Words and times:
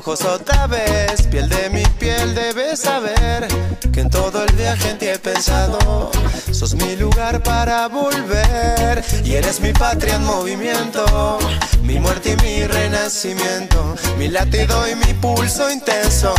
Ojos 0.00 0.24
otra 0.24 0.66
vez. 0.66 1.26
Piel 1.30 1.48
de 1.48 1.68
mi 1.68 1.82
piel 1.98 2.34
debes 2.34 2.80
saber 2.80 3.46
que 3.92 4.00
en 4.00 4.08
todo 4.08 4.44
el 4.44 4.52
viaje 4.54 4.90
en 4.90 4.98
ti 4.98 5.06
he 5.06 5.18
pensado. 5.18 6.10
Sos 6.52 6.74
mi 6.74 6.96
lugar 6.96 7.42
para 7.42 7.86
volver 7.88 9.04
y 9.24 9.34
eres 9.34 9.60
mi 9.60 9.72
patria 9.74 10.14
en 10.14 10.24
movimiento. 10.24 11.38
Mi 11.82 11.98
muerte 11.98 12.30
y 12.32 12.36
mi 12.42 12.66
renacimiento, 12.66 13.94
mi 14.16 14.28
latido 14.28 14.88
y 14.88 14.94
mi 14.94 15.12
pulso 15.14 15.70
intenso. 15.70 16.34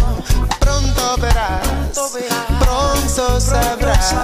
Pronto 0.59 1.17
verás, 1.17 1.67
pronto 2.59 3.39
sabrás 3.39 4.15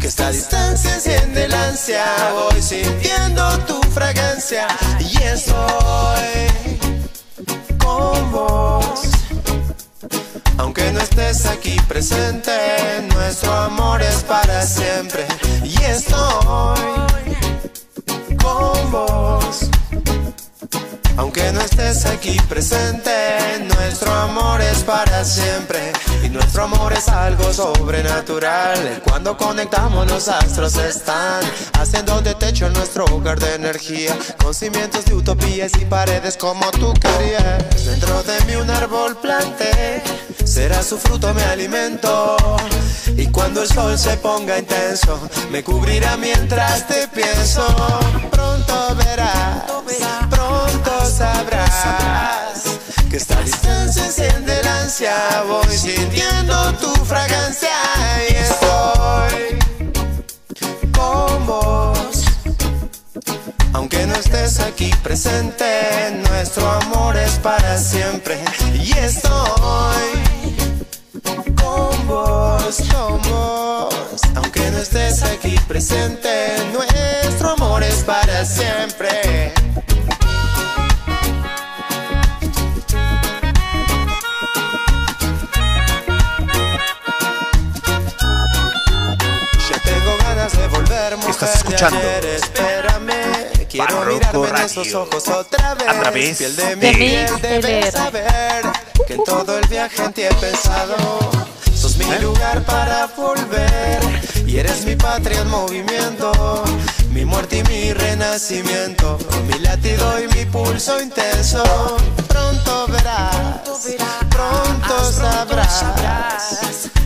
que 0.00 0.06
esta 0.06 0.30
distancia 0.30 0.94
enciende 0.94 1.46
el 1.46 1.54
ansia. 1.54 2.04
Voy 2.34 2.62
sintiendo 2.62 3.58
tu 3.66 3.80
fragancia 3.90 4.68
y 5.00 5.16
estoy 5.24 6.81
Aunque 10.58 10.92
no 10.92 11.00
estés 11.00 11.46
aquí 11.46 11.76
presente, 11.88 12.52
nuestro 13.14 13.52
amor 13.52 14.02
es 14.02 14.22
para 14.22 14.62
siempre 14.62 15.26
y 15.64 15.74
estoy 15.82 16.76
con 18.38 18.90
vos. 18.90 19.71
Aunque 21.16 21.52
no 21.52 21.60
estés 21.60 22.06
aquí 22.06 22.36
presente, 22.48 23.12
nuestro 23.76 24.12
amor 24.12 24.60
es 24.60 24.82
para 24.82 25.24
siempre. 25.24 25.92
Y 26.22 26.28
nuestro 26.28 26.64
amor 26.64 26.92
es 26.92 27.08
algo 27.08 27.52
sobrenatural. 27.52 29.02
Cuando 29.04 29.36
conectamos 29.36 30.10
los 30.10 30.28
astros 30.28 30.76
están 30.76 31.42
haciendo 31.78 32.20
de 32.22 32.34
techo 32.34 32.68
nuestro 32.70 33.04
hogar 33.06 33.38
de 33.38 33.54
energía. 33.54 34.16
Con 34.42 34.54
cimientos 34.54 35.04
de 35.04 35.14
utopías 35.14 35.72
y 35.80 35.84
paredes 35.84 36.36
como 36.36 36.70
tú 36.72 36.94
querías. 36.94 37.84
Dentro 37.84 38.22
de 38.22 38.40
mí 38.46 38.56
un 38.56 38.70
árbol 38.70 39.16
planté, 39.16 40.02
será 40.44 40.82
su 40.82 40.98
fruto 40.98 41.32
mi 41.34 41.42
alimento. 41.42 42.36
Y 43.16 43.26
cuando 43.26 43.62
el 43.62 43.68
sol 43.68 43.98
se 43.98 44.16
ponga 44.16 44.58
intenso, 44.58 45.20
me 45.50 45.62
cubrirá 45.62 46.16
mientras 46.16 46.86
te 46.86 47.06
pienso. 47.08 47.64
Pronto 48.30 48.94
verás, 48.96 49.64
pronto 50.30 51.01
sabrás 51.12 52.78
que 53.10 53.16
esta 53.16 53.40
distancia 53.42 54.06
enciende 54.06 54.58
el 54.60 54.66
ansia. 54.66 55.14
Voy 55.46 55.76
sintiendo 55.76 56.72
tu 56.74 56.90
fragancia 57.04 57.76
y 58.30 58.34
estoy 58.34 59.58
con 60.92 61.46
vos. 61.46 62.24
Aunque 63.74 64.06
no 64.06 64.14
estés 64.14 64.60
aquí 64.60 64.90
presente, 65.02 65.66
nuestro 66.30 66.70
amor 66.70 67.16
es 67.16 67.32
para 67.38 67.78
siempre 67.78 68.38
y 68.74 68.92
estoy 68.96 70.08
con 71.62 72.06
vos, 72.06 72.76
con 72.90 73.20
vos. 73.30 74.20
Aunque 74.36 74.70
no 74.70 74.78
estés 74.78 75.22
aquí 75.22 75.56
presente, 75.68 76.30
nuestro 76.72 77.50
amor 77.50 77.82
es 77.82 78.02
para 78.02 78.44
siempre. 78.46 79.52
Estás 91.44 91.56
escuchando 91.56 91.98
de 91.98 92.08
ayer, 92.08 92.24
espérame. 92.36 93.66
Quiero 93.68 93.96
Barroco 93.96 94.14
mirarme 94.14 94.46
en 94.46 94.52
Radio. 94.52 94.66
esos 94.66 94.94
ojos 94.94 95.28
otra 95.28 95.74
vez. 95.74 95.88
A 95.88 96.00
través 96.00 96.38
Piel 96.38 96.54
de 96.56 96.76
mi 96.76 96.82
de 96.82 96.92
piel 96.94 97.40
debes 97.42 97.86
LR. 97.86 97.90
saber 97.90 98.64
que 99.08 99.14
en 99.14 99.24
todo 99.24 99.58
el 99.58 99.66
viaje 99.66 100.04
en 100.04 100.12
ti 100.12 100.22
he 100.22 100.34
pensado. 100.34 100.94
Mi 102.08 102.18
lugar 102.20 102.62
para 102.64 103.06
volver 103.06 104.00
y 104.46 104.58
eres 104.58 104.84
mi 104.84 104.96
patria 104.96 105.40
en 105.40 105.48
movimiento. 105.48 106.32
Mi 107.10 107.24
muerte 107.24 107.58
y 107.58 107.62
mi 107.64 107.92
renacimiento, 107.92 109.18
mi 109.46 109.58
latido 109.58 110.20
y 110.20 110.28
mi 110.28 110.44
pulso 110.46 111.00
intenso. 111.00 111.62
Pronto 112.28 112.86
verás, 112.88 113.60
pronto 114.30 115.12
sabrás 115.12 115.84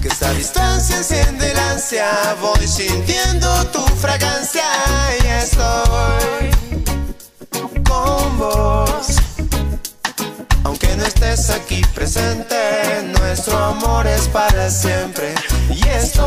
que 0.01 0.09
esta 0.09 0.33
distancia 0.33 0.97
enciende 0.99 1.51
el 1.51 1.59
ansia. 1.59 2.37
Voy 2.41 2.67
sintiendo 2.67 3.65
tu 3.67 3.85
fragancia 3.97 4.65
y 5.23 5.27
estoy 5.27 6.51
con 7.85 8.39
vos. 8.39 9.26
No 10.97 11.05
estés 11.05 11.51
aquí 11.51 11.83
presente, 11.95 12.57
nuestro 13.21 13.57
amor 13.57 14.07
es 14.07 14.29
para 14.29 14.71
siempre. 14.71 15.35
Y 15.71 15.87
estoy 15.89 16.25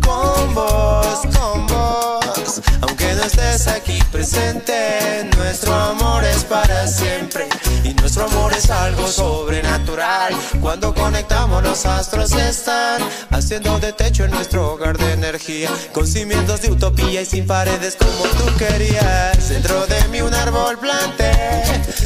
con 0.00 0.54
vos, 0.54 1.20
con 1.38 1.66
vos. 1.68 2.60
Aunque 2.80 3.14
no 3.14 3.22
estés 3.22 3.68
aquí 3.68 4.02
presente, 4.10 5.30
nuestro 5.36 5.69
amor 5.90 6.24
es 6.24 6.44
para 6.44 6.86
siempre. 6.86 7.48
Y 7.84 7.94
nuestro 7.94 8.24
amor 8.26 8.52
es 8.52 8.70
algo 8.70 9.06
sobrenatural. 9.06 10.34
Cuando 10.60 10.94
conectamos 10.94 11.62
los 11.62 11.86
astros 11.86 12.32
están 12.32 13.02
haciendo 13.30 13.78
de 13.78 13.92
techo 13.92 14.24
en 14.24 14.30
nuestro 14.30 14.72
hogar 14.72 14.96
de 14.98 15.12
energía. 15.12 15.70
Con 15.92 16.06
cimientos 16.06 16.62
de 16.62 16.70
utopía 16.70 17.22
y 17.22 17.26
sin 17.26 17.46
paredes 17.46 17.96
como 17.96 18.24
tú 18.38 18.56
querías. 18.58 19.48
Dentro 19.48 19.86
de 19.86 20.08
mí 20.08 20.20
un 20.20 20.34
árbol 20.34 20.78
planté, 20.78 21.32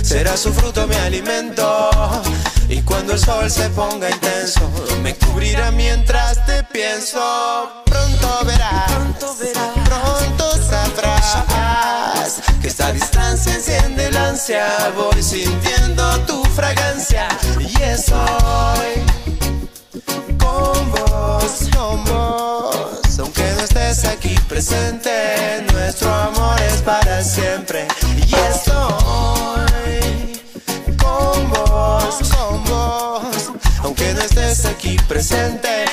será 0.02 0.36
su 0.36 0.52
fruto 0.52 0.86
mi 0.86 0.96
alimento. 0.96 1.90
Y 2.68 2.80
cuando 2.82 3.12
el 3.12 3.18
sol 3.18 3.50
se 3.50 3.68
ponga 3.70 4.10
intenso, 4.10 4.60
me 5.02 5.14
cubrirá 5.14 5.70
mientras 5.70 6.44
te 6.46 6.64
pienso. 6.64 7.20
Pronto 7.84 8.44
verás, 8.44 8.90
pronto 8.90 9.34
sabrás 10.68 11.13
que 12.60 12.68
esta 12.68 12.92
distancia 12.92 13.54
enciende 13.54 14.06
el 14.06 14.16
ansia. 14.16 14.66
Voy 14.96 15.22
sintiendo 15.22 16.20
tu 16.20 16.42
fragancia 16.44 17.28
y 17.58 17.82
estoy 17.82 19.04
con 20.38 20.90
vos, 20.90 21.68
con 21.74 22.04
vos. 22.04 23.18
Aunque 23.18 23.42
no 23.56 23.64
estés 23.64 24.04
aquí 24.04 24.34
presente, 24.48 25.64
nuestro 25.72 26.12
amor 26.12 26.60
es 26.62 26.82
para 26.82 27.22
siempre. 27.22 27.86
Y 28.16 28.34
estoy 28.50 28.74
con 30.96 31.50
vos, 31.50 32.16
con 32.36 32.64
vos. 32.64 33.52
Aunque 33.82 34.12
no 34.14 34.20
estés 34.20 34.66
aquí 34.66 34.96
presente, 35.08 35.84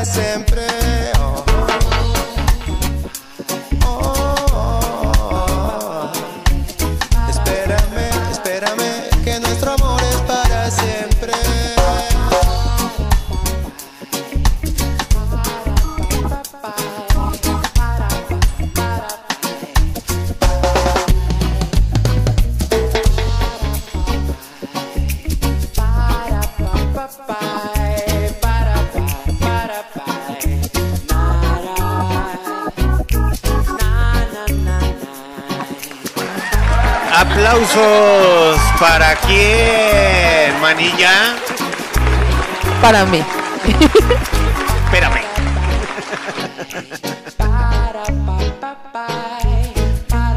es 0.00 0.49
Aplausos 37.50 38.62
para 38.78 39.16
quién, 39.26 40.54
manilla. 40.60 41.34
Para 42.80 43.04
mí. 43.04 43.24
Espérame. 44.84 45.22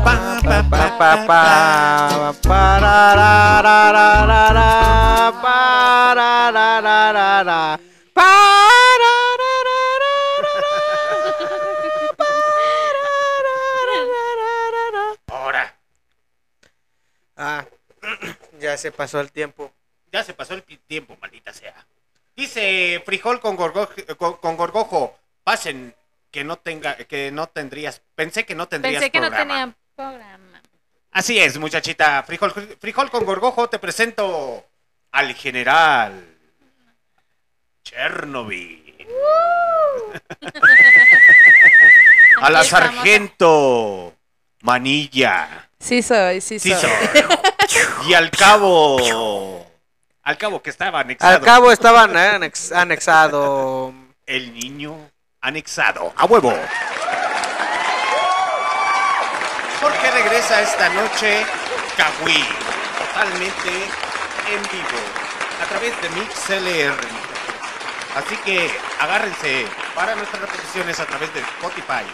Pa, 0.03 0.39
pa, 0.41 0.63
pa, 0.63 0.97
pa, 0.97 1.25
pa, 1.27 2.33
pararararara, 2.41 4.71
pararararara, 5.39 7.79
pararararara. 8.15 9.83
Ahora, 15.29 15.73
Ah, 17.35 17.65
ya 18.73 18.77
se 18.77 18.91
pasó 18.91 19.19
el 19.21 19.31
tiempo. 19.31 19.71
ya 20.11 20.23
se 20.23 20.33
pasó 20.33 20.53
el 20.55 20.63
tiempo, 20.63 21.15
maldita 21.21 21.53
sea. 21.53 21.75
Dice 22.35 23.01
frijol 23.05 23.39
con, 23.39 23.55
gorgo- 23.55 23.87
con, 24.17 24.33
con 24.37 24.57
gorgojo. 24.57 25.15
Pasen 25.43 25.93
que 26.31 26.43
no 26.43 26.55
tenga, 26.57 26.95
que 26.95 27.31
no 27.31 27.47
tendrías. 27.47 28.01
Pensé 28.15 28.45
que 28.45 28.55
no 28.55 28.67
tendrías 28.67 29.01
Pensé 29.01 29.11
que 29.11 29.19
no 29.19 29.27
programa. 29.27 29.53
tenía 29.53 29.75
programa. 29.95 30.61
Así 31.11 31.37
es, 31.39 31.57
muchachita. 31.59 32.23
Frijol, 32.23 32.51
frijol 32.79 33.11
con 33.11 33.23
gorgojo, 33.25 33.69
te 33.69 33.77
presento 33.77 34.65
al 35.11 35.35
general 35.35 36.25
Chernobyl. 37.83 38.81
a 42.41 42.49
la 42.49 42.63
sargento 42.63 44.15
Manilla. 44.61 45.69
Sí 45.79 46.01
soy, 46.01 46.41
sí 46.41 46.57
soy. 46.59 46.71
Sí, 46.71 46.77
soy. 46.79 46.91
Y 48.07 48.13
al 48.13 48.29
cabo. 48.31 49.65
Al 50.23 50.37
cabo 50.37 50.61
que 50.61 50.69
estaba 50.69 51.01
anexado. 51.01 51.35
Al 51.35 51.41
cabo 51.41 51.71
estaban 51.71 52.15
eh, 52.15 52.31
anex- 52.39 52.73
anexado. 52.75 53.93
El 54.25 54.53
niño 54.53 54.95
anexado. 55.41 56.13
A 56.15 56.25
huevo. 56.25 56.53
Porque 59.81 60.11
regresa 60.11 60.61
esta 60.61 60.89
noche 60.89 61.45
Kawi. 61.97 62.43
Totalmente 62.99 63.69
en 64.51 64.61
vivo. 64.71 65.01
A 65.61 65.65
través 65.67 65.93
de 66.01 66.09
MixLR. 66.09 66.97
Así 68.15 68.35
que 68.45 68.69
agárrense 68.99 69.65
para 69.95 70.15
nuestras 70.15 70.41
repeticiones 70.41 70.99
a 70.99 71.05
través 71.05 71.33
de 71.33 71.39
Spotify, 71.39 72.05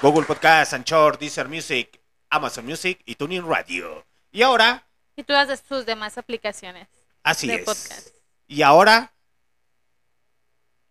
Google 0.00 0.24
Podcast, 0.24 0.72
Anchor, 0.72 1.18
Deezer 1.18 1.48
Music, 1.48 2.00
Amazon 2.30 2.64
Music 2.64 3.00
y 3.04 3.16
Tuning 3.16 3.44
Radio. 3.48 4.06
Y 4.30 4.42
ahora, 4.42 4.84
Y 5.18 5.24
todas 5.24 5.60
sus 5.68 5.84
demás 5.84 6.16
aplicaciones 6.16 6.86
así 7.24 7.48
de 7.48 7.56
es. 7.56 7.64
podcast. 7.64 8.10
Y 8.46 8.62
ahora, 8.62 9.12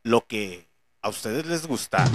lo 0.04 0.26
que 0.28 0.68
a 1.02 1.08
ustedes 1.08 1.46
les 1.46 1.66
gusta. 1.66 2.04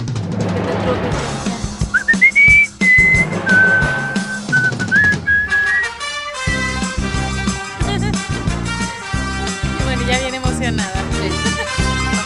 Bueno, 9.85 10.07
ya 10.07 10.19
bien 10.19 10.35
emocionada. 10.35 10.93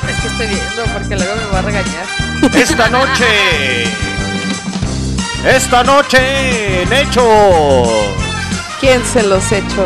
Es 0.10 0.22
que 0.22 0.28
estoy 0.28 0.48
viendo 0.48 0.84
porque 0.94 1.16
luego 1.16 1.36
me 1.36 1.46
va 1.46 1.60
a 1.60 1.62
regañar. 1.62 2.06
Esta 2.56 2.90
noche. 2.90 3.84
Esta 5.46 5.84
noche 5.84 6.82
en 6.84 6.94
Hechos. 6.94 8.27
¿Quién 8.80 9.04
se 9.04 9.24
los 9.24 9.52
echó? 9.52 9.84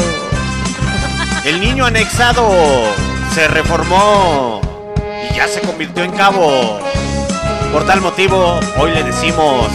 El 1.46 1.62
niño 1.62 1.86
anexado 1.86 2.52
se 3.34 3.48
reformó 3.48 4.62
y 5.30 5.34
ya 5.34 5.48
se 5.48 5.62
convirtió 5.62 6.04
en 6.04 6.12
cabo. 6.12 6.80
Por 7.72 7.86
tal 7.86 8.02
motivo, 8.02 8.60
hoy 8.78 8.92
le 8.92 9.04
decimos 9.04 9.70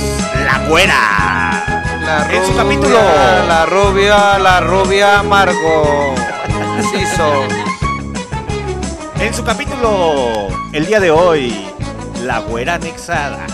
la 0.45 0.69
güera. 0.69 1.83
La 2.05 2.29
En 2.31 2.45
su 2.45 2.53
rubia, 2.53 2.63
capítulo. 2.63 2.99
La 3.49 3.67
rubia, 3.67 4.39
la 4.39 4.61
rubia 4.61 5.23
Margo. 5.23 6.15
Sí 6.93 7.05
soy. 7.17 7.49
En 9.19 9.33
su 9.33 9.43
capítulo, 9.43 10.49
el 10.73 10.87
día 10.87 11.01
de 11.01 11.11
hoy, 11.11 11.67
la 12.23 12.41
güera 12.41 12.75
anexada. 12.75 13.47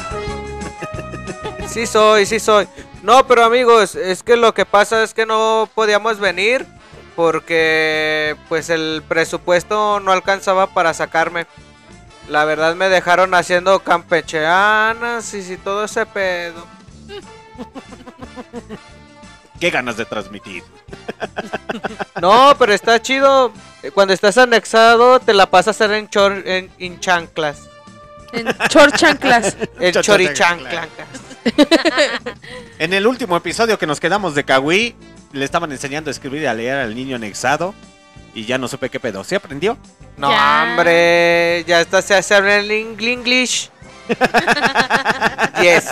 Sí 1.68 1.86
soy, 1.86 2.26
sí 2.26 2.40
soy. 2.40 2.66
No, 3.02 3.26
pero 3.26 3.44
amigos, 3.44 3.94
es 3.96 4.22
que 4.22 4.37
lo 4.37 4.54
que 4.54 4.64
pasa 4.64 5.02
es 5.02 5.12
que 5.12 5.26
no 5.26 5.69
podíamos 5.75 6.19
venir 6.20 6.66
porque 7.16 8.37
pues 8.49 8.70
el 8.70 9.02
presupuesto 9.06 10.00
no 10.00 10.12
alcanzaba 10.12 10.69
para 10.69 10.94
sacarme. 10.94 11.46
La 12.28 12.44
verdad 12.44 12.75
me 12.76 12.88
dejaron 12.88 13.34
haciendo 13.34 13.81
campechanas 13.81 15.34
y 15.34 15.43
si 15.43 15.56
todo 15.56 15.84
ese 15.84 16.06
pedo. 16.06 16.64
Qué 19.58 19.70
ganas 19.70 19.96
de 19.96 20.05
transmitir. 20.05 20.62
No, 22.20 22.55
pero 22.58 22.72
está 22.72 23.00
chido. 23.02 23.52
Cuando 23.94 24.14
estás 24.14 24.38
anexado 24.38 25.19
te 25.19 25.34
la 25.34 25.46
pasas 25.50 25.69
a 25.81 25.84
hacer 25.84 25.96
en, 25.96 26.08
chor, 26.08 26.43
en, 26.46 26.70
en 26.78 27.00
chanclas. 27.00 27.62
En 28.32 28.46
chorchanclas. 28.69 29.56
El 29.81 29.93
Chor- 29.93 30.02
chorichanclas. 30.05 30.88
En 32.78 32.92
el 32.92 33.06
último 33.06 33.36
episodio 33.36 33.78
que 33.78 33.86
nos 33.86 34.00
quedamos 34.00 34.34
de 34.34 34.44
Kawi, 34.44 34.94
le 35.32 35.44
estaban 35.44 35.70
enseñando 35.72 36.10
a 36.10 36.12
escribir 36.12 36.42
y 36.42 36.46
a 36.46 36.54
leer 36.54 36.78
al 36.78 36.94
niño 36.94 37.16
anexado. 37.16 37.74
Y 38.34 38.44
ya 38.46 38.56
no 38.58 38.66
supe 38.66 38.88
qué 38.88 38.98
pedo. 38.98 39.22
¿Se 39.24 39.36
aprendió? 39.36 39.76
No, 40.16 40.30
Ya. 40.30 40.64
hombre, 40.66 41.64
ya 41.66 41.80
está, 41.82 42.00
se 42.02 42.14
hace 42.14 42.34
hablar 42.34 42.62
ing- 42.64 43.00
English. 43.00 43.69
yes, 45.62 45.86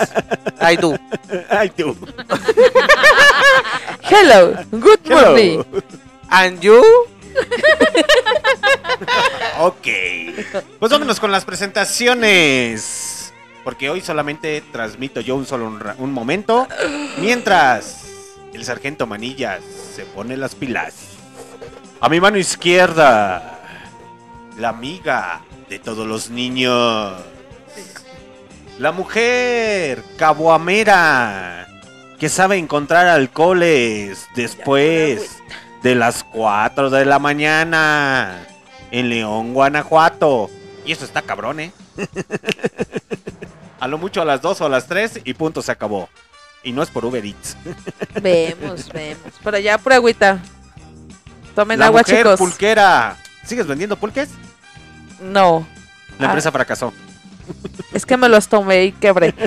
I 0.59 0.75
do. 0.75 0.97
Ay, 1.49 1.69
tú. 1.77 1.95
Hello, 4.03 4.53
good 4.71 4.99
morning. 5.09 5.63
And 6.29 6.59
you? 6.61 6.81
Ok. 9.59 9.87
Pues 10.79 10.91
vámonos 10.91 11.19
con 11.19 11.31
las 11.31 11.45
presentaciones. 11.45 13.20
Porque 13.63 13.89
hoy 13.89 14.01
solamente 14.01 14.61
transmito 14.71 15.21
yo 15.21 15.35
un 15.35 15.45
solo 15.45 15.79
un, 15.97 16.11
momento. 16.11 16.67
Mientras 17.19 18.05
el 18.53 18.65
sargento 18.65 19.05
Manillas 19.05 19.61
se 19.95 20.05
pone 20.05 20.37
las 20.37 20.55
pilas. 20.55 20.95
A 21.99 22.09
mi 22.09 22.19
mano 22.19 22.37
izquierda, 22.37 23.59
la 24.57 24.69
amiga 24.69 25.41
de 25.69 25.79
todos 25.79 26.07
los 26.07 26.29
niños. 26.29 27.13
La 28.79 28.91
mujer 28.91 30.03
caboamera 30.17 31.67
que 32.19 32.29
sabe 32.29 32.57
encontrar 32.57 33.07
alcoholes 33.07 34.27
después 34.35 35.37
de 35.83 35.95
las 35.95 36.23
4 36.23 36.89
de 36.89 37.05
la 37.05 37.19
mañana 37.19 38.47
en 38.91 39.09
León, 39.09 39.53
Guanajuato. 39.53 40.49
Y 40.85 40.91
eso 40.91 41.05
está 41.05 41.21
cabrón, 41.21 41.59
¿eh? 41.59 41.71
a 43.81 43.87
lo 43.87 43.97
mucho 43.97 44.21
a 44.21 44.25
las 44.25 44.41
2 44.41 44.61
o 44.61 44.65
a 44.65 44.69
las 44.69 44.85
3 44.87 45.21
y 45.25 45.33
punto 45.33 45.61
se 45.61 45.71
acabó. 45.71 46.07
Y 46.63 46.71
no 46.71 46.83
es 46.83 46.89
por 46.89 47.03
Uber 47.03 47.25
Eats. 47.25 47.57
Vemos, 48.21 48.87
vemos. 48.89 49.33
Pero 49.43 49.57
ya 49.57 49.77
pura 49.79 49.95
agüita. 49.95 50.39
Tomen 51.55 51.79
La 51.79 51.87
agua, 51.87 52.01
mujer 52.01 52.17
chicos. 52.19 52.37
pulquera. 52.39 53.17
¿Sigues 53.43 53.65
vendiendo 53.65 53.97
pulques? 53.97 54.29
No, 55.19 55.65
La 56.19 56.27
Ah. 56.27 56.29
empresa 56.29 56.51
fracasó. 56.51 56.93
es 57.93 58.05
que 58.05 58.15
me 58.17 58.29
los 58.29 58.47
tomé 58.47 58.85
y 58.85 58.91
quebré. 58.91 59.33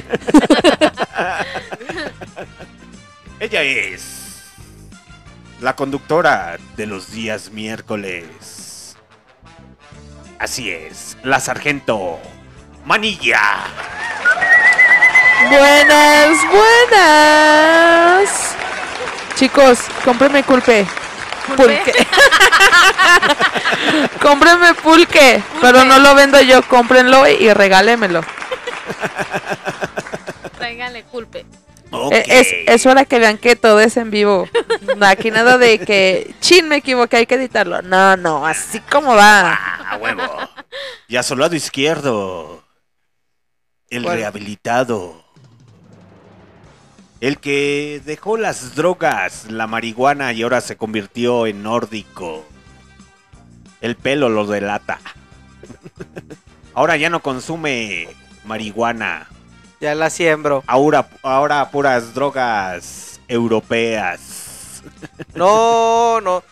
Ella 3.40 3.62
es 3.62 4.42
la 5.60 5.76
conductora 5.76 6.56
de 6.76 6.86
los 6.86 7.12
días 7.12 7.50
miércoles. 7.52 8.96
Así 10.38 10.70
es, 10.70 11.16
la 11.22 11.38
sargento 11.40 12.18
Manilla. 12.84 13.40
Buenas, 15.48 16.38
buenas. 16.50 18.54
Chicos, 19.36 19.78
cómprenme 20.04 20.42
culpe. 20.42 20.86
Pulque. 21.56 21.92
cómprenme 24.22 24.74
pulque, 24.74 25.42
pero 25.60 25.84
no 25.84 25.98
lo 25.98 26.14
vendo 26.14 26.40
yo, 26.40 26.62
cómprenlo 26.62 27.26
y 27.28 27.52
regálemelo. 27.52 28.22
Tráigale 30.56 31.02
culpe. 31.04 31.44
Ok. 31.90 32.12
Eh, 32.12 32.24
Es, 32.26 32.48
es 32.66 32.86
hora 32.86 33.04
que 33.04 33.18
vean 33.18 33.38
que 33.38 33.56
todo 33.56 33.80
es 33.80 33.96
en 33.96 34.10
vivo. 34.10 34.48
No, 34.96 35.06
Aquí 35.06 35.30
nada 35.30 35.58
de 35.58 35.78
que, 35.78 36.34
chin, 36.40 36.68
me 36.68 36.76
equivoqué, 36.76 37.18
hay 37.18 37.26
que 37.26 37.34
editarlo. 37.36 37.82
No, 37.82 38.16
no, 38.16 38.46
así 38.46 38.80
como 38.80 39.14
va. 39.14 39.52
A 39.90 39.96
huevo. 39.96 40.22
Y 41.08 41.16
a 41.16 41.22
su 41.22 41.36
lado 41.36 41.54
izquierdo, 41.54 42.63
el 43.90 44.04
¿Cuál? 44.04 44.18
rehabilitado. 44.18 45.24
El 47.20 47.38
que 47.38 48.02
dejó 48.04 48.36
las 48.36 48.74
drogas, 48.74 49.50
la 49.50 49.66
marihuana 49.66 50.32
y 50.32 50.42
ahora 50.42 50.60
se 50.60 50.76
convirtió 50.76 51.46
en 51.46 51.62
nórdico. 51.62 52.44
El 53.80 53.96
pelo 53.96 54.28
lo 54.28 54.46
delata. 54.46 54.98
Ahora 56.74 56.96
ya 56.96 57.08
no 57.08 57.20
consume 57.20 58.08
marihuana. 58.44 59.28
Ya 59.80 59.94
la 59.94 60.10
siembro. 60.10 60.64
Ahora, 60.66 61.08
ahora 61.22 61.70
puras 61.70 62.14
drogas 62.14 63.20
europeas. 63.28 64.82
No, 65.34 66.20
no. 66.20 66.42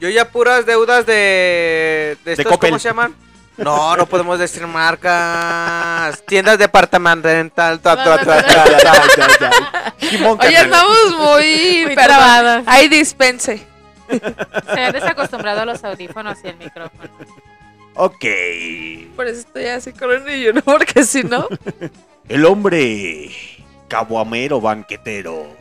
Yo 0.00 0.08
ya 0.08 0.30
puras 0.30 0.66
deudas 0.66 1.06
de. 1.06 2.16
¿De, 2.24 2.32
estos, 2.32 2.46
Coppel. 2.46 2.70
¿Cómo 2.70 2.78
se 2.78 2.88
llaman? 2.88 3.14
No, 3.60 3.96
no 3.96 4.06
podemos 4.06 4.38
decir 4.38 4.66
marcas. 4.66 6.22
Tiendas 6.26 6.58
departamental. 6.58 7.50
ta, 7.50 7.80
ta, 7.80 7.94
Oye, 10.40 10.56
andamos 10.56 11.16
muy, 11.18 11.86
trabadas. 11.94 12.64
Ahí 12.66 12.88
dispense. 12.88 13.66
Se 14.08 14.80
han 14.80 14.92
desacostumbrado 14.92 15.60
a 15.60 15.64
los 15.64 15.84
audífonos 15.84 16.38
y 16.42 16.48
el 16.48 16.56
micrófono. 16.56 17.10
Ok. 17.94 18.24
Por 19.14 19.26
eso 19.26 19.40
estoy 19.40 19.66
así 19.66 19.92
con 19.92 20.10
el 20.10 20.24
niño, 20.24 20.52
¿no? 20.54 20.62
Porque 20.62 21.04
si 21.04 21.22
no. 21.22 21.46
El 22.28 22.46
hombre 22.46 23.30
caguamero 23.88 24.60
banquetero. 24.60 25.59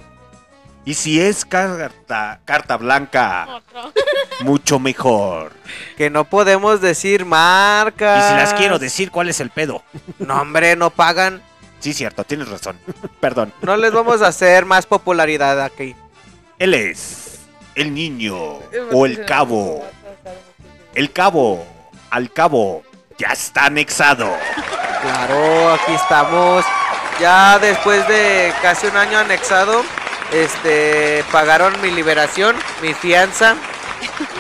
Y 0.86 0.94
si 0.96 1.22
es 1.22 1.46
carta, 1.46 2.40
carta 2.46 2.78
blanca, 2.78 3.48
Otro. 3.48 3.94
mucho 4.42 4.80
mejor. 4.80 5.52
Que 5.98 6.10
no 6.10 6.24
podemos 6.26 6.82
decir 6.82 7.22
Y 7.22 7.26
marcas. 7.26 8.30
si 8.30 8.36
las 8.36 8.54
quiero 8.54 8.80
decir, 8.80 9.12
¿cuál 9.12 9.30
es 9.30 9.40
el 9.40 9.50
pedo? 9.50 9.84
No, 10.18 10.42
hombre, 10.42 10.76
no 10.76 10.90
pagan. 10.90 11.44
Sí, 11.80 11.94
cierto, 11.94 12.24
tienes 12.24 12.50
razón. 12.50 12.78
Perdón. 13.20 13.54
No 13.62 13.78
les 13.78 13.92
vamos 13.92 14.22
a 14.22 14.28
hacer 14.28 14.66
más 14.66 14.86
popularidad 14.86 15.62
aquí. 15.62 15.96
Él 16.58 16.74
es 16.74 17.40
el 17.76 17.94
niño 17.94 18.36
o 18.92 19.06
el 19.06 19.26
cabo. 19.26 19.86
El 20.96 21.12
cabo, 21.12 21.66
al 22.10 22.32
cabo, 22.32 22.84
ya 23.18 23.30
está 23.30 23.66
anexado. 23.66 24.36
Claro, 25.02 25.74
aquí 25.74 25.94
estamos. 25.94 26.66
Ya 27.20 27.60
después 27.60 28.06
de 28.08 28.52
casi 28.62 28.88
un 28.88 28.98
año 28.98 29.20
anexado, 29.20 29.84
este, 30.34 31.24
pagaron 31.32 31.80
mi 31.82 31.92
liberación, 31.92 32.56
mi 32.82 32.94
fianza, 32.94 33.56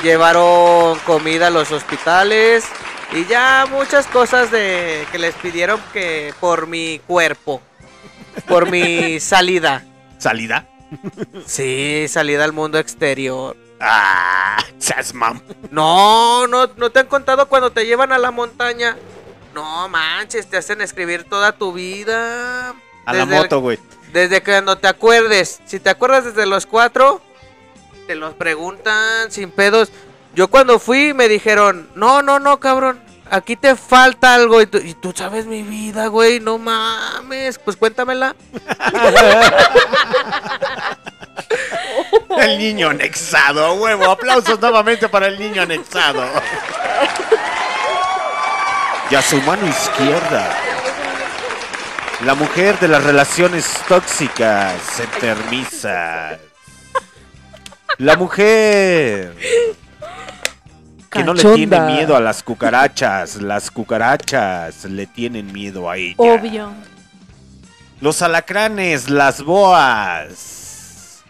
llevaron 0.03 0.97
comida 0.99 1.47
a 1.47 1.49
los 1.49 1.71
hospitales 1.71 2.65
y 3.13 3.25
ya 3.25 3.65
muchas 3.69 4.07
cosas 4.07 4.51
de 4.51 5.05
que 5.11 5.17
les 5.17 5.35
pidieron 5.35 5.79
que 5.93 6.33
por 6.39 6.67
mi 6.67 6.99
cuerpo, 7.07 7.61
por 8.47 8.69
mi 8.69 9.19
salida. 9.19 9.83
¿Salida? 10.17 10.67
Sí, 11.45 12.07
salida 12.07 12.43
al 12.43 12.53
mundo 12.53 12.77
exterior. 12.79 13.55
Ah, 13.79 14.57
seas 14.77 15.13
mam. 15.13 15.41
No, 15.71 16.47
no, 16.47 16.67
no 16.75 16.89
te 16.89 16.99
han 16.99 17.07
contado 17.07 17.47
cuando 17.47 17.71
te 17.71 17.85
llevan 17.85 18.11
a 18.11 18.17
la 18.17 18.31
montaña. 18.31 18.97
No 19.53 19.87
manches, 19.87 20.47
te 20.47 20.57
hacen 20.57 20.81
escribir 20.81 21.23
toda 21.23 21.53
tu 21.53 21.73
vida. 21.73 22.69
A 23.05 23.13
la 23.13 23.25
Desde 23.25 23.41
moto, 23.41 23.59
güey. 23.61 23.79
Desde 24.13 24.41
que 24.41 24.51
cuando 24.51 24.77
te 24.77 24.87
acuerdes. 24.87 25.59
Si 25.65 25.79
te 25.79 25.89
acuerdas 25.89 26.25
desde 26.25 26.45
los 26.45 26.65
cuatro, 26.65 27.21
te 28.07 28.15
los 28.15 28.33
preguntan 28.33 29.31
sin 29.31 29.51
pedos. 29.51 29.91
Yo 30.35 30.47
cuando 30.47 30.79
fui 30.79 31.13
me 31.13 31.27
dijeron, 31.27 31.89
no, 31.95 32.21
no, 32.21 32.39
no, 32.39 32.59
cabrón. 32.59 32.99
Aquí 33.31 33.55
te 33.55 33.75
falta 33.75 34.33
algo. 34.33 34.61
Y 34.61 34.67
tú, 34.67 34.79
y 34.79 34.93
tú 34.95 35.13
sabes 35.15 35.45
mi 35.45 35.61
vida, 35.63 36.07
güey. 36.07 36.39
No 36.39 36.57
mames. 36.57 37.59
Pues 37.59 37.77
cuéntamela. 37.77 38.35
El 42.37 42.57
niño 42.57 42.89
anexado, 42.89 43.73
huevo. 43.75 44.05
Aplausos 44.05 44.59
nuevamente 44.59 45.09
para 45.09 45.27
el 45.27 45.37
niño 45.39 45.61
anexado. 45.63 46.23
Y 49.09 49.15
a 49.15 49.21
su 49.21 49.41
mano 49.41 49.67
izquierda, 49.67 50.55
la 52.25 52.35
mujer 52.35 52.77
de 52.79 52.87
las 52.87 53.03
relaciones 53.03 53.65
tóxicas, 53.87 54.99
enfermizas. 54.99 56.39
La 57.97 58.15
mujer 58.15 59.35
que 61.09 61.23
no 61.23 61.33
le 61.33 61.43
tiene 61.55 61.79
miedo 61.81 62.15
a 62.15 62.19
las 62.19 62.43
cucarachas. 62.43 63.37
Las 63.41 63.71
cucarachas 63.71 64.85
le 64.85 65.07
tienen 65.07 65.51
miedo 65.51 65.89
a 65.89 65.97
ella. 65.97 66.15
Obvio. 66.17 66.71
Los 68.01 68.21
alacranes, 68.21 69.09
las 69.09 69.41
boas 69.41 71.23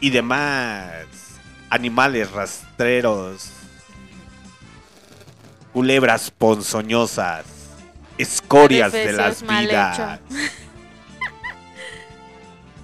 y 0.00 0.10
demás 0.10 1.06
animales 1.68 2.30
rastreros, 2.30 3.50
culebras 5.72 6.30
ponzoñosas, 6.30 7.44
escorias 8.18 8.92
de 8.92 9.12
las 9.12 9.42
vidas. 9.42 10.20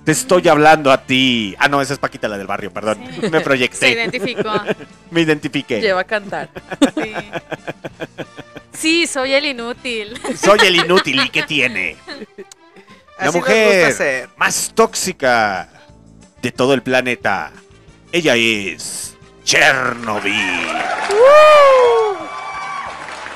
Te 0.05 0.11
estoy 0.11 0.49
hablando 0.49 0.91
a 0.91 1.05
ti. 1.05 1.55
Ah, 1.59 1.69
no, 1.69 1.81
esa 1.81 1.93
es 1.93 1.99
Paquita 2.01 2.27
la 2.27 2.37
del 2.37 2.49
barrio, 2.49 2.73
perdón. 2.73 2.99
Sí. 3.15 3.21
Me 3.23 3.39
Se 3.39 3.41
proyecté, 3.41 3.91
identificó. 3.91 4.51
me 5.11 5.21
identifiqué. 5.21 5.81
Lleva 5.81 6.01
a 6.01 6.05
cantar. 6.05 6.49
Sí. 6.97 7.15
Sí, 8.73 9.07
soy 9.07 9.35
el 9.35 9.47
inútil. 9.47 10.21
Soy 10.37 10.59
el 10.67 10.77
inútil 10.77 11.21
y 11.25 11.29
¿qué 11.29 11.45
tiene? 11.45 11.97
La 13.19 13.29
Así 13.29 13.39
mujer 13.39 14.29
más 14.37 14.73
tóxica 14.75 15.69
de 16.41 16.51
todo 16.51 16.75
el 16.75 16.83
planeta. 16.83 17.53
Ella 18.11 18.35
es 18.35 19.17
Chernobyl. 19.45 20.33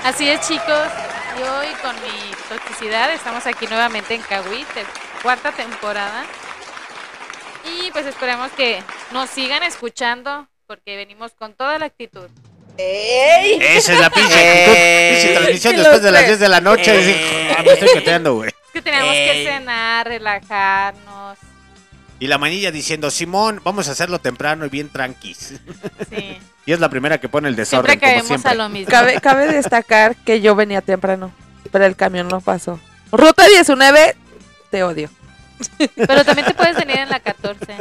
Así 0.03 0.29
es, 0.29 0.41
chicos. 0.41 0.89
Y 1.39 1.43
hoy 1.43 1.69
con 1.83 1.95
mi 1.97 2.31
toxicidad 2.49 3.13
estamos 3.13 3.47
aquí 3.47 3.67
nuevamente 3.67 4.15
en 4.15 4.23
te- 4.65 4.87
cuarta 5.23 5.53
temporada. 5.53 6.25
Y 7.65 7.91
pues 7.91 8.07
esperemos 8.07 8.51
que 8.53 8.83
nos 9.13 9.29
sigan 9.31 9.63
escuchando 9.63 10.49
porque 10.67 10.97
venimos 10.97 11.33
con 11.33 11.53
toda 11.55 11.79
la 11.79 11.87
actitud. 11.87 12.29
Esa 12.79 13.93
es 13.95 14.01
la 14.01 14.11
pinche 14.11 14.35
actitud. 14.39 14.77
Ey. 14.77 15.15
Pinche 15.17 15.35
transmisión 15.35 15.77
después 15.77 16.03
de 16.03 16.11
las 16.11 16.21
sé. 16.23 16.27
10 16.29 16.41
de 16.41 16.49
la 16.49 16.61
noche. 16.61 16.91
Ey. 16.93 16.99
Dice, 17.07 17.55
"Ah, 17.59 17.63
me 17.63 17.73
estoy 17.73 17.89
queteando, 17.93 18.35
güey. 18.35 18.49
Es 18.51 18.55
que 18.73 18.83
tenemos 18.83 19.13
que 19.13 19.31
Ey. 19.33 19.47
cenar, 19.47 20.07
relajarnos. 20.07 21.39
Y 22.19 22.29
la 22.29 22.39
manilla 22.39 22.71
diciendo, 22.71 23.11
Simón, 23.11 23.61
vamos 23.65 23.89
a 23.89 23.93
hacerlo 23.93 24.19
temprano 24.21 24.65
y 24.65 24.69
bien 24.71 24.89
tranquis. 24.91 25.55
Sí. 26.11 26.39
Y 26.67 26.73
es 26.73 26.81
la 26.81 26.89
primera 26.91 27.19
que 27.19 27.29
pone 27.29 27.49
el 27.49 27.57
desorden, 27.57 27.87
Siempre 27.93 27.99
como 28.01 28.11
caemos 28.13 28.27
siempre. 28.27 28.51
a 28.51 28.55
lo 28.55 28.69
mismo. 28.69 28.91
Cabe, 28.91 29.21
cabe 29.21 29.47
destacar 29.47 30.17
que 30.17 30.41
yo 30.41 30.55
venía 30.57 30.81
temprano, 30.83 31.31
pero 31.71 31.87
el 31.87 31.95
camión 31.97 32.29
no 32.29 32.41
pasó. 32.41 32.79
Ruta 33.13 33.47
19, 33.47 34.17
te 34.71 34.83
odio. 34.83 35.09
Pero 35.95 36.25
también 36.25 36.47
te 36.49 36.55
puedes 36.55 36.77
venir 36.77 36.99
en 36.99 37.09
la 37.09 37.21
14. 37.21 37.77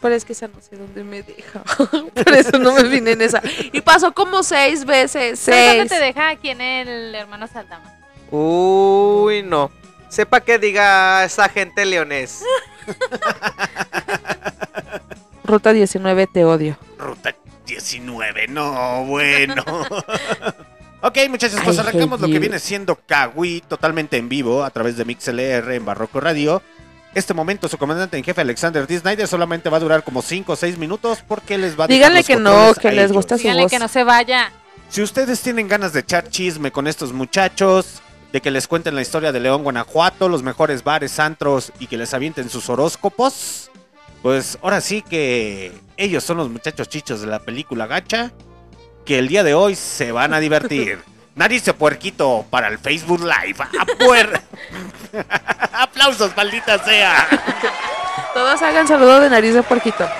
Pero 0.00 0.14
es 0.14 0.24
que 0.24 0.32
esa 0.32 0.48
no 0.48 0.60
sé 0.60 0.76
dónde 0.76 1.04
me 1.04 1.22
deja. 1.22 1.60
Por 2.14 2.32
eso 2.34 2.58
no 2.58 2.72
me 2.72 2.84
vine 2.84 3.12
en 3.12 3.20
esa. 3.22 3.42
Y 3.72 3.80
pasó 3.82 4.12
como 4.14 4.42
seis 4.42 4.84
veces. 4.84 5.38
¿Sabes 5.38 5.76
dónde 5.76 5.88
Seis. 5.88 6.00
te 6.00 6.04
deja? 6.04 6.28
Aquí 6.30 6.50
en 6.50 6.60
el 6.60 7.14
hermano 7.14 7.46
Saldama. 7.46 7.92
Uy, 8.30 9.42
no. 9.42 9.70
Sepa 10.08 10.40
que 10.40 10.58
diga 10.58 11.22
esa 11.24 11.48
gente 11.48 11.84
leonés. 11.84 12.42
Ruta 15.44 15.72
19, 15.72 16.26
te 16.26 16.44
odio. 16.44 16.76
Ruta 16.98 17.34
19, 17.76 18.48
no, 18.48 19.04
bueno. 19.04 19.62
ok, 21.02 21.18
muchachos, 21.28 21.60
pues 21.62 21.78
arrancamos 21.78 22.18
lo 22.22 22.26
que 22.26 22.38
viene 22.38 22.58
siendo 22.58 22.96
Kawi 22.96 23.62
totalmente 23.68 24.16
en 24.16 24.30
vivo 24.30 24.64
a 24.64 24.70
través 24.70 24.96
de 24.96 25.04
MixLR 25.04 25.72
en 25.72 25.84
Barroco 25.84 26.18
Radio. 26.20 26.62
Este 27.14 27.34
momento, 27.34 27.68
su 27.68 27.76
comandante 27.76 28.16
en 28.16 28.24
jefe 28.24 28.40
Alexander 28.40 28.86
D. 28.86 28.98
Snyder 28.98 29.28
solamente 29.28 29.68
va 29.68 29.76
a 29.76 29.80
durar 29.80 30.04
como 30.04 30.22
5 30.22 30.54
o 30.54 30.56
6 30.56 30.78
minutos 30.78 31.18
porque 31.26 31.58
les 31.58 31.78
va 31.78 31.84
a 31.84 31.86
Díganle 31.86 32.24
que 32.24 32.36
no, 32.36 32.72
que 32.74 32.92
les 32.92 33.12
gusta 33.12 33.36
su 33.36 33.42
Díganle 33.42 33.64
voz. 33.64 33.70
que 33.70 33.78
no 33.78 33.88
se 33.88 34.04
vaya. 34.04 34.50
Si 34.88 35.02
ustedes 35.02 35.40
tienen 35.42 35.68
ganas 35.68 35.92
de 35.92 36.00
echar 36.00 36.28
chisme 36.30 36.72
con 36.72 36.86
estos 36.86 37.12
muchachos, 37.12 38.00
de 38.32 38.40
que 38.40 38.50
les 38.50 38.66
cuenten 38.66 38.94
la 38.94 39.02
historia 39.02 39.32
de 39.32 39.40
León, 39.40 39.64
Guanajuato, 39.64 40.30
los 40.30 40.42
mejores 40.42 40.82
bares, 40.82 41.18
antros 41.18 41.72
y 41.78 41.88
que 41.88 41.98
les 41.98 42.14
avienten 42.14 42.48
sus 42.48 42.70
horóscopos, 42.70 43.70
pues 44.26 44.58
ahora 44.60 44.80
sí 44.80 45.02
que 45.02 45.70
ellos 45.96 46.24
son 46.24 46.38
los 46.38 46.50
muchachos 46.50 46.88
chichos 46.88 47.20
de 47.20 47.28
la 47.28 47.38
película 47.38 47.86
Gacha, 47.86 48.32
que 49.04 49.20
el 49.20 49.28
día 49.28 49.44
de 49.44 49.54
hoy 49.54 49.76
se 49.76 50.10
van 50.10 50.34
a 50.34 50.40
divertir. 50.40 50.98
Nariz 51.36 51.64
de 51.64 51.72
puerquito 51.74 52.44
para 52.50 52.66
el 52.66 52.76
Facebook 52.80 53.20
Live. 53.20 53.54
¡A 53.60 53.86
puer- 53.86 54.42
Aplausos, 55.72 56.36
maldita 56.36 56.84
sea. 56.84 57.28
Todos 58.34 58.60
hagan 58.62 58.88
saludo 58.88 59.20
de 59.20 59.30
nariz 59.30 59.54
de 59.54 59.62
puerquito. 59.62 60.04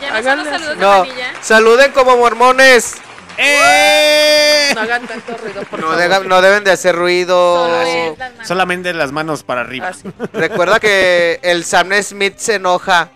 Ya 0.00 0.10
no 0.10 0.16
Háganle 0.16 0.50
saludos 0.50 0.76
No, 0.78 1.04
saluden 1.40 1.92
como 1.92 2.16
mormones. 2.18 2.96
¡Eh! 3.38 4.70
No 4.74 4.80
hagan 4.82 5.06
tanto 5.06 5.36
ruido, 5.36 5.62
por 5.64 5.80
No, 5.80 5.86
favor. 5.88 6.02
deja- 6.02 6.20
no 6.20 6.42
deben 6.42 6.64
de 6.64 6.70
hacer 6.72 6.94
ruido. 6.96 7.64
Solo 7.66 7.82
es 7.82 8.18
las 8.18 8.30
manos. 8.32 8.48
Solamente 8.48 8.94
las 8.94 9.12
manos 9.12 9.42
para 9.42 9.60
arriba. 9.62 9.88
Así. 9.88 10.08
Recuerda 10.32 10.80
que 10.80 11.38
el 11.42 11.64
Sam 11.64 11.90
Smith 12.02 12.34
se 12.38 12.54
enoja. 12.56 13.10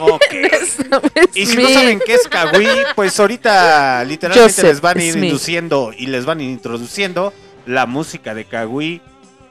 Ok. 0.00 0.22
Y 1.34 1.46
si 1.46 1.56
no 1.56 1.68
saben 1.68 2.00
qué 2.04 2.14
es 2.14 2.28
Kawi, 2.28 2.66
pues 2.94 3.18
ahorita 3.18 4.04
literalmente 4.04 4.52
Joseph 4.52 4.64
les 4.66 4.80
van 4.80 4.98
a 4.98 5.02
ir 5.02 5.12
Smith. 5.14 5.24
induciendo 5.24 5.92
y 5.96 6.06
les 6.06 6.24
van 6.26 6.38
a 6.38 6.42
ir 6.42 6.50
introduciendo 6.50 7.32
la 7.66 7.86
música 7.86 8.34
de 8.34 8.44
Kawi 8.44 9.00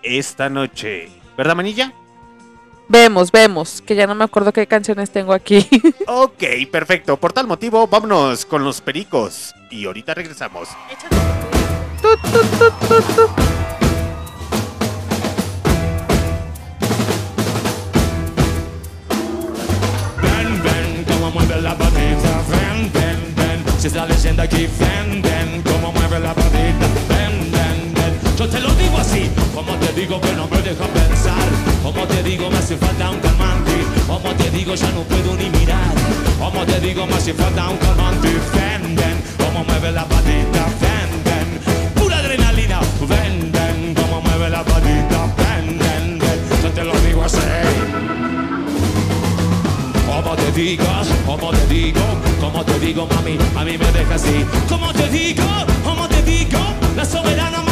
esta 0.03 0.49
noche. 0.49 1.09
¿Verdad, 1.35 1.55
Manilla? 1.55 1.91
Vemos, 2.87 3.31
vemos, 3.31 3.81
que 3.81 3.95
ya 3.95 4.05
no 4.07 4.13
me 4.15 4.23
acuerdo 4.23 4.53
qué 4.53 4.67
canciones 4.67 5.09
tengo 5.11 5.33
aquí. 5.33 5.67
Ok, 6.07 6.43
perfecto. 6.71 7.17
Por 7.17 7.33
tal 7.33 7.47
motivo, 7.47 7.87
vámonos 7.87 8.45
con 8.45 8.63
los 8.63 8.81
pericos. 8.81 9.53
Y 9.73 9.85
ahorita 9.85 10.13
regresamos. 10.13 10.69
Ven, 20.21 20.63
ven, 20.63 21.05
como 21.05 21.31
mueve 21.31 21.59
la 21.59 21.75
patita, 21.75 22.43
ven, 22.49 22.91
ven, 22.93 23.33
ven. 23.35 23.63
Si 23.79 23.87
está 23.87 24.05
leyendo 24.05 24.43
aquí, 24.43 24.69
ven, 24.77 25.23
ven, 25.23 25.63
como 25.63 25.91
mueve 25.91 26.19
la 26.19 26.35
patita, 26.35 26.87
ven, 27.09 27.51
ven, 27.51 27.93
ven. 27.95 28.35
Yo 28.37 28.47
te 28.47 28.59
lo 28.59 28.71
digo 28.75 28.99
así, 28.99 29.31
como 29.55 29.73
te 29.77 29.91
digo 29.93 30.21
que 30.21 30.33
no 30.33 30.47
me 30.49 30.61
deja 30.61 30.85
pensar, 30.85 31.49
como 31.81 32.05
te 32.05 32.21
digo 32.21 32.47
me 32.51 32.57
hace 32.59 32.77
falta 32.77 33.09
un 33.09 33.19
calmante, 33.19 33.71
como 34.05 34.35
te 34.35 34.51
digo 34.51 34.75
ya 34.75 34.91
no 34.91 35.01
puedo 35.01 35.35
ni 35.35 35.49
mirar, 35.49 35.95
como 36.37 36.63
te 36.63 36.79
digo 36.79 37.07
me 37.07 37.15
hace 37.15 37.33
falta 37.33 37.69
un 37.69 37.77
calmante, 37.77 38.29
ven, 38.53 38.95
ven, 38.95 39.23
como 39.53 39.65
mueve 39.65 39.91
la 39.91 40.03
patita, 40.05 40.65
ven, 40.81 41.09
ven. 41.23 41.93
Pura 41.93 42.17
adrenalina, 42.17 42.79
ven, 43.07 43.51
ven, 43.51 43.93
como 43.93 44.21
mueve 44.21 44.49
la 44.49 44.63
patita, 44.63 45.19
ven, 45.37 45.77
ven, 45.77 46.19
ven. 46.19 46.39
Yo 46.63 46.69
te 46.71 46.83
lo 46.83 46.93
digo 47.01 47.23
así. 47.23 47.37
Como 50.07 50.35
te 50.35 50.51
digo, 50.53 50.85
como 51.25 51.51
te 51.51 51.67
digo, 51.67 52.01
como 52.39 52.65
te 52.65 52.79
digo, 52.79 53.07
mami, 53.07 53.37
a 53.55 53.63
mí 53.63 53.77
me 53.77 53.91
deja 53.91 54.15
así. 54.15 54.45
Como 54.67 54.91
te 54.91 55.07
digo, 55.09 55.43
como 55.83 56.07
te 56.07 56.21
digo, 56.23 56.59
la 56.95 57.05
soberana 57.05 57.62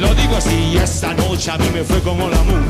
lo 0.00 0.14
digo 0.14 0.36
así, 0.36 0.76
esta 0.82 1.12
noche 1.14 1.50
a 1.50 1.58
mí 1.58 1.66
me 1.74 1.84
fue 1.84 2.00
como 2.00 2.28
la 2.28 2.42
moon. 2.44 2.64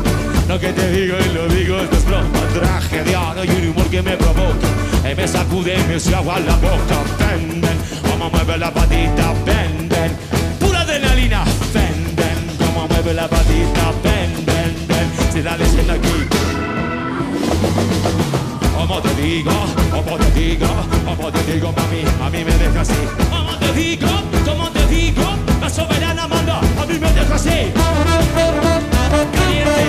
Lo 0.49 0.59
que 0.59 0.73
te 0.73 0.91
digo 0.91 1.17
y 1.19 1.33
lo 1.33 1.47
digo 1.49 1.77
esto 1.79 1.97
es 1.97 2.05
broma. 2.05 2.41
Traje 2.53 3.05
de 3.05 3.17
oro 3.17 3.45
y 3.45 3.49
un 3.49 3.69
humor 3.69 3.87
que 3.89 4.03
me 4.03 4.17
provoca. 4.17 4.69
Y 5.11 5.15
me 5.15 5.29
sacude 5.29 5.79
y 5.79 5.83
me 5.89 5.95
hace 5.95 6.15
agua 6.15 6.41
la 6.41 6.57
boca. 6.57 6.97
Ven, 7.21 7.61
ven, 7.61 7.79
como 8.11 8.31
mueve 8.31 8.59
la 8.59 8.73
patita, 8.73 9.33
ven, 9.47 9.89
ven. 9.89 10.13
Pura 10.59 10.81
adrenalina, 10.81 11.45
ven, 11.73 12.17
ven, 12.17 12.57
como 12.59 12.89
mueve 12.89 13.15
la 13.15 13.29
patita, 13.29 13.93
ven, 14.03 14.47
ven. 14.47 14.75
Si 15.33 15.41
la 15.43 15.57
leyenda 15.57 15.95
aquí. 15.95 16.27
Como 18.77 19.01
te 19.01 19.15
digo, 19.23 19.53
como 19.93 20.17
te 20.17 20.31
digo, 20.33 20.67
como 21.05 21.31
te 21.31 21.53
digo, 21.53 21.73
mami, 21.77 22.27
a 22.27 22.31
mí 22.31 22.45
me 22.45 22.53
deja 22.59 22.81
así. 22.81 22.95
Como 23.31 23.57
te 23.59 23.73
digo, 23.73 24.09
como 24.45 24.69
te 24.71 24.87
digo, 24.89 25.40
soberana 25.71 26.27
manda, 26.27 26.59
a 26.59 26.87
mí 26.87 26.99
me 26.99 27.13
deja 27.13 27.35
así. 27.35 27.73
Caliente, 29.33 29.87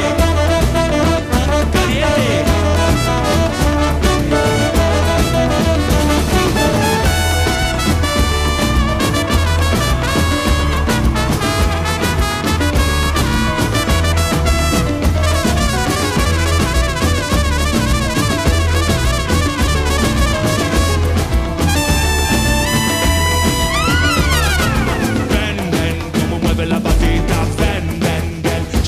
caliente. 1.74 2.51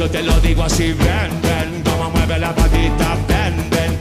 Yo 0.04 0.10
te 0.10 0.22
lo 0.22 0.38
digo 0.42 0.64
así, 0.64 0.92
ven, 0.92 1.32
ven, 1.42 1.82
como 1.82 2.10
mueve 2.10 2.38
la 2.38 2.54
patita, 2.54 3.16
ven, 3.26 3.56
ven. 3.70 3.98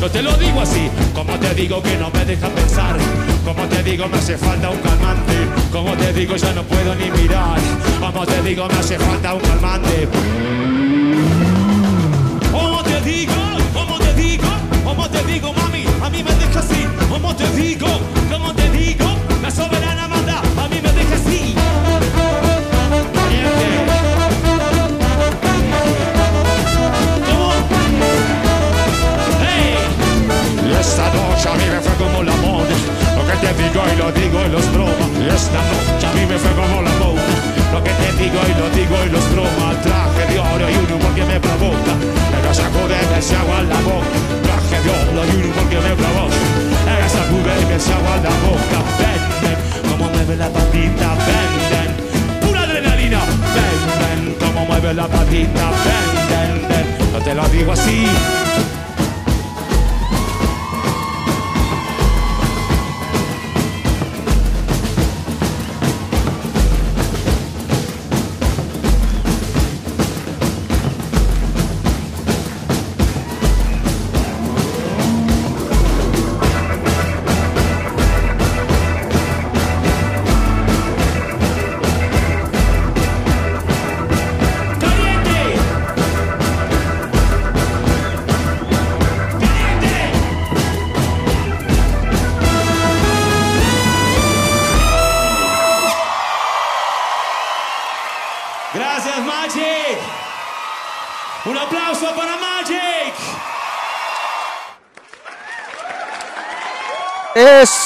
Yo 0.00 0.10
te 0.10 0.20
lo 0.20 0.36
digo 0.38 0.60
así, 0.60 0.90
como 1.14 1.38
te 1.38 1.54
digo 1.54 1.80
que 1.80 1.96
no 1.98 2.10
me 2.10 2.24
deja 2.24 2.48
pensar, 2.48 2.96
como 3.44 3.62
te 3.68 3.80
digo 3.84 4.08
me 4.08 4.18
hace 4.18 4.36
falta 4.36 4.70
un 4.70 4.78
calmante, 4.78 5.34
como 5.70 5.92
te 5.92 6.12
digo 6.14 6.34
ya 6.34 6.52
no 6.52 6.64
puedo 6.64 6.96
ni 6.96 7.12
mirar, 7.12 7.60
como 8.00 8.26
te 8.26 8.42
digo 8.42 8.66
me 8.66 8.74
hace 8.74 8.98
falta 8.98 9.34
un 9.34 9.40
calmante. 9.40 10.08
Como 12.50 12.82
te 12.82 13.00
digo, 13.02 13.34
como 13.72 13.98
te 13.98 14.14
digo, 14.14 14.48
como 14.82 15.08
te 15.08 15.22
digo, 15.32 15.52
mami, 15.52 15.84
a 16.02 16.10
mí 16.10 16.24
me 16.24 16.34
deja 16.34 16.58
así, 16.58 16.88
como 17.08 17.36
te 17.36 17.48
digo, 17.52 17.86
esta 35.36 35.60
noche 35.60 36.06
a 36.06 36.12
mí 36.14 36.24
me 36.26 36.38
fue 36.38 36.50
como 36.52 36.80
la 36.80 36.92
moda, 36.96 37.20
lo 37.72 37.84
que 37.84 37.92
te 37.92 38.08
digo 38.22 38.40
y 38.40 38.54
lo 38.56 38.66
digo 38.72 38.96
y 39.04 39.10
los 39.10 39.24
bromas. 39.32 39.76
Traje 39.82 40.32
de 40.32 40.38
oro 40.40 40.66
y 40.70 40.76
un 40.80 40.90
humor 40.96 41.14
que 41.14 41.24
me 41.24 41.38
provoca, 41.38 41.92
me 42.42 42.54
sacude 42.54 42.96
y 42.96 43.06
me 43.14 43.20
se 43.20 43.36
agua 43.36 43.62
la 43.62 43.80
boca. 43.84 44.16
Traje 44.46 44.78
de 44.82 44.90
oro 44.90 45.22
y 45.28 45.32
un 45.36 45.44
humor 45.52 45.66
que 45.68 45.80
me 45.86 45.92
provoca, 46.00 46.40
me 46.88 47.08
sacude 47.08 47.52
y 47.62 47.64
me 47.68 47.78
se 47.78 47.92
agua 47.92 48.16
la 48.26 48.34
boca. 48.48 48.78
Ven, 49.00 49.22
ven, 49.42 49.58
como 49.90 50.08
mueve 50.08 50.36
la 50.36 50.48
patita, 50.48 51.08
ven, 51.28 51.52
ven. 51.70 51.90
Pura 52.40 52.62
adrenalina, 52.62 53.20
ven, 53.56 53.80
ven, 54.00 54.20
como 54.40 54.64
mueve 54.64 54.94
la 54.94 55.06
patita, 55.06 55.64
ven, 55.84 56.08
ven, 56.32 56.68
ven. 56.68 57.12
No 57.12 57.18
te 57.20 57.34
lo 57.34 57.46
digo 57.48 57.72
así. 57.72 58.06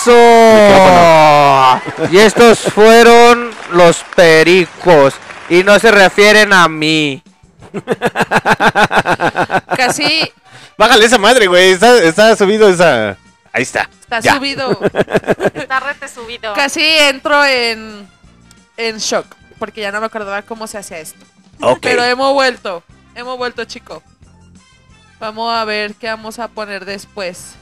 ¡Eso! 0.00 1.80
Y 2.10 2.18
estos 2.18 2.58
fueron 2.60 3.50
los 3.72 4.02
pericos. 4.14 5.14
Y 5.48 5.62
no 5.64 5.78
se 5.78 5.90
refieren 5.90 6.52
a 6.52 6.68
mí. 6.68 7.22
Casi 9.76 10.32
Bájale 10.76 11.04
esa 11.04 11.18
madre, 11.18 11.46
güey. 11.46 11.72
Está, 11.72 12.02
está 12.02 12.36
subido 12.36 12.68
esa. 12.68 13.16
Ahí 13.52 13.62
está. 13.62 13.88
está 14.00 14.20
Ya. 14.20 14.34
subido. 14.36 14.78
Está 15.54 15.80
rete 15.80 16.08
subido. 16.08 16.54
Casi 16.54 16.82
entro 16.82 17.44
en, 17.44 18.08
en 18.76 18.98
shock. 18.98 19.26
Porque 19.58 19.82
ya 19.82 19.92
no 19.92 20.00
me 20.00 20.06
acordaba 20.06 20.40
cómo 20.42 20.66
se 20.66 20.78
hacía 20.78 20.98
esto. 21.00 21.24
Ok. 21.60 21.80
Pero 21.82 22.02
hemos 22.04 22.32
vuelto. 22.32 22.82
Hemos 23.14 23.36
vuelto, 23.36 23.64
chico. 23.66 24.02
Vamos 25.18 25.52
a 25.54 25.64
ver 25.66 25.94
qué 25.96 26.06
vamos 26.06 26.38
a 26.38 26.48
poner 26.48 26.86
después. 26.86 27.56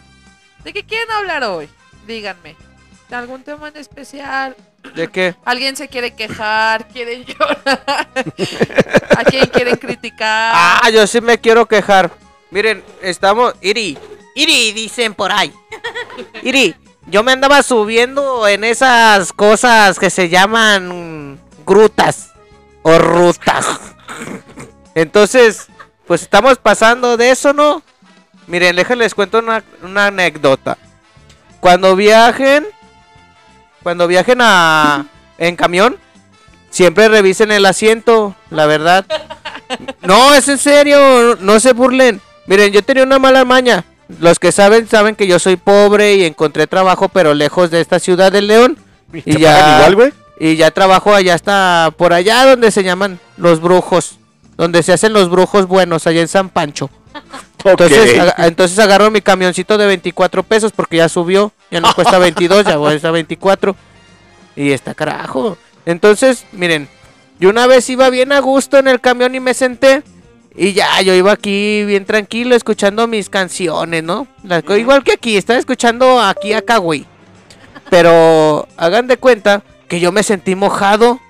¿De 0.63 0.73
qué 0.73 0.85
quieren 0.85 1.11
hablar 1.11 1.43
hoy? 1.45 1.69
Díganme. 2.09 2.57
¿De 3.11 3.17
algún 3.17 3.43
tema 3.43 3.69
en 3.69 3.77
especial? 3.77 4.57
¿De 4.95 5.09
qué? 5.09 5.35
¿Alguien 5.45 5.77
se 5.77 5.89
quiere 5.89 6.15
quejar? 6.15 6.89
¿Quieren 6.89 7.27
llorar? 7.27 8.09
¿A 9.17 9.25
quién 9.25 9.47
quieren 9.49 9.77
criticar? 9.77 10.53
Ah, 10.57 10.89
yo 10.91 11.07
sí 11.07 11.21
me 11.21 11.39
quiero 11.39 11.67
quejar. 11.67 12.11
Miren, 12.51 12.83
estamos. 13.03 13.53
Iri, 13.61 13.99
Iri, 14.35 14.73
dicen 14.73 15.13
por 15.13 15.31
ahí. 15.31 15.53
Iri, 16.43 16.75
yo 17.09 17.23
me 17.23 17.33
andaba 17.33 17.63
subiendo 17.63 18.49
en 18.49 18.65
esas 18.65 19.35
cosas 19.35 19.99
que 19.99 20.09
se 20.09 20.31
llaman 20.31 21.39
grutas 21.67 22.31
o 22.85 22.99
rutas. 22.99 23.67
Entonces, 24.95 25.67
pues 26.07 26.23
estamos 26.23 26.57
pasando 26.57 27.19
de 27.19 27.33
eso, 27.33 27.53
¿no? 27.53 27.83
Miren, 28.47 28.77
déjenles 28.77 29.15
cuento 29.15 29.41
una, 29.41 29.63
una 29.83 30.07
anécdota. 30.07 30.79
Cuando 31.61 31.97
viajen, 31.97 32.67
cuando 33.83 34.07
viajen 34.07 34.39
a 34.41 35.07
en 35.39 35.57
camión, 35.57 35.97
siempre 36.71 37.09
revisen 37.09 37.51
el 37.51 37.67
asiento, 37.67 38.35
la 38.51 38.67
verdad. 38.67 39.05
No, 40.03 40.35
es 40.35 40.49
en 40.49 40.59
serio, 40.59 41.37
no 41.41 41.61
se 41.61 41.73
burlen. 41.73 42.21
Miren, 42.47 42.73
yo 42.73 42.83
tenía 42.83 43.03
una 43.03 43.19
mala 43.19 43.45
maña. 43.45 43.85
Los 44.21 44.39
que 44.39 44.53
saben, 44.53 44.89
saben 44.89 45.15
que 45.17 45.27
yo 45.27 45.39
soy 45.39 45.57
pobre 45.57 46.15
y 46.15 46.25
encontré 46.25 46.67
trabajo, 46.67 47.09
pero 47.11 47.35
lejos 47.35 47.71
de 47.71 47.81
esta 47.83 47.99
ciudad 47.99 48.33
del 48.33 48.47
León. 48.47 48.79
¿Y 49.13 49.39
ya- 49.39 49.77
igual, 49.79 49.95
güey? 49.95 50.13
Y 50.41 50.57
ya 50.57 50.71
trabajo 50.71 51.13
allá 51.15 51.35
hasta 51.35 51.93
por 51.97 52.13
allá 52.13 52.45
donde 52.47 52.71
se 52.71 52.85
llaman 52.85 53.19
los 53.37 53.61
brujos. 53.61 54.19
Donde 54.59 54.83
se 54.83 54.93
hacen 54.93 55.15
los 55.15 55.31
brujos 55.31 55.67
buenos, 55.67 56.07
allá 56.07 56.21
en 56.21 56.29
San 56.29 56.51
Pancho. 56.51 56.91
Entonces, 57.65 58.23
entonces 58.39 58.79
agarro 58.79 59.11
mi 59.11 59.21
camioncito 59.21 59.77
de 59.77 59.87
24 59.87 60.45
pesos 60.45 60.71
porque 60.71 60.99
ya 60.99 61.09
subió. 61.09 61.53
Ya 61.71 61.81
no 61.81 61.93
cuesta 61.93 62.19
22, 62.19 62.65
ya 62.65 62.79
cuesta 62.79 63.11
24. 63.11 63.75
Y 64.55 64.71
está 64.71 64.95
carajo. 64.95 65.59
Entonces, 65.85 66.45
miren, 66.53 66.89
yo 67.41 67.51
una 67.51 67.67
vez 67.67 67.89
iba 67.91 68.11
bien 68.11 68.33
a 68.33 68.41
gusto 68.41 68.79
en 68.79 68.89
el 68.89 69.01
camión 69.01 69.35
y 69.35 69.41
me 69.41 69.55
senté. 69.55 70.03
Y 70.57 70.73
ya, 70.73 71.01
yo 71.03 71.15
iba 71.15 71.33
aquí 71.33 71.85
bien 71.85 72.05
tranquilo 72.05 72.55
escuchando 72.55 73.07
mis 73.07 73.29
canciones, 73.29 74.03
¿no? 74.03 74.27
Las 74.43 74.65
igual 74.77 75.05
que 75.05 75.13
aquí, 75.13 75.37
estaba 75.37 75.59
escuchando 75.59 76.21
aquí 76.21 76.53
a 76.53 76.63
Kawi. 76.63 77.07
Pero 77.91 78.67
hagan 78.77 79.07
de 79.07 79.17
cuenta 79.17 79.63
que 79.89 80.01
yo 80.01 80.13
me 80.13 80.23
sentí 80.23 80.55
mojado. 80.55 81.21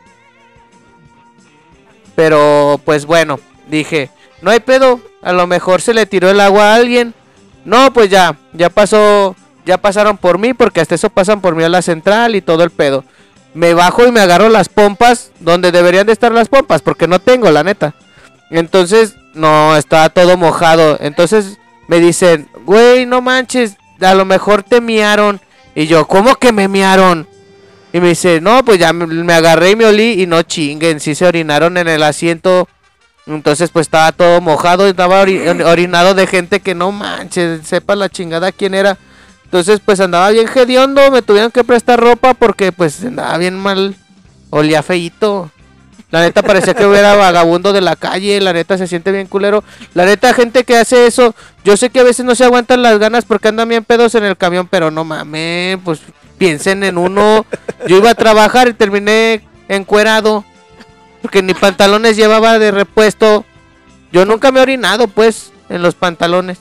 Pero 2.19 2.81
pues 2.85 3.07
bueno, 3.07 3.39
dije, 3.69 4.11
no 4.43 4.51
hay 4.51 4.59
pedo, 4.59 5.01
a 5.23 5.33
lo 5.33 5.47
mejor 5.47 5.81
se 5.81 5.95
le 5.95 6.05
tiró 6.05 6.29
el 6.29 6.41
agua 6.41 6.73
a 6.73 6.75
alguien. 6.75 7.15
No, 7.65 7.93
pues 7.93 8.11
ya, 8.11 8.37
ya 8.53 8.71
pasó, 8.71 9.37
ya 9.65 9.79
pasaron 9.79 10.19
por 10.19 10.37
mí, 10.37 10.53
porque 10.53 10.81
hasta 10.81 10.97
eso 10.97 11.11
pasan 11.11 11.41
por 11.41 11.55
mí 11.55 11.63
a 11.63 11.69
la 11.69 11.81
central 11.81 12.35
y 12.35 12.41
todo 12.41 12.65
el 12.65 12.71
pedo. 12.71 13.05
Me 13.55 13.73
bajo 13.73 14.05
y 14.05 14.11
me 14.11 14.19
agarro 14.19 14.49
las 14.49 14.69
pompas 14.69 15.31
donde 15.39 15.71
deberían 15.71 16.07
de 16.09 16.13
estar 16.13 16.33
las 16.33 16.49
pompas, 16.49 16.83
porque 16.83 17.07
no 17.07 17.21
tengo, 17.21 17.53
la 17.53 17.63
neta. 17.63 17.95
Entonces, 18.51 19.15
no, 19.35 19.77
estaba 19.77 20.09
todo 20.09 20.37
mojado. 20.37 20.99
Entonces 21.01 21.57
me 21.87 22.01
dicen, 22.01 22.49
güey, 22.65 23.07
no 23.07 23.23
manches, 23.23 23.77
a 24.01 24.15
lo 24.15 24.25
mejor 24.25 24.65
te 24.65 24.81
miaron. 24.81 25.41
Y 25.77 25.87
yo, 25.87 26.09
¿cómo 26.09 26.35
que 26.35 26.51
me 26.51 26.67
miaron? 26.67 27.29
Y 27.93 28.01
me 28.01 28.09
dice, 28.09 28.41
no, 28.41 28.65
pues 28.65 28.79
ya 28.79 28.93
me, 28.93 29.33
agarré 29.33 29.71
y 29.71 29.77
me 29.77 29.87
olí 29.87 30.23
y 30.23 30.27
no 30.27 30.43
chinguen, 30.43 31.01
sí 31.01 31.15
se 31.15 31.27
orinaron 31.27 31.77
en 31.79 31.89
el 31.89 32.03
asiento. 32.03 32.69
Entonces 33.27 33.71
pues 33.71 33.87
estaba 33.87 34.13
todo 34.13 34.41
mojado, 34.41 34.87
estaba 34.87 35.23
ori- 35.25 35.65
orinado 35.65 36.15
de 36.15 36.27
gente 36.27 36.61
que 36.61 36.75
no 36.75 36.93
manches, 36.93 37.67
sepa 37.67 37.97
la 37.97 38.09
chingada 38.09 38.53
quién 38.53 38.75
era. 38.75 38.99
Entonces 39.45 39.81
pues 39.85 40.01
andaba 40.01 40.29
bien 40.31 40.47
hediondo, 40.55 41.11
me 41.11 41.23
tuvieron 41.23 41.51
que 41.51 41.65
prestar 41.65 41.99
ropa 41.99 42.35
porque 42.35 42.73
pues 42.73 43.03
andaba 43.05 43.39
bien 43.39 43.59
mal, 43.59 43.97
olía 44.51 44.83
feíto. 44.83 45.51
La 46.11 46.21
neta 46.21 46.43
parecía 46.43 46.75
que 46.75 46.87
hubiera 46.87 47.15
vagabundo 47.17 47.73
de 47.73 47.83
la 47.83 47.95
calle, 47.95 48.41
la 48.41 48.55
neta 48.55 48.79
se 48.79 48.87
siente 48.87 49.13
bien 49.13 49.27
culero. 49.27 49.63
La 49.93 50.07
neta 50.07 50.33
gente 50.33 50.65
que 50.65 50.77
hace 50.77 51.07
eso, 51.07 51.35
yo 51.65 51.77
sé 51.77 51.91
que 51.91 52.01
a 52.01 52.05
veces 52.05 52.25
no 52.25 52.35
se 52.35 52.45
aguantan 52.45 52.83
las 52.83 52.99
ganas 52.99 53.27
porque 53.27 53.49
andan 53.49 53.69
bien 53.69 53.85
pedos 53.85 54.15
en 54.15 54.25
el 54.25 54.37
camión, 54.37 54.67
pero 54.69 54.91
no 54.91 55.05
mames, 55.05 55.79
pues 55.85 56.01
piensen 56.39 56.83
en 56.85 56.97
uno. 56.97 57.45
Yo 57.87 57.99
iba 57.99 58.11
a 58.11 58.15
trabajar 58.15 58.69
y 58.69 58.73
terminé 58.73 59.43
encuerado. 59.69 60.45
Porque 61.21 61.43
ni 61.43 61.53
pantalones 61.53 62.17
llevaba 62.17 62.59
de 62.59 62.71
repuesto. 62.71 63.45
Yo 64.13 64.25
nunca 64.25 64.51
me 64.51 64.61
he 64.61 64.63
orinado, 64.63 65.09
pues, 65.09 65.53
en 65.69 65.83
los 65.83 65.95
pantalones. 65.95 66.59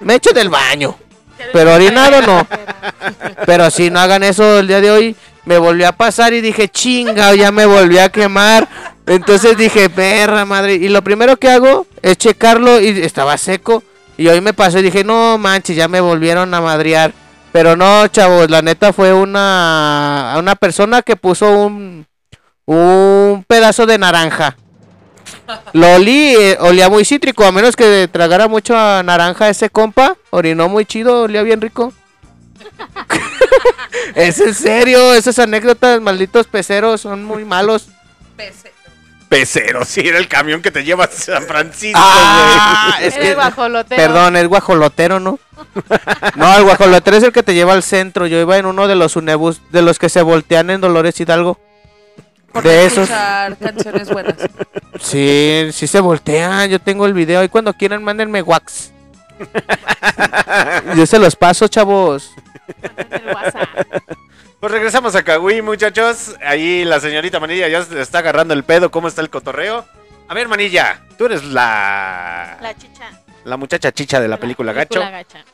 Me 0.00 0.14
echo 0.14 0.32
del 0.32 0.48
baño. 0.48 0.96
Pero 1.52 1.74
orinado 1.74 2.22
no. 2.22 2.46
Pero 3.46 3.70
si 3.70 3.90
no 3.90 4.00
hagan 4.00 4.22
eso 4.22 4.58
el 4.58 4.68
día 4.68 4.80
de 4.80 4.90
hoy, 4.90 5.16
me 5.44 5.58
volvió 5.58 5.88
a 5.88 5.92
pasar 5.92 6.34
y 6.34 6.40
dije, 6.40 6.68
chinga, 6.68 7.34
ya 7.34 7.52
me 7.52 7.66
volví 7.66 7.98
a 7.98 8.08
quemar. 8.08 8.68
Entonces 9.06 9.56
dije, 9.56 9.88
perra 9.88 10.44
madre. 10.44 10.74
Y 10.74 10.88
lo 10.88 11.02
primero 11.02 11.36
que 11.36 11.48
hago 11.48 11.86
es 12.02 12.18
checarlo 12.18 12.80
y 12.80 12.88
estaba 13.02 13.38
seco. 13.38 13.82
Y 14.16 14.28
hoy 14.28 14.40
me 14.40 14.52
pasó 14.52 14.78
y 14.78 14.82
dije, 14.82 15.04
no 15.04 15.38
manches, 15.38 15.76
ya 15.76 15.88
me 15.88 16.00
volvieron 16.00 16.52
a 16.54 16.60
madrear. 16.60 17.12
Pero 17.52 17.76
no, 17.76 18.06
chavos, 18.08 18.50
la 18.50 18.60
neta 18.60 18.92
fue 18.92 19.12
una, 19.12 20.34
una 20.38 20.56
persona 20.56 21.02
que 21.02 21.16
puso 21.16 21.50
un, 21.50 22.06
un 22.66 23.44
pedazo 23.46 23.86
de 23.86 23.98
naranja. 23.98 24.56
Lo 25.72 25.94
olí, 25.94 26.34
eh, 26.36 26.56
olía 26.60 26.88
muy 26.88 27.04
cítrico, 27.04 27.44
a 27.44 27.52
menos 27.52 27.76
que 27.76 28.08
tragara 28.10 28.48
mucho 28.48 28.76
a 28.76 29.02
naranja 29.02 29.48
ese 29.48 29.70
compa. 29.70 30.16
Orinó 30.30 30.68
muy 30.68 30.84
chido, 30.84 31.22
olía 31.22 31.42
bien 31.42 31.60
rico. 31.60 31.92
es 34.14 34.40
en 34.40 34.54
serio, 34.54 35.14
esas 35.14 35.38
anécdotas, 35.38 36.00
malditos 36.00 36.46
peceros, 36.46 37.00
son 37.00 37.24
muy 37.24 37.44
malos. 37.44 37.88
Pecero, 39.28 39.84
sí, 39.84 40.02
era 40.04 40.18
el 40.18 40.28
camión 40.28 40.62
que 40.62 40.70
te 40.70 40.84
lleva 40.84 41.04
a 41.04 41.08
San 41.10 41.42
Francisco, 41.46 41.98
Ah, 42.00 42.94
güey. 42.96 43.08
es 43.08 43.14
que- 43.14 43.34
guajolotero. 43.34 44.00
Perdón, 44.00 44.36
es 44.36 44.46
guajolotero, 44.46 45.18
¿no? 45.18 45.40
No, 46.36 46.56
el 46.56 46.62
guajolotero 46.64 47.16
es 47.16 47.24
el 47.24 47.32
que 47.32 47.42
te 47.42 47.52
lleva 47.54 47.72
al 47.72 47.82
centro. 47.82 48.26
Yo 48.28 48.38
iba 48.38 48.56
en 48.56 48.66
uno 48.66 48.86
de 48.86 48.94
los 48.94 49.16
unebus, 49.16 49.60
de 49.72 49.82
los 49.82 49.98
que 49.98 50.08
se 50.08 50.22
voltean 50.22 50.70
en 50.70 50.80
Dolores 50.80 51.18
Hidalgo. 51.20 51.58
Por 52.56 52.64
De 52.64 52.86
esos. 52.86 53.08
canciones 53.60 54.08
buenas. 54.10 54.34
Sí, 55.00 55.68
sí 55.72 55.86
se 55.86 56.00
voltean. 56.00 56.68
Yo 56.70 56.80
tengo 56.80 57.06
el 57.06 57.12
video 57.12 57.44
y 57.44 57.48
cuando 57.48 57.72
quieran 57.74 58.02
mándenme 58.02 58.40
wax. 58.42 58.92
Yo 60.96 61.04
se 61.06 61.18
los 61.18 61.36
paso, 61.36 61.68
chavos. 61.68 62.30
El 63.10 63.26
WhatsApp. 63.34 63.68
Pues 64.58 64.72
regresamos 64.72 65.14
a 65.14 65.22
Cahuí, 65.22 65.60
muchachos. 65.60 66.34
Ahí 66.44 66.84
la 66.84 66.98
señorita 66.98 67.38
Manilla 67.40 67.68
ya 67.68 67.84
se 67.84 68.00
está 68.00 68.20
agarrando 68.20 68.54
el 68.54 68.64
pedo. 68.64 68.90
¿Cómo 68.90 69.06
está 69.08 69.20
el 69.20 69.28
cotorreo? 69.30 69.84
A 70.28 70.34
ver, 70.34 70.48
Manilla, 70.48 71.02
tú 71.18 71.26
eres 71.26 71.44
la... 71.44 72.56
La 72.60 72.74
chicha. 72.74 73.10
La 73.44 73.56
muchacha 73.56 73.92
chicha 73.92 74.18
de 74.18 74.26
la 74.28 74.38
película 74.38 74.72
Gacho. 74.72 74.98
película 74.98 75.10
gacha. 75.10 75.44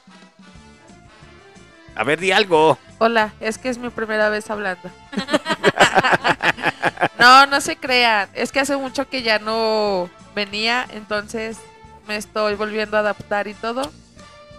A 1.95 2.05
ver, 2.05 2.21
di 2.21 2.33
algo. 2.33 2.79
Hola, 2.99 3.33
es 3.41 3.59
que 3.59 3.69
es 3.69 3.79
mi 3.79 3.91
primera 3.91 4.29
vez 4.29 4.49
hablando. 4.51 4.91
no, 7.19 7.47
no 7.47 7.61
se 7.61 7.77
crean. 7.77 8.29
Es 8.35 8.53
que 8.53 8.61
hace 8.61 8.77
mucho 8.77 9.09
que 9.09 9.23
ya 9.23 9.39
no 9.39 10.09
venía, 10.35 10.87
entonces 10.93 11.59
me 12.09 12.17
estoy 12.17 12.55
volviendo 12.55 12.97
a 12.97 13.01
adaptar 13.01 13.49
y 13.49 13.55
todo. 13.55 13.91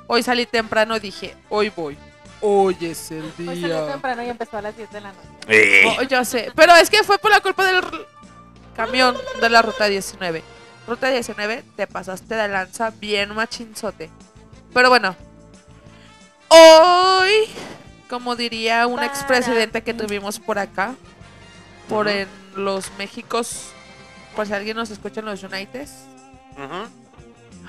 Hoy 0.08 0.24
salí 0.24 0.46
temprano, 0.46 1.00
dije, 1.00 1.36
hoy 1.50 1.72
voy. 1.76 1.98
Hoy 2.42 2.76
es 2.82 3.10
el 3.12 3.24
Pues 3.38 3.60
salió 3.60 3.84
día. 3.84 3.92
temprano 3.94 4.24
y 4.24 4.30
empezó 4.30 4.58
a 4.58 4.62
las 4.62 4.76
10 4.76 4.92
de 4.92 5.02
la 5.02 5.10
noche. 5.14 5.28
Eh, 5.48 5.84
Oh, 5.98 6.02
yo 6.04 6.26
sé, 6.26 6.52
pero 6.56 6.74
es 6.76 6.90
que 6.90 7.04
fue 7.04 7.18
por 7.18 7.32
la 7.32 7.40
culpa 7.40 7.66
del 7.66 7.82
camión 8.76 9.16
de 9.42 9.50
la 9.50 9.62
ruta 9.62 9.86
19. 9.86 10.44
Ruta 10.88 11.10
19, 11.10 11.64
te 11.78 11.88
pasaste 11.88 12.36
de 12.36 12.48
lanza 12.50 12.90
bien 12.92 13.34
machinzote. 13.34 14.10
Pero 14.74 14.90
bueno, 14.90 15.16
hoy, 16.54 17.32
como 18.10 18.36
diría 18.36 18.88
un 18.88 18.96
Para 18.96 19.08
expresidente 19.08 19.82
que 19.82 19.94
tuvimos 19.94 20.40
por 20.40 20.60
acá, 20.60 20.96
por 21.90 22.08
en 22.08 22.28
los 22.56 22.92
Méxicos, 22.98 23.68
por 24.36 24.48
si 24.48 24.54
alguien 24.54 24.78
nos 24.78 24.90
escucha 24.92 25.20
en 25.20 25.26
los 25.28 25.44
Uniteds. 25.44 25.92
ujú. 26.54 26.88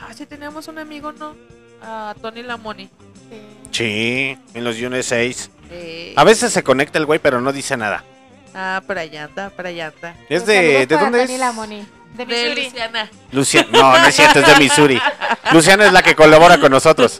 Ah, 0.00 0.12
sí 0.14 0.26
teníamos 0.26 0.66
un 0.68 0.78
amigo, 0.78 1.12
¿no? 1.12 1.34
A 1.82 2.14
Tony 2.20 2.42
Lamoni. 2.42 2.90
Sí. 3.30 3.40
Sí, 3.70 4.38
en 4.54 4.64
los 4.64 4.76
Yunes 4.76 5.06
6. 5.06 5.50
Eh, 5.70 6.12
A 6.16 6.24
veces 6.24 6.52
se 6.52 6.62
conecta 6.62 6.98
el 6.98 7.06
güey, 7.06 7.18
pero 7.20 7.40
no 7.40 7.52
dice 7.52 7.76
nada. 7.76 8.04
ah, 8.54 8.82
para 8.86 9.02
allá 9.02 9.24
anda, 9.24 9.50
para 9.50 9.68
allá 9.70 9.86
anda. 9.94 10.16
Es 10.28 10.44
de... 10.46 10.86
¿De 10.86 10.96
dónde 10.96 11.18
Dani 11.18 11.34
es? 11.34 11.40
Lamoni. 11.40 11.86
De 12.14 12.24
De 12.24 12.26
Missouri. 12.26 12.64
Luciana. 12.64 13.10
Luciana. 13.32 13.68
No, 13.72 13.98
no 13.98 14.06
es 14.06 14.14
cierto, 14.14 14.38
es 14.40 14.46
de 14.46 14.56
Missouri. 14.56 15.00
Luciana 15.52 15.86
es 15.86 15.92
la 15.92 16.00
que 16.02 16.14
colabora 16.14 16.58
con 16.58 16.70
nosotros. 16.70 17.18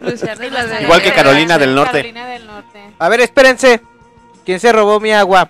Luciana 0.00 0.44
es 0.46 0.52
la 0.52 0.66
de- 0.66 0.82
Igual 0.82 1.02
que 1.02 1.12
Carolina 1.12 1.56
del 1.58 1.74
Norte. 1.74 1.92
Carolina 1.98 2.26
del 2.26 2.46
Norte. 2.46 2.80
A 2.98 3.08
ver, 3.08 3.20
espérense. 3.20 3.80
¿Quién 4.44 4.58
se 4.60 4.72
robó 4.72 4.98
mi 4.98 5.12
agua? 5.12 5.48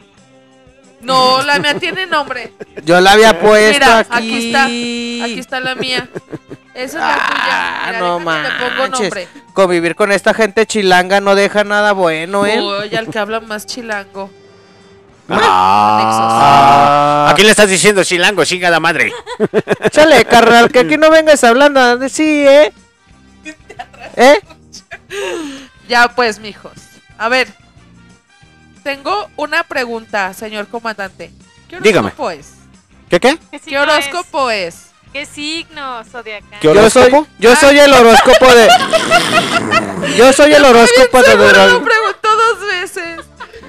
No, 1.01 1.43
la 1.43 1.59
mía 1.61 1.79
tiene 1.79 2.07
nombre. 2.07 2.53
Yo 2.85 3.01
la 3.01 3.13
había 3.13 3.39
puesto 3.41 3.73
Mira, 3.79 3.99
aquí. 4.01 4.11
aquí 4.11 4.47
está. 4.49 4.65
Aquí 4.65 5.39
está 5.39 5.61
la 5.61 5.75
mía. 5.77 6.09
Esa 6.75 6.85
es 6.85 6.95
la 6.95 7.15
tuya. 7.15 7.49
Ah, 7.51 7.83
Mira, 7.87 7.99
no 8.01 8.19
déjame, 8.19 8.49
te 8.49 8.55
pongo 8.65 8.77
manches. 8.83 9.01
nombre. 9.01 9.29
Convivir 9.55 9.95
con 9.95 10.13
esta 10.13 10.35
gente 10.35 10.67
chilanga 10.67 11.21
no 11.21 11.35
deja 11.37 11.63
nada 11.65 11.93
bueno, 11.93 12.45
¿eh? 12.47 12.61
Uy, 12.61 12.95
al 12.97 13.09
que 13.09 13.19
habla 13.19 13.41
más 13.41 13.65
chilango. 13.67 14.31
Ah. 15.31 17.29
¿A 17.31 17.35
quién 17.35 17.47
le 17.47 17.51
estás 17.51 17.69
diciendo 17.69 18.03
chilango, 18.05 18.45
chingada 18.45 18.81
madre? 18.81 19.13
Chale, 19.91 20.25
carnal, 20.25 20.71
que 20.71 20.81
aquí 20.81 20.97
no 20.97 21.11
vengas 21.11 21.45
hablando 21.45 21.99
de 21.99 22.09
sí, 22.09 22.47
¿eh? 22.47 22.73
¿Eh? 24.17 24.41
Ya 25.89 26.09
pues, 26.15 26.39
mijos. 26.39 26.73
A 27.19 27.29
ver. 27.29 27.49
Tengo 28.83 29.29
una 29.37 29.65
pregunta, 29.65 30.33
señor 30.33 30.69
comandante. 30.69 31.31
¿Qué 31.69 31.79
Dígame. 31.81 32.07
horóscopo 32.09 32.31
es? 32.31 32.53
¿Qué 33.11 33.21
qué? 33.21 33.37
¿Qué 33.37 33.41
¿Qué 33.51 33.59
signo 33.59 33.83
horóscopo 33.83 34.51
es? 34.51 34.75
es? 34.75 34.85
¿Qué 35.13 35.27
signo 35.27 36.05
zodiacal? 36.05 36.59
¿Qué 36.61 36.67
Yo 36.67 36.89
soy, 36.91 37.03
horóscopo? 37.05 37.27
yo 37.39 37.57
soy 37.57 37.79
el 37.79 37.93
horóscopo 37.93 38.47
de. 38.55 38.69
Yo 40.17 40.33
soy 40.33 40.53
el 40.55 40.65
horóscopo 40.65 41.19
de 41.19 41.25
Seguro. 41.25 41.85
Dos 42.39 42.61
veces. 42.71 43.21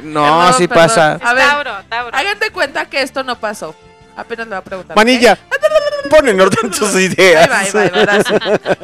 No, 0.03 0.21
Perdón, 0.23 0.41
así 0.47 0.67
perdón. 0.67 0.88
pasa. 0.88 1.12
A 1.21 1.34
ver. 1.34 1.47
Tauro, 1.47 1.71
Tauro. 1.89 2.15
Hagan 2.17 2.39
de 2.39 2.51
cuenta 2.51 2.86
que 2.89 3.01
esto 3.01 3.23
no 3.23 3.39
pasó. 3.39 3.75
Apenas 4.15 4.47
le 4.47 4.51
voy 4.55 4.60
a 4.60 4.63
preguntar. 4.63 4.95
Manilla, 4.97 5.38
pon 6.10 6.27
en 6.27 6.39
orden 6.41 6.71
tus 6.77 6.93
Ahí 6.95 7.05
ideas. 7.05 7.49
va, 7.49 7.60
ahí 7.60 7.71
va, 7.71 7.82
ahí 7.82 7.89
va, 7.89 7.99
ahora 7.99 8.23
sí. 8.23 8.34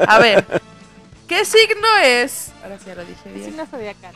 A 0.08 0.19
ver. 0.19 0.45
¿Qué 1.28 1.43
signo 1.45 1.88
es? 2.04 2.50
Ahora 2.63 2.78
sí 2.78 2.84
ya 2.88 2.95
lo 2.95 3.04
dije 3.04 3.21
¿Qué 3.34 3.43
signo 3.43 3.65
zodiacal? 3.65 4.13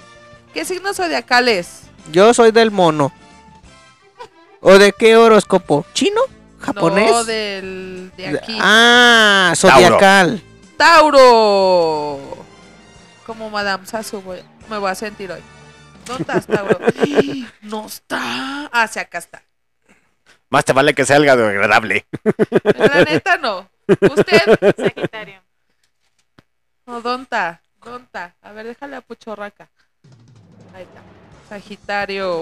¿Qué 0.54 0.66
signo 0.66 0.94
zodiacal 0.94 1.48
es? 1.48 1.82
Yo 2.12 2.34
soy 2.34 2.52
del 2.52 2.72
mono. 2.72 3.12
¿O 4.62 4.78
de 4.78 4.92
qué 4.94 5.16
horóscopo? 5.16 5.86
¿Chino? 5.94 6.22
¿Japonés? 6.60 7.10
No, 7.12 7.24
del, 7.24 8.12
de 8.18 8.28
aquí. 8.38 8.58
Ah, 8.62 9.54
zodiacal. 9.56 10.42
Tauro. 10.78 12.20
Como 13.26 13.50
Madame 13.50 13.86
Sasu 13.86 14.22
voy- 14.22 14.44
me 14.70 14.78
voy 14.78 14.92
a 14.92 14.96
sentir 14.96 15.32
hoy. 15.32 15.42
¿Dónde 16.10 16.22
estás, 16.24 16.48
Tauro? 16.48 16.80
No 17.62 17.86
está. 17.86 18.70
Ah, 18.72 18.88
sí, 18.92 19.00
acá 19.00 19.20
está. 19.20 19.42
Más 20.50 20.66
te 20.66 20.74
vale 20.74 20.94
que 20.96 21.06
sea 21.06 21.18
algo 21.18 21.32
agradable. 21.32 22.06
La 22.64 23.04
neta 23.06 23.38
no. 23.38 23.70
Usted. 23.88 24.60
Sagitario. 24.78 25.42
No. 26.86 27.02
¿Dónde 27.02 27.24
está? 28.06 28.36
A 28.42 28.52
ver, 28.52 28.66
déjale 28.68 28.96
a 28.96 29.02
Puchorraca. 29.02 29.70
Ahí 30.74 30.84
está. 30.84 31.02
Sagitario. 31.50 32.36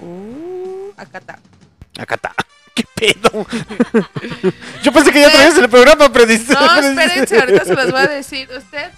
Uh, 0.00 0.92
acá 0.96 1.18
está. 1.18 1.38
Acá 1.98 2.14
está. 2.14 2.34
¿Qué 2.74 2.84
pedo? 2.94 3.44
Yo 4.84 4.92
pensé 4.92 5.10
que 5.12 5.20
ya 5.20 5.30
traías 5.32 5.58
el 5.58 5.68
programa 5.68 6.06
predis- 6.12 6.48
No, 6.48 6.76
espérense, 6.78 7.40
ahorita 7.40 7.64
se 7.64 7.74
los 7.74 7.90
voy 7.90 8.00
a 8.00 8.06
decir. 8.06 8.48
¿Usted? 8.56 8.92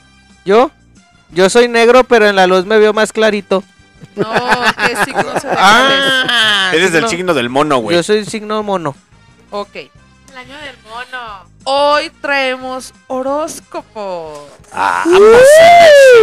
¿Yo? 0.45 0.71
Yo 1.33 1.49
soy 1.51 1.69
negro, 1.69 2.05
pero 2.05 2.27
en 2.29 2.37
la 2.37 2.47
luz 2.47 2.67
me 2.67 2.79
veo 2.79 2.93
más 2.93 3.13
clarito. 3.13 3.63
No, 4.17 4.33
¿qué 4.87 4.97
signo 5.05 5.25
Ah, 5.57 6.71
Eres 6.73 6.93
del 6.93 7.03
signo- 7.03 7.09
signo 7.11 7.35
del 7.35 7.49
mono, 7.49 7.79
güey. 7.79 7.97
Yo 7.97 8.03
soy 8.03 8.25
signo 8.25 8.63
mono. 8.63 8.97
Ok. 9.51 9.75
El 9.77 10.37
año 10.37 10.57
del 10.59 10.77
mono. 10.89 11.45
Hoy 11.65 12.11
traemos 12.21 12.93
horóscopos. 13.09 14.39
Ah, 14.73 15.05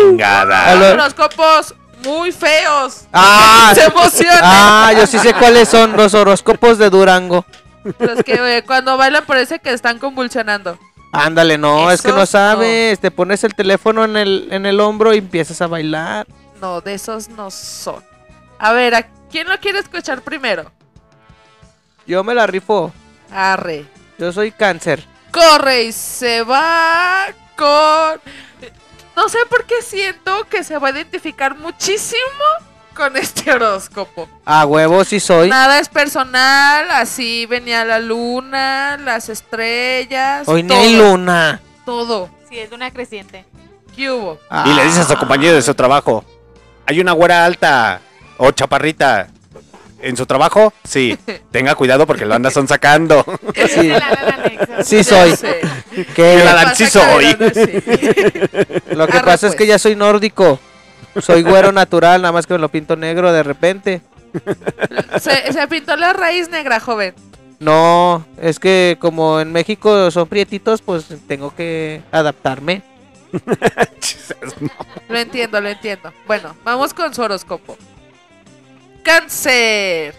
chingada. 0.01 0.71
Aló. 0.71 0.91
Horóscopos 0.93 1.75
muy 2.03 2.31
feos. 2.31 3.05
Ah, 3.13 3.71
Se 3.75 3.83
emocionan. 3.85 4.39
ah, 4.43 4.93
yo 4.97 5.05
sí 5.07 5.19
sé 5.19 5.33
cuáles 5.33 5.67
son 5.69 5.95
los 5.95 6.13
horóscopos 6.13 6.77
de 6.77 6.89
Durango. 6.89 7.45
Los 7.99 8.23
que 8.23 8.33
eh, 8.57 8.63
cuando 8.65 8.97
bailan 8.97 9.25
parece 9.25 9.59
que 9.59 9.71
están 9.71 9.99
convulsionando. 9.99 10.77
Ándale, 11.17 11.57
no, 11.57 11.89
es 11.89 12.01
que 12.01 12.11
no 12.11 12.25
sabes. 12.25 12.99
Te 12.99 13.09
pones 13.09 13.43
el 13.43 13.55
teléfono 13.55 14.05
en 14.05 14.15
el, 14.15 14.47
en 14.51 14.65
el 14.65 14.79
hombro 14.79 15.13
y 15.13 15.17
empiezas 15.17 15.61
a 15.61 15.67
bailar. 15.67 16.27
No, 16.61 16.81
de 16.81 16.93
esos 16.93 17.29
no 17.29 17.49
son. 17.49 18.03
A 18.59 18.71
ver, 18.73 18.93
¿a 18.93 19.07
quién 19.29 19.47
lo 19.47 19.57
quiere 19.59 19.79
escuchar 19.79 20.21
primero? 20.21 20.71
Yo 22.05 22.23
me 22.23 22.35
la 22.35 22.45
rifo. 22.45 22.93
Arre. 23.31 23.85
Yo 24.17 24.31
soy 24.31 24.51
cáncer. 24.51 25.03
Corre 25.31 25.85
y 25.85 25.91
se 25.91 26.43
va 26.43 27.25
con... 27.55 28.21
No 29.15 29.27
sé 29.29 29.39
por 29.49 29.65
qué 29.65 29.81
siento 29.81 30.43
que 30.49 30.63
se 30.63 30.77
va 30.77 30.89
a 30.89 30.91
identificar 30.91 31.57
muchísimo 31.57 32.21
con 32.97 33.15
este 33.15 33.51
horóscopo. 33.51 34.27
A 34.43 34.65
huevo 34.65 35.05
sí 35.05 35.19
soy. 35.19 35.49
Nada 35.49 35.79
es 35.79 35.87
personal, 35.87 36.89
así 36.91 37.45
venía 37.45 37.85
la 37.85 37.99
luna, 37.99 38.97
las 38.97 39.29
estrellas. 39.29 40.47
Hoy 40.47 40.63
ni 40.63 40.69
todo, 40.69 40.79
hay 40.79 40.97
luna. 40.97 41.61
Todo. 41.85 42.29
Sí, 42.49 42.57
es 42.57 42.71
luna 42.71 42.91
creciente. 42.91 43.45
¿Qué 43.95 44.11
hubo? 44.11 44.39
Y 44.65 44.73
le 44.73 44.83
dices 44.83 44.99
a 44.99 45.07
su 45.09 45.17
compañero 45.17 45.53
de 45.53 45.61
su 45.61 45.73
trabajo, 45.75 46.25
hay 46.85 46.99
una 46.99 47.11
güera 47.11 47.45
alta 47.45 48.01
o 48.37 48.51
chaparrita 48.51 49.27
en 49.99 50.15
su 50.15 50.25
trabajo, 50.25 50.73
sí, 50.83 51.17
tenga 51.51 51.75
cuidado 51.75 52.05
porque 52.05 52.25
lo 52.25 52.35
andas 52.35 52.53
son 52.53 52.67
sacando. 52.67 53.23
Sí, 53.67 53.91
sí 54.83 55.03
soy. 55.03 55.35
Que 56.15 56.43
sí 56.75 56.85
soy. 56.87 57.35
Lo 58.91 59.07
que 59.07 59.19
pasa 59.21 59.47
es 59.47 59.53
que 59.53 59.59
pues. 59.59 59.69
ya 59.69 59.79
soy 59.79 59.95
nórdico. 59.95 60.59
Soy 61.21 61.43
güero 61.43 61.71
natural, 61.71 62.21
nada 62.21 62.31
más 62.31 62.45
que 62.47 62.53
me 62.53 62.59
lo 62.59 62.69
pinto 62.69 62.95
negro 62.95 63.31
de 63.31 63.43
repente. 63.43 64.01
Se, 65.19 65.51
se 65.53 65.67
pintó 65.67 65.95
la 65.95 66.13
raíz 66.13 66.49
negra, 66.49 66.79
joven. 66.79 67.13
No, 67.59 68.25
es 68.39 68.59
que 68.59 68.97
como 68.99 69.39
en 69.39 69.51
México 69.51 70.11
son 70.11 70.27
prietitos, 70.27 70.81
pues 70.81 71.05
tengo 71.27 71.55
que 71.55 72.01
adaptarme. 72.11 72.83
Lo 75.09 75.17
entiendo, 75.17 75.59
lo 75.61 75.69
entiendo. 75.69 76.13
Bueno, 76.27 76.55
vamos 76.63 76.93
con 76.93 77.13
su 77.13 77.21
horóscopo. 77.21 77.77
Cáncer. 79.03 80.13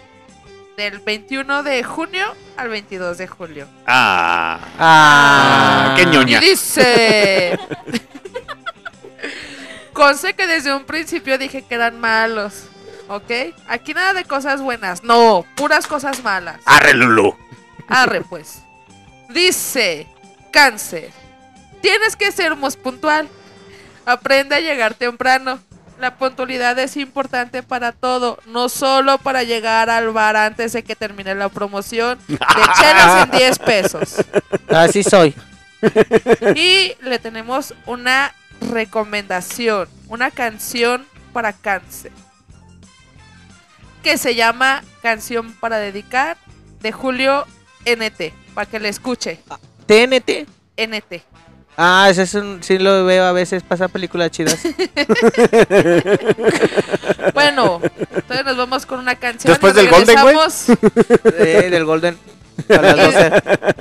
Del 0.77 0.99
21 0.99 1.63
de 1.63 1.83
junio 1.83 2.25
al 2.55 2.69
22 2.69 3.17
de 3.17 3.27
julio. 3.27 3.67
Ah, 3.85 4.59
Ah, 4.79 5.93
qué 5.97 6.03
Y 6.03 6.05
ñoña. 6.05 6.39
dice... 6.39 7.59
Conste 9.99 10.33
que 10.33 10.47
desde 10.47 10.73
un 10.73 10.85
principio 10.85 11.37
dije 11.37 11.61
que 11.61 11.75
eran 11.75 11.99
malos. 11.99 12.63
¿Ok? 13.09 13.53
Aquí 13.67 13.93
nada 13.93 14.13
de 14.13 14.23
cosas 14.23 14.61
buenas. 14.61 15.03
No, 15.03 15.45
puras 15.55 15.87
cosas 15.87 16.23
malas. 16.23 16.61
Arre, 16.65 16.93
Lulu. 16.93 17.35
Arre, 17.89 18.21
pues. 18.21 18.63
Dice, 19.27 20.07
cáncer. 20.53 21.11
Tienes 21.81 22.15
que 22.15 22.31
ser 22.31 22.55
más 22.55 22.77
puntual. 22.77 23.27
Aprende 24.05 24.55
a 24.55 24.61
llegar 24.61 24.93
temprano. 24.93 25.59
La 25.99 26.15
puntualidad 26.15 26.79
es 26.79 26.95
importante 26.95 27.61
para 27.61 27.91
todo, 27.91 28.39
no 28.45 28.69
solo 28.69 29.17
para 29.17 29.43
llegar 29.43 29.89
al 29.89 30.13
bar 30.13 30.37
antes 30.37 30.71
de 30.71 30.81
que 30.81 30.95
termine 30.95 31.35
la 31.35 31.49
promoción 31.49 32.17
de 32.29 32.37
chelas 32.37 33.25
en 33.25 33.31
10 33.31 33.59
pesos. 33.59 34.15
Así 34.69 35.03
soy. 35.03 35.35
Y 36.55 36.93
le 37.01 37.19
tenemos 37.19 37.73
una 37.85 38.33
recomendación, 38.61 39.87
una 40.07 40.31
canción 40.31 41.05
para 41.33 41.53
cáncer. 41.53 42.11
Que 44.03 44.17
se 44.17 44.35
llama 44.35 44.83
Canción 45.01 45.53
para 45.53 45.77
dedicar 45.77 46.37
de 46.81 46.91
Julio 46.91 47.45
NT, 47.85 48.33
para 48.53 48.69
que 48.69 48.79
le 48.79 48.89
escuche. 48.89 49.39
TNT. 49.85 50.47
NT. 50.77 51.21
Ah, 51.81 52.07
ese 52.09 52.23
es 52.23 52.33
un, 52.33 52.61
sí 52.61 52.77
lo 52.77 53.05
veo 53.05 53.23
a 53.25 53.31
veces, 53.31 53.63
pasa 53.63 53.87
películas 53.87 54.31
chidas. 54.31 54.59
Bueno, 57.33 57.79
entonces 58.15 58.45
nos 58.45 58.57
vamos 58.57 58.85
con 58.85 58.99
una 58.99 59.15
canción. 59.15 59.51
Después 59.53 59.73
y 59.73 59.77
del 59.77 59.89
Golden, 59.89 60.21
güey. 60.21 60.35
regresamos- 60.35 60.65
del 61.69 61.85
Golden. 61.85 62.17
A 62.69 62.81
las 62.81 62.97
12. 62.97 63.31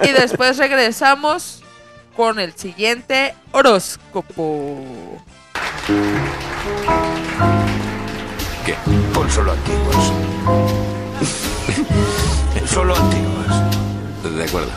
Y 0.09 0.13
después 0.13 0.57
regresamos 0.59 1.63
con 2.19 2.41
el 2.41 2.53
siguiente 2.55 3.33
horóscopo. 3.53 4.83
¿Qué? 8.67 8.75
Pon 9.15 9.31
solo 9.31 9.53
antiguos. 9.53 10.13
solo 12.67 12.97
antiguos. 12.97 14.35
De 14.37 14.45
acuerdo. 14.45 14.73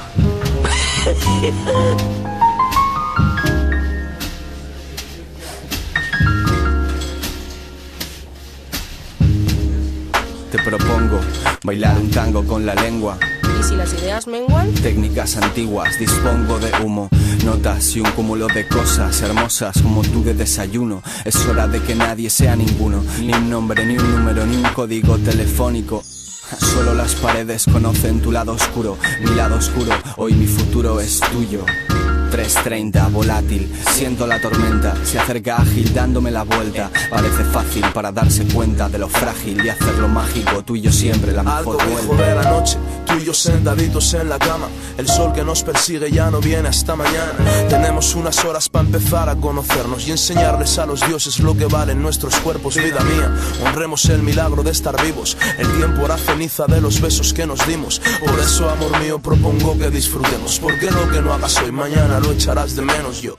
Te 10.52 10.60
propongo 10.60 11.20
bailar 11.64 11.98
un 11.98 12.12
tango 12.12 12.46
con 12.46 12.68
la 12.68 12.76
lengua. 12.76 13.18
¿Y 13.72 13.74
si 13.74 13.78
las 13.78 13.94
ideas 13.94 14.28
menguan? 14.28 14.74
Técnicas 14.74 15.38
antiguas, 15.38 15.98
dispongo 15.98 16.60
de 16.60 16.72
humo, 16.84 17.10
notas 17.46 17.96
y 17.96 18.02
un 18.02 18.12
cúmulo 18.12 18.48
de 18.48 18.68
cosas 18.68 19.22
hermosas 19.22 19.82
como 19.82 20.02
tú 20.02 20.24
de 20.24 20.34
desayuno. 20.34 21.02
Es 21.24 21.46
hora 21.46 21.70
de 21.70 21.82
que 21.82 21.96
nadie 21.96 22.30
sea 22.30 22.58
ninguno, 22.58 23.02
ni 23.22 23.34
un 23.34 23.50
nombre, 23.50 23.86
ni 23.86 23.98
un 23.98 24.12
número, 24.12 24.46
ni 24.46 24.58
un 24.58 24.74
código 24.74 25.18
telefónico. 25.20 26.04
Solo 26.04 26.94
las 26.94 27.16
paredes 27.16 27.66
conocen 27.72 28.22
tu 28.22 28.32
lado 28.32 28.52
oscuro, 28.52 28.98
mi 29.22 29.36
lado 29.36 29.56
oscuro, 29.56 29.94
hoy 30.18 30.34
mi 30.34 30.48
futuro 30.48 31.00
es 31.00 31.22
tuyo. 31.32 31.64
3.30, 32.32 33.12
volátil, 33.12 33.70
siento 33.92 34.26
la 34.26 34.40
tormenta, 34.40 34.94
se 35.04 35.20
acerca 35.20 35.58
ágil 35.58 35.94
dándome 35.94 36.32
la 36.32 36.44
vuelta. 36.44 36.90
Parece 37.10 37.44
fácil 37.44 37.84
para 37.94 38.12
darse 38.12 38.46
cuenta 38.46 38.88
de 38.90 38.98
lo 39.00 39.10
frágil 39.10 39.64
y 39.66 39.70
hacerlo 39.70 40.08
mágico, 40.08 40.64
tú 40.64 40.76
y 40.78 40.82
yo 40.82 40.92
siempre 40.94 41.34
la 41.34 41.42
Algo 41.42 41.74
mejor 41.74 41.88
viejo 41.88 42.08
vuelta. 42.14 42.26
de 42.30 42.36
la 42.36 42.52
noche, 42.52 42.78
tú 43.06 43.14
y 43.22 43.26
yo 43.26 43.34
sentaditos 43.34 44.14
en 44.14 44.30
la 44.30 44.40
cama. 44.40 44.68
El 44.98 45.08
sol 45.10 45.34
que 45.34 45.44
nos 45.44 45.64
persigue 45.64 46.10
ya 46.10 46.32
no 46.32 46.40
viene 46.40 46.70
hasta 46.70 46.96
mañana. 46.96 47.34
Tenemos 47.70 48.16
unas 48.16 48.44
horas 48.46 48.70
para 48.70 48.86
empezar 48.86 49.28
a 49.28 49.36
conocernos 49.36 50.08
y 50.08 50.12
enseñarles 50.12 50.78
a 50.80 50.86
los 50.86 51.06
dioses 51.06 51.40
lo 51.40 51.56
que 51.58 51.66
valen 51.66 52.02
nuestros 52.02 52.36
cuerpos, 52.38 52.76
vida 52.78 53.02
mía. 53.02 53.36
Honremos 53.66 54.06
el 54.06 54.22
milagro 54.24 54.64
de 54.64 54.72
estar 54.72 54.96
vivos. 55.04 55.38
El 55.58 55.68
tiempo 55.78 56.06
hará 56.06 56.18
ceniza 56.18 56.66
de 56.66 56.80
los 56.80 57.02
besos 57.02 57.34
que 57.34 57.46
nos 57.46 57.66
dimos. 57.68 58.02
Por 58.26 58.40
eso, 58.40 58.70
amor 58.70 58.98
mío, 59.02 59.20
propongo 59.20 59.78
que 59.78 59.90
disfrutemos. 59.90 60.60
Porque 60.60 60.90
lo 60.92 61.10
que 61.12 61.22
no 61.22 61.34
hagas 61.34 61.58
hoy, 61.62 61.72
mañana 61.74 62.20
lo 62.22 62.32
echarás 62.32 62.76
de 62.76 62.82
menos 62.82 63.22
yo. 63.22 63.38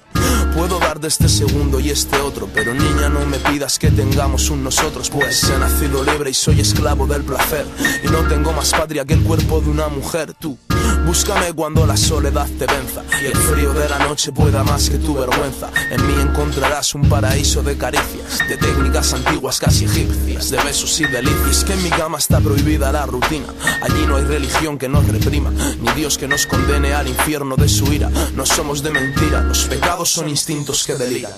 Puedo 0.54 0.78
dar 0.78 1.00
de 1.00 1.08
este 1.08 1.28
segundo 1.28 1.80
y 1.80 1.90
este 1.90 2.16
otro, 2.18 2.48
pero 2.52 2.74
niña 2.74 3.08
no 3.08 3.24
me 3.24 3.38
pidas 3.38 3.78
que 3.78 3.90
tengamos 3.90 4.50
un 4.50 4.62
nosotros, 4.62 5.08
pues 5.08 5.48
he 5.48 5.58
nacido 5.58 6.04
libre 6.04 6.30
y 6.30 6.34
soy 6.34 6.60
esclavo 6.60 7.06
del 7.06 7.22
placer. 7.22 7.66
Y 8.04 8.08
no 8.08 8.18
tengo 8.28 8.52
más 8.52 8.70
patria 8.70 9.04
que 9.04 9.14
el 9.14 9.22
cuerpo 9.22 9.60
de 9.60 9.70
una 9.70 9.88
mujer, 9.88 10.34
tú. 10.34 10.58
Búscame 11.04 11.52
cuando 11.52 11.86
la 11.86 11.96
soledad 11.96 12.48
te 12.58 12.66
venza 12.66 13.02
y 13.20 13.26
el 13.26 13.36
frío 13.36 13.72
de 13.72 13.88
la 13.88 13.98
noche 13.98 14.32
pueda 14.32 14.62
más 14.62 14.88
que 14.88 14.98
tu 14.98 15.14
vergüenza. 15.14 15.70
En 15.90 16.06
mí 16.06 16.14
encontrarás 16.20 16.94
un 16.94 17.08
paraíso 17.08 17.62
de 17.62 17.76
caricias, 17.76 18.38
de 18.48 18.56
técnicas 18.56 19.12
antiguas 19.12 19.58
casi 19.58 19.84
egipcias, 19.84 20.50
de 20.50 20.58
besos 20.58 21.00
y 21.00 21.04
delicias. 21.04 21.64
Que 21.64 21.74
en 21.74 21.82
mi 21.82 21.90
cama 21.90 22.18
está 22.18 22.40
prohibida 22.40 22.92
la 22.92 23.04
rutina. 23.06 23.46
Allí 23.82 24.06
no 24.06 24.16
hay 24.16 24.24
religión 24.24 24.78
que 24.78 24.88
nos 24.88 25.06
reprima, 25.08 25.50
ni 25.50 25.90
Dios 25.92 26.18
que 26.18 26.28
nos 26.28 26.46
condene 26.46 26.94
al 26.94 27.08
infierno 27.08 27.56
de 27.56 27.68
su 27.68 27.92
ira. 27.92 28.08
No 28.34 28.46
somos 28.46 28.82
de 28.82 28.90
mentira, 28.90 29.42
los 29.42 29.64
pecados 29.64 30.08
son 30.08 30.28
instintos 30.28 30.84
que 30.84 30.94
deliran. 30.94 31.32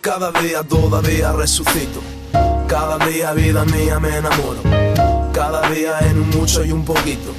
Cada 0.00 0.32
día 0.32 0.62
todavía 0.62 1.32
resucito. 1.32 2.00
Cada 2.68 2.98
día 3.06 3.32
vida 3.32 3.64
mía 3.64 4.00
me 4.00 4.16
enamoro. 4.16 4.81
Cada 5.42 5.68
día 5.70 5.98
en 6.02 6.20
un 6.20 6.30
mucho 6.30 6.64
y 6.64 6.70
un 6.70 6.84
poquito. 6.84 7.34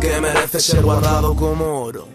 Que 0.00 0.20
merece 0.20 0.60
ser 0.60 0.82
guardado 0.82 1.34
como 1.34 1.82
oro. 1.82 2.06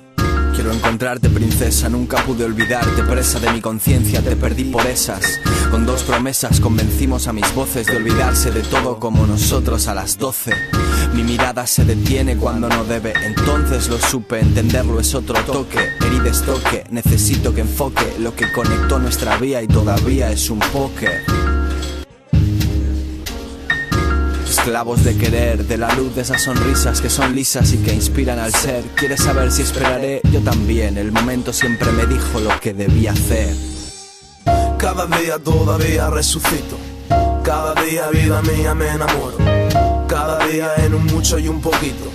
Quiero 0.53 0.71
encontrarte, 0.71 1.27
princesa, 1.27 1.89
nunca 1.89 2.23
pude 2.23 2.45
olvidarte, 2.45 3.03
presa 3.03 3.41
de 3.41 3.51
mi 3.51 3.59
conciencia, 3.59 4.21
te 4.21 4.37
perdí 4.37 4.63
por 4.63 4.85
esas. 4.87 5.41
Con 5.71 5.85
dos 5.85 6.03
promesas 6.03 6.61
convencimos 6.61 7.27
a 7.27 7.33
mis 7.33 7.53
voces 7.53 7.85
de 7.85 7.97
olvidarse 7.97 8.49
de 8.49 8.61
todo 8.61 8.97
como 8.97 9.27
nosotros 9.27 9.89
a 9.89 9.93
las 9.93 10.17
doce. 10.17 10.53
Mi 11.13 11.23
mirada 11.23 11.67
se 11.67 11.83
detiene 11.83 12.37
cuando 12.37 12.69
no 12.69 12.85
debe, 12.85 13.11
entonces 13.25 13.89
lo 13.89 13.99
supe, 13.99 14.39
entenderlo 14.39 15.01
es 15.01 15.13
otro 15.15 15.35
toque. 15.43 15.97
Herida 15.99 16.29
estoque, 16.29 16.85
necesito 16.91 17.53
que 17.53 17.59
enfoque 17.59 18.15
lo 18.19 18.33
que 18.33 18.49
conectó 18.53 18.99
nuestra 18.99 19.35
vía 19.37 19.61
y 19.61 19.67
todavía 19.67 20.31
es 20.31 20.49
un 20.49 20.59
póker. 20.59 21.25
Esclavos 24.65 25.03
de 25.03 25.15
querer, 25.15 25.67
de 25.67 25.77
la 25.77 25.93
luz 25.93 26.15
de 26.15 26.23
esas 26.23 26.41
sonrisas 26.41 26.99
que 26.99 27.07
son 27.07 27.35
lisas 27.35 27.71
y 27.71 27.77
que 27.77 27.93
inspiran 27.93 28.39
al 28.39 28.51
ser. 28.51 28.83
¿Quieres 28.95 29.21
saber 29.21 29.51
si 29.51 29.61
esperaré? 29.61 30.21
Yo 30.31 30.41
también. 30.41 30.97
El 30.97 31.11
momento 31.11 31.53
siempre 31.53 31.91
me 31.91 32.07
dijo 32.07 32.39
lo 32.39 32.59
que 32.59 32.73
debía 32.73 33.11
hacer. 33.11 33.55
Cada 34.79 35.05
día 35.05 35.37
todavía 35.37 36.09
resucito. 36.09 36.79
Cada 37.43 37.75
día 37.83 38.07
vida 38.07 38.41
mía 38.41 38.73
me 38.73 38.87
enamoro. 38.87 39.37
Cada 40.07 40.47
día 40.47 40.71
en 40.77 40.95
un 40.95 41.05
mucho 41.05 41.37
y 41.37 41.47
un 41.47 41.61
poquito. 41.61 42.09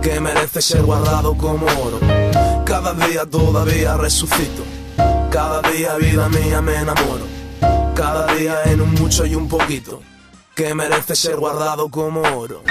Que 0.00 0.20
merece 0.20 0.62
ser 0.62 0.82
guardado 0.82 1.36
como 1.36 1.66
oro. 1.66 1.98
Cada 2.64 2.94
día 2.94 3.26
todavía 3.28 3.96
resucito. 3.96 4.62
Cada 5.32 5.62
día 5.68 5.96
vida 5.96 6.28
mía 6.28 6.62
me 6.62 6.76
enamoro. 6.76 7.26
Cada 7.96 8.32
día 8.36 8.54
en 8.66 8.82
un 8.82 8.94
mucho 8.94 9.26
y 9.26 9.34
un 9.34 9.48
poquito. 9.48 10.00
Que 10.58 10.74
merece 10.74 11.14
ser 11.14 11.36
guardado 11.36 11.88
como 11.88 12.20
oro. 12.36 12.64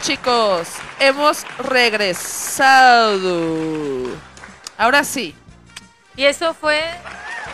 Chicos. 0.00 0.68
Hemos 0.98 1.44
regresado. 1.58 3.38
Ahora 4.78 5.04
sí. 5.04 5.34
Y 6.16 6.24
eso 6.24 6.54
fue. 6.54 6.82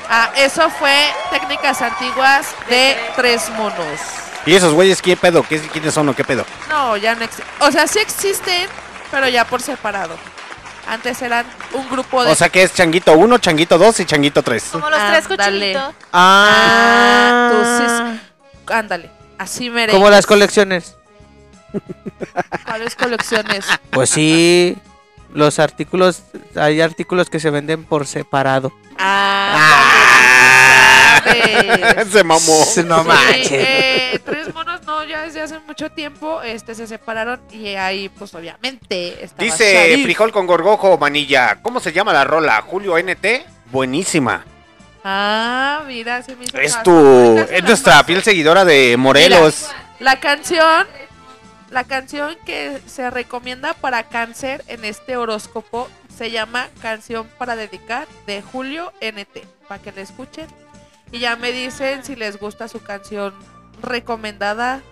Ah, 0.08 0.30
eso 0.36 0.70
fue 0.70 0.94
técnicas 1.30 1.82
antiguas 1.82 2.54
de 2.68 2.96
tres 3.16 3.50
monos. 3.50 4.00
¿Y 4.44 4.54
esos 4.54 4.72
güeyes 4.72 5.02
qué 5.02 5.16
pedo? 5.16 5.42
¿Qué, 5.42 5.60
¿Quiénes 5.60 5.92
son 5.92 6.08
o 6.08 6.14
qué 6.14 6.22
pedo? 6.22 6.44
No, 6.68 6.96
ya 6.96 7.16
no 7.16 7.24
existen. 7.24 7.46
O 7.60 7.72
sea, 7.72 7.88
sí 7.88 7.98
existen, 7.98 8.68
pero 9.10 9.28
ya 9.28 9.44
por 9.44 9.60
separado. 9.60 10.16
Antes 10.88 11.20
eran 11.22 11.44
un 11.72 11.88
grupo 11.90 12.22
de. 12.24 12.30
O 12.30 12.34
sea 12.36 12.48
que 12.48 12.62
es 12.62 12.72
Changuito 12.72 13.12
1, 13.14 13.38
Changuito 13.38 13.76
2 13.76 14.00
y 14.00 14.04
Changuito 14.06 14.42
3. 14.44 14.64
Como 14.70 14.88
los 14.88 14.98
tres 15.00 15.24
Ándale. 15.28 15.72
cochinitos. 15.72 15.94
Ah, 16.12 17.50
entonces, 17.50 18.20
ándale. 18.68 19.10
Así 19.38 19.68
merengues. 19.68 19.96
Como 19.96 20.08
las 20.08 20.26
colecciones. 20.26 20.95
¿Cuáles 22.64 22.94
colecciones? 22.94 23.66
Pues 23.90 24.10
sí, 24.10 24.76
los 25.34 25.58
artículos, 25.58 26.22
hay 26.54 26.80
artículos 26.80 27.28
que 27.30 27.40
se 27.40 27.50
venden 27.50 27.84
por 27.84 28.06
separado. 28.06 28.72
Ah, 28.98 31.20
¿sabes? 31.24 32.08
Se 32.12 32.24
mamó. 32.24 32.64
No 32.84 33.02
Sí, 33.02 33.08
manches. 33.08 33.50
eh, 33.52 34.20
tres 34.24 34.52
monos 34.54 34.82
no, 34.84 35.04
ya 35.04 35.22
desde 35.22 35.42
hace 35.42 35.58
mucho 35.60 35.90
tiempo 35.90 36.42
este, 36.42 36.74
se 36.74 36.86
separaron 36.86 37.40
y 37.50 37.68
ahí 37.74 38.08
pues 38.08 38.34
obviamente 38.34 39.28
Dice 39.38 39.74
Sharif. 39.74 40.04
Frijol 40.04 40.32
con 40.32 40.46
Gorgojo, 40.46 40.98
manilla. 40.98 41.58
¿Cómo 41.62 41.80
se 41.80 41.92
llama 41.92 42.12
la 42.12 42.24
rola? 42.24 42.62
Julio 42.62 42.96
NT. 42.98 43.26
Buenísima. 43.70 44.44
Ah, 45.04 45.82
mira, 45.86 46.22
se 46.22 46.34
me 46.36 46.44
hizo 46.44 46.58
Es 46.58 46.82
tu. 46.82 47.44
Se 47.48 47.58
Es 47.58 47.64
nuestra 47.64 48.02
fiel 48.04 48.22
seguidora 48.22 48.64
de 48.64 48.96
Morelos. 48.96 49.68
La 50.00 50.18
canción, 50.20 50.86
la 51.70 51.84
canción 51.84 52.36
que 52.44 52.80
se 52.86 53.10
recomienda 53.10 53.74
para 53.74 54.04
cáncer 54.04 54.64
en 54.68 54.84
este 54.84 55.16
horóscopo 55.16 55.88
se 56.14 56.30
llama 56.30 56.68
Canción 56.80 57.28
para 57.38 57.56
dedicar 57.56 58.06
de 58.26 58.42
Julio 58.42 58.92
NT, 59.00 59.46
para 59.68 59.82
que 59.82 59.92
la 59.92 60.00
escuchen 60.00 60.46
y 61.12 61.18
ya 61.18 61.36
me 61.36 61.52
dicen 61.52 62.04
si 62.04 62.16
les 62.16 62.38
gusta 62.38 62.68
su 62.68 62.80
canción 62.80 63.34
recomendada 63.82 64.82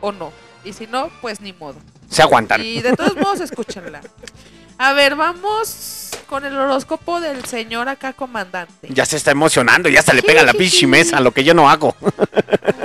o 0.00 0.12
no. 0.12 0.32
Y 0.64 0.72
si 0.72 0.86
no, 0.86 1.10
pues 1.20 1.40
ni 1.40 1.52
modo. 1.52 1.76
Se 2.08 2.22
aguantan. 2.22 2.60
Y 2.60 2.80
de 2.82 2.94
todos 2.96 3.16
modos, 3.16 3.40
escúchenla. 3.40 4.00
A 4.78 4.92
ver, 4.92 5.14
vamos 5.14 6.10
con 6.26 6.44
el 6.44 6.56
horóscopo 6.56 7.20
del 7.20 7.44
señor 7.44 7.88
acá 7.88 8.12
comandante. 8.12 8.88
Ya 8.90 9.04
se 9.06 9.16
está 9.16 9.30
emocionando, 9.30 9.88
ya 9.88 10.02
se 10.02 10.14
le 10.14 10.22
pega 10.22 10.42
la 10.42 10.52
pinche 10.52 10.86
mesa, 10.86 11.20
lo 11.20 11.32
que 11.32 11.44
yo 11.44 11.54
no 11.54 11.70
hago. 11.70 11.94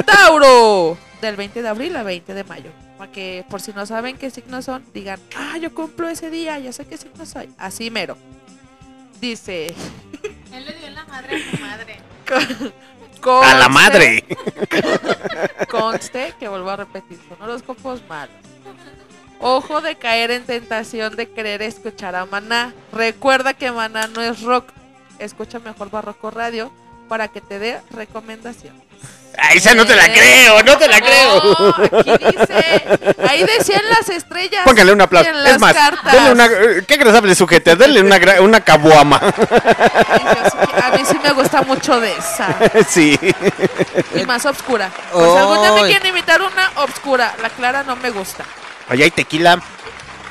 Tauro, 0.05 0.97
del 1.21 1.35
20 1.35 1.61
de 1.61 1.67
abril 1.67 1.95
al 1.95 2.05
20 2.05 2.33
de 2.33 2.43
mayo. 2.43 2.84
Para 2.97 3.11
que 3.11 3.45
por 3.49 3.61
si 3.61 3.73
no 3.73 3.85
saben 3.85 4.17
qué 4.17 4.29
signos 4.29 4.65
son, 4.65 4.83
digan, 4.93 5.19
ah, 5.35 5.57
yo 5.57 5.73
cumplo 5.75 6.07
ese 6.07 6.29
día, 6.29 6.57
ya 6.59 6.71
sé 6.71 6.85
qué 6.85 6.97
signo 6.97 7.25
soy. 7.25 7.49
Así 7.57 7.91
mero. 7.91 8.17
Dice, 9.19 9.67
Él 10.53 10.65
le 10.65 10.73
dio 10.73 10.87
en 10.87 10.95
la 10.95 11.05
madre 11.05 11.35
a 11.37 11.51
su 11.55 11.61
madre. 11.61 11.97
conste- 13.21 13.45
A 13.51 13.55
la 13.55 13.69
madre. 13.69 14.23
Conste 15.69 16.33
que 16.39 16.47
vuelvo 16.47 16.69
a 16.69 16.75
repetir, 16.77 17.19
son 17.27 17.41
horóscopos 17.41 18.01
malos. 18.07 18.35
Ojo 19.39 19.81
de 19.81 19.95
caer 19.95 20.31
en 20.31 20.45
tentación 20.45 21.15
de 21.15 21.29
querer 21.29 21.61
escuchar 21.61 22.15
a 22.15 22.25
Maná. 22.25 22.73
Recuerda 22.93 23.53
que 23.53 23.71
Maná 23.71 24.07
no 24.07 24.21
es 24.21 24.41
rock. 24.41 24.71
Escucha 25.19 25.59
mejor 25.59 25.89
Barroco 25.91 26.31
Radio 26.31 26.71
para 27.07 27.27
que 27.27 27.41
te 27.41 27.59
dé 27.59 27.79
recomendación. 27.91 28.73
Ay, 29.37 29.57
esa 29.57 29.73
no 29.75 29.85
te 29.85 29.93
la 29.97 30.05
creo, 30.05 30.63
no 30.63 30.77
te 30.77 30.87
la 30.87 31.01
creo. 31.01 31.43
No, 31.43 31.99
aquí 31.99 32.11
dice, 32.25 32.97
ahí 33.29 33.43
decían 33.43 33.81
las 33.89 34.07
estrellas. 34.09 34.61
Póngale 34.63 34.93
un 34.93 35.01
aplauso. 35.01 35.29
y 35.29 35.33
en 35.33 35.43
las 35.43 35.53
Es 35.55 35.59
más, 35.59 35.73
cartas. 35.73 36.13
denle 36.13 36.31
una, 36.31 36.45
eh, 36.45 36.83
qué 36.87 36.93
agradable 36.93 37.35
sujete, 37.35 37.75
denle 37.75 38.01
una, 38.01 38.17
una 38.39 38.61
cabuama. 38.61 39.17
A 40.83 40.91
mí 40.95 41.03
sí 41.05 41.17
me 41.21 41.31
gusta 41.33 41.61
mucho 41.63 41.99
de 41.99 42.13
esa. 42.15 42.55
sí. 42.87 43.19
Y 44.15 44.23
más 44.25 44.45
obscura. 44.45 44.89
Pues 45.11 45.29
si 45.31 45.37
algún 45.37 45.61
día 45.61 45.71
me 45.73 45.87
quieren 45.89 46.07
invitar 46.07 46.41
una 46.41 46.71
obscura. 46.77 47.35
La 47.41 47.49
clara 47.49 47.83
no 47.83 47.95
me 47.97 48.11
gusta. 48.11 48.45
Oye, 48.89 49.03
hay 49.03 49.11
tequila. 49.11 49.59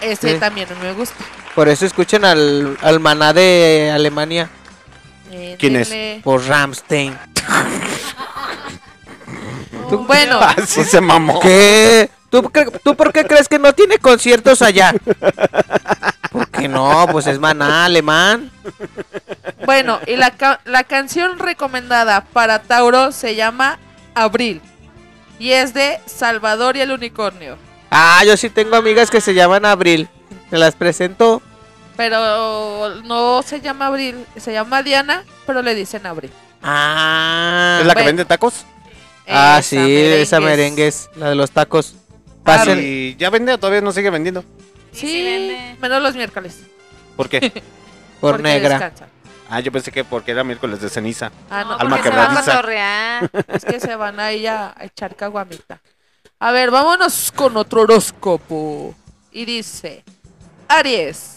Este 0.00 0.32
Sí. 0.34 0.40
también 0.40 0.68
no 0.70 0.76
me 0.82 0.92
gusta. 0.92 1.22
Por 1.54 1.68
eso 1.68 1.84
escuchen 1.86 2.24
al, 2.24 2.78
al 2.82 3.00
maná 3.00 3.32
de 3.34 3.90
Alemania. 3.94 4.48
¿Quién 5.58 5.76
es? 5.76 5.92
Por 6.22 6.44
Ramstein. 6.46 7.16
Bueno, 10.06 10.38
Así 10.40 10.82
se 10.84 11.00
mamó. 11.00 11.40
¿Qué? 11.40 12.10
¿Tú, 12.30 12.42
cre- 12.42 12.80
¿Tú 12.82 12.96
por 12.96 13.12
qué 13.12 13.24
crees 13.24 13.48
que 13.48 13.58
no 13.58 13.72
tiene 13.74 13.98
conciertos 13.98 14.60
allá? 14.62 14.92
Porque 16.32 16.66
no, 16.68 17.06
pues 17.12 17.26
es 17.28 17.38
maná 17.38 17.84
alemán. 17.84 18.50
bueno, 19.66 20.00
y 20.06 20.16
la, 20.16 20.32
ca- 20.32 20.60
la 20.64 20.82
canción 20.84 21.38
recomendada 21.38 22.22
para 22.24 22.62
Tauro 22.62 23.12
se 23.12 23.34
llama 23.36 23.78
Abril. 24.14 24.60
Y 25.38 25.52
es 25.52 25.74
de 25.74 26.00
Salvador 26.06 26.76
y 26.76 26.80
el 26.80 26.90
Unicornio. 26.90 27.56
Ah, 27.90 28.22
yo 28.26 28.36
sí 28.36 28.50
tengo 28.50 28.74
amigas 28.76 29.10
que 29.10 29.20
se 29.20 29.34
llaman 29.34 29.64
Abril. 29.64 30.08
Te 30.50 30.58
las 30.58 30.74
presento. 30.74 31.40
Pero 31.96 33.02
no 33.02 33.42
se 33.42 33.60
llama 33.60 33.86
Abril, 33.86 34.26
se 34.36 34.52
llama 34.52 34.82
Diana, 34.82 35.24
pero 35.46 35.62
le 35.62 35.74
dicen 35.74 36.06
Abril. 36.06 36.32
Ah. 36.62 37.78
¿Es 37.80 37.86
la 37.86 37.94
que 37.94 37.98
Bueno. 38.02 38.06
vende 38.08 38.24
tacos? 38.24 38.64
Ah, 39.26 39.58
Esa 39.60 39.62
sí, 39.70 39.76
merengues. 39.76 40.20
esa 40.20 40.40
merengues, 40.40 41.10
la 41.16 41.28
de 41.30 41.34
los 41.34 41.50
tacos. 41.50 41.94
Pasen. 42.42 42.78
¿Y 42.82 43.16
ya 43.16 43.30
vende 43.30 43.52
o 43.52 43.58
todavía 43.58 43.80
no 43.80 43.92
sigue 43.92 44.10
vendiendo? 44.10 44.44
Sí, 44.92 45.56
menos 45.80 46.02
los 46.02 46.14
miércoles. 46.14 46.60
¿Por 47.16 47.28
qué? 47.28 47.40
Por 48.20 48.32
porque 48.36 48.42
negra. 48.42 48.92
Ah, 49.48 49.60
yo 49.60 49.70
pensé 49.70 49.92
que 49.92 50.04
porque 50.04 50.32
era 50.32 50.42
miércoles 50.44 50.80
de 50.80 50.88
ceniza. 50.88 51.30
Ah, 51.50 51.64
no, 51.64 51.72
Alma 51.74 51.96
porque 51.96 52.10
se 52.10 52.16
va 52.16 52.22
a 52.24 52.28
quebradiza. 52.28 52.50
cotorrear. 52.56 53.30
Es 53.48 53.64
que 53.64 53.78
se 53.80 53.94
van 53.96 54.18
ahí 54.20 54.46
a, 54.46 54.74
a 54.76 54.84
echar 54.84 55.14
caguamita. 55.14 55.80
A 56.40 56.50
ver, 56.50 56.70
vámonos 56.70 57.30
con 57.32 57.56
otro 57.56 57.82
horóscopo. 57.82 58.94
Y 59.32 59.44
dice, 59.44 60.02
Aries. 60.68 61.33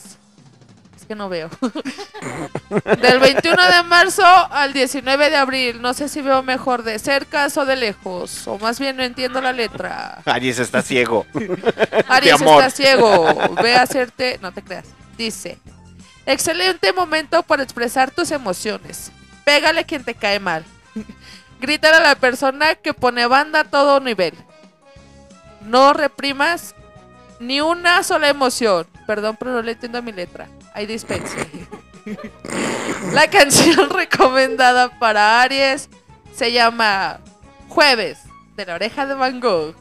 Que 1.08 1.16
no 1.16 1.30
veo. 1.30 1.50
Del 3.02 3.20
21 3.20 3.72
de 3.72 3.84
marzo 3.84 4.26
al 4.26 4.74
19 4.74 5.30
de 5.30 5.36
abril. 5.38 5.82
No 5.82 5.94
sé 5.94 6.10
si 6.10 6.22
veo 6.22 6.44
mejor 6.44 6.84
de 6.84 7.00
cerca 7.00 7.48
o 7.56 7.66
de 7.66 7.78
lejos. 7.78 8.46
O 8.48 8.58
más 8.58 8.78
bien 8.78 8.98
no 8.98 9.04
entiendo 9.04 9.40
la 9.40 9.54
letra. 9.54 10.22
Aries 10.26 10.60
está 10.60 10.82
ciego. 10.82 11.26
Aries 12.10 12.42
está 12.42 12.70
ciego. 12.70 13.56
Ve 13.62 13.76
a 13.76 13.84
hacerte. 13.84 14.38
No 14.42 14.52
te 14.52 14.62
creas. 14.62 14.86
Dice: 15.18 15.60
Excelente 16.26 16.92
momento 16.92 17.42
para 17.44 17.64
expresar 17.64 18.12
tus 18.12 18.32
emociones. 18.32 19.12
Pégale 19.46 19.86
quien 19.86 20.04
te 20.04 20.14
cae 20.14 20.42
mal. 20.42 20.66
Grítale 21.62 21.96
a 21.96 22.02
la 22.02 22.16
persona 22.16 22.76
que 22.76 22.94
pone 22.94 23.28
banda 23.28 23.62
a 23.62 23.64
todo 23.64 24.02
nivel. 24.02 24.34
No 25.62 25.94
reprimas 25.94 26.76
ni 27.40 27.62
una 27.62 28.04
sola 28.04 28.28
emoción. 28.28 28.88
Perdón, 29.06 29.38
pero 29.40 29.54
no 29.54 29.62
le 29.62 29.72
entiendo 29.72 30.00
a 30.00 30.02
mi 30.02 30.12
letra. 30.12 30.50
Ahí 30.78 30.86
dispense. 30.86 31.48
La 33.14 33.28
canción 33.32 33.90
recomendada 33.96 35.00
para 35.00 35.42
Aries 35.42 35.90
se 36.36 36.52
llama 36.52 37.18
Jueves 37.68 38.20
de 38.56 38.64
la 38.68 38.76
oreja 38.76 39.08
de 39.08 39.16
Van 39.16 39.40
Gogh. 39.40 39.74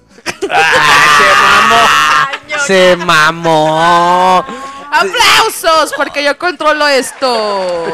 Se 2.67 2.97
mamó. 2.97 4.43
¡Aplausos! 4.91 5.93
Porque 5.99 6.25
yo 6.25 6.39
controlo 6.39 6.89
esto. 6.89 7.85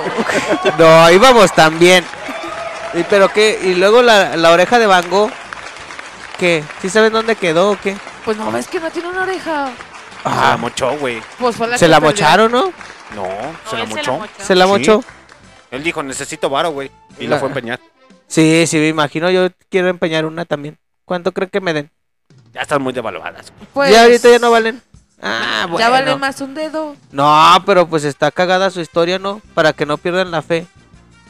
No, 0.78 1.10
íbamos 1.10 1.52
también. 1.52 2.04
¿Y 2.94 3.02
pero 3.02 3.32
qué? 3.32 3.58
¿Y 3.64 3.74
luego 3.74 4.00
la, 4.02 4.36
la 4.36 4.52
oreja 4.52 4.78
de 4.78 4.86
Van 4.86 5.10
Gogh? 5.10 5.32
¿Qué? 6.38 6.62
¿Sí 6.80 6.88
saben 6.88 7.12
dónde 7.12 7.34
quedó 7.34 7.72
o 7.72 7.80
qué? 7.80 7.96
Pues 8.24 8.36
no, 8.36 8.52
ves 8.52 8.68
que 8.68 8.78
no 8.78 8.92
tiene 8.92 9.08
una 9.08 9.22
oreja. 9.22 9.72
Se 10.22 10.28
la 10.30 10.56
mochó, 10.56 10.98
güey. 10.98 11.22
Pues 11.38 11.56
fue 11.56 11.66
la 11.68 11.78
Se 11.78 11.84
que 11.86 11.88
la 11.88 11.96
perdió. 12.00 12.10
mocharon, 12.12 12.52
¿no? 12.52 12.72
No, 13.14 13.26
se 13.68 13.76
la 13.76 13.82
él 13.82 13.88
se 13.88 13.94
la 13.94 13.96
mochó. 13.96 14.12
mochó. 14.18 14.32
Se 14.44 14.54
la 14.54 14.64
Sí. 14.64 14.70
mochó. 14.70 15.04
Él 15.70 15.82
dijo, 15.82 16.02
necesito 16.02 16.48
varo, 16.50 16.70
güey. 16.70 16.90
Y 17.18 17.24
la 17.24 17.30
La- 17.36 17.38
fue 17.40 17.48
a 17.48 17.50
empeñar. 17.50 17.80
Sí, 18.26 18.64
sí, 18.66 18.78
me 18.78 18.88
imagino. 18.88 19.30
Yo 19.30 19.48
quiero 19.68 19.88
empeñar 19.88 20.24
una 20.26 20.44
también. 20.44 20.78
¿Cuánto 21.04 21.32
creen 21.32 21.50
que 21.50 21.60
me 21.60 21.72
den? 21.72 21.90
Ya 22.54 22.62
están 22.62 22.82
muy 22.82 22.92
devaluadas. 22.92 23.52
Pues, 23.74 23.90
ya 23.90 24.02
ahorita 24.04 24.28
ya 24.30 24.38
no 24.38 24.50
valen. 24.50 24.80
Ah, 25.20 25.62
bueno. 25.68 25.78
Ya 25.78 25.88
vale 25.90 26.16
más 26.16 26.40
un 26.40 26.54
dedo. 26.54 26.96
No, 27.12 27.62
pero 27.66 27.86
pues 27.88 28.04
está 28.04 28.30
cagada 28.30 28.70
su 28.70 28.80
historia, 28.80 29.18
¿no? 29.18 29.40
Para 29.54 29.72
que 29.72 29.86
no 29.86 29.96
pierdan 29.98 30.30
la 30.30 30.42
fe. 30.42 30.66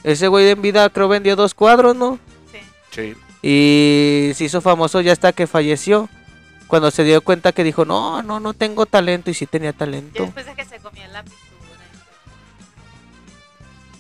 Ese 0.05 0.29
güey 0.29 0.49
en 0.51 0.63
vida 0.63 0.89
creo 0.91 1.09
vendió 1.09 1.37
dos 1.37 1.55
cuadros, 1.55 1.95
¿no? 1.95 2.19
Sí. 2.91 3.15
Y 3.43 4.33
se 4.35 4.45
hizo 4.45 4.61
famoso 4.61 5.01
ya 5.01 5.13
hasta 5.13 5.33
que 5.33 5.47
falleció. 5.47 6.09
Cuando 6.73 6.91
se 6.91 7.05
dio 7.05 7.21
cuenta 7.21 7.53
que 7.53 7.65
dijo, 7.65 7.85
no, 7.85 8.23
no, 8.23 8.41
no 8.41 8.55
tengo 8.55 8.87
talento. 8.87 9.31
Y 9.31 9.35
sí 9.35 9.45
tenía 9.45 9.69
Y 9.69 9.73
talento. 9.75 10.23
después 10.23 10.47
de 10.47 10.55
que 10.55 10.65
se 10.65 10.79
comía 10.79 11.07
la 11.09 11.23
pintura. 11.23 11.43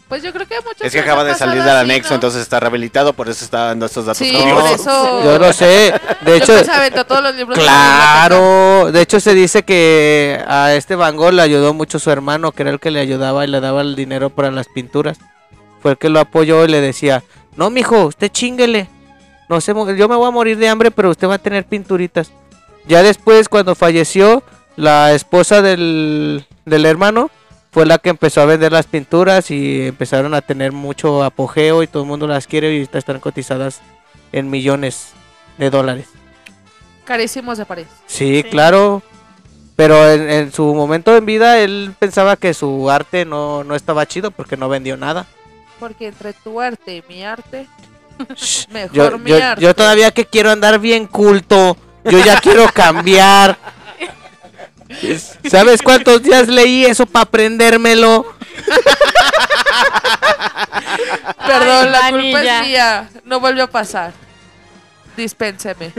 Pues 0.08 0.22
yo 0.22 0.32
creo 0.32 0.48
que 0.48 0.54
muchos 0.64 0.80
Es 0.80 0.90
que 0.90 1.00
acaba 1.00 1.22
de 1.22 1.34
salir 1.34 1.62
del 1.62 1.68
así, 1.68 1.80
anexo, 1.84 2.08
¿no? 2.08 2.14
entonces 2.14 2.40
está 2.40 2.60
rehabilitado, 2.60 3.12
por 3.12 3.28
eso 3.28 3.44
está 3.44 3.66
dando 3.66 3.84
estos 3.84 4.06
datos 4.06 4.16
Sí, 4.26 4.32
por 4.54 4.64
eso. 4.70 5.22
Yo 5.24 5.38
no 5.38 5.52
sé. 5.52 5.92
De 6.22 6.36
hecho, 6.38 6.54
Yo 6.54 6.58
que 6.60 6.64
se 6.64 6.70
aventó 6.70 7.04
todos 7.04 7.22
los 7.22 7.34
libros. 7.34 7.58
de 7.58 7.62
la 7.66 7.70
claro. 7.72 8.90
De 8.90 9.02
hecho, 9.02 9.20
se 9.20 9.34
dice 9.34 9.64
que 9.64 10.42
a 10.48 10.72
este 10.72 10.94
Van 10.96 11.14
Gogh 11.18 11.34
le 11.34 11.42
ayudó 11.42 11.74
mucho 11.74 11.98
su 11.98 12.10
hermano, 12.10 12.52
que 12.52 12.62
era 12.62 12.70
el 12.70 12.80
que 12.80 12.90
le 12.90 13.00
ayudaba 13.00 13.44
y 13.44 13.48
le 13.48 13.60
daba 13.60 13.82
el 13.82 13.96
dinero 13.96 14.30
para 14.30 14.50
las 14.50 14.66
pinturas. 14.68 15.18
Fue 15.82 15.90
el 15.90 15.98
que 15.98 16.08
lo 16.08 16.20
apoyó 16.20 16.64
y 16.64 16.68
le 16.68 16.80
decía, 16.80 17.22
no, 17.54 17.68
mijo, 17.68 18.06
usted 18.06 18.32
chinguele. 18.32 18.88
No 19.50 19.60
sé, 19.60 19.74
yo 19.74 20.08
me 20.08 20.16
voy 20.16 20.26
a 20.28 20.30
morir 20.30 20.56
de 20.56 20.70
hambre, 20.70 20.90
pero 20.90 21.10
usted 21.10 21.28
va 21.28 21.34
a 21.34 21.38
tener 21.38 21.66
pinturitas. 21.66 22.32
Ya 22.86 23.02
después, 23.02 23.48
cuando 23.48 23.74
falleció, 23.74 24.42
la 24.76 25.12
esposa 25.12 25.62
del, 25.62 26.44
del 26.64 26.86
hermano 26.86 27.30
fue 27.70 27.86
la 27.86 27.98
que 27.98 28.10
empezó 28.10 28.40
a 28.42 28.46
vender 28.46 28.72
las 28.72 28.86
pinturas 28.86 29.50
y 29.50 29.86
empezaron 29.86 30.34
a 30.34 30.42
tener 30.42 30.72
mucho 30.72 31.22
apogeo 31.24 31.82
y 31.82 31.86
todo 31.86 32.02
el 32.02 32.08
mundo 32.08 32.26
las 32.26 32.46
quiere 32.46 32.74
y 32.74 32.88
están 32.92 33.20
cotizadas 33.20 33.80
en 34.32 34.50
millones 34.50 35.12
de 35.58 35.70
dólares. 35.70 36.08
Carísimos 37.04 37.58
de 37.58 37.66
París. 37.66 37.86
Sí, 38.06 38.44
claro. 38.50 39.02
Pero 39.74 40.10
en, 40.10 40.30
en 40.30 40.52
su 40.52 40.74
momento 40.74 41.16
en 41.16 41.24
vida 41.24 41.58
él 41.58 41.94
pensaba 41.98 42.36
que 42.36 42.52
su 42.52 42.90
arte 42.90 43.24
no, 43.24 43.64
no 43.64 43.74
estaba 43.74 44.06
chido 44.06 44.30
porque 44.30 44.56
no 44.56 44.68
vendió 44.68 44.96
nada. 44.96 45.26
Porque 45.80 46.08
entre 46.08 46.32
tu 46.34 46.60
arte 46.60 46.96
y 46.96 47.02
mi 47.08 47.24
arte, 47.24 47.66
mejor 48.70 48.92
Yo, 48.92 49.18
mi 49.18 49.30
yo, 49.30 49.42
arte. 49.42 49.62
yo 49.62 49.74
todavía 49.74 50.10
que 50.10 50.26
quiero 50.26 50.50
andar 50.50 50.78
bien 50.78 51.06
culto. 51.06 51.76
Yo 52.04 52.18
ya 52.24 52.40
quiero 52.40 52.66
cambiar. 52.72 53.58
¿Sabes 55.50 55.80
cuántos 55.82 56.22
días 56.22 56.48
leí 56.48 56.84
eso 56.84 57.06
para 57.06 57.22
aprendérmelo? 57.24 58.26
Perdón, 61.46 61.86
Ay, 61.86 61.90
la 61.90 62.10
culpa 62.10 62.42
es 62.42 62.66
mía. 62.66 63.10
No 63.24 63.40
vuelve 63.40 63.62
a 63.62 63.66
pasar. 63.66 64.12
Dispénseme. 65.16 65.92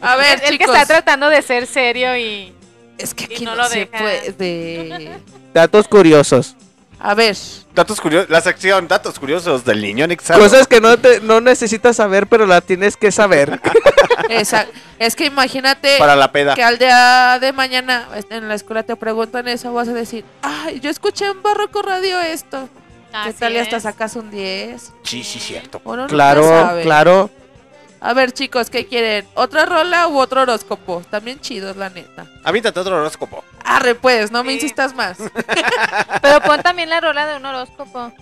a 0.00 0.16
ver, 0.16 0.40
el 0.44 0.58
que 0.58 0.64
chicos. 0.64 0.74
está 0.76 0.86
tratando 0.86 1.28
de 1.30 1.42
ser 1.42 1.66
serio 1.66 2.16
y. 2.16 2.52
Es 2.98 3.14
que 3.14 3.24
y 3.24 3.34
aquí 3.34 3.44
no 3.44 3.52
no, 3.52 3.62
lo 3.62 3.68
se 3.68 3.78
deja. 3.80 3.98
puede. 3.98 5.10
Datos 5.54 5.88
curiosos. 5.88 6.56
A 7.00 7.14
ver, 7.14 7.36
Datos 7.74 8.00
curiosos, 8.00 8.28
la 8.28 8.40
sección 8.40 8.88
Datos 8.88 9.18
curiosos 9.18 9.64
del 9.64 9.80
niño 9.80 10.04
anexado. 10.04 10.40
Cosas 10.40 10.66
que 10.66 10.80
no, 10.80 10.96
te, 10.98 11.20
no 11.20 11.40
necesitas 11.40 11.96
saber, 11.96 12.26
pero 12.26 12.44
la 12.44 12.60
tienes 12.60 12.96
que 12.96 13.12
saber. 13.12 13.60
esa, 14.28 14.66
es 14.98 15.14
que 15.14 15.26
imagínate 15.26 15.96
Para 15.98 16.16
la 16.16 16.32
peda. 16.32 16.54
que 16.54 16.62
al 16.64 16.78
día 16.78 17.38
de 17.40 17.52
mañana 17.52 18.08
este, 18.16 18.36
en 18.36 18.48
la 18.48 18.54
escuela 18.54 18.82
te 18.82 18.96
preguntan 18.96 19.46
eso, 19.46 19.72
vas 19.72 19.88
a 19.88 19.92
decir, 19.92 20.24
ay, 20.42 20.80
yo 20.80 20.90
escuché 20.90 21.26
en 21.26 21.40
Barroco 21.42 21.82
Radio 21.82 22.18
esto. 22.20 22.68
¿Qué 23.10 23.30
Así 23.30 23.38
tal 23.38 23.54
y 23.54 23.58
hasta 23.58 23.80
sacas 23.80 24.16
un 24.16 24.30
10? 24.30 24.92
Sí, 25.02 25.24
sí, 25.24 25.38
cierto. 25.38 25.80
Uno 25.84 26.06
claro, 26.08 26.46
sabe. 26.46 26.82
claro. 26.82 27.30
A 28.00 28.14
ver, 28.14 28.32
chicos, 28.32 28.70
¿qué 28.70 28.86
quieren? 28.86 29.26
¿Otra 29.34 29.66
rola 29.66 30.06
u 30.08 30.18
otro 30.18 30.42
horóscopo? 30.42 31.02
También 31.10 31.40
chidos, 31.40 31.76
la 31.76 31.90
neta. 31.90 32.26
Avítate 32.44 32.78
otro 32.78 32.96
horóscopo. 32.96 33.44
Arre, 33.64 33.94
pues, 33.96 34.30
no 34.30 34.44
me 34.44 34.50
Sí. 34.50 34.54
insistas 34.56 34.94
más. 34.94 35.18
Pero 36.22 36.40
pon 36.42 36.62
también 36.62 36.88
la 36.90 37.00
rola 37.00 37.26
de 37.26 37.36
un 37.36 37.44
horóscopo. 37.46 38.12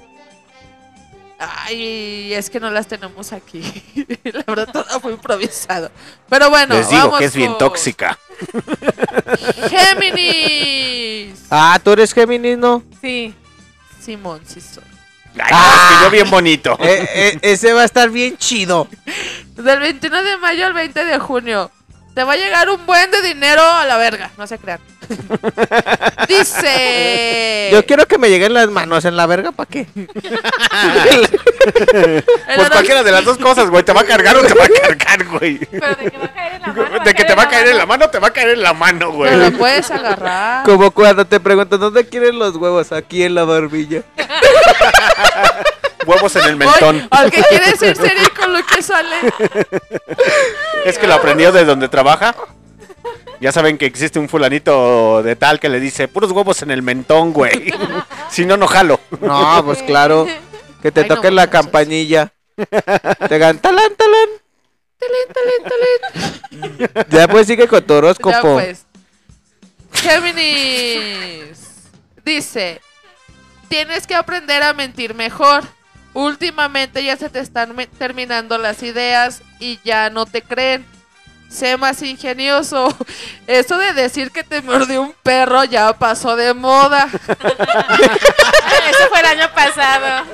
Ay, 1.38 2.32
es 2.32 2.48
que 2.48 2.58
no 2.58 2.70
las 2.70 2.86
tenemos 2.86 3.34
aquí. 3.34 3.60
La 4.24 4.42
verdad, 4.46 4.68
todo 4.72 5.00
fue 5.00 5.12
improvisado. 5.12 5.90
Pero 6.30 6.48
bueno, 6.48 6.74
Les 6.74 6.88
digo 6.88 7.02
vamos 7.02 7.18
que 7.18 7.26
es 7.26 7.34
bien 7.36 7.50
con 7.50 7.58
tóxica. 7.58 8.18
Géminis. 9.68 11.36
Ah, 11.50 11.78
tú 11.82 11.92
eres 11.92 12.12
Géminis, 12.12 12.58
¿no? 12.58 12.82
Sí. 13.00 13.34
Simón, 14.00 14.40
sí 14.46 14.60
soy. 14.60 14.82
Ay, 15.38 15.96
no, 16.02 16.10
bien 16.10 16.28
bonito. 16.30 16.76
Eh, 16.80 17.06
eh, 17.14 17.38
ese 17.42 17.72
va 17.72 17.82
a 17.82 17.84
estar 17.84 18.08
bien 18.10 18.36
chido. 18.38 18.88
Del 19.56 19.80
21 19.80 20.22
de 20.22 20.36
mayo 20.36 20.66
al 20.66 20.72
20 20.74 21.04
de 21.04 21.18
junio. 21.18 21.70
Te 22.14 22.24
va 22.24 22.32
a 22.32 22.36
llegar 22.36 22.70
un 22.70 22.86
buen 22.86 23.10
de 23.10 23.20
dinero 23.20 23.62
a 23.62 23.84
la 23.84 23.98
verga, 23.98 24.30
no 24.38 24.46
se 24.46 24.58
crean. 24.58 24.80
Dice. 26.28 27.68
Yo 27.72 27.84
quiero 27.84 28.06
que 28.06 28.16
me 28.16 28.30
lleguen 28.30 28.54
las 28.54 28.68
manos 28.68 29.04
en 29.04 29.16
la 29.16 29.26
verga, 29.26 29.52
¿para 29.52 29.68
qué? 29.68 29.86
Pues 31.66 32.70
cualquiera 32.70 33.02
de 33.02 33.10
las 33.10 33.24
dos 33.24 33.38
cosas, 33.38 33.68
güey. 33.68 33.82
Te 33.82 33.92
va 33.92 34.02
a 34.02 34.04
cargar 34.04 34.36
o 34.36 34.42
te 34.42 34.54
va 34.54 34.64
a 34.64 34.68
cargar, 34.68 35.24
güey. 35.26 35.58
Pero 35.58 35.96
de 35.96 36.10
que 36.10 36.14
va 36.16 36.24
a 36.24 36.28
caer 36.28 36.54
en 36.54 36.62
la 36.62 36.72
mano. 36.72 37.04
De 37.04 37.14
que 37.14 37.24
te 37.24 37.34
va 37.34 37.42
a 37.42 37.48
caer 37.48 37.68
en 37.68 37.76
la 37.76 37.86
mano, 37.86 38.08
te 38.08 38.18
va 38.18 38.28
a 38.28 38.30
caer 38.30 38.48
en 38.50 38.62
la 38.62 38.72
mano, 38.72 39.10
güey. 39.10 39.30
Pero 39.30 39.50
lo 39.50 39.58
puedes 39.58 39.90
agarrar. 39.90 40.64
Como 40.64 40.92
cuando 40.92 41.26
te 41.26 41.40
preguntan, 41.40 41.80
¿dónde 41.80 42.06
quieren 42.06 42.38
los 42.38 42.54
huevos? 42.56 42.92
Aquí 42.92 43.24
en 43.24 43.34
la 43.34 43.44
barbilla. 43.44 44.02
Huevos 46.06 46.36
en 46.36 46.44
el 46.44 46.56
mentón. 46.56 47.08
Al 47.10 47.30
que 47.30 47.42
quiere 47.42 47.76
ser 47.76 47.96
serio 47.96 48.28
con 48.38 48.52
lo 48.52 48.64
que 48.64 48.82
sale. 48.82 49.16
Es 50.84 50.98
que 50.98 51.06
lo 51.06 51.14
aprendió 51.14 51.52
de 51.52 51.64
donde 51.64 51.88
trabaja. 51.88 52.34
Ya 53.40 53.52
saben 53.52 53.76
que 53.76 53.86
existe 53.86 54.18
un 54.18 54.28
fulanito 54.28 55.22
de 55.22 55.36
tal 55.36 55.60
que 55.60 55.68
le 55.68 55.78
dice 55.80 56.08
puros 56.08 56.30
huevos 56.30 56.62
en 56.62 56.70
el 56.70 56.82
mentón, 56.82 57.32
güey. 57.32 57.72
si 58.30 58.46
no, 58.46 58.56
no 58.56 58.66
jalo. 58.66 59.00
No, 59.20 59.62
pues 59.64 59.82
claro. 59.82 60.26
Que 60.80 60.90
te 60.90 61.02
Ay, 61.02 61.08
no, 61.08 61.16
toquen 61.16 61.34
la 61.34 61.50
campanilla. 61.50 62.32
Te 62.56 63.34
hagan 63.34 63.58
talán, 63.58 63.94
talán. 63.96 64.28
Ya 67.10 67.28
pues 67.28 67.46
sigue 67.46 67.68
con 67.68 67.82
tu 67.84 67.92
Ya 67.92 67.98
horóscopo. 67.98 68.54
pues. 68.54 68.86
Géminis. 69.92 71.90
Dice, 72.24 72.80
tienes 73.68 74.06
que 74.06 74.14
aprender 74.14 74.62
a 74.62 74.72
mentir 74.72 75.14
mejor. 75.14 75.64
Últimamente 76.16 77.04
ya 77.04 77.14
se 77.18 77.28
te 77.28 77.40
están 77.40 77.76
terminando 77.98 78.56
las 78.56 78.82
ideas 78.82 79.42
y 79.60 79.78
ya 79.84 80.08
no 80.08 80.24
te 80.24 80.40
creen. 80.40 80.82
Sé 81.50 81.76
más 81.76 82.00
ingenioso. 82.00 82.88
Eso 83.46 83.76
de 83.76 83.92
decir 83.92 84.30
que 84.30 84.42
te 84.42 84.62
mordió 84.62 85.02
un 85.02 85.14
perro 85.22 85.62
ya 85.64 85.92
pasó 85.92 86.34
de 86.34 86.54
moda. 86.54 87.06
Eso 88.88 89.08
fue 89.10 89.20
el 89.20 89.26
año 89.26 89.50
pasado. 89.54 90.24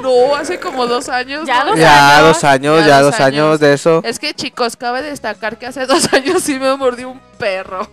No, 0.00 0.34
hace 0.34 0.58
como 0.58 0.86
dos 0.86 1.10
años. 1.10 1.46
Ya 1.46 1.62
¿no? 1.62 1.72
dos 1.72 1.78
Ya 1.78 2.16
años. 2.20 2.28
dos 2.28 2.44
años, 2.44 2.86
ya, 2.86 3.02
dos 3.02 3.20
años 3.20 3.60
de 3.60 3.74
eso. 3.74 4.00
Es 4.06 4.18
que 4.18 4.32
chicos, 4.32 4.76
cabe 4.76 5.02
destacar 5.02 5.58
que 5.58 5.66
hace 5.66 5.84
dos 5.86 6.10
años 6.14 6.42
sí 6.42 6.58
me 6.58 6.74
mordió 6.74 7.10
un 7.10 7.20
perro. 7.36 7.86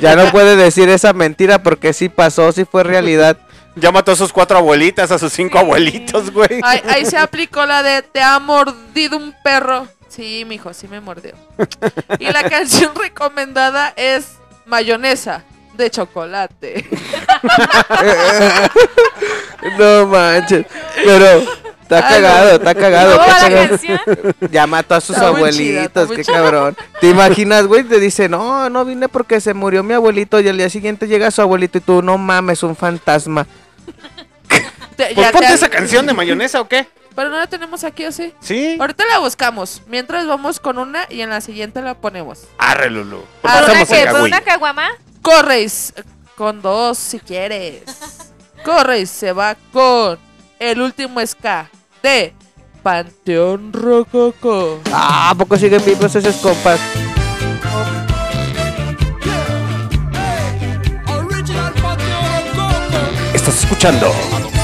Ya 0.00 0.16
no 0.16 0.28
puede 0.32 0.56
decir 0.56 0.88
esa 0.88 1.12
mentira 1.12 1.62
porque 1.62 1.92
sí 1.92 2.08
pasó, 2.08 2.50
sí 2.50 2.64
fue 2.64 2.82
realidad. 2.82 3.38
Ya 3.80 3.90
mató 3.90 4.12
a 4.12 4.16
sus 4.16 4.32
cuatro 4.32 4.58
abuelitas, 4.58 5.10
a 5.10 5.18
sus 5.18 5.32
cinco 5.32 5.58
abuelitos, 5.58 6.30
güey. 6.30 6.60
Ahí, 6.62 6.82
ahí 6.88 7.06
se 7.06 7.16
aplicó 7.16 7.64
la 7.66 7.82
de 7.82 8.02
te 8.02 8.20
ha 8.22 8.38
mordido 8.38 9.16
un 9.16 9.34
perro. 9.42 9.86
Sí, 10.08 10.44
mijo, 10.46 10.74
sí 10.74 10.88
me 10.88 11.00
mordió. 11.00 11.34
Y 12.18 12.26
la 12.26 12.42
canción 12.48 12.94
recomendada 12.94 13.92
es 13.96 14.38
Mayonesa 14.66 15.44
de 15.76 15.90
chocolate. 15.90 16.88
No 19.78 20.06
manches. 20.06 20.64
Pero 21.04 21.42
está 21.82 22.00
cagado, 22.00 22.48
no. 22.48 22.54
está 22.56 22.74
cagado. 22.74 23.12
¿Cómo 23.12 23.24
qué 23.24 23.30
va 23.30 23.38
la 23.38 23.48
cagado. 23.48 23.68
canción? 23.68 24.00
Ya 24.50 24.66
mató 24.66 24.94
a 24.94 25.00
sus 25.00 25.16
Está 25.16 25.26
chida, 25.50 25.84
está 25.84 26.00
abuelitos, 26.00 26.16
qué 26.16 26.24
cabrón. 26.24 26.76
¿Te 27.00 27.10
imaginas, 27.10 27.66
güey? 27.66 27.84
Te 27.84 28.00
dice, 28.00 28.28
no, 28.28 28.70
no 28.70 28.84
vine 28.84 29.08
porque 29.08 29.40
se 29.40 29.52
murió 29.52 29.82
mi 29.82 29.94
abuelito 29.94 30.40
y 30.40 30.48
al 30.48 30.56
día 30.56 30.70
siguiente 30.70 31.08
llega 31.08 31.30
su 31.30 31.42
abuelito 31.42 31.78
y 31.78 31.82
tú, 31.82 32.02
no 32.02 32.16
mames, 32.16 32.62
un 32.62 32.74
fantasma. 32.74 33.46
Te- 34.96 35.14
Pues 35.14 35.26
ya- 35.26 35.32
ponte 35.32 35.52
esa 35.52 35.68
canción 35.68 36.06
de 36.06 36.12
mayonesa 36.12 36.60
o 36.60 36.68
qué? 36.68 36.86
Pero 37.14 37.28
no 37.30 37.38
la 37.38 37.46
tenemos 37.46 37.82
aquí, 37.84 38.04
¿o 38.06 38.12
sí? 38.12 38.32
Sí. 38.40 38.76
Ahorita 38.80 39.04
la 39.06 39.18
buscamos. 39.18 39.82
Mientras 39.88 40.26
vamos 40.26 40.60
con 40.60 40.78
una 40.78 41.06
y 41.10 41.22
en 41.22 41.30
la 41.30 41.40
siguiente 41.40 41.82
la 41.82 41.94
ponemos. 41.94 42.44
Arre, 42.58 42.88
Lulu. 42.90 43.22
¿Por 43.42 43.50
¿Por 44.10 44.20
una, 44.22 44.40
caguama? 44.42 44.88
Corre 45.22 45.62
y 45.62 45.64
s- 45.64 45.92
con 46.36 46.62
dos 46.62 46.96
si 46.98 47.18
quieres. 47.18 47.82
Corre 48.64 49.00
y 49.00 49.06
se 49.06 49.32
va 49.32 49.56
con 49.72 50.18
el 50.58 50.80
último 50.80 51.24
ska 51.26 51.68
de 52.02 52.32
Panteón 52.82 53.72
Rococo. 53.72 54.80
Ah, 54.92 55.30
¿a 55.30 55.34
poco 55.34 55.56
siguen 55.56 55.84
vivos 55.84 56.14
esos 56.14 56.36
compas? 56.36 56.78
Estás 63.50 63.64
escuchando 63.64 64.14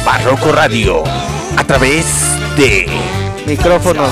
Barroco 0.05 0.53
Radio 0.53 1.03
a 1.57 1.65
través 1.65 2.07
de 2.57 2.87
Micrófono. 3.45 4.05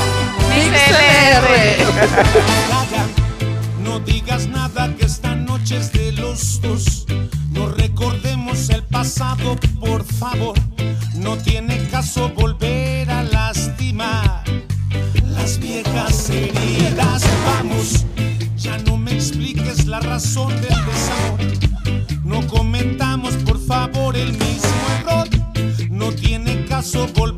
No 3.84 4.00
digas 4.00 4.48
nada 4.48 4.92
que 4.96 5.04
esta 5.04 5.36
noche 5.36 5.76
es 5.76 5.92
de 5.92 6.10
los 6.10 6.60
dos. 6.60 7.06
No 7.52 7.68
recordemos 7.68 8.68
el 8.68 8.82
pasado, 8.82 9.56
por 9.78 10.04
favor. 10.04 10.56
No 11.14 11.36
tiene 11.36 11.78
caso 11.86 12.30
volver 12.30 13.08
a 13.12 13.22
lastimar 13.22 14.42
las 15.24 15.60
viejas 15.60 16.30
heridas. 16.30 17.22
Vamos, 17.46 18.06
ya 18.56 18.76
no 18.78 18.96
me 18.96 19.12
expliques 19.14 19.86
la 19.86 20.00
razón 20.00 20.48
del 20.60 20.84
desamor. 20.84 21.38
No 22.24 22.44
cometamos, 22.48 23.03
por 23.90 24.16
el 24.16 24.32
mismo 24.32 24.70
error. 25.00 25.28
No 25.90 26.12
tiene 26.12 26.64
caso 26.66 27.06
volver 27.14 27.33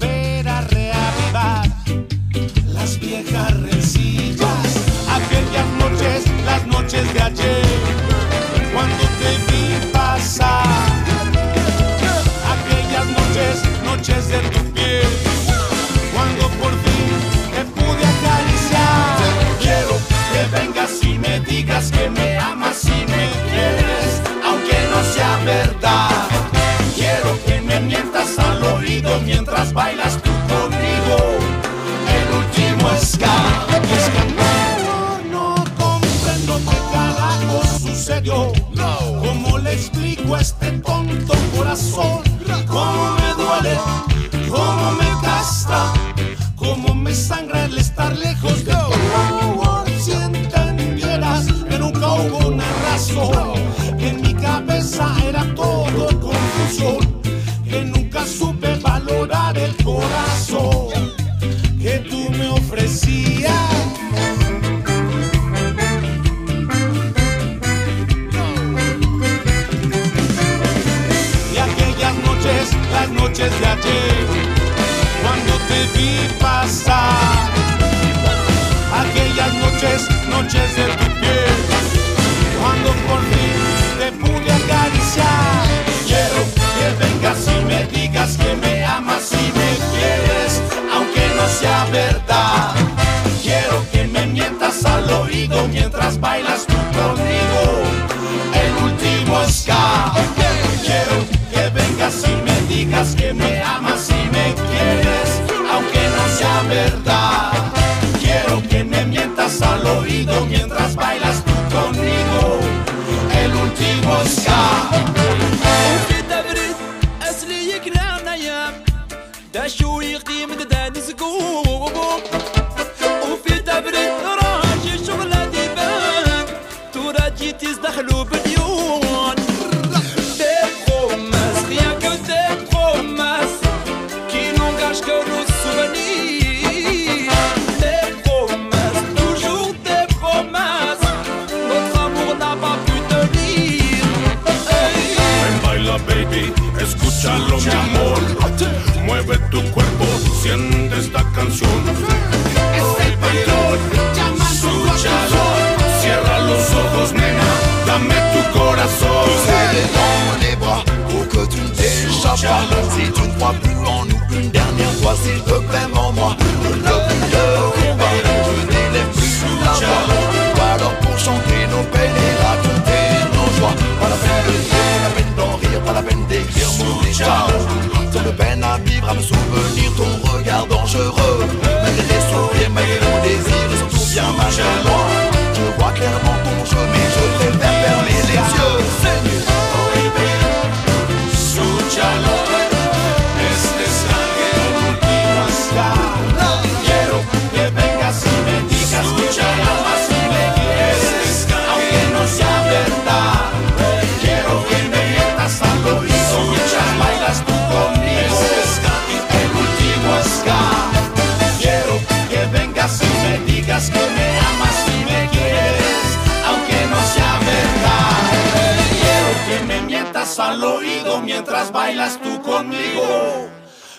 mientras 221.46 221.70
bailas 221.70 222.20
tú 222.20 222.42
conmigo. 222.42 223.48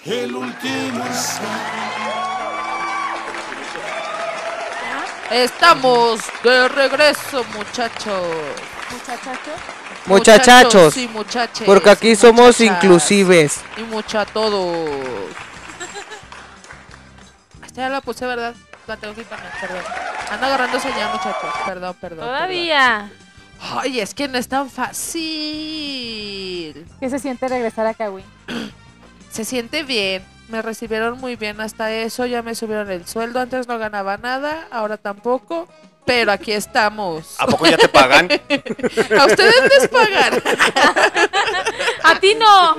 El 0.03 0.35
último 0.35 1.05
Estamos 5.31 6.21
de 6.43 6.67
regreso, 6.69 7.43
muchachos. 7.55 8.23
Muchachachos. 8.91 9.53
Muchachachos. 10.05 10.93
Sí. 10.93 11.09
Porque 11.65 11.89
aquí 11.89 12.15
somos 12.15 12.61
inclusives. 12.61 13.59
Y 13.75 13.81
mucha 13.83 14.25
todos. 14.25 14.89
Esta 17.65 17.81
ya 17.81 17.89
la 17.89 18.01
puse, 18.01 18.25
¿verdad? 18.25 18.55
La 18.87 18.95
tengo 18.95 19.13
que 19.15 19.23
poner, 19.23 19.51
perdón. 19.59 19.83
Ando 20.31 20.45
agarrando 20.45 20.79
señal, 20.79 21.11
muchachos. 21.11 21.53
Perdón, 21.65 21.95
perdón. 21.99 22.25
Todavía. 22.25 23.09
perdón. 23.09 23.26
Ay, 23.60 23.99
es 23.99 24.14
que 24.14 24.28
no 24.28 24.38
es 24.38 24.47
tan 24.47 24.70
fácil. 24.70 25.18
¿Qué 26.99 27.10
se 27.10 27.20
siente 27.20 27.47
regresar 27.47 27.88
a 27.88 27.93
Kawi? 27.93 28.24
Se 29.32 29.45
siente 29.45 29.84
bien. 29.84 30.24
Me 30.47 30.62
recibieron 30.62 31.20
muy 31.20 31.36
bien 31.36 31.60
hasta 31.62 31.91
eso. 31.91 32.26
Ya 32.26 32.41
me 32.41 32.55
subieron 32.55 32.89
el 32.89 33.05
sueldo. 33.05 33.39
Antes 33.39 33.68
no 33.68 33.78
ganaba 33.78 34.18
nada, 34.18 34.68
ahora 34.72 34.97
tampoco. 34.97 35.68
Pero 36.05 36.32
aquí 36.32 36.53
estamos. 36.53 37.36
¿A 37.38 37.45
poco 37.45 37.68
ya 37.68 37.78
te 37.78 37.89
pagan? 37.89 38.30
A 39.20 39.26
ustedes 39.26 39.62
les 39.70 39.88
pagan. 39.89 40.34
A 42.03 42.20
ti 42.20 42.34
no. 42.36 42.78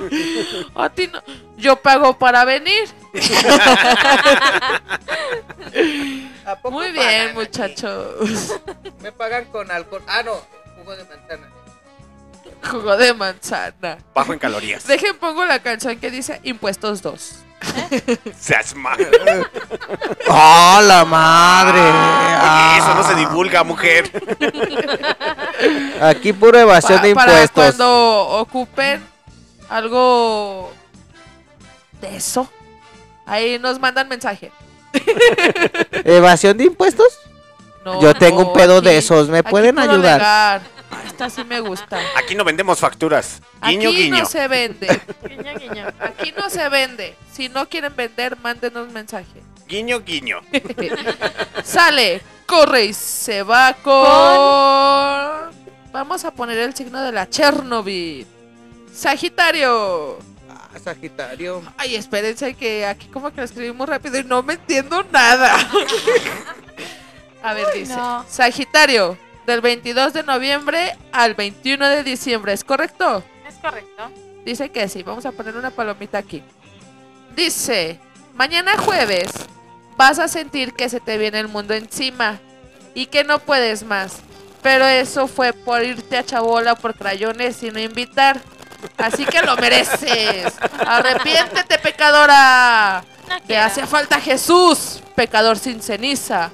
A 0.75 0.89
ti 0.89 1.07
no. 1.07 1.21
Yo 1.55 1.75
pago 1.75 2.17
para 2.17 2.43
venir. 2.43 2.89
Muy 6.71 6.91
bien, 6.91 7.35
muchachos. 7.35 8.55
Me 9.01 9.11
pagan 9.11 9.45
con 9.45 9.69
alcohol. 9.69 10.01
Ah, 10.07 10.23
no, 10.23 10.41
jugo 10.89 10.95
de 10.95 11.03
manzana. 11.05 11.47
Jugo 12.71 12.97
de 12.97 13.13
manzana. 13.13 13.97
Bajo 14.13 14.33
en 14.33 14.39
calorías. 14.39 14.85
Dejen 14.85 15.17
pongo 15.17 15.45
la 15.45 15.59
canción 15.59 15.97
que 15.99 16.11
dice 16.11 16.39
Impuestos 16.43 17.01
2. 17.01 17.35
Seas 18.39 18.75
mal. 18.75 18.97
¡Ah, 20.29 20.81
la 20.85 21.05
madre! 21.05 21.79
Oye, 21.79 22.77
eso 22.79 22.95
no 22.95 23.03
se 23.03 23.15
divulga, 23.15 23.63
mujer. 23.63 24.09
Aquí 26.01 26.33
pura 26.33 26.61
evasión 26.61 26.99
Pa- 26.99 27.05
de 27.07 27.15
para 27.15 27.31
impuestos. 27.31 27.63
cuando 27.75 28.27
ocupen 28.39 29.05
algo 29.69 30.71
de 32.01 32.15
eso, 32.17 32.49
ahí 33.25 33.59
nos 33.59 33.79
mandan 33.79 34.07
mensaje. 34.07 34.51
¿Evasión 36.03 36.57
de 36.57 36.65
impuestos? 36.65 37.19
No, 37.85 38.01
Yo 38.01 38.13
tengo 38.15 38.41
no, 38.41 38.47
un 38.49 38.53
pedo 38.53 38.81
de 38.81 38.97
esos, 38.97 39.27
¿me 39.29 39.43
pueden 39.43 39.79
ayudar? 39.79 40.19
legal. 40.19 40.61
Esta 41.05 41.29
sí 41.29 41.43
me 41.43 41.59
gusta. 41.59 41.99
Aquí 42.17 42.35
no 42.35 42.43
vendemos 42.43 42.79
facturas. 42.79 43.41
Guiño, 43.65 43.89
Aquí 43.89 44.03
guiño. 44.03 44.19
no 44.19 44.25
se 44.25 44.47
vende. 44.47 45.01
Guiño, 45.27 45.53
guiño. 45.59 45.87
Aquí 45.99 46.33
no 46.35 46.49
se 46.49 46.67
vende. 46.69 47.15
Si 47.31 47.49
no 47.49 47.67
quieren 47.67 47.95
vender, 47.95 48.37
mándenos 48.37 48.89
mensaje. 48.91 49.41
Guiño, 49.67 49.99
guiño. 50.01 50.39
Sale, 51.63 52.21
corre 52.45 52.85
y 52.85 52.93
se 52.93 53.43
va 53.43 53.73
con... 53.73 55.53
Vamos 55.91 56.23
a 56.25 56.31
poner 56.31 56.57
el 56.59 56.75
signo 56.75 57.01
de 57.01 57.11
la 57.11 57.29
Chernobyl. 57.29 58.25
Sagitario. 58.93 60.17
Ah, 60.49 60.69
Sagitario. 60.83 61.61
Ay, 61.77 61.95
espérense 61.95 62.53
que 62.53 62.85
aquí 62.85 63.07
como 63.07 63.31
que 63.31 63.37
lo 63.37 63.43
escribí 63.43 63.71
muy 63.71 63.85
rápido 63.87 64.17
y 64.19 64.23
no 64.23 64.41
me 64.43 64.53
entiendo 64.53 65.03
nada. 65.11 65.55
a 67.43 67.53
ver, 67.53 67.67
dice. 67.73 67.95
no. 67.95 68.25
Sagitario, 68.29 69.17
del 69.49 69.61
22 69.61 70.13
de 70.13 70.21
noviembre 70.21 70.95
al 71.11 71.33
21 71.33 71.89
de 71.89 72.03
diciembre, 72.03 72.53
¿es 72.53 72.63
correcto? 72.63 73.23
Es 73.47 73.55
correcto. 73.55 74.11
Dice 74.45 74.69
que 74.69 74.87
sí, 74.87 75.01
vamos 75.01 75.25
a 75.25 75.31
poner 75.31 75.57
una 75.57 75.71
palomita 75.71 76.19
aquí. 76.19 76.43
Dice, 77.35 77.99
mañana 78.35 78.77
jueves 78.77 79.31
vas 79.97 80.19
a 80.19 80.27
sentir 80.27 80.73
que 80.73 80.87
se 80.87 80.99
te 80.99 81.17
viene 81.17 81.39
el 81.39 81.47
mundo 81.47 81.73
encima 81.73 82.39
y 82.93 83.07
que 83.07 83.23
no 83.23 83.39
puedes 83.39 83.83
más. 83.83 84.17
Pero 84.61 84.85
eso 84.85 85.27
fue 85.27 85.51
por 85.51 85.83
irte 85.83 86.17
a 86.17 86.23
chabola 86.23 86.75
por 86.75 86.93
crayones 86.93 87.63
y 87.63 87.71
no 87.71 87.79
invitar. 87.79 88.39
Así 88.97 89.25
que 89.25 89.41
lo 89.41 89.55
mereces. 89.57 90.53
Arrepiéntete, 90.85 91.79
pecadora. 91.79 93.03
No 93.27 93.41
Te 93.41 93.57
hace 93.57 93.87
falta 93.87 94.21
Jesús, 94.21 95.01
pecador 95.15 95.57
sin 95.57 95.81
ceniza. 95.81 96.51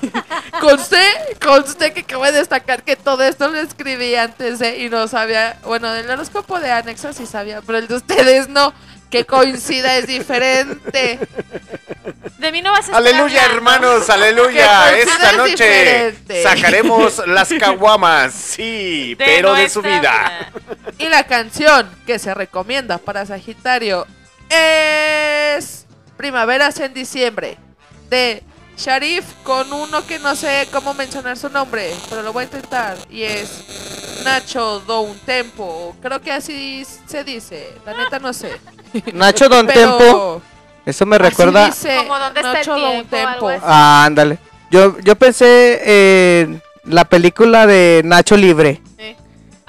Conste, 0.60 1.00
conste 1.44 1.92
que 1.92 2.00
acabo 2.00 2.24
de 2.24 2.32
destacar 2.32 2.82
que 2.82 2.96
todo 2.96 3.22
esto 3.22 3.48
lo 3.48 3.58
escribí 3.60 4.14
antes 4.16 4.58
de 4.58 4.78
y 4.78 4.88
no 4.88 5.06
sabía, 5.06 5.56
bueno, 5.64 5.92
del 5.92 6.10
horóscopo 6.10 6.58
de 6.58 6.70
anexo 6.72 7.12
sí 7.12 7.26
sabía, 7.26 7.62
pero 7.62 7.78
el 7.78 7.86
de 7.86 7.94
ustedes 7.94 8.48
no, 8.48 8.72
que 9.10 9.24
coincida 9.24 9.96
es 9.96 10.06
diferente. 10.08 11.18
De 12.38 12.52
mí 12.52 12.60
no 12.62 12.70
vas 12.72 12.80
a 12.80 12.82
estar 12.82 12.96
Aleluya, 12.96 13.44
hablando. 13.44 13.56
hermanos, 13.56 14.10
aleluya. 14.10 14.90
Que 14.94 15.02
Esta 15.02 15.32
noche 15.32 15.52
diferente. 15.52 16.42
sacaremos 16.42 17.18
las 17.26 17.48
caguamas, 17.58 18.32
sí, 18.34 19.14
De 19.14 19.24
pero 19.24 19.54
de 19.54 19.68
su 19.68 19.80
vida. 19.82 20.50
Y 20.98 21.08
la 21.08 21.24
canción 21.24 21.88
que 22.06 22.18
se 22.18 22.34
recomienda 22.34 22.98
para 22.98 23.24
Sagitario 23.26 24.06
es 24.48 25.86
Primaveras 26.16 26.80
en 26.80 26.94
diciembre 26.94 27.58
de 28.10 28.42
Sharif 28.78 29.24
con 29.42 29.72
uno 29.72 30.06
que 30.06 30.20
no 30.20 30.36
sé 30.36 30.68
cómo 30.72 30.94
mencionar 30.94 31.36
su 31.36 31.48
nombre, 31.48 31.92
pero 32.08 32.22
lo 32.22 32.32
voy 32.32 32.42
a 32.42 32.44
intentar 32.44 32.96
y 33.10 33.24
es 33.24 34.22
Nacho 34.24 34.80
Do 34.86 35.00
un 35.00 35.18
Tempo, 35.18 35.96
creo 36.00 36.20
que 36.20 36.30
así 36.30 36.86
se 37.06 37.24
dice, 37.24 37.74
la 37.84 37.94
neta 37.94 38.20
no 38.20 38.32
sé. 38.32 38.52
Nacho 39.12 39.48
Don 39.48 39.66
Pero 39.66 39.96
Tempo. 39.96 40.42
Eso 40.86 41.04
me 41.06 41.16
así 41.16 41.24
recuerda. 41.24 41.66
dice 41.66 41.96
Como 41.96 42.18
dónde 42.18 42.40
está 42.40 42.52
el 42.52 42.56
Nacho 42.56 42.74
un 42.74 42.80
tiempo, 42.80 43.16
algo 43.16 43.48
Tempo. 43.48 43.66
Ah, 43.66 44.04
ándale. 44.06 44.38
Yo, 44.70 44.98
yo 45.00 45.16
pensé 45.16 46.40
en 46.42 46.62
la 46.84 47.04
película 47.04 47.66
de 47.66 48.02
Nacho 48.04 48.36
Libre. 48.36 48.80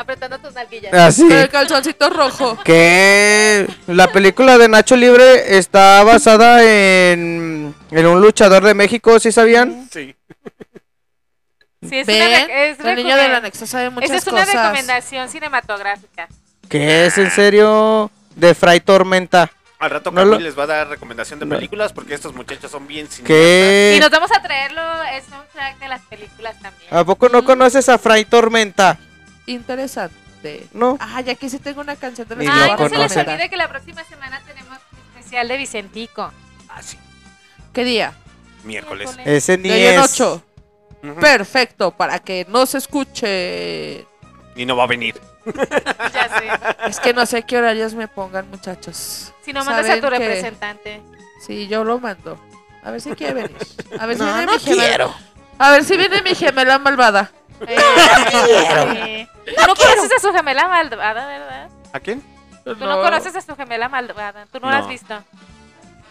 Apretando 0.09 0.39
tus 0.39 0.55
nalguillas. 0.55 0.91
Así. 0.91 1.21
Con 1.21 1.31
el 1.37 1.49
calzoncito 1.49 2.09
rojo. 2.09 2.57
Que 2.63 3.67
la 3.85 4.11
película 4.11 4.57
de 4.57 4.67
Nacho 4.67 4.95
Libre 4.95 5.57
está 5.59 6.01
basada 6.03 6.63
en, 6.63 7.75
en 7.91 8.05
un 8.07 8.19
luchador 8.19 8.63
de 8.63 8.73
México, 8.73 9.19
¿sí 9.19 9.31
sabían? 9.31 9.87
Sí. 9.91 10.15
Sí, 11.87 11.99
es 11.99 12.07
¿Ven? 12.07 12.17
una 12.17 12.63
es 12.65 12.79
el 12.79 12.95
niño 12.95 13.15
del 13.15 13.35
anexo 13.35 13.67
sabe 13.67 13.89
muchas 13.91 14.09
Esa 14.09 14.17
es 14.17 14.27
una 14.33 14.45
cosas. 14.45 14.55
recomendación 14.63 15.29
cinematográfica. 15.29 16.27
Que 16.67 17.05
es 17.05 17.17
en 17.19 17.29
serio 17.29 18.09
de 18.35 18.55
Fray 18.55 18.79
Tormenta. 18.79 19.51
Al 19.77 19.91
rato 19.91 20.09
No 20.11 20.15
Camil 20.21 20.31
lo- 20.31 20.39
les 20.39 20.57
va 20.59 20.63
a 20.63 20.67
dar 20.67 20.87
recomendación 20.89 21.39
de 21.39 21.45
No. 21.45 21.55
películas 21.55 21.93
porque 21.93 22.15
estos 22.15 22.33
muchachos 22.33 22.69
son 22.71 22.85
bien. 22.87 23.07
¿Qué? 23.23 23.93
Y 23.95 23.99
nos 23.99 24.09
vamos 24.09 24.29
a 24.35 24.41
traerlo, 24.41 24.81
es 25.13 25.23
un 25.27 25.41
track 25.53 25.77
de 25.79 25.87
las 25.87 26.01
películas 26.01 26.59
también. 26.59 26.93
¿A 26.93 27.03
poco 27.05 27.29
no 27.29 27.45
conoces 27.45 27.87
a 27.87 27.97
Fray 27.99 28.25
Tormenta? 28.25 28.97
Interesante. 29.53 30.67
No. 30.73 30.97
Ah, 30.99 31.21
ya 31.21 31.33
aquí 31.33 31.49
sí 31.49 31.59
tengo 31.59 31.81
una 31.81 31.95
canción 31.95 32.27
de 32.27 32.35
Ni 32.37 32.45
las 32.45 32.55
lo 32.55 32.61
Ay, 32.63 32.69
que 32.69 32.83
no 32.83 32.89
se 32.89 32.97
les 32.97 33.27
olvide 33.27 33.49
que 33.49 33.57
la 33.57 33.67
próxima 33.67 34.03
semana 34.05 34.41
tenemos 34.47 34.77
especial 35.17 35.47
de 35.47 35.57
Vicentico. 35.57 36.31
Ah, 36.69 36.81
sí. 36.81 36.97
¿Qué 37.73 37.83
día? 37.83 38.13
Miércoles. 38.63 39.17
Ese 39.25 39.57
ni 39.57 39.69
De 39.69 39.75
hoy 39.75 39.85
en 39.95 39.99
es. 40.01 40.13
8. 40.21 40.43
Ujú. 41.03 41.15
Perfecto, 41.19 41.91
para 41.91 42.19
que 42.19 42.45
no 42.49 42.65
se 42.65 42.77
escuche. 42.77 44.05
Y 44.55 44.65
no 44.65 44.75
va 44.75 44.83
a 44.83 44.87
venir. 44.87 45.19
Ya 46.13 46.29
sé. 46.39 46.89
Es 46.89 46.99
que 46.99 47.13
no 47.13 47.25
sé 47.25 47.43
qué 47.43 47.57
horarios 47.57 47.93
me 47.95 48.07
pongan, 48.07 48.49
muchachos. 48.49 49.33
Si 49.43 49.51
no 49.53 49.63
mandas 49.65 49.89
a 49.89 49.95
tu 49.95 50.01
que- 50.01 50.09
representante. 50.19 51.01
Sí, 51.45 51.67
yo 51.67 51.83
lo 51.83 51.99
mando. 51.99 52.39
A 52.83 52.91
ver 52.91 53.01
si 53.01 53.11
quiere 53.11 53.33
venir. 53.33 53.57
A 53.99 54.05
ver 54.05 54.15
si 54.17 54.21
No, 54.23 54.27
viene 54.27 54.45
no 54.45 54.53
mi 54.53 54.59
gemela. 54.59 54.87
quiero. 54.87 55.15
A 55.57 55.71
ver 55.71 55.83
si 55.83 55.97
viene 55.97 56.21
mi 56.21 56.35
gemela 56.35 56.77
malvada. 56.79 57.31
Eh, 57.67 57.77
eh, 58.35 59.27
Tú 59.55 59.67
no 59.67 59.75
conoces 59.75 60.11
a 60.15 60.19
su 60.19 60.31
gemela 60.33 60.67
malvada, 60.67 61.27
¿verdad? 61.27 61.69
¿A 61.93 61.99
quién? 61.99 62.21
Tú 62.63 62.75
no 62.75 63.01
conoces 63.01 63.35
a 63.35 63.41
su 63.41 63.55
gemela 63.55 63.89
malvada. 63.89 64.45
Tú 64.51 64.59
no, 64.59 64.69
la 64.69 64.77
has 64.77 64.83
No. 64.83 64.89
visto. 64.89 65.23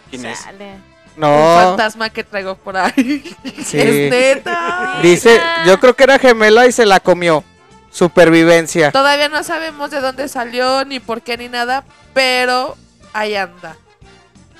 ¿Quién 0.09 0.25
es? 0.25 0.43
Chale. 0.43 0.73
Un 1.15 1.21
No. 1.21 1.55
fantasma 1.55 2.09
que 2.09 2.23
traigo 2.23 2.55
por 2.55 2.75
ahí. 2.77 3.35
Sí. 3.65 3.79
Es 3.79 4.09
neta. 4.11 4.99
Dice, 5.01 5.39
yo 5.65 5.79
creo 5.79 5.95
que 5.95 6.03
era 6.03 6.19
gemela 6.19 6.65
y 6.67 6.71
se 6.71 6.85
la 6.85 6.99
comió. 6.99 7.43
Supervivencia. 7.91 8.91
Todavía 8.91 9.29
no 9.29 9.43
sabemos 9.43 9.89
de 9.91 9.99
dónde 10.01 10.27
salió, 10.27 10.85
ni 10.85 10.99
por 10.99 11.21
qué, 11.21 11.37
ni 11.37 11.49
nada, 11.49 11.83
pero 12.13 12.75
ahí 13.13 13.35
anda. 13.35 13.77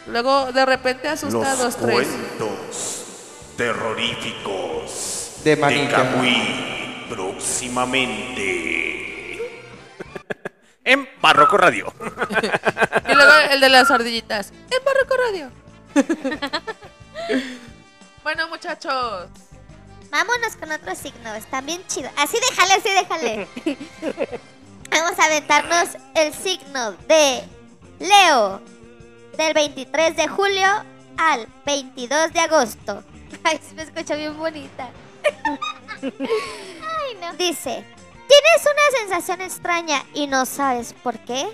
Luego, 0.08 0.52
de 0.52 0.66
repente 0.66 1.08
asusta 1.08 1.52
a 1.52 1.56
dos, 1.56 1.76
tres. 1.78 1.94
cuentos 2.08 3.06
terroríficos 3.56 5.34
De. 5.44 5.58
Camuy 5.60 6.89
próximamente 7.10 8.45
en 10.84 11.10
Barroco 11.22 11.57
Radio. 11.57 11.93
Y 13.07 13.14
luego 13.14 13.32
el 13.51 13.60
de 13.60 13.70
las 13.70 13.89
ardillitas. 13.91 14.51
En 14.70 14.84
Barroco 14.86 15.16
Radio. 15.18 15.51
bueno, 18.24 18.47
muchachos. 18.47 19.28
Vámonos 20.12 20.55
con 20.55 20.72
otro 20.72 20.95
signo, 20.95 21.36
están 21.36 21.66
bien 21.66 21.86
chidos. 21.88 22.12
Así 22.18 22.38
déjale, 22.49 22.74
así 22.74 22.89
déjale. 22.89 23.47
Vamos 24.89 25.20
a 25.20 25.26
aventarnos 25.26 25.89
el 26.16 26.34
signo 26.34 26.93
de 27.07 27.43
Leo 27.99 28.62
del 29.38 29.53
23 29.53 30.16
de 30.16 30.28
julio 30.28 30.68
al 31.18 31.47
22 31.66 32.34
de 32.34 32.39
agosto. 32.39 33.03
Ay, 33.43 33.60
se 33.68 33.76
me 33.76 33.84
escucha 33.84 34.16
bien 34.16 34.36
bonita. 34.36 34.89
Ay, 36.02 37.18
no. 37.22 37.34
Dice, 37.34 37.86
¿tienes 38.28 38.62
una 38.62 39.00
sensación 39.00 39.41
extraña 39.41 40.04
y 40.14 40.28
no 40.28 40.45
sabes 40.45 40.93
por 40.93 41.18
qué? 41.20 41.47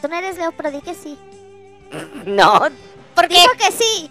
Tú 0.00 0.08
no 0.08 0.16
eres 0.16 0.36
Leo, 0.36 0.52
pero 0.52 0.70
di 0.70 0.80
que 0.80 0.94
sí. 0.94 1.18
No. 2.26 2.66
¿Por 3.14 3.28
Dijo 3.28 3.52
que 3.58 3.72
sí. 3.72 4.10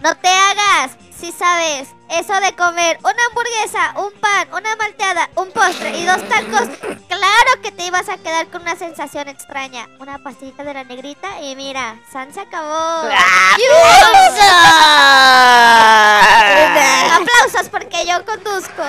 No 0.00 0.16
te 0.16 0.28
hagas, 0.28 0.96
si 1.18 1.32
sabes, 1.32 1.88
eso 2.10 2.32
de 2.40 2.54
comer 2.54 2.98
una 3.00 3.24
hamburguesa, 3.28 3.94
un 3.96 4.12
pan, 4.20 4.48
una 4.52 4.76
malteada, 4.76 5.28
un 5.34 5.50
postre 5.50 5.98
y 5.98 6.06
dos 6.06 6.22
tacos, 6.28 6.68
claro 7.08 7.62
que 7.62 7.72
te 7.72 7.86
ibas 7.86 8.08
a 8.08 8.16
quedar 8.16 8.46
con 8.48 8.62
una 8.62 8.76
sensación 8.76 9.28
extraña. 9.28 9.88
Una 9.98 10.18
pastillita 10.18 10.62
de 10.62 10.74
la 10.74 10.84
negrita 10.84 11.40
y 11.42 11.56
mira, 11.56 12.00
San 12.12 12.32
se 12.32 12.40
acabó. 12.40 13.08
Porque 17.70 18.06
yo 18.06 18.24
conduzco. 18.24 18.82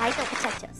Ay, 0.00 0.14
no, 0.16 0.24
muchachos. 0.30 0.70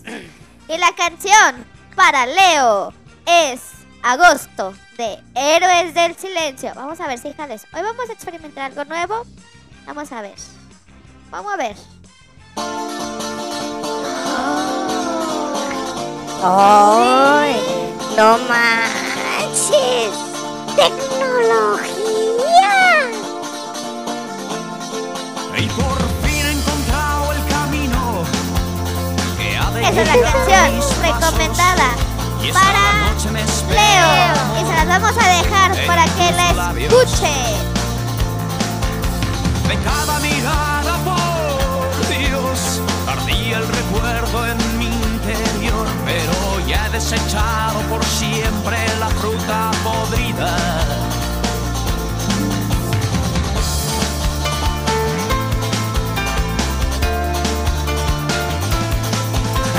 Y 0.68 0.78
la 0.78 0.94
canción 0.94 1.66
para 1.94 2.26
Leo 2.26 2.92
es 3.26 3.60
Agosto 4.02 4.74
de 4.96 5.18
Héroes 5.34 5.94
del 5.94 6.16
Silencio. 6.16 6.72
Vamos 6.74 7.00
a 7.00 7.06
ver, 7.06 7.18
si 7.18 7.32
jales. 7.32 7.66
Hoy 7.72 7.82
vamos 7.82 8.08
a 8.08 8.12
experimentar 8.12 8.64
algo 8.64 8.84
nuevo. 8.84 9.24
Vamos 9.86 10.10
a 10.12 10.22
ver. 10.22 10.34
Vamos 11.30 11.52
a 11.52 11.56
ver. 11.56 11.76
¡Ay! 16.42 17.60
¡No 18.16 18.38
manches! 18.38 20.39
¡Tecnología! 20.76 21.90
Y 25.56 25.66
por 25.66 25.98
fin 26.22 26.46
he 26.46 26.52
encontrado 26.52 27.32
el 27.32 27.46
camino 27.46 28.24
que 29.36 29.56
ha 29.56 29.70
de 29.70 29.80
Esa 29.82 29.90
es 29.90 30.08
la 30.08 30.32
canción 30.32 30.70
recomendada 31.02 31.88
para 32.52 32.80
Leo. 33.68 34.10
Y 34.60 34.66
se 34.66 34.72
las 34.72 34.88
vamos 34.88 35.14
a 35.18 35.28
dejar 35.28 35.86
para 35.86 36.04
que 36.04 36.32
la 36.32 36.50
escuche. 36.50 37.34
De 39.68 39.76
cada 39.84 40.18
mirada, 40.20 40.96
por 41.04 42.08
Dios, 42.08 42.80
ardía 43.06 43.58
el 43.58 43.68
recuerdo 43.68 44.46
en 44.46 44.59
desechado 46.92 47.80
por 47.88 48.04
siempre 48.04 48.76
la 48.98 49.08
fruta 49.08 49.70
podrida. 49.84 50.56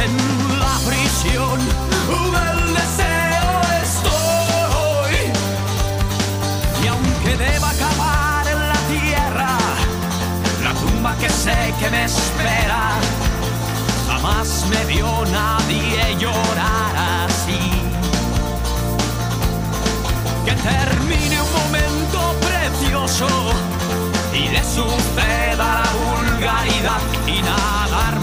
En 0.04 0.60
la 0.60 0.78
prisión 0.88 1.60
del 2.36 2.74
deseo 2.74 3.52
estoy. 3.84 5.16
Y 6.84 6.88
aunque 6.88 7.38
deba 7.38 7.70
acabar 7.70 8.48
en 8.48 8.60
la 8.68 8.80
tierra, 8.90 9.58
la 10.64 10.74
tumba 10.74 11.16
que 11.18 11.30
sé 11.30 11.74
que 11.80 11.90
me 11.90 12.06
espera, 12.06 12.96
jamás 14.08 14.66
me 14.70 14.86
vio 14.86 15.26
nadie 15.26 16.01
termine 20.64 21.42
un 21.42 21.52
momento 21.52 22.36
precioso 22.40 23.28
y 24.34 24.50
le 24.50 24.64
suceda 24.64 25.82
la 25.82 25.90
vulgaridad 26.06 27.02
y 27.28 27.42
nadar 27.42 28.21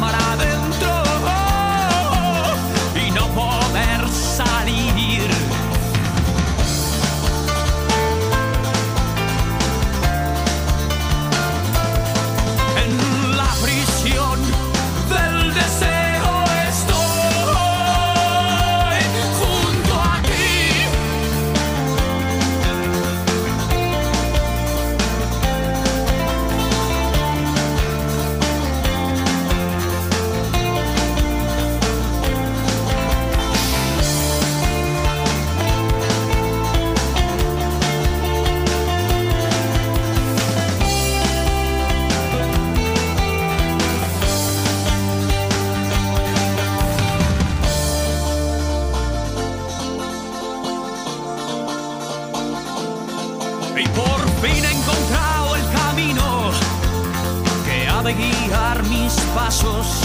pasos. 59.48 60.02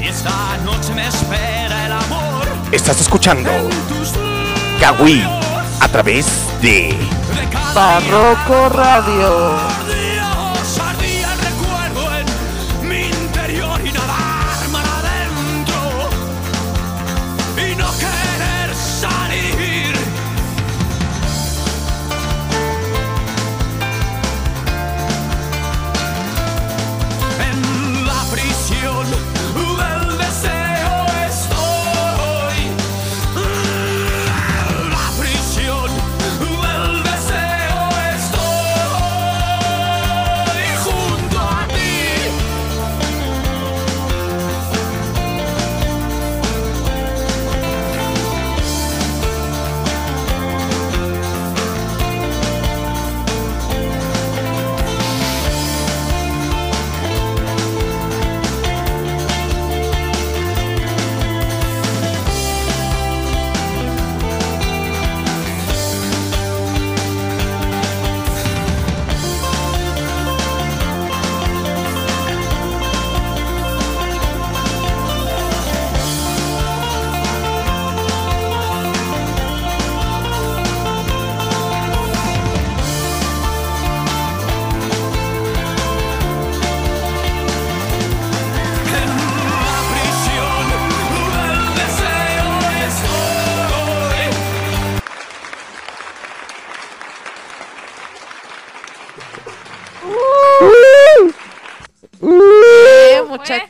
Y 0.00 0.08
esta 0.08 0.56
noche 0.64 0.94
me 0.94 1.06
espera 1.06 1.84
el 1.84 1.92
amor. 1.92 2.46
Estás 2.72 2.98
escuchando 3.02 3.50
Kawi 4.80 5.22
a 5.80 5.88
través 5.88 6.26
de 6.62 6.96
Barroco 7.74 8.70
Radio. 8.70 9.87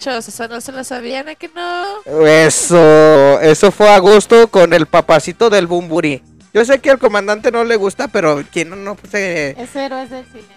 Muchachos, 0.09 0.29
eso 0.29 0.49
no 0.49 0.61
se 0.61 0.73
lo 0.73 0.85
sabían, 0.85 1.29
¿a 1.29 1.35
que 1.35 1.49
no? 1.49 2.27
Eso, 2.27 3.41
eso 3.41 3.71
fue 3.71 3.91
a 3.91 3.99
gusto 3.99 4.49
con 4.49 4.73
el 4.73 4.87
papacito 4.87 5.51
del 5.51 5.67
Bumburi. 5.67 6.23
Yo 6.55 6.65
sé 6.65 6.81
que 6.81 6.91
al 6.91 6.99
comandante 6.99 7.51
no 7.51 7.65
le 7.65 7.77
gusta, 7.77 8.09
pero 8.09 8.43
¿quién 8.51 8.71
no, 8.71 8.77
no 8.77 8.97
se... 9.11 9.51
Es 9.51 9.77
héroes 9.77 10.11
del 10.11 10.25
silencio. 10.27 10.55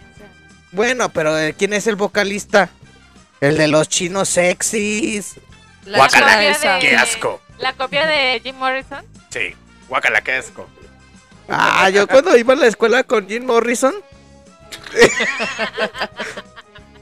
Bueno, 0.71 1.09
pero 1.09 1.37
eh, 1.37 1.53
¿quién 1.57 1.73
es 1.73 1.85
el 1.87 1.95
vocalista? 1.95 2.69
El 3.41 3.57
de 3.57 3.67
los 3.67 3.89
chinos 3.89 4.29
sexys. 4.29 5.35
La 5.85 5.97
Guácala, 5.97 6.79
qué 6.79 6.95
asco. 6.95 7.41
La 7.57 7.73
copia 7.73 8.07
de 8.07 8.39
Jim 8.41 8.55
Morrison. 8.55 9.03
Sí, 9.29 9.53
guácala, 9.89 10.21
qué 10.21 10.33
asco. 10.33 10.67
Ah, 11.49 11.89
yo 11.89 12.07
cuando 12.07 12.37
iba 12.37 12.53
a 12.53 12.57
la 12.57 12.67
escuela 12.67 13.03
con 13.03 13.27
Jim 13.27 13.45
Morrison. 13.45 13.93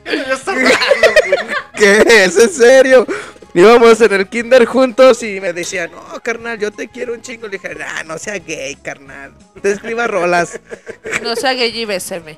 ¿Qué 1.75 2.03
es? 2.23 2.37
¿En 2.37 2.49
serio? 2.49 3.07
Íbamos 3.53 3.99
en 4.01 4.13
el 4.13 4.27
kinder 4.27 4.65
juntos 4.65 5.23
y 5.23 5.41
me 5.41 5.53
decía, 5.53 5.87
no, 5.87 6.19
carnal, 6.21 6.59
yo 6.59 6.71
te 6.71 6.87
quiero 6.87 7.13
un 7.13 7.21
chingo. 7.21 7.47
Le 7.47 7.57
dije, 7.57 7.75
ah, 7.83 8.03
no 8.03 8.17
sea 8.17 8.37
gay, 8.37 8.75
carnal. 8.75 9.33
Te 9.61 9.71
escriba 9.71 10.07
rolas. 10.07 10.59
No 11.23 11.35
sea 11.35 11.53
gay 11.53 11.77
y 11.77 11.85
béseme. 11.85 12.37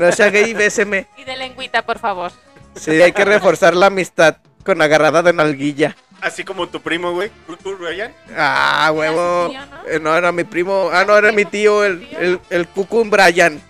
No 0.00 0.12
sea 0.12 0.30
gay 0.30 0.50
y 0.50 0.54
béseme. 0.54 1.06
Y 1.16 1.24
de 1.24 1.36
lengüita, 1.36 1.84
por 1.84 1.98
favor. 1.98 2.32
Sí, 2.74 2.90
hay 3.02 3.12
que 3.12 3.24
reforzar 3.24 3.74
la 3.74 3.86
amistad 3.86 4.36
con 4.64 4.80
agarrada 4.80 5.22
de 5.22 5.32
nalguilla. 5.32 5.96
Así 6.20 6.44
como 6.44 6.68
tu 6.68 6.80
primo, 6.80 7.12
güey. 7.12 7.30
¿Tú, 7.62 7.76
Ryan? 7.76 8.12
Ah, 8.36 8.90
huevo. 8.94 9.52
Eh, 9.86 10.00
No 10.00 10.16
era 10.16 10.32
mi 10.32 10.44
primo. 10.44 10.90
Ah, 10.92 11.04
no, 11.04 11.16
era 11.16 11.32
mi 11.32 11.44
tío, 11.44 11.84
el, 11.84 12.08
el, 12.18 12.40
el 12.50 12.66
Cucum 12.68 13.10
Brian. 13.10 13.60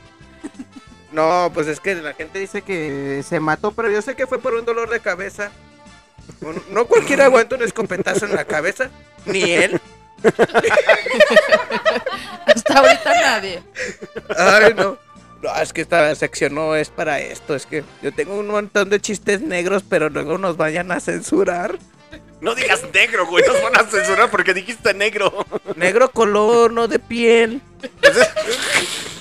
No, 1.13 1.51
pues 1.55 1.67
es 1.67 1.81
que 1.81 1.95
la 1.95 2.15
gente 2.15 2.39
dice 2.39 2.63
que 2.63 3.23
se 3.27 3.41
mató, 3.41 3.73
pero 3.73 3.91
yo 3.91 4.03
sé 4.03 4.15
que 4.15 4.27
fue 4.27 4.39
por 4.39 4.55
un 4.55 4.65
dolor 4.65 4.91
de 4.91 5.01
cabeza. 5.01 5.51
No 6.71 6.87
cualquiera 6.87 7.25
aguanta 7.25 7.57
un 7.57 7.63
escopetazo 7.63 8.27
en 8.27 8.35
la 8.35 8.45
cabeza, 8.45 8.91
ni 9.25 9.43
él. 9.51 9.81
Hasta 12.47 12.79
ahorita 12.79 13.21
nadie. 13.23 13.63
Ay, 14.37 14.75
no. 14.75 14.99
No, 15.41 15.55
es 15.55 15.73
que 15.73 15.81
esta 15.83 16.15
sección 16.17 16.55
no 16.55 16.75
es 16.75 16.91
para 16.91 17.21
esto. 17.21 17.55
Es 17.55 17.65
que 17.65 17.85
yo 18.03 18.13
tengo 18.13 18.37
un 18.37 18.49
montón 18.49 18.91
de 18.91 19.01
chistes 19.01 19.41
negros, 19.41 19.85
pero 19.89 20.11
luego 20.11 20.37
nos 20.37 20.57
vayan 20.57 20.91
a 20.91 21.01
censurar. 21.01 21.79
No 22.41 22.55
digas 22.55 22.83
negro, 22.93 23.27
güey. 23.27 23.45
Nos 23.47 23.63
van 23.63 23.77
a 23.77 23.85
censurar 23.89 24.31
porque 24.31 24.53
dijiste 24.53 24.95
negro. 24.95 25.47
Negro 25.77 26.11
color, 26.11 26.73
no 26.73 26.89
de 26.89 26.99
piel. 26.99 27.63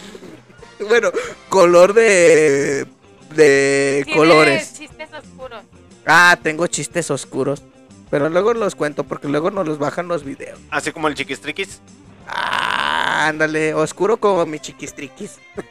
bueno, 0.87 1.11
color 1.49 1.93
de. 1.93 2.85
de 3.33 4.01
Tiene 4.05 4.17
colores. 4.19 4.73
chistes 4.73 5.09
oscuros. 5.13 5.63
Ah, 6.05 6.37
tengo 6.41 6.67
chistes 6.67 7.11
oscuros. 7.11 7.61
Pero 8.09 8.29
luego 8.29 8.53
los 8.53 8.75
cuento 8.75 9.03
porque 9.03 9.27
luego 9.27 9.51
nos 9.51 9.67
los 9.67 9.79
bajan 9.79 10.07
los 10.07 10.23
videos. 10.23 10.57
Así 10.71 10.91
como 10.93 11.09
el 11.09 11.15
chiquistriquis. 11.15 11.81
Ah, 12.27 13.27
ándale, 13.27 13.73
oscuro 13.73 14.17
como 14.17 14.45
mi 14.45 14.59
chiquistriquis. 14.59 15.39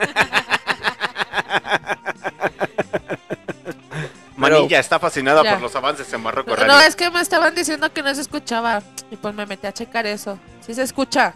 Manilla 4.37 4.81
está 4.81 4.99
fascinada 4.99 5.43
Ya. 5.43 5.53
por 5.55 5.63
los 5.63 5.75
avances 5.77 6.13
en 6.13 6.23
Marruecos. 6.23 6.59
No, 6.59 6.67
Radio. 6.67 6.87
es 6.87 6.95
que 6.95 7.11
me 7.11 7.21
estaban 7.23 7.55
diciendo 7.55 7.91
que 7.93 8.03
no 8.03 8.15
se 8.15 8.21
escuchaba. 8.21 8.83
Y 9.11 9.17
pues 9.17 9.35
me 9.35 9.47
metí 9.47 9.67
a 9.67 9.73
checar 9.73 10.07
eso. 10.07 10.39
Sí 10.61 10.75
se 10.75 10.83
escucha. 10.83 11.35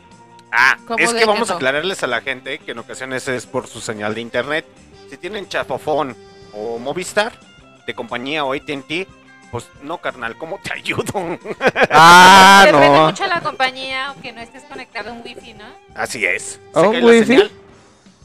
Ah, 0.53 0.77
¿Cómo 0.87 0.99
es 0.99 1.13
que 1.13 1.21
que 1.21 1.27
vamos 1.27 1.51
a 1.51 1.55
aclararles 1.55 2.03
a 2.03 2.07
la 2.07 2.21
gente 2.21 2.59
que 2.59 2.73
en 2.73 2.79
ocasiones 2.79 3.27
es 3.29 3.47
por 3.47 3.67
su 3.67 3.81
señal 3.81 4.15
de 4.15 4.21
internet. 4.21 4.67
Si 5.09 5.17
tienen 5.17 5.49
chafofón 5.49 6.17
o 6.53 6.79
Movistar 6.79 7.33
de 7.87 7.95
compañía 7.95 8.45
o 8.45 8.53
AT&T, 8.53 9.07
pues 9.51 9.67
no, 9.83 9.99
carnal, 9.99 10.37
¿cómo 10.39 10.59
te 10.63 10.73
ayudo? 10.75 11.39
Ah, 11.91 12.63
Depende 12.67 12.89
no. 12.89 13.07
mucho 13.07 13.27
la 13.27 13.41
compañía, 13.41 14.07
aunque 14.09 14.33
no 14.33 14.41
estés 14.41 14.65
conectado 14.65 15.11
a 15.11 15.13
un 15.13 15.23
wifi, 15.25 15.55
¿no? 15.55 15.65
Así 15.95 16.25
es. 16.25 16.61
¿A 16.75 16.81
Se 16.81 16.87
un 16.87 16.93
cae 16.93 17.01
la 17.03 17.07
wifi? 17.07 17.27
señal. 17.27 17.51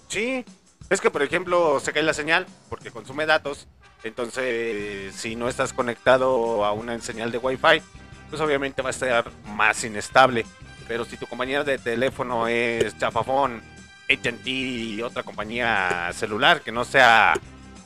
Sí. 0.08 0.46
Es 0.90 1.02
que, 1.02 1.10
por 1.10 1.24
ejemplo, 1.24 1.80
se 1.80 1.92
cae 1.94 2.04
la 2.04 2.14
señal 2.14 2.46
porque 2.70 2.92
consume 2.92 3.26
datos. 3.26 3.68
Entonces, 4.04 5.16
si 5.16 5.36
no 5.36 5.50
estás 5.50 5.74
conectado 5.74 6.64
a 6.64 6.72
una 6.74 7.00
señal 7.02 7.32
de 7.32 7.40
Wi-Fi, 7.40 7.82
pues 8.30 8.40
obviamente 8.42 8.84
va 8.84 8.90
a 8.90 8.92
estar 8.92 9.32
más 9.48 9.84
inestable. 9.84 10.46
Pero 10.88 11.06
si 11.06 11.18
tu 11.18 11.28
compañía 11.28 11.64
de 11.64 11.78
teléfono 11.78 12.48
es 12.48 12.98
Chafafón, 12.98 13.62
AT&T 14.10 14.50
y 14.50 15.02
otra 15.02 15.24
compañía 15.24 16.12
celular 16.14 16.62
que 16.62 16.72
no 16.72 16.86
sea 16.86 17.34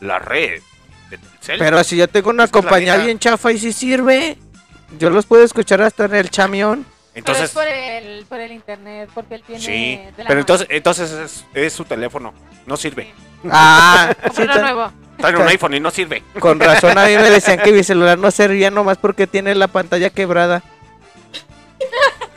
la 0.02 0.20
red 0.20 0.62
de 1.10 1.18
Telcel, 1.18 1.60
Pero 1.60 1.84
si 1.84 1.98
yo 1.98 2.08
tengo 2.08 2.30
una 2.30 2.48
compañía 2.48 2.98
bien 2.98 3.20
chafa 3.20 3.52
y 3.52 3.58
si 3.58 3.72
sirve, 3.74 4.38
yo 4.98 5.10
los 5.10 5.26
puedo 5.26 5.44
escuchar 5.44 5.82
hasta 5.82 6.06
en 6.06 6.16
el 6.16 6.30
chamión. 6.30 6.86
entonces 7.16 7.52
Pero 7.54 7.70
es 7.70 7.70
por 7.70 7.78
el, 7.78 8.26
por 8.26 8.40
el 8.40 8.52
internet, 8.52 9.10
porque 9.14 9.36
él 9.36 9.44
tiene... 9.44 9.62
sí. 9.62 10.00
Pero 10.16 10.40
entonces, 10.40 10.68
entonces 10.70 11.12
es, 11.12 11.46
es 11.54 11.74
su 11.74 11.86
teléfono, 11.86 12.34
no 12.66 12.76
sirve. 12.78 13.14
Ah, 13.50 14.14
sí, 14.36 14.44
nuevo. 14.44 14.92
Trae 15.18 15.36
un 15.36 15.48
iPhone 15.48 15.74
y 15.74 15.80
no 15.80 15.92
sirve. 15.92 16.24
con 16.40 16.60
razón 16.60 16.98
a 16.98 17.06
mí 17.06 17.16
me 17.16 17.30
decían 17.30 17.60
que 17.60 17.72
mi 17.72 17.84
celular 17.84 18.18
no 18.18 18.32
servía 18.32 18.72
nomás 18.72 18.98
porque 18.98 19.28
tiene 19.28 19.56
la 19.56 19.68
pantalla 19.68 20.10
quebrada. 20.10 20.64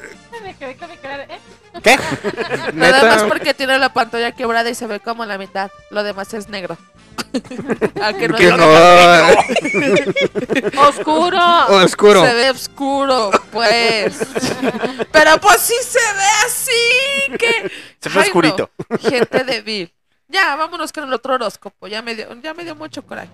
Me 0.53 0.59
quedé 0.59 0.77
con 0.77 0.91
mi 0.91 0.97
cara 0.99 1.19
de, 1.19 1.25
¿eh? 1.35 1.39
¿Qué? 1.83 1.99
Nada 2.75 3.03
más 3.03 3.23
porque 3.25 3.55
tiene 3.55 3.79
la 3.79 3.91
pantalla 3.93 4.33
quebrada 4.33 4.69
y 4.69 4.75
se 4.75 4.87
ve 4.87 5.01
como 5.01 5.25
la 5.25 5.39
mitad. 5.39 5.71
Lo 5.91 6.03
demás 6.03 6.35
es 6.35 6.49
negro. 6.49 6.77
¿A 8.03 8.13
que 8.13 8.29
no? 8.29 8.37
que 8.37 8.49
es 8.49 8.57
no. 8.57 8.67
Oscuro. 10.89 11.67
Oscuro. 11.69 12.27
Se 12.27 12.35
ve 12.35 12.51
oscuro, 12.51 13.31
pues. 13.51 14.19
Pero 15.11 15.39
pues 15.41 15.61
sí 15.63 15.75
se 15.83 15.99
ve 15.99 16.31
así. 16.45 17.33
Que... 17.39 17.71
Se 18.01 18.11
ve 18.11 18.11
Ay, 18.11 18.15
no. 18.17 18.21
oscurito. 18.21 18.71
Gente 19.01 19.45
débil. 19.45 19.91
Ya, 20.29 20.55
vámonos 20.57 20.93
con 20.93 21.05
el 21.05 21.13
otro 21.13 21.35
horóscopo. 21.35 21.87
Ya 21.89 22.03
me 22.03 22.15
dio, 22.15 22.29
ya 22.43 22.53
me 22.53 22.65
dio 22.65 22.75
mucho 22.75 23.03
coraje. 23.03 23.31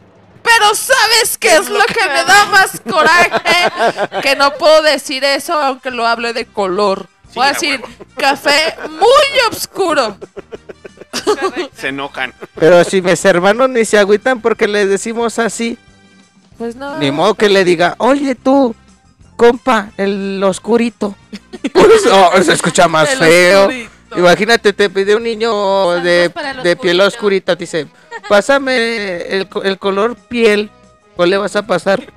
Pero 0.50 0.74
¿sabes 0.74 1.36
qué 1.38 1.56
es 1.56 1.68
lo 1.68 1.80
que 1.84 2.04
me 2.08 2.24
da 2.24 2.46
más 2.46 2.80
coraje? 2.88 3.30
Que 4.22 4.34
no 4.36 4.54
puedo 4.54 4.82
decir 4.82 5.22
eso 5.24 5.52
aunque 5.54 5.90
lo 5.90 6.06
hable 6.06 6.32
de 6.32 6.46
color. 6.46 7.06
Voy 7.34 7.46
a 7.46 7.52
decir 7.52 7.82
café 8.16 8.74
muy 8.88 9.50
oscuro. 9.50 10.16
Se 11.76 11.88
enojan. 11.88 12.32
Pero 12.54 12.82
si 12.84 13.02
mis 13.02 13.24
hermanos 13.24 13.68
ni 13.68 13.84
se 13.84 13.98
agüitan 13.98 14.40
porque 14.40 14.66
les 14.66 14.88
decimos 14.88 15.38
así, 15.38 15.76
Pues 16.56 16.74
no. 16.76 16.98
ni 16.98 17.10
modo 17.10 17.34
que 17.34 17.48
le 17.48 17.64
diga, 17.64 17.94
oye 17.98 18.34
tú, 18.34 18.74
compa, 19.36 19.90
el 19.96 20.42
oscurito. 20.42 21.14
Pues, 21.72 22.06
oh, 22.10 22.42
se 22.42 22.52
escucha 22.52 22.88
más 22.88 23.10
El 23.12 23.18
feo. 23.18 23.60
oscurito. 23.62 23.90
Imagínate, 24.16 24.72
te 24.72 24.88
pide 24.88 25.14
un 25.14 25.22
niño 25.22 25.90
de, 26.00 26.32
de 26.62 26.76
piel 26.76 26.98
oscurita, 27.02 27.54
dice, 27.54 27.86
pásame 28.28 29.22
el, 29.38 29.48
el 29.64 29.78
color 29.78 30.16
piel. 30.16 30.70
¿Cuál 31.16 31.30
le 31.30 31.36
vas 31.36 31.56
a 31.56 31.66
pasar? 31.66 32.00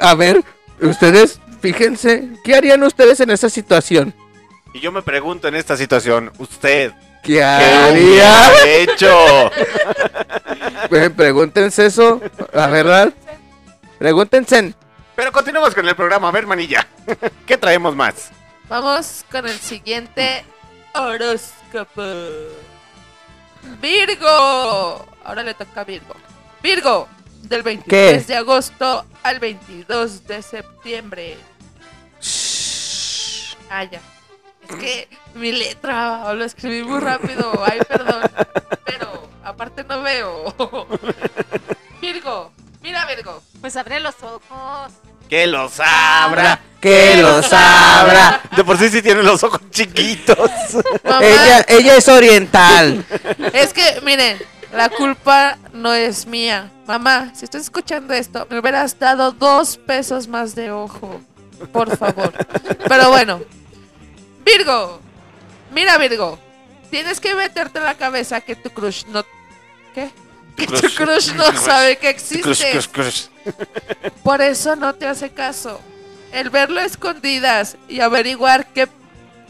A 0.00 0.14
ver, 0.14 0.42
ustedes, 0.80 1.40
fíjense, 1.60 2.28
¿qué 2.44 2.54
harían 2.54 2.82
ustedes 2.82 3.20
en 3.20 3.30
esa 3.30 3.48
situación? 3.50 4.14
Y 4.72 4.80
yo 4.80 4.90
me 4.92 5.02
pregunto 5.02 5.48
en 5.48 5.54
esta 5.54 5.76
situación, 5.76 6.32
¿usted 6.38 6.92
¿Qué 7.22 7.34
qué 7.34 7.44
haría? 7.44 8.50
hecho? 8.64 9.50
Eh, 10.90 11.08
Pregúntense 11.08 11.86
eso, 11.86 12.20
la 12.52 12.66
verdad. 12.66 13.14
Pregúntense. 13.98 14.74
Pero 15.16 15.32
continuamos 15.32 15.74
con 15.74 15.88
el 15.88 15.96
programa, 15.96 16.28
a 16.28 16.32
ver, 16.32 16.46
manilla. 16.46 16.86
¿Qué 17.46 17.56
traemos 17.56 17.96
más? 17.96 18.30
Vamos 18.68 19.24
con 19.30 19.46
el 19.48 19.58
siguiente 19.58 20.44
horóscopo. 20.92 22.02
Virgo. 23.80 25.06
Ahora 25.24 25.42
le 25.42 25.54
toca 25.54 25.82
a 25.82 25.84
Virgo. 25.84 26.14
Virgo, 26.62 27.08
del 27.42 27.62
23 27.62 28.24
¿Qué? 28.24 28.32
de 28.32 28.36
agosto 28.36 29.04
al 29.22 29.40
22 29.40 30.26
de 30.26 30.42
septiembre. 30.42 31.36
Ah, 33.68 33.84
ya. 33.84 34.00
Es 34.68 34.76
que 34.76 35.08
mi 35.34 35.52
letra 35.52 36.32
lo 36.34 36.44
escribí 36.44 36.82
muy 36.82 37.00
rápido. 37.00 37.52
Ay, 37.64 37.80
perdón. 37.88 38.22
Pero 38.84 39.28
aparte 39.44 39.84
no 39.84 40.02
veo. 40.02 40.54
Virgo, 42.00 42.52
mira 42.82 43.04
Virgo. 43.06 43.42
Pues 43.60 43.76
abre 43.76 44.00
los 44.00 44.22
ojos. 44.22 44.92
Que 45.28 45.46
los 45.46 45.80
abra. 45.80 46.60
Que 46.80 47.16
los 47.22 47.52
abra. 47.52 48.40
De 48.56 48.64
por 48.64 48.76
sí 48.76 48.88
sí 48.88 49.02
tienen 49.02 49.24
los 49.24 49.42
ojos 49.44 49.60
chiquitos. 49.70 50.38
Mamá, 51.04 51.24
Ella, 51.24 51.64
ella 51.68 51.96
es 51.96 52.08
oriental. 52.08 53.04
Es 53.52 53.72
que, 53.72 54.00
miren, 54.02 54.38
la 54.72 54.88
culpa 54.88 55.58
no 55.72 55.94
es 55.94 56.26
mía. 56.26 56.70
Mamá, 56.86 57.32
si 57.34 57.44
estás 57.44 57.62
escuchando 57.62 58.14
esto, 58.14 58.46
me 58.50 58.58
hubieras 58.58 58.98
dado 58.98 59.32
dos 59.32 59.76
pesos 59.76 60.28
más 60.28 60.54
de 60.54 60.72
ojo. 60.72 61.20
Por 61.72 61.96
favor. 61.96 62.32
Pero 62.88 63.10
bueno. 63.10 63.40
Virgo. 64.44 65.00
Mira, 65.72 65.98
Virgo. 65.98 66.38
Tienes 66.90 67.20
que 67.20 67.34
meterte 67.34 67.78
en 67.78 67.84
la 67.84 67.94
cabeza 67.94 68.40
que 68.40 68.56
tu 68.56 68.70
crush 68.70 69.04
no... 69.06 69.24
¿Qué? 69.94 70.10
Que 70.56 70.66
tu 70.66 70.94
crush 70.94 71.32
no 71.34 71.52
sabe 71.58 71.96
que 71.96 72.14
Crush, 72.14 72.32
existe. 72.32 72.70
crush, 72.72 72.86
crush. 72.88 73.26
Por 74.22 74.40
eso 74.40 74.76
no 74.76 74.94
te 74.94 75.06
hace 75.06 75.30
caso. 75.30 75.80
El 76.32 76.50
verlo 76.50 76.80
a 76.80 76.84
escondidas 76.84 77.76
y 77.88 78.00
averiguar 78.00 78.66
qué, 78.66 78.88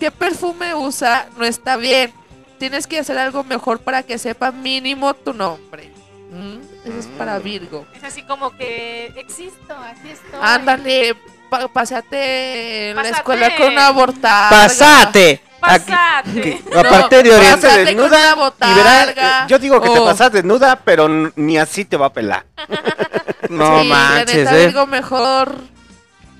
qué 0.00 0.11
perfume 0.11 0.74
usa 0.74 1.28
no 1.36 1.44
está 1.44 1.76
bien. 1.76 2.12
Tienes 2.59 2.86
que 2.86 2.98
hacer 2.98 3.18
algo 3.18 3.44
mejor 3.44 3.80
para 3.80 4.03
que 4.03 4.18
sepa 4.18 4.50
mínimo 4.53 5.14
tu 5.14 5.32
nombre. 5.32 5.90
¿Mm? 6.30 6.59
Eso 6.88 6.98
es 6.98 7.07
para 7.18 7.38
Virgo. 7.38 7.86
Es 7.94 8.03
así 8.05 8.22
como 8.22 8.57
que 8.57 9.07
existo, 9.16 9.76
aquí 9.76 10.11
estoy. 10.11 10.40
Ándale, 10.40 11.14
pa- 11.50 11.68
pásate 11.68 12.90
en 12.90 12.96
la 12.96 13.03
Pásate. 13.03 13.18
escuela 13.18 13.57
con 13.57 13.72
una 13.72 13.90
botarga. 13.90 14.68
Pasate. 15.62 15.90
Aquí- 15.94 16.64
aparte 16.76 17.22
de 17.22 17.30
No, 17.30 17.36
orientar. 17.36 17.60
pásate 17.70 17.96
con 17.96 18.04
una 18.04 18.16
Y 18.16 18.20
verá, 18.20 18.34
botarga. 18.34 19.42
eh, 19.44 19.46
yo 19.48 19.58
digo 19.58 19.80
que 19.80 19.88
te 19.90 19.98
Oh. 19.98 20.04
pasas 20.04 20.32
desnuda, 20.32 20.76
pero 20.84 21.08
ni 21.36 21.56
así 21.56 21.84
te 21.84 21.96
va 21.96 22.06
a 22.06 22.12
pelar. 22.12 22.44
No 23.48 23.82
Sí, 23.82 23.88
manches, 23.88 24.50
eh. 24.50 24.66
Virgo, 24.66 24.86
mejor 24.86 25.56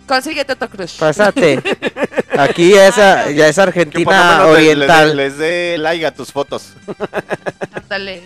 consíguete 0.07 0.57
tu 0.57 0.69
crush. 0.69 0.99
Pásate. 0.99 1.61
Aquí 2.39 2.71
ya 2.71 2.87
es, 2.89 2.97
a- 2.99 3.31
ya 3.31 3.49
es 3.49 3.59
Argentina 3.59 4.39
le- 4.45 4.51
oriental. 4.51 5.09
le- 5.09 5.15
les 5.29 5.37
dé 5.39 5.77
like 5.79 6.07
a 6.07 6.15
tus 6.15 6.33
fotos. 6.33 6.73
Ándale. 7.75 8.23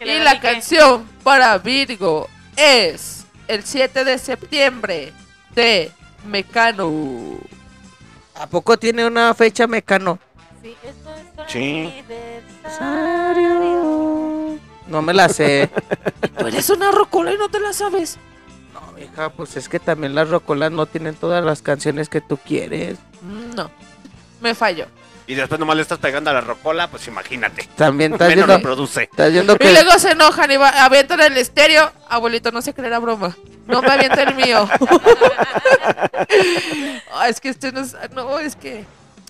Y 0.00 0.18
la 0.20 0.40
canción 0.40 1.06
para 1.22 1.56
Virgo 1.58 2.28
es 2.56 3.24
el 3.46 3.62
7 3.64 4.04
de 4.04 4.18
septiembre 4.18 5.12
de 5.54 5.92
Mecano. 6.26 7.38
¿A 8.38 8.46
poco 8.46 8.78
tiene 8.78 9.06
una 9.06 9.34
fecha 9.34 9.66
mecano? 9.66 10.18
Sí, 10.62 10.76
esto 10.82 11.10
es 11.14 11.52
Sí. 11.52 11.92
No 14.86 15.02
me 15.02 15.12
la 15.12 15.28
sé. 15.28 15.70
Tú 16.38 16.46
eres 16.46 16.70
una 16.70 16.90
rocola 16.92 17.32
y 17.32 17.38
no 17.38 17.48
te 17.48 17.60
la 17.60 17.72
sabes. 17.72 18.18
No, 18.72 18.98
hija, 18.98 19.30
pues 19.30 19.56
es 19.56 19.68
que 19.68 19.80
también 19.80 20.14
las 20.14 20.30
rocolas 20.30 20.70
no 20.70 20.86
tienen 20.86 21.14
todas 21.14 21.44
las 21.44 21.62
canciones 21.62 22.08
que 22.08 22.20
tú 22.20 22.36
quieres. 22.38 22.98
No, 23.56 23.70
me 24.40 24.54
falló. 24.54 24.86
Y 25.28 25.34
después 25.34 25.60
nomás 25.60 25.76
le 25.76 25.82
estás 25.82 25.98
pegando 25.98 26.30
a 26.30 26.32
la 26.32 26.40
rocola, 26.40 26.88
pues 26.88 27.06
imagínate. 27.06 27.68
También 27.76 28.12
Menos 28.18 28.48
estás 28.88 29.30
viendo 29.30 29.58
Y 29.60 29.72
luego 29.72 29.98
se 29.98 30.12
enojan 30.12 30.50
y 30.50 30.56
va, 30.56 30.70
avientan 30.70 31.20
el 31.20 31.36
estéreo. 31.36 31.92
Abuelito, 32.08 32.50
no 32.50 32.62
sé 32.62 32.72
qué 32.72 32.80
era 32.80 32.98
broma. 32.98 33.36
No 33.66 33.82
me 33.82 33.92
avienta 33.92 34.22
el 34.22 34.34
mío. 34.34 34.68
Ah, 37.14 37.28
es 37.28 37.40
que 37.40 37.48
este 37.48 37.72
no 37.72 37.80
es. 37.80 37.96
No, 38.14 38.38
es 38.38 38.54
que. 38.54 38.84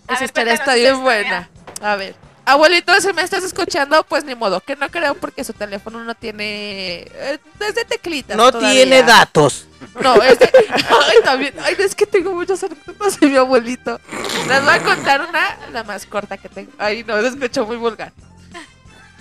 Esa 0.09 0.25
historia 0.25 0.53
está 0.53 0.75
bien 0.75 1.01
buena. 1.01 1.49
A 1.81 1.97
ver. 1.97 2.15
Abuelito, 2.49 2.99
si 3.01 3.13
me 3.13 3.21
estás 3.21 3.45
escuchando, 3.45 4.03
pues 4.05 4.25
ni 4.25 4.35
modo. 4.35 4.61
Que 4.61 4.75
no 4.75 4.89
creo 4.89 5.15
porque 5.15 5.45
su 5.45 5.53
teléfono 5.53 6.03
no 6.03 6.15
tiene. 6.15 7.01
eh, 7.03 7.39
es 7.61 7.75
de 7.75 7.85
teclitas. 7.85 8.39
no 8.39 8.51
todavía. 8.51 8.73
tiene 8.85 9.03
datos. 9.03 9.67
No, 10.03 10.23
es 10.23 10.39
de. 10.39 10.51
Ay, 10.71 11.19
también. 11.23 11.55
Ay, 11.63 11.77
es 11.79 11.95
que 11.95 12.07
tengo 12.07 12.33
muchas 12.33 12.63
anécdotas 12.65 13.21
de 13.21 13.27
mi 13.27 13.37
abuelito. 13.37 14.01
Les 14.49 14.65
voy 14.65 14.75
a 14.75 14.83
contar 14.83 15.21
una, 15.29 15.59
la 15.73 15.85
más 15.85 16.07
corta 16.07 16.39
que 16.39 16.49
tengo. 16.49 16.73
Ay, 16.79 17.05
no, 17.05 17.21
se 17.21 17.29
escuchó 17.29 17.67
muy 17.67 17.77
vulgar. 17.77 18.13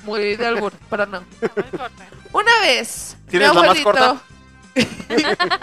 Muy 0.03 0.37
de 0.37 0.45
albur, 0.47 0.71
pero 0.89 1.05
no. 1.05 1.21
Una 2.31 2.59
vez. 2.61 3.17
¿Tienes 3.29 3.49
mi 3.49 3.55
la 3.55 3.61
más 3.61 3.63
abuelito. 3.63 3.83
corta? 3.91 4.21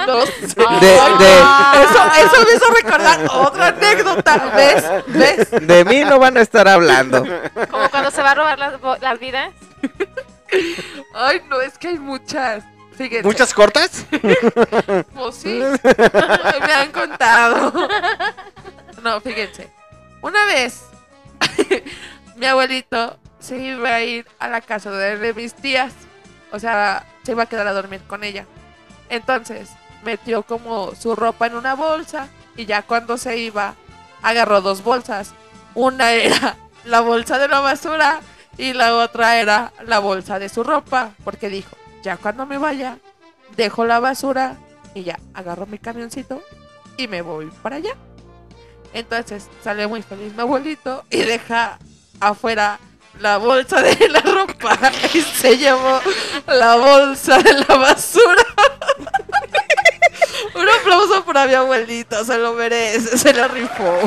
No 0.07 0.21
sé. 0.27 0.57
De- 0.81 0.87
de- 1.19 1.39
Eso, 1.83 2.01
eso 2.19 2.45
me 2.45 2.55
hizo 2.57 2.73
recordar 2.83 3.21
otra 3.31 3.69
anécdota. 3.69 4.53
¿Ves? 4.57 4.85
¿Ves? 5.07 5.51
De 5.67 5.85
mí 5.85 6.05
no 6.05 6.19
van 6.19 6.37
a 6.37 6.41
estar 6.41 6.67
hablando. 6.69 7.25
Como 7.71 7.89
cuando 7.91 8.11
se 8.11 8.23
va 8.23 8.33
a 8.33 8.35
robar 8.35 8.59
las, 8.59 8.81
bo- 8.81 8.97
las 9.01 9.19
vidas. 9.19 9.51
Ay, 11.15 11.41
no, 11.49 11.61
es 11.61 11.79
que 11.79 11.89
hay 11.89 11.99
muchas. 11.99 12.65
Fíjense. 12.97 13.25
¿Muchas 13.25 13.53
cortas? 13.53 14.07
Pues 15.15 15.35
sí. 15.35 15.61
Me 16.67 16.73
han 16.73 16.93
contado. 16.93 17.73
No, 19.03 19.21
fíjense. 19.21 19.69
Una 20.23 20.45
vez, 20.47 20.83
mi 22.37 22.47
abuelito 22.47 23.19
se 23.41 23.59
iba 23.59 23.89
a 23.97 24.01
ir 24.03 24.27
a 24.39 24.49
la 24.49 24.61
casa 24.61 24.91
de 24.93 25.35
mis 25.35 25.55
tías. 25.55 25.93
O 26.53 26.59
sea, 26.61 27.05
se 27.25 27.33
iba 27.33 27.43
a 27.43 27.47
quedar 27.47 27.67
a 27.67 27.73
dormir 27.73 28.01
con 28.07 28.23
ella. 28.23 28.47
Entonces, 29.15 29.71
metió 30.05 30.43
como 30.43 30.95
su 30.95 31.15
ropa 31.15 31.47
en 31.47 31.55
una 31.55 31.75
bolsa. 31.75 32.29
Y 32.57 32.67
ya 32.67 32.83
cuando 32.83 33.17
se 33.17 33.39
iba, 33.39 33.75
agarró 34.23 34.61
dos 34.61 34.83
bolsas. 34.83 35.35
Una 35.75 36.13
era 36.13 36.57
la 36.85 37.01
bolsa 37.01 37.39
de 37.39 37.49
la 37.49 37.61
basura 37.61 38.21
y 38.59 38.73
la 38.73 38.97
otra 38.97 39.39
era 39.41 39.73
la 39.87 39.99
bolsa 39.99 40.39
de 40.39 40.49
su 40.49 40.65
ropa. 40.65 41.13
Porque 41.25 41.49
dijo, 41.49 41.77
ya 42.03 42.17
cuando 42.17 42.45
me 42.47 42.59
vaya, 42.59 42.99
dejo 43.57 43.85
la 43.85 44.01
basura 44.01 44.57
y 44.95 45.05
ya 45.05 45.19
agarro 45.33 45.67
mi 45.67 45.79
camioncito 45.79 46.43
y 46.97 47.09
me 47.09 47.23
voy 47.23 47.51
para 47.63 47.77
allá. 47.77 47.95
Entonces 48.93 49.49
sale 49.63 49.87
muy 49.87 50.03
feliz 50.03 50.35
mi 50.35 50.41
abuelito 50.41 51.05
y 51.11 51.19
deja 51.19 51.79
afuera 52.21 52.79
la 53.21 53.39
bolsa 53.39 53.81
de 53.83 54.09
la 54.09 54.21
ropa 54.21 54.79
y 55.15 55.21
se 55.21 55.57
llevó 55.57 56.01
la 56.47 56.77
bolsa 56.77 57.39
de 57.39 57.53
la 57.55 57.77
basura. 57.77 58.45
Aplauso 60.95 61.25
para 61.25 61.47
mi 61.47 61.55
abuelito, 61.55 62.25
se 62.25 62.39
lo 62.39 62.53
merece, 62.53 63.19
se 63.19 63.35
lo 63.35 63.49
rifó. 63.49 63.99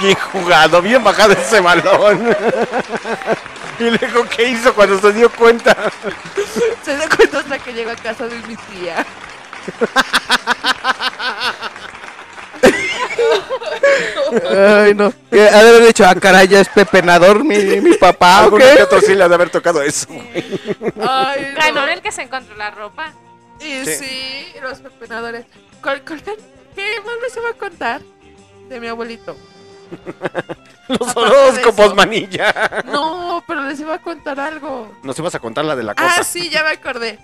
Bien 0.00 0.14
jugado, 0.14 0.80
bien 0.80 1.02
bajado 1.02 1.32
ese 1.32 1.60
balón. 1.60 2.36
y 3.80 3.84
luego, 3.84 4.24
¿qué 4.28 4.50
hizo 4.50 4.72
cuando 4.72 5.00
se 5.00 5.12
dio 5.12 5.30
cuenta? 5.32 5.76
Se 6.84 6.96
dio 6.96 7.08
cuenta 7.16 7.38
hasta 7.40 7.58
que 7.58 7.72
llegó 7.72 7.90
a 7.90 7.96
casa 7.96 8.28
de 8.28 8.36
mi 8.46 8.56
tía. 8.56 9.04
Ay, 14.48 14.94
no. 14.94 15.12
Que 15.30 15.48
ha 15.48 15.62
de 15.64 15.68
haber 15.70 15.86
dicho, 15.86 16.04
ah, 16.06 16.14
caray, 16.14 16.46
ya 16.46 16.60
es 16.60 16.68
pepenador 16.68 17.42
mi, 17.44 17.56
mi 17.80 17.94
papá, 17.94 18.42
¿o 18.42 18.44
Alguno 18.44 18.64
que 18.64 18.74
qué? 18.76 18.82
otro 18.82 19.00
sí 19.00 19.14
le 19.14 19.24
ha 19.24 19.28
de 19.28 19.34
haber 19.34 19.50
tocado 19.50 19.82
eso. 19.82 20.06
Ay, 20.10 21.52
no. 21.52 21.60
Ganó 21.60 21.88
el 21.88 22.00
que 22.00 22.12
se 22.12 22.22
encontró 22.22 22.54
la 22.56 22.70
ropa. 22.70 23.12
Y 23.60 23.84
Sí. 23.84 23.94
sí, 23.96 24.46
los 24.62 24.78
pepenadores. 24.78 25.46
¿Cuál- 25.82 26.02
cuál- 26.04 26.22
¿Qué 26.22 27.00
más 27.04 27.14
les 27.22 27.36
iba 27.36 27.50
a 27.50 27.54
contar 27.54 28.00
de 28.68 28.80
mi 28.80 28.86
abuelito? 28.88 29.36
Los 30.88 31.00
Aparte 31.08 31.20
horóscopos, 31.20 31.94
manilla. 31.96 32.82
No, 32.86 33.42
pero 33.46 33.62
les 33.64 33.80
iba 33.80 33.94
a 33.94 33.98
contar 34.02 34.38
algo. 34.38 34.92
Nos 35.02 35.18
ibas 35.18 35.34
a 35.34 35.38
contar 35.40 35.64
la 35.64 35.74
de 35.74 35.82
la 35.82 35.94
cosa. 35.94 36.16
Ah, 36.18 36.24
sí, 36.24 36.48
ya 36.48 36.62
me 36.62 36.70
acordé. 36.70 37.18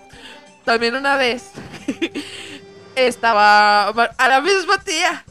También 0.65 0.95
una 0.95 1.15
vez 1.17 1.51
estaba 2.95 3.87
a 3.89 4.27
la 4.29 4.41
misma 4.41 4.77
tía. 4.79 5.23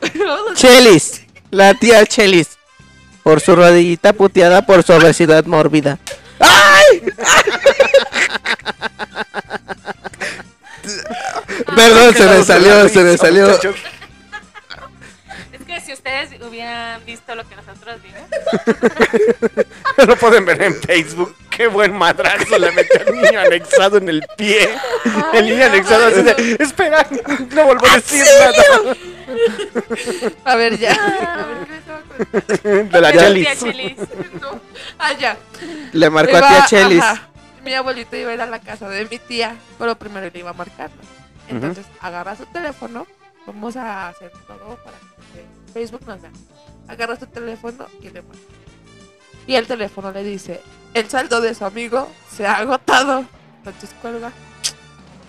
Chelis, 0.54 1.22
la 1.50 1.74
tía 1.74 2.04
Chelis. 2.06 2.58
Por 3.22 3.40
su 3.40 3.56
rodillita 3.56 4.12
puteada 4.12 4.64
por 4.64 4.82
su 4.84 4.92
obesidad 4.92 5.44
mórbida. 5.46 5.98
¡Ay! 6.40 7.02
Perdón, 11.74 12.14
se 12.14 12.26
me 12.26 12.44
salió, 12.44 12.88
se 12.88 13.00
me 13.02 13.16
salió. 13.18 13.50
Es 13.50 13.60
que 15.66 15.80
si 15.80 15.92
ustedes 15.92 16.30
hubieran 16.40 17.04
visto 17.04 17.34
lo 17.34 17.48
que 17.48 17.56
nosotros 17.56 18.00
vimos. 18.02 18.20
Lo 20.06 20.16
pueden 20.16 20.44
ver 20.44 20.62
en 20.62 20.74
Facebook. 20.74 21.34
Qué 21.50 21.66
buen 21.68 21.94
madrazo 21.94 22.58
le 22.58 22.70
metió 22.70 23.00
al 23.00 23.14
niño 23.14 23.40
anexado 23.40 23.96
en 23.96 24.10
el 24.10 24.22
pie. 24.36 24.68
El 25.32 25.46
niño 25.48 25.64
anexado 25.64 26.06
así 26.06 26.22
de, 26.22 26.56
espera, 26.60 27.06
no 27.54 27.64
vuelvo 27.64 27.86
a 27.86 27.94
decir 27.94 28.22
nada. 28.38 28.96
A 30.44 30.56
ver, 30.56 30.78
ya. 30.78 30.92
A 30.94 31.46
ver, 31.46 31.75
De 32.62 33.00
la. 33.00 33.12
Chelis. 33.12 33.98
No. 34.40 34.60
Ah. 34.98 35.36
Le 35.92 36.10
marcó 36.10 36.36
a 36.36 36.48
tía 36.48 36.66
Chelis. 36.68 37.02
ajá. 37.02 37.28
Mi 37.64 37.74
abuelito 37.74 38.16
iba 38.16 38.30
a 38.30 38.34
ir 38.34 38.40
a 38.40 38.46
la 38.46 38.60
casa 38.60 38.88
de 38.88 39.06
mi 39.06 39.18
tía, 39.18 39.56
pero 39.78 39.98
primero 39.98 40.30
le 40.32 40.38
iba 40.38 40.50
a 40.50 40.52
marcar. 40.52 40.90
¿no? 40.90 41.56
Entonces 41.56 41.84
agarra 42.00 42.36
su 42.36 42.46
teléfono, 42.46 43.06
vamos 43.44 43.76
a 43.76 44.08
hacer 44.08 44.30
todo 44.46 44.76
para 44.84 44.96
que 45.32 45.72
Facebook 45.72 46.02
nos 46.06 46.22
vea. 46.22 46.30
Agarra 46.86 47.16
su 47.16 47.26
teléfono 47.26 47.86
y 48.00 48.10
le 48.10 48.22
marca. 48.22 48.38
Y 49.48 49.54
el 49.54 49.66
teléfono 49.66 50.12
le 50.12 50.22
dice, 50.22 50.60
el 50.94 51.08
saldo 51.08 51.40
de 51.40 51.54
su 51.54 51.64
amigo 51.64 52.10
se 52.30 52.46
ha 52.46 52.58
agotado. 52.58 53.24
Entonces 53.58 53.90
cuelga 54.00 54.32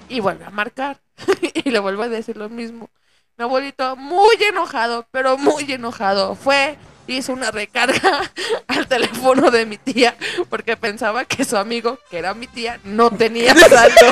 y 0.10 0.20
vuelve 0.20 0.46
a 0.46 0.50
marcar. 0.50 1.00
y 1.54 1.70
le 1.70 1.80
vuelve 1.80 2.06
a 2.06 2.10
decir 2.10 2.38
lo 2.38 2.50
mismo. 2.50 2.90
Mi 3.38 3.44
abuelito 3.44 3.96
muy 3.96 4.36
enojado, 4.50 5.06
pero 5.12 5.38
muy 5.38 5.72
enojado, 5.72 6.34
fue, 6.34 6.76
hizo 7.06 7.34
una 7.34 7.52
recarga 7.52 8.32
al 8.68 8.88
teléfono 8.88 9.52
de 9.52 9.68
mi 9.68 9.78
tía 9.78 10.16
porque 10.50 10.76
pensaba 10.76 11.24
que 11.24 11.46
su 11.46 11.56
amigo, 11.56 12.00
que 12.10 12.18
era 12.18 12.34
mi 12.34 12.48
tía, 12.48 12.80
no 12.84 13.12
tenía 13.12 13.54
saldo. 13.70 14.08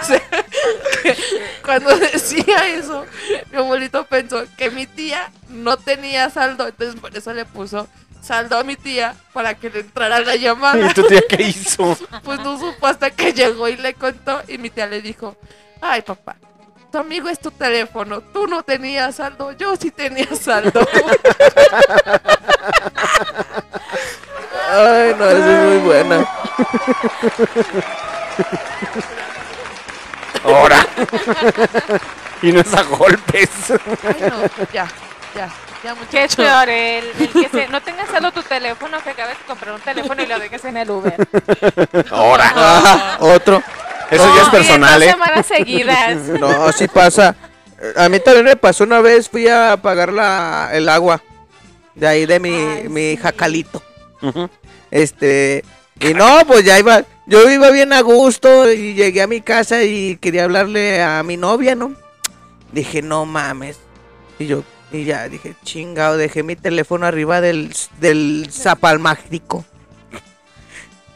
O 0.00 0.04
sea, 0.04 0.22
que 1.02 1.16
cuando 1.62 1.94
decía 1.98 2.66
eso, 2.68 3.04
mi 3.50 3.58
abuelito 3.58 4.04
pensó 4.04 4.44
que 4.56 4.70
mi 4.70 4.86
tía 4.86 5.30
no 5.48 5.76
tenía 5.76 6.30
saldo, 6.30 6.66
entonces 6.68 6.98
por 6.98 7.14
eso 7.14 7.34
le 7.34 7.44
puso 7.44 7.86
saldo 8.22 8.56
a 8.56 8.64
mi 8.64 8.76
tía 8.76 9.14
para 9.34 9.54
que 9.54 9.68
le 9.68 9.80
entrara 9.80 10.20
la 10.20 10.36
llamada. 10.36 10.90
¿Y 10.90 10.94
tu 10.94 11.06
tía 11.06 11.22
qué 11.28 11.42
hizo? 11.42 11.98
Pues 12.24 12.40
no 12.40 12.58
supo 12.58 12.86
hasta 12.86 13.10
que 13.10 13.32
llegó 13.34 13.68
y 13.68 13.76
le 13.76 13.92
contó 13.94 14.40
y 14.48 14.56
mi 14.56 14.70
tía 14.70 14.86
le 14.86 15.02
dijo, 15.02 15.36
ay 15.80 16.02
papá, 16.02 16.36
tu 16.92 16.98
amigo 16.98 17.28
es 17.28 17.38
tu 17.38 17.50
teléfono, 17.50 18.20
tú 18.20 18.46
no 18.46 18.62
tenías 18.62 19.16
saldo, 19.16 19.52
yo 19.52 19.76
sí 19.76 19.90
tenía 19.90 20.28
saldo. 20.40 20.86
Ay, 24.72 25.14
no, 25.18 25.24
esa 25.28 25.62
es 25.62 25.68
muy 25.68 25.78
buena. 25.78 26.26
Ahora. 30.44 30.86
y 32.42 32.52
no 32.52 32.60
es 32.60 32.74
a 32.74 32.82
golpes. 32.82 33.50
Ay, 33.70 34.30
no, 34.30 34.66
ya, 34.72 34.86
ya, 35.34 35.48
ya 35.48 35.50
¿Qué 35.82 35.88
es 35.88 35.96
muchacho. 35.98 36.36
peor? 36.36 36.68
El, 36.68 37.04
el 37.18 37.28
que 37.32 37.48
se, 37.48 37.68
no 37.68 37.80
tengas 37.82 38.08
solo 38.08 38.32
tu 38.32 38.42
teléfono, 38.42 39.02
que 39.02 39.10
acabes 39.10 39.38
de 39.38 39.44
comprar 39.44 39.74
un 39.74 39.80
teléfono 39.80 40.22
y 40.22 40.26
lo 40.26 40.38
dejes 40.38 40.64
en 40.64 40.76
el 40.76 40.90
Uber. 40.90 41.14
Ahora. 42.10 42.52
Ah, 42.54 43.16
otro. 43.20 43.62
Eso 44.10 44.24
ya 44.34 44.40
es 44.42 44.46
No, 44.46 44.50
personal, 44.50 45.02
¿eh? 45.02 45.10
semanas 45.10 45.46
seguidas. 45.46 46.16
No, 46.40 46.72
sí 46.72 46.88
pasa. 46.88 47.36
A 47.96 48.08
mí 48.08 48.20
también 48.20 48.44
me 48.44 48.56
pasó 48.56 48.84
una 48.84 49.00
vez, 49.00 49.28
fui 49.28 49.48
a 49.48 49.78
pagar 49.80 50.12
la, 50.12 50.70
el 50.72 50.88
agua 50.88 51.22
de 51.94 52.06
ahí 52.06 52.26
de 52.26 52.38
mi, 52.40 52.88
mi 52.88 53.16
jacalito. 53.16 53.82
Este, 54.90 55.64
y 55.98 56.12
no, 56.14 56.40
pues 56.46 56.64
ya 56.64 56.78
iba, 56.78 57.04
yo 57.26 57.50
iba 57.50 57.70
bien 57.70 57.92
a 57.92 58.00
gusto 58.02 58.70
y 58.70 58.94
llegué 58.94 59.22
a 59.22 59.26
mi 59.26 59.40
casa 59.40 59.82
y 59.82 60.16
quería 60.16 60.44
hablarle 60.44 61.02
a 61.02 61.22
mi 61.22 61.36
novia, 61.36 61.74
¿no? 61.74 61.94
Dije, 62.72 63.00
no 63.02 63.24
mames. 63.24 63.78
Y 64.38 64.46
yo, 64.46 64.62
y 64.92 65.04
ya 65.04 65.28
dije, 65.28 65.54
chingado, 65.64 66.16
dejé 66.16 66.42
mi 66.42 66.56
teléfono 66.56 67.06
arriba 67.06 67.40
del, 67.40 67.72
del 67.98 68.48
zapalmágico. 68.50 69.64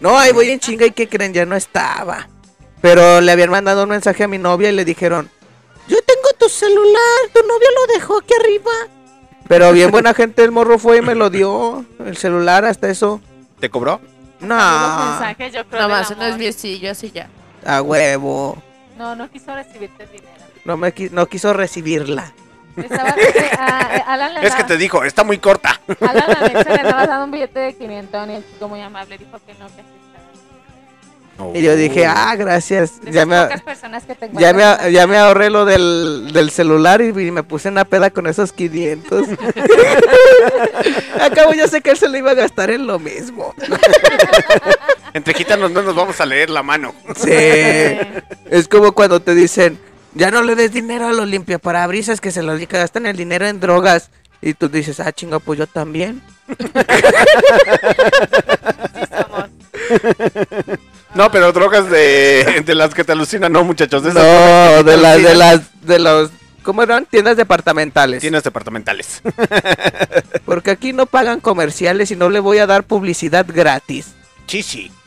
No, 0.01 0.18
ahí 0.18 0.32
voy 0.32 0.51
en 0.51 0.61
chinga 0.61 0.86
y 0.86 0.90
que 0.92 1.09
creen, 1.09 1.32
ya 1.32 1.47
no 1.47 1.57
estaba. 1.57 2.28
Pero 2.85 3.22
le 3.22 3.32
habían 3.32 3.49
mandado 3.49 3.85
un 3.85 3.89
mensaje 3.89 4.24
a 4.24 4.28
mi 4.28 4.37
novia 4.37 4.68
y 4.68 4.72
le 4.72 4.85
dijeron, 4.85 5.30
yo 5.89 5.97
tengo 6.03 6.28
tu 6.39 6.51
celular, 6.51 7.18
tu 7.32 7.41
novio 7.41 7.66
lo 7.80 7.95
dejó 7.95 8.18
aquí 8.18 8.35
arriba. 8.39 8.72
Pero 9.49 9.72
bien 9.72 9.91
buena 9.91 10.12
gente 10.14 10.45
el 10.45 10.51
morro 10.51 10.78
fue 10.78 10.99
y 10.99 11.01
me 11.01 11.14
lo 11.14 11.30
dio, 11.30 11.82
el 12.05 12.14
celular, 12.18 12.66
hasta 12.66 12.91
eso. 12.91 13.22
¿Te 13.59 13.70
cobró? 13.70 14.03
No, 14.41 14.55
mensajes, 14.57 15.55
yo 15.55 15.64
creo. 15.66 15.80
Nada 15.80 15.89
más 15.89 16.11
del 16.11 16.18
unos 16.18 16.37
viecillos 16.37 16.91
así 16.91 17.11
ya. 17.11 17.30
a 17.64 17.80
huevo. 17.80 18.62
No, 18.99 19.16
no 19.16 19.30
quiso 19.30 19.55
recibirte 19.55 20.07
dinero. 20.07 20.28
No, 20.66 20.76
me 20.76 20.95
qui- 20.95 21.11
no 21.11 21.24
quiso 21.24 21.55
recibirla. 21.55 22.35
Estaba, 22.76 23.09
eh, 23.16 23.51
a- 23.59 23.97
eh, 23.97 24.05
Alan 24.07 24.35
le 24.35 24.47
Es 24.47 24.55
que 24.55 24.64
te 24.64 24.76
dijo, 24.76 25.03
está 25.05 25.24
muy 25.24 25.39
corta. 25.39 25.80
Alan 26.01 26.26
le 26.53 26.80
andaba 26.80 27.07
dando 27.07 27.24
un 27.24 27.30
billete 27.30 27.61
de 27.61 27.74
500 27.74 28.28
y 28.28 28.32
el 28.32 28.45
chico 28.47 28.68
muy 28.68 28.82
amable 28.82 29.16
dijo 29.16 29.39
que 29.47 29.55
no, 29.55 29.68
que 29.68 29.80
así 29.80 30.04
Y 31.53 31.62
yo 31.62 31.76
dije, 31.76 32.07
ah, 32.07 32.35
gracias. 32.37 33.01
De 33.01 33.12
Ya 33.12 33.26
me, 33.26 33.49
que 34.07 34.14
te 34.14 34.30
ya, 34.35 34.53
me, 34.53 34.93
ya 34.93 35.07
me 35.07 35.18
ahorré 35.18 35.51
lo 35.51 35.64
del, 35.64 36.30
del 36.32 36.51
celular 36.51 37.01
y, 37.01 37.09
y 37.09 37.30
me 37.30 37.43
puse 37.43 37.68
una 37.68 37.85
peda 37.85 38.11
con 38.11 38.26
esos 38.26 38.53
500. 38.53 39.28
Acabo, 41.20 41.55
yo 41.55 41.66
sé 41.66 41.80
que 41.80 41.91
él 41.91 41.97
se 41.97 42.09
lo 42.09 42.16
iba 42.16 42.32
a 42.32 42.35
gastar 42.35 42.70
en 42.70 42.87
lo 42.87 42.99
mismo. 42.99 43.55
Entre 45.12 45.35
quítanos 45.35 45.70
no 45.70 45.82
nos 45.82 45.95
vamos 45.95 46.20
a 46.20 46.26
leer 46.26 46.51
la 46.51 46.62
mano. 46.62 46.95
Sí. 47.16 47.30
Es 47.30 48.68
como 48.68 48.93
cuando 48.93 49.20
te 49.20 49.35
dicen, 49.35 49.78
ya 50.14 50.30
no 50.30 50.43
le 50.43 50.55
des 50.55 50.72
dinero 50.72 51.09
a 51.09 51.12
los 51.12 51.26
limpiaparabrisas 51.26 52.20
que 52.20 52.30
se 52.30 52.43
lo 52.43 52.57
gastan 52.68 53.07
el 53.07 53.16
dinero 53.16 53.47
en 53.47 53.61
drogas. 53.61 54.11
Y 54.41 54.55
tú 54.55 54.68
dices, 54.68 55.01
ah, 55.01 55.12
chinga, 55.12 55.39
pues 55.39 55.59
yo 55.59 55.66
también. 55.66 56.22
No, 61.14 61.30
pero 61.30 61.53
drogas 61.53 61.88
de, 61.91 62.62
de 62.66 62.74
las 62.74 62.95
que 62.95 63.04
te 63.04 63.12
alucinan, 63.12 63.53
no, 63.53 63.64
muchachos. 63.64 64.03
De 64.03 64.11
esas 64.11 64.22
No, 64.22 64.82
de 64.82 64.96
las, 64.96 65.22
de 65.22 65.34
las, 65.34 65.80
de 65.82 65.99
los, 65.99 66.30
¿cómo 66.62 66.82
eran? 66.82 67.07
Tiendas 67.07 67.36
departamentales. 67.36 68.20
Tiendas 68.20 68.42
departamentales. 68.42 69.22
Porque 70.45 70.70
aquí 70.72 70.92
no 70.92 71.07
pagan 71.07 71.41
comerciales 71.41 72.11
y 72.11 72.16
no 72.16 72.28
le 72.30 72.41
voy 72.41 72.58
a 72.58 72.66
dar 72.66 72.84
publicidad 72.84 73.46
gratis. 73.49 74.14
Chichi. 74.46 74.91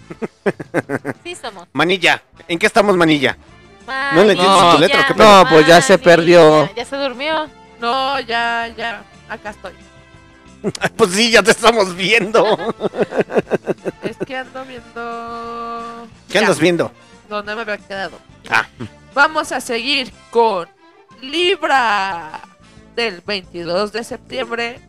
Sí 1.24 1.36
somos. 1.36 1.68
Manilla. 1.74 2.24
¿En 2.48 2.58
qué 2.58 2.66
estamos, 2.66 2.96
Manilla? 2.96 3.38
¿No 4.14 4.24
le 4.24 4.32
entiendes 4.32 4.62
No, 4.62 4.72
tu 4.76 4.80
letra 4.80 5.02
o 5.02 5.06
qué 5.08 5.14
no, 5.16 5.46
pues 5.50 5.68
ya 5.68 5.82
se 5.82 5.98
perdió. 5.98 6.70
Ya 6.76 6.86
se 6.86 6.96
durmió. 6.96 7.48
No, 7.82 8.20
ya, 8.22 8.74
ya, 8.78 9.04
acá 9.30 9.50
estoy. 9.50 9.74
Pues 10.98 11.12
sí, 11.12 11.32
ya 11.32 11.44
te 11.44 11.52
estamos 11.52 11.96
viendo. 11.96 12.46
Es 14.04 14.18
que 14.26 14.38
ando 14.38 14.66
viendo... 14.66 16.08
¿Qué 16.30 16.40
andas 16.40 16.60
viendo? 16.60 16.92
¿Dónde 17.30 17.56
me 17.56 17.62
había 17.62 17.78
quedado? 17.78 18.20
Ah. 18.50 18.66
Vamos 19.14 19.52
a 19.52 19.60
seguir 19.60 20.12
con 20.32 20.68
Libra 21.22 22.40
del 22.96 23.22
22 23.22 23.92
de 23.92 24.04
septiembre 24.04 24.80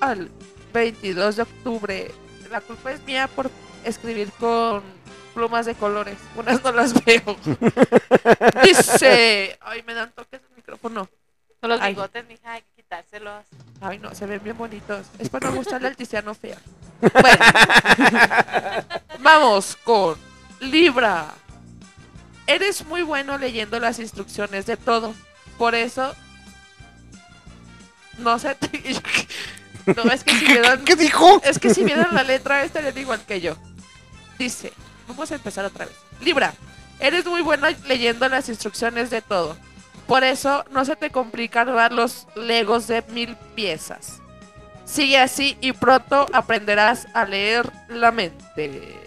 al 0.00 0.30
22 0.72 1.36
de 1.36 1.42
octubre. 1.42 2.10
La 2.50 2.60
culpa 2.60 2.92
es 2.92 3.02
mía 3.02 3.28
por 3.28 3.50
escribir 3.84 4.30
con 4.38 4.82
plumas 5.34 5.66
de 5.66 5.74
colores. 5.74 6.16
Unas 6.36 6.62
no 6.62 6.72
las 6.72 7.04
veo. 7.04 7.36
Dice, 8.64 9.58
ay, 9.60 9.82
me 9.86 9.94
dan 9.94 10.12
toques 10.12 10.40
el 10.48 10.56
micrófono. 10.56 11.08
Con 11.60 11.70
los 11.70 11.80
bigotes, 11.80 12.26
mija, 12.26 12.52
hay 12.52 12.64
que 12.74 12.81
quitárselos. 12.92 13.44
Ay, 13.80 13.98
no, 13.98 14.14
se 14.14 14.26
ven 14.26 14.40
bien 14.42 14.56
bonitos. 14.56 15.06
Es 15.18 15.28
para 15.28 15.50
no 15.50 15.56
gustarle 15.56 15.88
al 15.88 15.96
Tiziano 15.96 16.34
fea. 16.34 16.58
Bueno, 17.00 17.44
vamos 19.20 19.76
con 19.82 20.16
Libra. 20.60 21.34
Eres 22.46 22.84
muy 22.84 23.02
bueno 23.02 23.38
leyendo 23.38 23.78
las 23.80 23.98
instrucciones 23.98 24.66
de 24.66 24.76
todo. 24.76 25.14
Por 25.58 25.74
eso. 25.74 26.14
No 28.18 28.38
sé. 28.38 28.56
No, 29.84 30.04
es 30.12 30.22
que 30.22 30.32
si 30.32 30.46
vieran. 30.46 30.84
¿Qué 30.84 30.94
dijo? 30.94 31.42
Es 31.42 31.58
que 31.58 31.74
si 31.74 31.82
vieran 31.82 32.14
la 32.14 32.22
letra, 32.22 32.62
estarían 32.62 32.96
igual 32.96 33.20
que 33.26 33.40
yo. 33.40 33.56
Dice. 34.38 34.72
Vamos 35.08 35.32
a 35.32 35.34
empezar 35.34 35.64
otra 35.64 35.86
vez. 35.86 35.96
Libra. 36.20 36.54
Eres 37.00 37.26
muy 37.26 37.42
bueno 37.42 37.66
leyendo 37.88 38.28
las 38.28 38.48
instrucciones 38.48 39.10
de 39.10 39.22
todo. 39.22 39.56
Por 40.12 40.24
eso 40.24 40.62
no 40.70 40.84
se 40.84 40.94
te 40.94 41.08
complica 41.08 41.62
armar 41.62 41.90
los 41.90 42.26
legos 42.34 42.86
de 42.86 43.00
mil 43.14 43.34
piezas. 43.54 44.20
Sigue 44.84 45.16
así 45.16 45.56
y 45.62 45.72
pronto 45.72 46.26
aprenderás 46.34 47.06
a 47.14 47.24
leer 47.24 47.72
la 47.88 48.12
mente. 48.12 49.00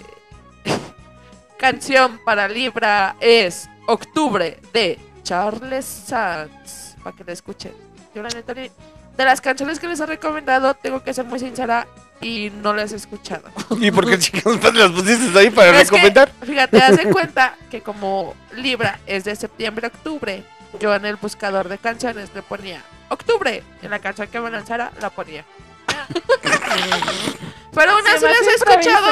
Canción 1.60 2.20
para 2.26 2.48
Libra 2.48 3.18
es 3.20 3.70
Octubre 3.86 4.60
de 4.74 4.98
Charles 5.22 5.86
Sands. 5.86 6.96
Para 7.04 7.16
que 7.16 7.24
la 7.24 7.34
escuchen. 7.34 7.74
Yo 8.16 8.24
la 8.24 8.30
neta 8.30 8.56
de 8.56 8.72
las 9.16 9.42
canciones 9.42 9.78
que 9.78 9.88
les 9.88 10.00
he 10.00 10.08
recomendado, 10.08 10.74
tengo 10.74 11.04
que 11.04 11.14
ser 11.14 11.26
muy 11.26 11.38
sincera 11.38 11.86
y 12.20 12.50
no 12.64 12.74
las 12.74 12.94
he 12.94 12.96
escuchado. 12.96 13.48
¿Y 13.80 13.92
por 13.92 14.10
qué 14.10 14.18
chicos 14.18 14.58
las 14.74 14.90
pusiste 14.90 15.38
ahí 15.38 15.52
para 15.52 15.80
Es 15.80 15.92
que, 15.92 15.98
recomendar? 15.98 16.32
fíjate, 16.42 16.82
haz 16.82 16.98
de 16.98 17.06
cuenta 17.12 17.56
que 17.70 17.82
como 17.82 18.34
Libra 18.56 19.00
es 19.06 19.26
de 19.26 19.36
septiembre 19.36 19.86
a 19.86 19.90
octubre, 19.90 20.44
yo 20.80 20.94
en 20.96 21.06
el 21.06 21.16
buscador 21.18 21.70
de 21.70 21.78
canciones 21.78 22.30
le 22.34 22.42
ponía 22.42 22.82
octubre. 23.10 23.64
En 23.82 23.90
la 23.92 24.00
canción 24.00 24.28
que 24.28 24.40
me 24.40 24.50
lanzara 24.52 24.92
la 25.02 25.10
ponía. 25.10 25.46
Pero 27.74 27.92
Se 27.98 28.04
me 28.04 28.32
las 28.32 28.42
he 28.42 28.54
escuchado. 28.56 29.08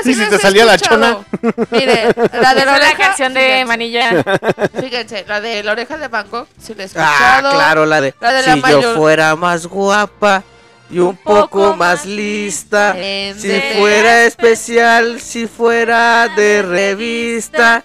así 0.00 0.10
¿Y 0.10 0.14
si 0.14 0.20
las 0.20 0.30
te 0.30 0.36
he 0.36 0.38
salía 0.40 0.64
la 0.64 0.74
escuchado. 0.74 1.24
Mire, 1.70 2.08
la 2.40 2.54
de 2.56 2.64
la 2.64 2.74
oreja. 2.74 2.96
canción 2.96 3.34
de 3.34 3.40
fíjense. 3.40 3.64
Manilla. 3.66 4.24
Fíjense, 4.80 5.24
la 5.28 5.40
de 5.40 5.62
la 5.62 5.72
oreja 5.72 5.96
de 5.96 6.08
Bangkok, 6.08 6.48
si 6.60 6.74
la 6.74 6.82
he 6.82 6.86
Ah, 6.86 7.36
escuchado. 7.38 7.50
claro, 7.52 7.86
la 7.86 8.00
de, 8.00 8.14
La 8.20 8.32
de 8.32 8.42
la 8.46 8.54
si 8.54 8.60
yo 8.82 8.96
fuera 8.96 9.36
más 9.36 9.66
guapa 9.68 10.42
y 10.90 10.98
un, 10.98 11.16
poco, 11.16 11.76
más 11.76 12.04
lista, 12.04 12.94
si 13.38 13.60
fuera 13.78 14.24
especial, 14.24 15.20
si 15.20 15.46
fuera 15.46 16.28
de 16.34 16.62
revista, 16.62 17.84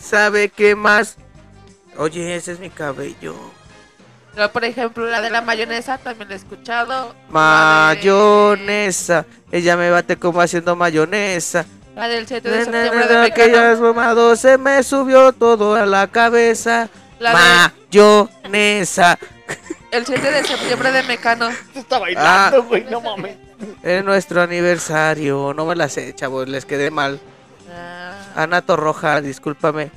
¿sabe 0.00 0.48
qué 0.48 0.74
más? 0.74 1.16
Oye, 2.00 2.34
ese 2.34 2.52
es 2.52 2.60
mi 2.60 2.70
cabello. 2.70 3.34
Yo, 4.34 4.50
por 4.52 4.64
ejemplo, 4.64 5.04
la 5.04 5.20
de 5.20 5.28
la 5.28 5.42
mayonesa 5.42 5.98
también 5.98 6.28
la 6.30 6.34
he 6.34 6.38
escuchado. 6.38 7.14
Mayonesa, 7.28 9.26
ella 9.52 9.76
me 9.76 9.90
bate 9.90 10.16
como 10.16 10.40
haciendo 10.40 10.74
mayonesa. 10.76 11.66
La 11.94 12.08
del 12.08 12.26
7 12.26 12.48
de 12.48 12.56
De 12.56 12.64
septiembre 12.64 13.06
de 13.06 13.16
aquellas 13.26 13.78
se 14.40 14.56
me 14.56 14.82
subió 14.82 15.32
todo 15.32 15.74
a 15.74 15.84
la 15.84 16.06
cabeza. 16.06 16.88
La 17.18 17.32
de- 17.32 17.70
Mayonesa. 17.92 19.18
El 19.90 20.06
7 20.06 20.30
de 20.30 20.42
septiembre 20.44 20.92
de 20.92 21.02
Mecano. 21.02 21.50
Está 21.74 21.98
bailando, 21.98 22.62
güey, 22.62 22.84
no 22.84 23.02
mames. 23.02 23.36
Es 23.82 24.02
nuestro 24.02 24.40
aniversario. 24.40 25.52
No 25.52 25.66
me 25.66 25.76
la 25.76 25.90
sé, 25.90 26.14
chavos, 26.14 26.48
les 26.48 26.64
quedé 26.64 26.90
mal. 26.90 27.20
Ah, 27.70 28.14
Ana 28.36 28.62
Torroja, 28.62 29.20
discúlpame. 29.20 29.90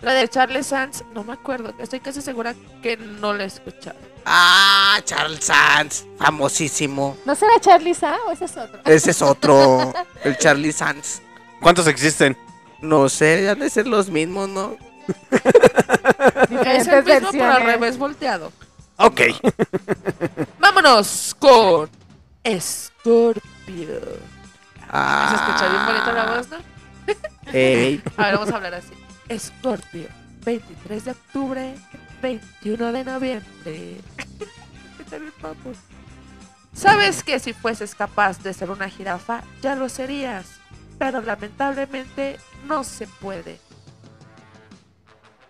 La 0.00 0.12
de 0.12 0.28
Charles 0.28 0.66
Sands, 0.68 1.04
no 1.12 1.24
me 1.24 1.32
acuerdo. 1.32 1.74
Estoy 1.78 2.00
casi 2.00 2.20
segura 2.22 2.54
que 2.82 2.96
no 2.96 3.32
la 3.32 3.44
he 3.44 3.46
escuchado. 3.46 3.98
Ah, 4.24 5.00
Charles 5.04 5.44
Sands, 5.44 6.06
famosísimo. 6.18 7.16
¿No 7.24 7.34
será 7.34 7.58
Charlie 7.60 7.94
Sa 7.94 8.16
o 8.26 8.30
ese 8.30 8.44
es 8.44 8.56
otro? 8.56 8.80
Ese 8.84 9.10
es 9.10 9.22
otro, 9.22 9.92
el 10.24 10.36
Charlie 10.36 10.72
Sands. 10.72 11.22
¿Cuántos 11.60 11.86
existen? 11.86 12.36
No 12.80 13.08
sé, 13.08 13.48
han 13.48 13.58
de 13.58 13.70
ser 13.70 13.86
los 13.86 14.08
mismos, 14.08 14.48
¿no? 14.48 14.76
Es 16.66 16.86
el 16.86 17.04
mismo, 17.04 17.30
pero 17.32 17.52
al 17.52 17.64
revés 17.64 17.96
volteado. 17.96 18.52
Ok. 18.96 19.20
Vámonos 20.60 21.34
con 21.38 21.88
Scorpio. 22.60 23.40
Ah. 24.90 25.28
¿Se 25.30 25.36
escucha 25.36 25.68
bien 25.68 25.86
bonita 25.86 26.12
la 26.12 26.36
voz, 26.36 26.48
no? 26.50 26.56
Ey. 27.52 28.02
A 28.16 28.26
ver, 28.26 28.34
vamos 28.34 28.50
a 28.52 28.56
hablar 28.56 28.74
así. 28.74 28.92
Scorpio, 29.36 30.08
23 30.44 31.04
de 31.04 31.10
octubre, 31.10 31.74
21 32.22 32.92
de 32.92 33.04
noviembre. 33.04 33.96
¿Qué 34.96 35.04
tal 35.08 35.22
el 35.22 35.32
papo? 35.32 35.72
Sabes 36.74 37.22
que 37.22 37.38
si 37.38 37.52
fueses 37.52 37.94
capaz 37.94 38.42
de 38.42 38.54
ser 38.54 38.70
una 38.70 38.88
jirafa, 38.88 39.42
ya 39.62 39.74
lo 39.74 39.88
serías. 39.88 40.46
Pero 40.98 41.20
lamentablemente 41.20 42.38
no 42.66 42.84
se 42.84 43.06
puede. 43.06 43.60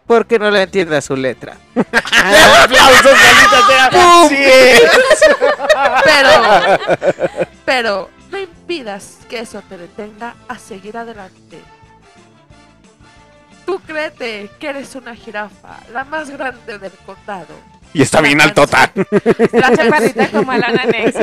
Porque 0.06 0.38
no 0.38 0.50
le 0.50 0.62
entiende 0.62 1.00
su 1.02 1.16
letra. 1.16 1.56
¡Aplausos, 1.74 3.04
maldita 3.04 3.66
sea! 3.66 3.90
¡Pum! 3.92 4.30
Pero, 6.04 6.30
pero 7.64 8.10
no 8.30 8.38
impidas 8.38 9.18
que 9.28 9.40
eso 9.40 9.62
te 9.68 9.76
detenga 9.76 10.34
a 10.48 10.58
seguir 10.58 10.96
adelante. 10.96 11.62
Tú 13.68 13.78
créete 13.86 14.48
que 14.58 14.70
eres 14.70 14.94
una 14.94 15.14
jirafa, 15.14 15.80
la 15.92 16.02
más 16.02 16.30
grande 16.30 16.78
del 16.78 16.90
condado. 17.04 17.54
Y 17.92 18.00
está 18.00 18.22
bien 18.22 18.40
altota. 18.40 18.90
La 19.52 19.72
chaparrita 19.76 20.30
como 20.30 20.54
el 20.54 20.64
anexo. 20.64 21.20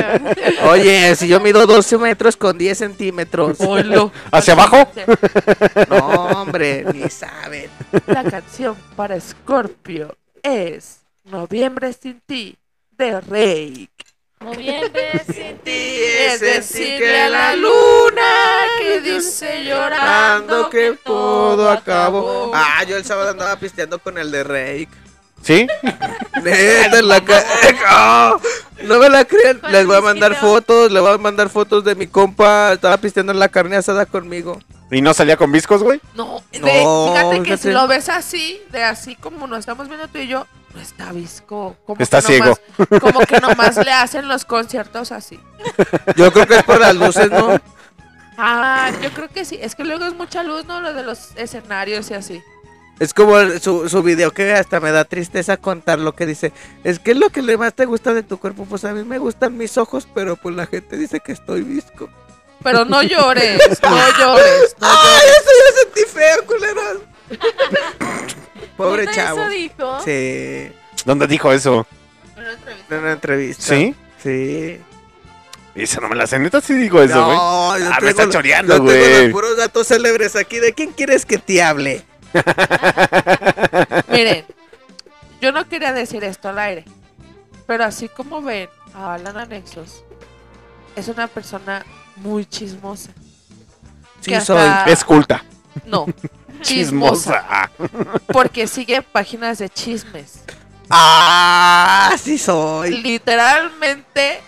Oye, 0.70 1.16
si 1.16 1.26
yo 1.26 1.40
mido 1.40 1.66
12 1.66 1.98
metros 1.98 2.36
con 2.36 2.56
10 2.56 2.78
centímetros. 2.78 3.58
¿Hacia 4.30 4.52
abajo? 4.52 4.88
No, 5.90 5.96
hombre, 6.40 6.84
ni 6.94 7.10
saben. 7.10 7.68
La 8.06 8.22
canción 8.22 8.76
para 8.94 9.18
Scorpio 9.20 10.16
es 10.40 11.00
Noviembre 11.24 11.92
sin 11.94 12.20
ti 12.20 12.56
de 12.92 13.20
Rey. 13.22 13.90
Noviembre 14.40 15.24
sin 15.26 15.58
ti 15.58 15.70
Es 15.70 16.40
decirle 16.40 17.22
a 17.22 17.28
la 17.30 17.56
luna 17.56 18.66
que 18.78 19.00
dice 19.04 19.64
llorando 19.64 20.68
que 20.68 20.98
todo 21.02 21.70
acabó. 21.70 22.52
Ah, 22.54 22.84
yo 22.84 22.96
el 22.96 23.04
sábado 23.04 23.30
andaba 23.30 23.56
pisteando 23.56 23.98
con 23.98 24.18
el 24.18 24.30
de 24.30 24.44
Rake. 24.44 24.88
¿Sí? 25.46 25.66
Neta, 26.42 26.98
en 26.98 27.08
la 27.08 27.20
ca-. 27.24 28.36
No 28.82 28.98
me 28.98 29.08
la 29.08 29.24
crean. 29.24 29.60
Les 29.70 29.86
voy 29.86 29.96
a 29.96 30.00
mandar 30.00 30.34
fotos, 30.34 30.90
les 30.90 31.00
voy 31.00 31.12
a 31.14 31.18
mandar 31.18 31.48
fotos 31.48 31.84
de 31.84 31.94
mi 31.94 32.06
compa. 32.08 32.72
Estaba 32.72 32.96
pisteando 32.96 33.32
en 33.32 33.38
la 33.38 33.48
carne 33.48 33.76
asada 33.76 34.06
conmigo. 34.06 34.58
¿Y 34.90 35.00
no 35.00 35.14
salía 35.14 35.36
con 35.36 35.50
viscos, 35.52 35.82
güey? 35.82 36.00
No, 36.14 36.42
de- 36.52 36.60
No, 36.60 37.12
fíjate 37.12 37.36
que 37.38 37.42
fíjate. 37.44 37.62
si 37.62 37.70
lo 37.70 37.86
ves 37.88 38.08
así, 38.08 38.60
de 38.70 38.82
así 38.84 39.16
como 39.16 39.46
nos 39.46 39.60
estamos 39.60 39.88
viendo 39.88 40.06
tú 40.08 40.18
y 40.18 40.26
yo, 40.28 40.46
no 40.74 40.80
está 40.80 41.12
visco. 41.12 41.76
Como 41.86 42.00
Está 42.00 42.22
que 42.22 42.38
nomás- 42.40 42.60
ciego. 42.76 43.00
como 43.00 43.20
que 43.20 43.40
nomás 43.40 43.76
le 43.84 43.92
hacen 43.92 44.28
los 44.28 44.44
conciertos 44.44 45.10
así. 45.12 45.40
Yo 46.16 46.32
creo 46.32 46.46
que 46.46 46.56
es 46.56 46.62
por 46.64 46.80
las 46.80 46.94
luces, 46.94 47.30
¿no? 47.30 47.58
Ah, 48.38 48.90
yo 49.02 49.10
creo 49.12 49.28
que 49.28 49.44
sí. 49.44 49.58
Es 49.60 49.74
que 49.74 49.84
luego 49.84 50.04
es 50.04 50.14
mucha 50.14 50.42
luz, 50.42 50.64
¿no? 50.66 50.80
Lo 50.80 50.92
de 50.92 51.02
los 51.02 51.30
escenarios 51.36 52.10
y 52.10 52.14
así. 52.14 52.42
Es 52.98 53.12
como 53.12 53.36
su, 53.60 53.88
su 53.90 54.02
video 54.02 54.30
que 54.32 54.52
hasta 54.54 54.80
me 54.80 54.90
da 54.90 55.04
tristeza 55.04 55.58
contar 55.58 55.98
lo 55.98 56.14
que 56.14 56.24
dice. 56.24 56.52
Es 56.82 56.98
que 56.98 57.10
es 57.10 57.16
lo 57.18 57.28
que 57.30 57.42
le 57.42 57.58
más 57.58 57.74
te 57.74 57.84
gusta 57.84 58.14
de 58.14 58.22
tu 58.22 58.38
cuerpo. 58.38 58.64
Pues 58.64 58.84
a 58.84 58.92
mí 58.92 59.04
me 59.04 59.18
gustan 59.18 59.56
mis 59.56 59.76
ojos, 59.76 60.08
pero 60.14 60.36
pues 60.36 60.54
la 60.56 60.66
gente 60.66 60.96
dice 60.96 61.20
que 61.20 61.32
estoy 61.32 61.60
visco. 61.62 62.08
Pero 62.62 62.84
no 62.86 63.02
llores, 63.02 63.58
no 63.82 64.18
llores. 64.18 64.76
No 64.80 64.88
¡Ay, 64.88 65.20
llores. 65.20 65.36
eso 65.36 65.50
ya 65.60 65.78
sentí 65.82 66.10
feo, 66.10 66.46
culeros! 66.46 66.98
Pobre 68.76 69.02
¿Neta 69.04 69.14
chavo. 69.14 69.40
eso 69.42 69.50
dijo? 69.50 70.00
Sí. 70.04 70.72
¿Dónde 71.04 71.26
dijo 71.26 71.52
eso? 71.52 71.86
En 72.90 72.98
una 72.98 73.12
entrevista. 73.12 73.62
¿Sí? 73.74 73.94
Sí. 74.22 74.80
Esa 75.74 76.00
no 76.00 76.08
me 76.08 76.16
la 76.16 76.26
sé. 76.26 76.38
Neta 76.38 76.60
sí 76.62 76.72
digo 76.74 77.02
eso, 77.02 77.24
güey. 77.24 77.36
No, 77.36 77.78
yo 77.78 77.84
ah, 77.86 77.90
me 77.90 77.96
tengo 77.98 78.08
está 78.08 78.24
lo- 78.26 78.32
choreando, 78.32 78.72
yo 78.78 78.84
tengo 78.84 78.90
güey. 78.90 79.22
los 79.24 79.32
puros 79.32 79.56
datos 79.56 79.86
célebres 79.88 80.34
aquí. 80.36 80.58
¿De 80.58 80.72
quién 80.72 80.92
quieres 80.92 81.26
que 81.26 81.36
te 81.38 81.62
hable? 81.62 82.02
Miren, 84.08 84.44
yo 85.40 85.52
no 85.52 85.68
quería 85.68 85.92
decir 85.92 86.24
esto 86.24 86.48
al 86.48 86.58
aire, 86.58 86.84
pero 87.66 87.84
así 87.84 88.08
como 88.08 88.42
ven 88.42 88.68
a 88.94 89.14
Alan 89.14 89.36
Anexos, 89.36 90.02
es 90.94 91.08
una 91.08 91.26
persona 91.26 91.84
muy 92.16 92.46
chismosa. 92.46 93.10
Sí, 94.20 94.34
soy. 94.40 94.70
Es 94.86 95.04
culta. 95.04 95.44
No, 95.84 96.06
chismosa. 96.62 97.70
Chismosa. 97.72 98.20
Porque 98.32 98.66
sigue 98.66 99.02
páginas 99.02 99.58
de 99.58 99.68
chismes. 99.68 100.40
¡Ah! 100.88 102.14
Sí 102.18 102.38
soy. 102.38 103.02
Literalmente 103.02 104.40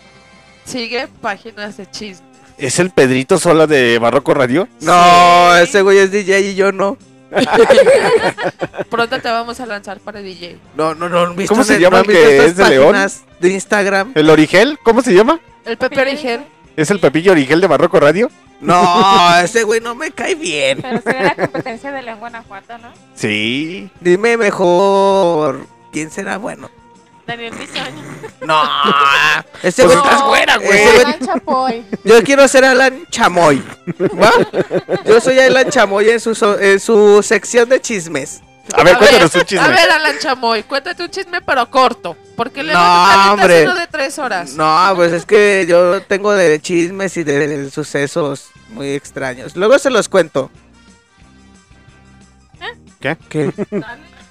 sigue 0.65 1.09
páginas 1.21 1.77
de 1.77 1.91
chismes. 1.91 2.29
¿Es 2.57 2.79
el 2.81 2.91
Pedrito 2.91 3.39
Sola 3.39 3.67
de 3.69 3.99
Barroco 3.99 4.35
Radio? 4.35 4.69
No, 4.81 5.57
ese 5.57 5.83
güey 5.83 5.99
es 5.99 6.11
DJ 6.11 6.41
y 6.41 6.55
yo 6.57 6.73
no. 6.73 6.99
Pronto 8.91 9.21
te 9.21 9.29
vamos 9.29 9.61
a 9.61 9.67
lanzar 9.67 10.01
para 10.01 10.21
DJ. 10.21 10.59
No, 10.77 10.95
no, 10.95 11.09
no. 11.09 11.21
¿han 11.21 11.37
visto 11.37 11.53
¿Cómo 11.53 11.65
se 11.65 11.79
llama 11.79 12.01
el 12.01 12.07
que 12.07 12.47
es 12.47 12.57
de 12.57 12.69
León? 12.69 12.97
De 13.41 13.49
Instagram. 13.51 14.13
¿El 14.15 14.31
Origel? 14.31 14.79
¿Cómo 14.83 15.03
se 15.03 15.15
llama? 15.15 15.41
El 15.65 15.77
Pepe 15.77 16.01
Origel. 16.01 16.45
¿Es 16.77 16.91
el 16.91 17.01
Pepillo 17.01 17.33
Origel 17.33 17.61
de 17.61 17.67
Barroco 17.67 17.99
Radio? 18.01 18.31
No, 18.61 19.39
ese 19.43 19.65
güey 19.65 19.81
no 19.81 19.95
me 19.95 20.11
cae 20.11 20.35
bien. 20.35 20.81
Pero 20.81 21.01
sería 21.03 21.23
la 21.23 21.35
competencia 21.35 21.93
de 21.93 22.03
León 22.03 22.19
Guanajuato, 22.21 22.79
¿no? 22.79 22.89
Sí. 23.15 23.91
Dime 24.01 24.37
mejor. 24.37 25.67
¿Quién 25.93 26.11
será 26.11 26.39
bueno? 26.39 26.71
Daniel 27.29 27.53
Bisoño. 27.55 28.03
No, 28.41 28.63
ese 29.63 29.85
Pues 29.85 29.97
güey 29.99 30.05
estás 30.11 30.23
güera, 30.23 30.57
güey. 30.57 30.71
ese 30.79 30.91
güey- 30.97 31.05
Alan 31.05 31.21
Chapoy. 31.27 31.85
Yo 32.05 32.23
quiero 32.23 32.49
ser 32.49 32.65
Alan 32.65 33.07
Chamoy. 33.11 33.63
¿Va? 34.21 34.33
Yo 35.05 35.21
soy 35.21 35.39
Alan 35.39 35.69
Chamoy 35.71 36.09
en 36.09 36.21
su, 36.21 36.35
so- 36.35 36.59
en 36.59 36.81
su 36.81 37.23
sección 37.23 37.69
de 37.69 37.81
chismes. 37.83 38.41
A 38.75 38.83
ver, 38.83 38.97
cuéntanos 38.99 39.35
un 39.35 39.41
A 39.41 39.45
chisme. 39.45 39.69
ver, 39.69 39.91
Alan 39.91 40.19
Chamoy, 40.19 40.63
cuéntate 40.63 41.03
un 41.03 41.11
chisme, 41.11 41.41
pero 41.43 41.71
corto. 41.71 42.17
Porque 42.37 42.63
le 42.63 42.73
No, 42.73 43.33
hombre. 43.33 43.65
uno 43.65 43.75
de 43.75 43.87
tres 43.89 44.19
horas. 44.19 44.53
No, 44.55 44.93
pues 44.97 45.13
es 45.13 45.27
que 45.27 45.67
yo 45.69 46.01
tengo 46.03 46.33
de 46.33 46.61
chismes 46.61 47.17
y 47.19 47.25
de, 47.25 47.47
de 47.47 47.71
sucesos 47.71 48.49
muy 48.71 48.89
extraños. 48.95 49.55
Luego 49.57 49.79
se 49.79 49.91
los 49.91 50.09
cuento. 50.09 50.51
¿Qué? 53.01 53.17
¿Qué? 53.29 53.53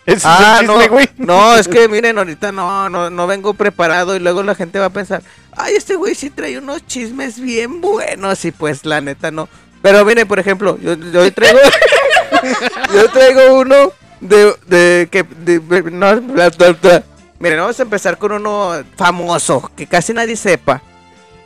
¿Ese 0.13 0.17
es 0.19 0.25
Ah, 0.25 0.61
no, 0.65 0.87
güey? 0.89 1.09
no, 1.17 1.55
es 1.57 1.67
que 1.67 1.87
miren, 1.89 2.17
ahorita 2.17 2.51
no, 2.53 2.89
no, 2.89 3.09
no 3.09 3.27
vengo 3.27 3.53
preparado 3.53 4.15
y 4.15 4.19
luego 4.19 4.41
la 4.41 4.55
gente 4.55 4.79
va 4.79 4.85
a 4.85 4.89
pensar, 4.89 5.21
ay, 5.55 5.75
este 5.75 5.95
güey 5.95 6.15
sí 6.15 6.29
trae 6.29 6.57
unos 6.57 6.85
chismes 6.87 7.39
bien 7.41 7.81
buenos 7.81 8.43
y 8.45 8.51
pues 8.51 8.85
la 8.85 9.01
neta 9.01 9.31
no. 9.31 9.49
Pero 9.81 10.03
miren, 10.05 10.27
por 10.27 10.39
ejemplo, 10.39 10.77
yo, 10.81 10.93
yo 10.95 11.33
traigo, 11.33 11.59
yo 12.93 13.09
traigo 13.11 13.59
uno 13.59 13.91
de, 14.21 14.55
de 14.67 15.07
que, 15.11 15.23
de- 15.23 15.59
no, 15.91 16.21
bla, 16.21 16.49
bla, 16.49 16.71
bla. 16.71 17.03
miren, 17.39 17.59
vamos 17.59 17.79
a 17.79 17.83
empezar 17.83 18.17
con 18.17 18.31
uno 18.31 18.83
famoso, 18.95 19.69
que 19.75 19.87
casi 19.87 20.13
nadie 20.13 20.35
sepa. 20.35 20.81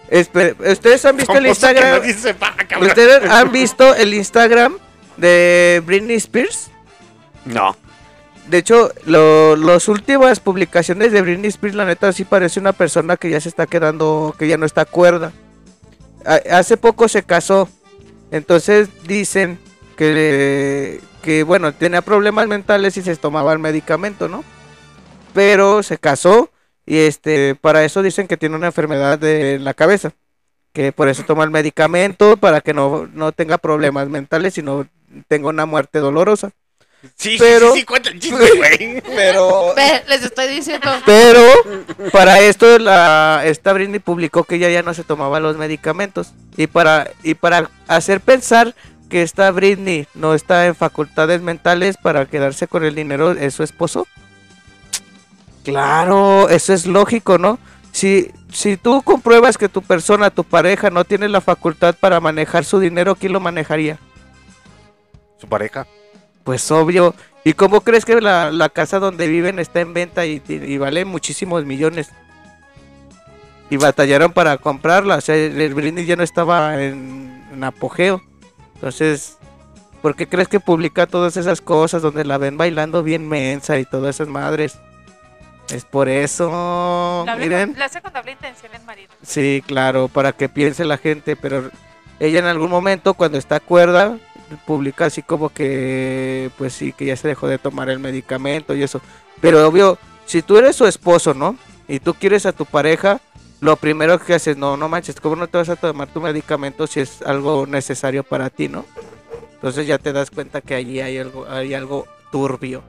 Espe- 0.09 0.55
Ustedes 0.71 1.03
han 1.05 1.17
visto 1.17 1.33
el 1.33 1.47
Instagram, 1.47 2.01
sepa, 2.13 2.53
cabrón. 2.67 2.89
ustedes 2.89 3.29
han 3.29 3.51
visto 3.51 3.95
el 3.95 4.13
Instagram 4.13 4.77
de 5.17 5.81
Britney 5.85 6.17
Spears. 6.17 6.69
No. 7.45 7.75
De 8.47 8.57
hecho, 8.57 8.91
lo, 9.05 9.55
las 9.55 9.87
últimas 9.87 10.39
publicaciones 10.39 11.11
de 11.11 11.21
Britney 11.21 11.49
Spears, 11.49 11.75
la 11.75 11.85
neta, 11.85 12.11
sí 12.11 12.25
parece 12.25 12.59
una 12.59 12.73
persona 12.73 13.17
que 13.17 13.29
ya 13.29 13.39
se 13.39 13.49
está 13.49 13.67
quedando, 13.67 14.35
que 14.37 14.47
ya 14.47 14.57
no 14.57 14.65
está 14.65 14.85
cuerda. 14.85 15.31
Hace 16.51 16.77
poco 16.77 17.07
se 17.07 17.23
casó. 17.23 17.69
Entonces 18.31 18.89
dicen 19.07 19.59
que, 19.95 21.01
que, 21.21 21.43
bueno, 21.43 21.73
tenía 21.73 22.01
problemas 22.01 22.47
mentales 22.47 22.97
y 22.97 23.01
se 23.01 23.15
tomaba 23.15 23.53
el 23.53 23.59
medicamento, 23.59 24.27
¿no? 24.27 24.43
Pero 25.33 25.83
se 25.83 25.97
casó 25.97 26.49
y 26.85 26.97
este, 26.97 27.55
para 27.55 27.85
eso 27.85 28.01
dicen 28.01 28.27
que 28.27 28.37
tiene 28.37 28.55
una 28.55 28.67
enfermedad 28.67 29.19
de 29.19 29.59
la 29.59 29.73
cabeza. 29.73 30.11
Que 30.73 30.91
por 30.91 31.09
eso 31.09 31.23
toma 31.23 31.43
el 31.43 31.51
medicamento, 31.51 32.37
para 32.37 32.61
que 32.61 32.73
no, 32.73 33.07
no 33.13 33.33
tenga 33.33 33.57
problemas 33.57 34.07
mentales 34.07 34.57
y 34.57 34.61
no 34.61 34.87
tenga 35.27 35.49
una 35.49 35.65
muerte 35.65 35.99
dolorosa. 35.99 36.51
Sí, 37.15 37.37
Pero- 37.39 37.73
sí, 37.73 37.79
sí, 37.79 37.85
cuenta 37.85 38.09
el 38.09 38.19
chisme, 38.19 38.49
güey. 38.57 39.01
Pero 39.01 39.73
Ve, 39.75 40.03
les 40.07 40.23
estoy 40.23 40.47
diciendo. 40.49 40.89
Pero 41.05 41.43
para 42.11 42.39
esto 42.41 42.77
la 42.79 43.41
esta 43.45 43.73
Britney 43.73 43.99
publicó 43.99 44.43
que 44.43 44.55
ella 44.55 44.69
ya 44.69 44.83
no 44.83 44.93
se 44.93 45.03
tomaba 45.03 45.39
los 45.39 45.57
medicamentos 45.57 46.33
y 46.57 46.67
para 46.67 47.09
y 47.23 47.33
para 47.33 47.69
hacer 47.87 48.21
pensar 48.21 48.75
que 49.09 49.23
esta 49.23 49.49
Britney 49.51 50.07
no 50.13 50.33
está 50.35 50.67
en 50.67 50.75
facultades 50.75 51.41
mentales 51.41 51.97
para 51.97 52.25
quedarse 52.27 52.67
con 52.67 52.83
el 52.85 52.95
dinero 52.95 53.33
de 53.33 53.49
su 53.51 53.63
esposo? 53.63 54.07
Claro, 55.63 56.49
eso 56.49 56.73
es 56.73 56.85
lógico, 56.87 57.37
¿no? 57.37 57.59
Si, 57.91 58.31
si 58.51 58.77
tú 58.77 59.01
compruebas 59.01 59.57
que 59.57 59.69
tu 59.69 59.81
persona, 59.81 60.29
tu 60.29 60.43
pareja, 60.43 60.89
no 60.89 61.03
tiene 61.03 61.27
la 61.29 61.41
facultad 61.41 61.95
para 61.99 62.19
manejar 62.19 62.63
su 62.63 62.79
dinero, 62.79 63.15
¿quién 63.15 63.33
lo 63.33 63.39
manejaría? 63.39 63.99
Su 65.39 65.47
pareja. 65.47 65.85
Pues 66.43 66.69
obvio. 66.71 67.13
¿Y 67.43 67.53
cómo 67.53 67.81
crees 67.81 68.05
que 68.05 68.21
la, 68.21 68.51
la 68.51 68.69
casa 68.69 68.99
donde 68.99 69.27
viven 69.27 69.59
está 69.59 69.81
en 69.81 69.93
venta 69.93 70.25
y, 70.25 70.77
vale 70.77 71.05
muchísimos 71.05 71.65
millones? 71.65 72.09
Y 73.69 73.77
batallaron 73.77 74.31
para 74.31 74.57
comprarla. 74.57 75.15
O 75.15 75.21
sea, 75.21 75.35
el 75.35 75.73
Britney 75.73 76.05
ya 76.05 76.15
no 76.15 76.23
estaba 76.23 76.81
en, 76.83 77.43
en 77.51 77.63
apogeo. 77.63 78.21
Entonces, 78.75 79.37
¿por 80.01 80.15
qué 80.15 80.27
crees 80.27 80.47
que 80.47 80.59
publica 80.59 81.07
todas 81.07 81.37
esas 81.37 81.61
cosas 81.61 82.01
donde 82.01 82.25
la 82.25 82.37
ven 82.37 82.57
bailando 82.57 83.01
bien 83.01 83.27
mensa 83.27 83.79
y 83.79 83.85
todas 83.85 84.15
esas 84.15 84.27
madres? 84.27 84.77
Es 85.69 85.85
por 85.85 86.09
eso. 86.09 87.25
Hablé 87.27 87.45
Miren. 87.45 87.75
lo 87.77 87.85
hace 87.85 88.01
con 88.01 88.11
doble 88.11 88.33
intención 88.33 88.73
el 88.75 88.83
marido. 88.83 89.13
Sí, 89.21 89.63
claro, 89.65 90.09
para 90.09 90.33
que 90.33 90.49
piense 90.49 90.83
la 90.83 90.97
gente, 90.97 91.35
pero 91.35 91.71
ella 92.19 92.39
en 92.39 92.45
algún 92.45 92.69
momento 92.69 93.13
cuando 93.13 93.37
está 93.37 93.59
cuerda 93.59 94.17
publica 94.65 95.05
así 95.05 95.21
como 95.21 95.49
que 95.49 96.51
pues 96.57 96.73
sí, 96.73 96.93
que 96.93 97.05
ya 97.05 97.15
se 97.15 97.27
dejó 97.27 97.47
de 97.47 97.57
tomar 97.57 97.89
el 97.89 97.99
medicamento 97.99 98.75
y 98.75 98.83
eso. 98.83 99.01
Pero 99.39 99.67
obvio, 99.67 99.97
si 100.25 100.41
tú 100.41 100.57
eres 100.57 100.75
su 100.75 100.85
esposo, 100.85 101.33
¿no? 101.33 101.55
Y 101.87 101.99
tú 101.99 102.13
quieres 102.13 102.45
a 102.45 102.51
tu 102.53 102.65
pareja, 102.65 103.19
lo 103.59 103.75
primero 103.75 104.19
que 104.19 104.33
haces, 104.33 104.57
no, 104.57 104.77
no 104.77 104.89
manches, 104.89 105.19
¿cómo 105.19 105.35
no 105.35 105.47
te 105.47 105.57
vas 105.57 105.69
a 105.69 105.75
tomar 105.75 106.07
tu 106.07 106.21
medicamento 106.21 106.87
si 106.87 106.99
es 106.99 107.21
algo 107.21 107.67
necesario 107.67 108.23
para 108.23 108.49
ti, 108.49 108.67
¿no? 108.67 108.85
Entonces 109.53 109.85
ya 109.85 109.97
te 109.97 110.13
das 110.13 110.31
cuenta 110.31 110.61
que 110.61 110.73
allí 110.73 111.01
hay 111.01 111.17
algo, 111.17 111.45
hay 111.47 111.73
algo 111.73 112.07
turbio. 112.31 112.83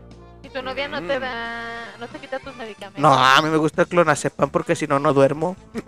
Tu 0.52 0.62
novia 0.62 0.86
no 0.88 1.00
te 1.02 1.18
da, 1.18 1.94
no 1.98 2.06
te 2.08 2.18
quita 2.18 2.38
tus 2.38 2.54
medicamentos. 2.56 3.00
No, 3.00 3.12
a 3.14 3.40
mí 3.40 3.48
me 3.48 3.56
gusta 3.56 3.82
el 3.82 3.88
clonazepam 3.88 4.50
porque 4.50 4.76
si 4.76 4.86
no, 4.86 4.98
no 4.98 5.12
duermo. 5.14 5.56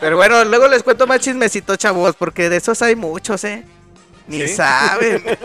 Pero 0.00 0.16
bueno, 0.16 0.44
luego 0.44 0.68
les 0.68 0.82
cuento 0.82 1.06
más 1.06 1.20
chismecitos, 1.20 1.76
chavos, 1.78 2.14
porque 2.16 2.48
de 2.48 2.56
esos 2.56 2.80
hay 2.82 2.96
muchos, 2.96 3.44
¿eh? 3.44 3.64
Ni 4.26 4.40
¿Sí? 4.46 4.56
saben. 4.56 5.22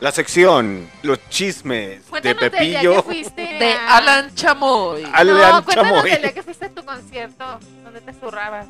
La 0.00 0.12
sección, 0.12 0.88
los 1.02 1.18
chismes 1.28 2.04
de 2.04 2.08
Cuéntanos 2.08 2.38
Pepillo. 2.40 3.02
De 3.36 3.72
a- 3.74 3.96
Alan 3.96 4.32
Chamoy. 4.32 5.02
Alan 5.12 5.36
no, 5.56 5.64
cuéntanos 5.64 5.90
Chamoy. 5.92 6.10
del 6.12 6.22
día 6.22 6.32
que 6.34 6.42
fuiste 6.44 6.66
a 6.66 6.70
tu 6.70 6.84
concierto, 6.84 7.58
donde 7.82 8.00
te 8.02 8.12
zurrabas. 8.12 8.68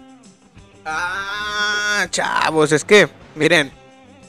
Ah, 0.86 2.06
chavos, 2.08 2.72
es 2.72 2.82
que, 2.82 3.10
miren, 3.34 3.70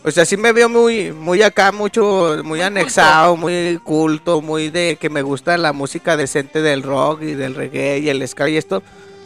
o 0.04 0.12
sea, 0.12 0.26
sí 0.26 0.38
me 0.38 0.54
veo 0.54 0.70
muy, 0.70 1.12
muy 1.12 1.42
acá, 1.42 1.72
mucho, 1.72 2.38
muy, 2.44 2.62
anexado, 2.62 3.36
muy 3.36 3.80
culto, 3.84 4.42
muy 4.42 4.70
de 4.70 4.98
que 5.00 5.10
me 5.10 5.22
gusta 5.22 5.58
la 5.58 5.74
música 5.74 6.16
decente 6.16 6.62
del 6.62 6.84
rock 6.84 7.22
y 7.24 7.34
del 7.34 7.56
reggae 7.56 8.00
y 8.00 8.10
el 8.10 8.26
ska 8.28 8.48
y 8.50 8.58
esto, 8.58 8.82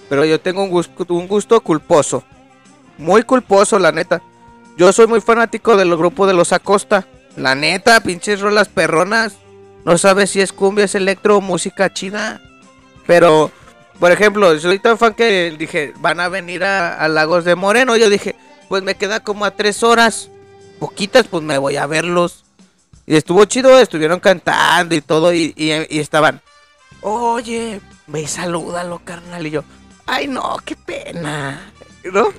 pero 0.10 0.26
yo 0.26 0.40
tengo 0.40 0.64
un 0.64 0.70
gusto, 0.70 1.06
un 1.14 1.28
gusto 1.28 1.62
culposo, 1.62 2.24
muy 2.98 3.24
culposo, 3.24 3.78
la 3.80 3.92
neta. 3.92 4.22
Yo 4.76 4.92
soy 4.92 5.06
muy 5.06 5.22
fanático 5.22 5.78
del 5.78 5.96
grupo 5.96 6.26
de 6.26 6.34
los 6.34 6.52
Acosta, 6.52 7.08
la 7.36 7.54
neta, 7.54 8.00
pinches 8.02 8.42
rolas 8.42 8.68
perronas, 8.68 9.36
no 9.86 9.98
sabes 9.98 10.32
si 10.32 10.42
es 10.42 10.54
cumbia, 10.54 10.86
es 10.86 10.96
electro 10.96 11.42
música 11.42 11.94
china, 11.94 12.42
pero 13.06 13.52
por 14.00 14.12
ejemplo, 14.12 14.60
soy 14.60 14.80
tan 14.80 14.98
fan 14.98 15.14
que 15.14 15.56
dije, 15.58 15.94
van 16.00 16.20
a 16.20 16.28
venir 16.28 16.64
a, 16.64 16.96
a 16.96 17.08
Lagos 17.08 17.46
de 17.46 17.56
Moreno. 17.56 17.96
Yo 17.96 18.10
dije, 18.10 18.36
pues 18.68 18.84
me 18.84 18.96
queda 18.96 19.22
como 19.22 19.46
a 19.46 19.52
tres 19.52 19.84
horas. 19.84 20.30
Poquitas, 20.84 21.30
pues 21.30 21.42
me 21.42 21.58
voy 21.58 21.78
a 21.78 21.86
verlos. 21.86 22.44
Y 23.06 23.16
estuvo 23.16 23.46
chido, 23.46 23.80
estuvieron 23.80 24.20
cantando 24.20 24.94
y 24.94 25.00
todo. 25.00 25.34
Y, 25.34 25.54
y- 25.56 25.72
estaban, 25.98 26.42
oye, 27.00 27.80
ve 28.08 28.24
y 28.24 28.28
salúdalo, 28.28 29.00
carnal. 29.06 29.48
Y 29.48 29.52
yo, 29.52 29.64
ay, 30.06 30.28
no, 30.28 30.58
qué 30.66 30.76
pena. 30.76 31.72
¿No? 32.12 32.34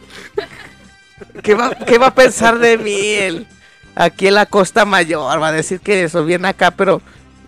¿Qué 1.42 1.54
va, 1.54 1.74
qué 1.74 1.96
va 1.96 2.08
a 2.08 2.14
pensar 2.14 2.58
de 2.58 2.76
mí 2.76 2.92
él? 3.14 3.46
Aquí 3.94 4.26
en 4.26 4.34
la 4.34 4.44
Costa 4.44 4.84
Mayor. 4.84 5.40
Va 5.40 5.48
a 5.48 5.52
decir 5.52 5.80
que 5.80 6.04
eso 6.04 6.22
viene 6.26 6.48
acá, 6.48 6.70
pero 6.70 7.00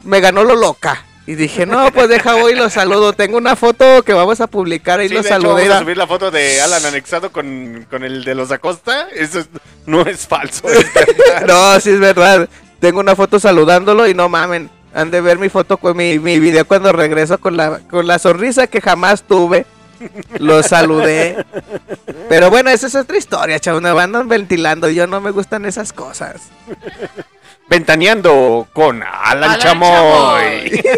me 0.03 0.21
ganó 0.21 0.45
lo 0.45 0.57
loca. 0.57 1.05
Y 1.27 1.35
dije, 1.35 1.67
no, 1.67 1.91
pues 1.93 2.09
deja 2.09 2.35
voy 2.35 2.53
y 2.53 2.57
lo 2.57 2.71
saludo. 2.71 3.13
Tengo 3.13 3.37
una 3.37 3.57
foto 3.57 4.03
que 4.05 4.13
vamos 4.13 4.41
a 4.41 4.47
publicar 4.47 5.03
y 5.03 5.09
Sí, 5.09 5.15
lo 5.15 5.23
de 5.23 5.29
hecho, 5.29 5.35
saludé. 5.41 5.63
vamos 5.63 5.77
a 5.77 5.81
subir 5.81 5.97
la 5.97 6.07
foto 6.07 6.31
de 6.31 6.61
Alan 6.61 6.85
anexado 6.87 7.33
con, 7.33 7.85
con 7.91 8.05
el 8.05 8.23
de 8.25 8.35
los 8.37 8.53
Acosta. 8.53 9.09
Eso 9.13 9.41
es- 9.41 9.49
no 9.87 10.03
es 10.03 10.27
falso. 10.27 10.69
es 10.69 10.87
no, 11.47 11.81
sí 11.81 11.91
es 11.91 11.99
verdad. 12.01 12.49
Tengo 12.79 13.01
una 13.01 13.17
foto 13.17 13.41
saludándolo 13.41 14.07
y 14.07 14.15
no 14.15 14.29
mamen. 14.29 14.71
Han 14.95 15.11
de 15.11 15.21
ver 15.21 15.39
mi 15.39 15.49
foto 15.49 15.77
con 15.79 15.97
mi, 15.97 16.19
mi 16.21 16.39
video 16.39 16.65
cuando 16.67 16.93
regreso 16.93 17.39
con 17.39 17.57
la, 17.57 17.81
con 17.91 18.07
la 18.07 18.19
sonrisa 18.21 18.67
que 18.69 18.81
jamás 18.81 19.23
tuve. 19.25 19.67
Lo 20.39 20.63
saludé. 20.63 21.45
Pero 22.29 22.51
bueno, 22.51 22.71
esa 22.71 22.87
es 22.87 22.95
otra 22.95 23.17
historia, 23.17 23.59
chavos. 23.59 23.83
Me 23.83 23.93
van 23.93 24.29
ventilando. 24.29 24.89
Yo 24.91 25.07
no 25.07 25.21
me 25.21 25.31
gustan 25.33 25.65
esas 25.65 25.93
cosas. 25.93 26.43
Ventaneando 27.69 28.69
con 28.73 29.03
Alan, 29.03 29.51
Alan 29.51 29.59
Chamoy. 29.59 30.83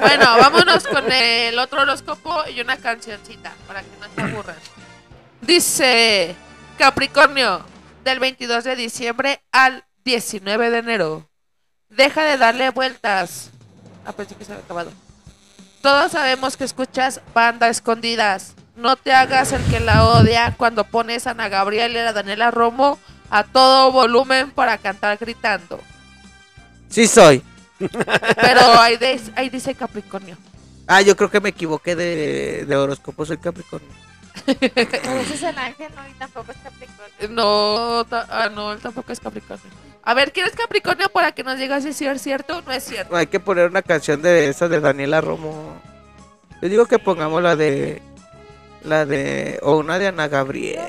Bueno, 0.00 0.36
vámonos 0.38 0.86
con 0.86 1.10
el 1.10 1.58
otro 1.58 1.82
horóscopo 1.82 2.42
y 2.54 2.60
una 2.60 2.76
cancioncita 2.76 3.52
para 3.66 3.82
que 3.82 3.88
no 4.00 4.06
se 4.14 4.20
aburran. 4.20 4.56
Dice 5.40 6.36
Capricornio, 6.78 7.64
del 8.04 8.20
22 8.20 8.64
de 8.64 8.76
diciembre 8.76 9.42
al 9.52 9.84
19 10.04 10.70
de 10.70 10.78
enero. 10.78 11.28
Deja 11.88 12.24
de 12.24 12.36
darle 12.36 12.70
vueltas. 12.70 13.50
Ah, 14.04 14.12
pensé 14.12 14.34
que 14.34 14.44
se 14.44 14.52
había 14.52 14.64
acabado. 14.64 14.92
Todos 15.82 16.12
sabemos 16.12 16.56
que 16.56 16.64
escuchas 16.64 17.20
banda 17.34 17.68
escondidas. 17.68 18.54
No 18.76 18.96
te 18.96 19.12
hagas 19.12 19.52
el 19.52 19.64
que 19.64 19.80
la 19.80 20.04
odia 20.04 20.54
cuando 20.56 20.84
pones 20.84 21.26
a 21.26 21.30
Ana 21.30 21.48
Gabriel 21.48 21.92
y 21.92 21.98
a 21.98 22.12
Daniela 22.12 22.50
Romo 22.50 22.98
a 23.30 23.44
todo 23.44 23.92
volumen 23.92 24.50
para 24.50 24.78
cantar 24.78 25.16
gritando. 25.18 25.80
Sí 26.88 27.06
soy. 27.06 27.42
Pero 27.78 28.60
ahí, 28.80 28.96
de- 28.96 29.20
ahí 29.36 29.48
dice 29.50 29.74
Capricornio. 29.74 30.36
Ah, 30.86 31.00
yo 31.02 31.16
creo 31.16 31.30
que 31.30 31.40
me 31.40 31.48
equivoqué 31.48 31.96
de, 31.96 32.64
de 32.66 32.76
horóscopo. 32.76 33.26
Soy 33.26 33.38
Capricornio. 33.38 33.88
Pero 34.46 35.18
ese 35.20 35.34
es 35.34 35.42
el 35.42 35.58
ángel, 35.58 35.90
no, 35.96 36.06
y 36.08 36.12
tampoco 36.12 36.52
es 36.52 36.58
Capricornio. 36.58 37.28
No, 37.30 38.04
ta- 38.08 38.26
ah, 38.30 38.48
no, 38.48 38.72
él 38.72 38.78
tampoco 38.78 39.12
es 39.12 39.18
Capricornio. 39.18 39.66
A 40.04 40.14
ver, 40.14 40.32
¿quién 40.32 40.46
es 40.46 40.54
Capricornio 40.54 41.08
para 41.08 41.32
que 41.32 41.42
nos 41.42 41.58
digas 41.58 41.82
si 41.82 42.06
es 42.06 42.22
cierto 42.22 42.58
o 42.58 42.62
no 42.62 42.70
es 42.72 42.84
cierto? 42.84 43.16
Hay 43.16 43.26
que 43.26 43.40
poner 43.40 43.68
una 43.68 43.82
canción 43.82 44.22
de 44.22 44.48
esa 44.48 44.68
de 44.68 44.78
Daniela 44.80 45.20
Romo. 45.20 45.80
Yo 46.62 46.68
digo 46.68 46.86
que 46.86 46.98
pongamos 47.00 47.42
la 47.42 47.56
de. 47.56 48.00
La 48.86 49.04
de. 49.04 49.58
O 49.62 49.76
una 49.78 49.98
de 49.98 50.06
Ana 50.08 50.28
Gabriel. 50.28 50.80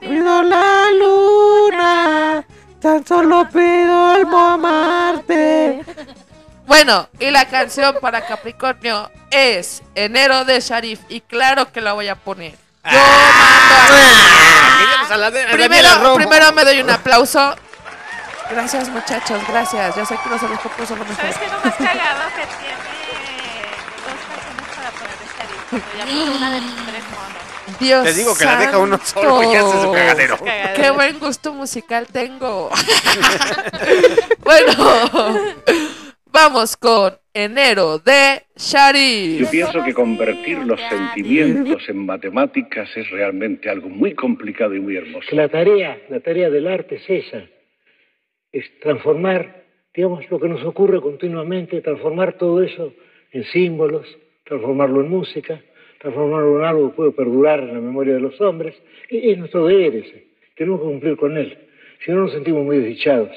Pido 0.00 0.42
la 0.42 0.86
luna. 0.98 2.44
Tan 2.80 3.06
solo 3.06 3.48
pido 3.48 4.10
algo 4.10 4.36
amarte. 4.38 5.82
Bueno, 6.66 7.08
y 7.18 7.30
la 7.30 7.44
canción 7.46 7.96
para 8.00 8.26
Capricornio 8.26 9.10
es 9.30 9.82
Enero 9.94 10.44
de 10.44 10.60
Sharif. 10.60 11.00
Y 11.08 11.20
claro 11.20 11.70
que 11.72 11.80
la 11.80 11.92
voy 11.92 12.08
a 12.08 12.16
poner. 12.16 12.52
Yo 12.84 12.90
Queríamos 14.78 15.10
a 15.10 15.16
la 15.16 15.30
de- 15.30 15.40
a 15.42 15.46
Daniela 15.46 15.68
Primero, 15.68 16.14
primero 16.16 16.52
me 16.52 16.64
doy 16.64 16.80
un 16.82 16.90
aplauso. 16.90 17.54
Gracias, 18.50 18.88
muchachos, 18.90 19.40
gracias. 19.48 19.96
Yo 19.96 20.04
sé 20.04 20.18
que 20.22 20.28
los 20.28 20.42
horóscopos 20.42 20.88
son 20.88 20.98
lo 20.98 21.04
mejor. 21.04 21.16
¿Sabes 21.22 21.38
qué 21.38 21.44
es 21.46 21.52
lo 21.52 21.58
más 21.60 21.74
cagado? 21.76 22.20
Que 22.36 22.46
tiene 22.60 23.72
dos 24.04 24.20
canciones 24.28 24.68
para 24.76 24.90
poner 24.90 25.16
de 25.18 25.26
Sharif. 25.38 25.60
pero 25.70 25.82
Ya 25.98 26.04
puso 26.04 26.36
una 26.36 26.50
de 26.50 26.60
los. 26.60 26.93
Dios 27.78 28.04
Te 28.04 28.12
digo 28.12 28.36
que 28.36 28.44
la 28.44 28.58
deja 28.58 28.78
uno 28.78 28.98
solo 28.98 29.42
y 29.42 29.56
hace 29.56 29.82
su 29.82 29.92
cagadero. 29.92 30.38
Qué 30.76 30.90
buen 30.90 31.18
gusto 31.18 31.52
musical 31.52 32.06
tengo. 32.06 32.70
bueno, 34.40 35.52
vamos 36.26 36.76
con 36.76 37.14
enero 37.32 37.98
de 37.98 38.42
Sharif. 38.56 39.40
Yo 39.40 39.50
pienso 39.50 39.84
que 39.84 39.92
convertir 39.92 40.58
los 40.58 40.80
sentimientos 40.88 41.82
en 41.88 42.06
matemáticas 42.06 42.88
es 42.96 43.10
realmente 43.10 43.68
algo 43.68 43.88
muy 43.88 44.14
complicado 44.14 44.74
y 44.74 44.80
muy 44.80 44.96
hermoso. 44.96 45.28
Que 45.28 45.36
la 45.36 45.48
tarea, 45.48 45.98
la 46.08 46.20
tarea 46.20 46.50
del 46.50 46.68
arte 46.68 46.96
es 46.96 47.26
esa, 47.26 47.44
es 48.52 48.64
transformar, 48.80 49.64
digamos, 49.92 50.30
lo 50.30 50.38
que 50.38 50.48
nos 50.48 50.64
ocurre 50.64 51.00
continuamente, 51.00 51.80
transformar 51.80 52.38
todo 52.38 52.62
eso 52.62 52.92
en 53.32 53.44
símbolos, 53.44 54.06
transformarlo 54.44 55.00
en 55.00 55.08
música, 55.08 55.60
transformarlo 56.04 56.58
en 56.58 56.64
algo 56.66 56.90
que 56.90 56.96
puede 56.96 57.12
perdurar 57.12 57.60
en 57.60 57.74
la 57.74 57.80
memoria 57.80 58.12
de 58.12 58.20
los 58.20 58.38
hombres. 58.38 58.74
Es 59.08 59.38
nuestro 59.38 59.66
deber 59.66 59.96
ese, 59.96 60.26
tenemos 60.54 60.80
que 60.80 60.86
cumplir 60.86 61.16
con 61.16 61.36
él, 61.36 61.56
si 62.04 62.12
no 62.12 62.18
nos 62.18 62.32
sentimos 62.32 62.62
muy 62.62 62.76
desdichados. 62.76 63.30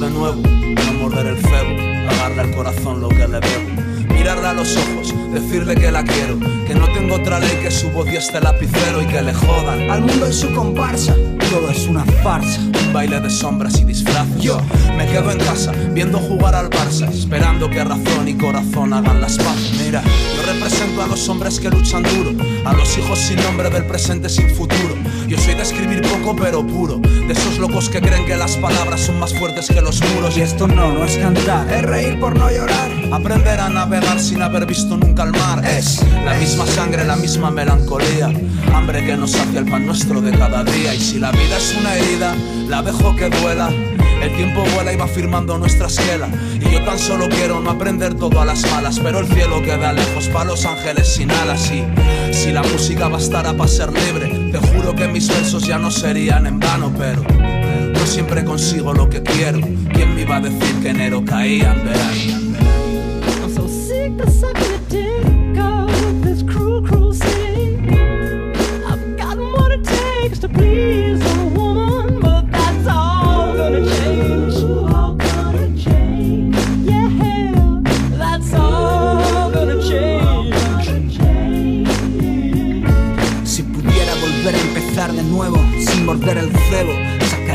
De 0.00 0.10
nuevo, 0.10 0.40
no 0.40 0.92
morder 0.94 1.26
el 1.26 1.36
cebo, 1.36 1.76
pagarle 2.08 2.40
al 2.40 2.50
corazón 2.52 3.00
lo 3.02 3.08
que 3.10 3.28
le 3.28 3.38
debo. 3.38 3.80
Mirarle 4.08 4.48
a 4.48 4.52
los 4.54 4.74
ojos, 4.76 5.14
decirle 5.32 5.74
que 5.74 5.90
la 5.90 6.02
quiero, 6.04 6.38
que 6.66 6.74
no 6.74 6.90
tengo 6.92 7.16
otra 7.16 7.38
ley 7.38 7.58
que 7.62 7.70
su 7.70 7.90
voz 7.90 8.08
y 8.10 8.16
este 8.16 8.40
lapicero 8.40 9.02
y 9.02 9.06
que 9.06 9.20
le 9.20 9.34
jodan. 9.34 9.90
Al 9.90 10.00
mundo 10.00 10.28
y 10.28 10.32
su 10.32 10.52
comparsa, 10.54 11.14
todo 11.50 11.70
es 11.70 11.86
una 11.86 12.04
farsa. 12.22 12.60
Un 12.60 12.92
baile 12.94 13.20
de 13.20 13.30
sombras 13.30 13.78
y 13.80 13.84
disfraces. 13.84 14.40
Yo 14.40 14.58
me 14.96 15.06
quedo 15.06 15.30
en 15.32 15.38
casa, 15.38 15.72
viendo 15.92 16.18
jugar 16.18 16.54
al 16.54 16.70
Barça, 16.70 17.08
esperando 17.10 17.68
que 17.68 17.84
razón 17.84 18.26
y 18.26 18.34
corazón 18.34 18.92
hagan 18.94 19.20
las 19.20 19.36
paces. 19.36 19.80
Mira, 19.84 20.02
yo 20.02 20.52
represento 20.52 21.02
a 21.02 21.06
los 21.08 21.28
hombres 21.28 21.60
que 21.60 21.70
luchan 21.70 22.02
duro, 22.02 22.32
a 22.64 22.72
los 22.72 22.96
hijos 22.96 23.18
sin 23.18 23.36
nombre 23.42 23.68
del 23.68 23.84
presente 23.84 24.28
sin 24.28 24.48
futuro. 24.50 24.96
Yo 25.30 25.38
soy 25.38 25.54
de 25.54 25.62
escribir 25.62 26.02
poco 26.02 26.34
pero 26.34 26.66
puro, 26.66 26.98
de 26.98 27.32
esos 27.32 27.58
locos 27.58 27.88
que 27.88 28.00
creen 28.00 28.26
que 28.26 28.34
las 28.36 28.56
palabras 28.56 29.02
son 29.02 29.20
más 29.20 29.32
fuertes 29.32 29.68
que 29.68 29.80
los 29.80 30.02
muros. 30.10 30.36
Y 30.36 30.40
esto 30.40 30.66
no, 30.66 30.92
no 30.92 31.04
es 31.04 31.16
cantar, 31.18 31.72
es 31.72 31.82
reír 31.82 32.18
por 32.18 32.36
no 32.36 32.50
llorar. 32.50 32.90
Aprender 33.12 33.60
a 33.60 33.68
navegar 33.68 34.18
sin 34.18 34.42
haber 34.42 34.66
visto 34.66 34.96
nunca 34.96 35.22
el 35.22 35.30
mar. 35.30 35.64
Es 35.64 36.04
la 36.24 36.34
misma 36.34 36.66
sangre, 36.66 37.04
la 37.04 37.14
misma 37.14 37.52
melancolía. 37.52 38.32
Hambre 38.74 39.06
que 39.06 39.16
nos 39.16 39.36
hace 39.36 39.58
el 39.58 39.66
pan 39.66 39.86
nuestro 39.86 40.20
de 40.20 40.32
cada 40.36 40.64
día. 40.64 40.96
Y 40.96 41.00
si 41.00 41.20
la 41.20 41.30
vida 41.30 41.58
es 41.58 41.76
una 41.78 41.94
herida, 41.94 42.34
la 42.66 42.82
dejo 42.82 43.14
que 43.14 43.30
duela. 43.30 43.70
El 44.20 44.34
tiempo 44.34 44.64
vuela 44.74 44.92
y 44.92 44.96
va 44.96 45.06
firmando 45.06 45.56
nuestra 45.58 45.86
esquela. 45.86 46.28
Y 46.60 46.72
yo 46.72 46.84
tan 46.84 46.98
solo 46.98 47.28
quiero 47.28 47.60
no 47.60 47.70
aprender 47.70 48.14
todo 48.14 48.40
a 48.40 48.44
las 48.44 48.68
malas. 48.72 48.98
Pero 48.98 49.20
el 49.20 49.28
cielo 49.28 49.62
queda 49.62 49.92
lejos 49.92 50.26
para 50.26 50.46
los 50.46 50.66
ángeles 50.66 51.06
sin 51.06 51.30
alas. 51.30 51.70
Y 51.70 51.84
si 52.34 52.50
la 52.50 52.64
música 52.64 53.06
bastara 53.06 53.56
para 53.56 53.68
ser 53.68 53.92
libre, 53.92 54.28
te 54.50 54.58
juro 54.58 54.69
que 55.00 55.08
mis 55.08 55.28
versos 55.28 55.66
ya 55.66 55.78
no 55.78 55.90
serían 55.90 56.46
en 56.46 56.60
vano. 56.60 56.92
Pero 56.98 57.22
yo 57.94 58.06
siempre 58.06 58.44
consigo 58.44 58.92
lo 58.92 59.08
que 59.08 59.22
quiero. 59.22 59.60
¿Quién 59.94 60.14
me 60.14 60.22
iba 60.22 60.36
a 60.36 60.40
decir 60.40 60.76
que 60.82 60.90
enero 60.90 61.24
caía 61.24 61.72
en 61.72 61.84
verano? 61.84 62.50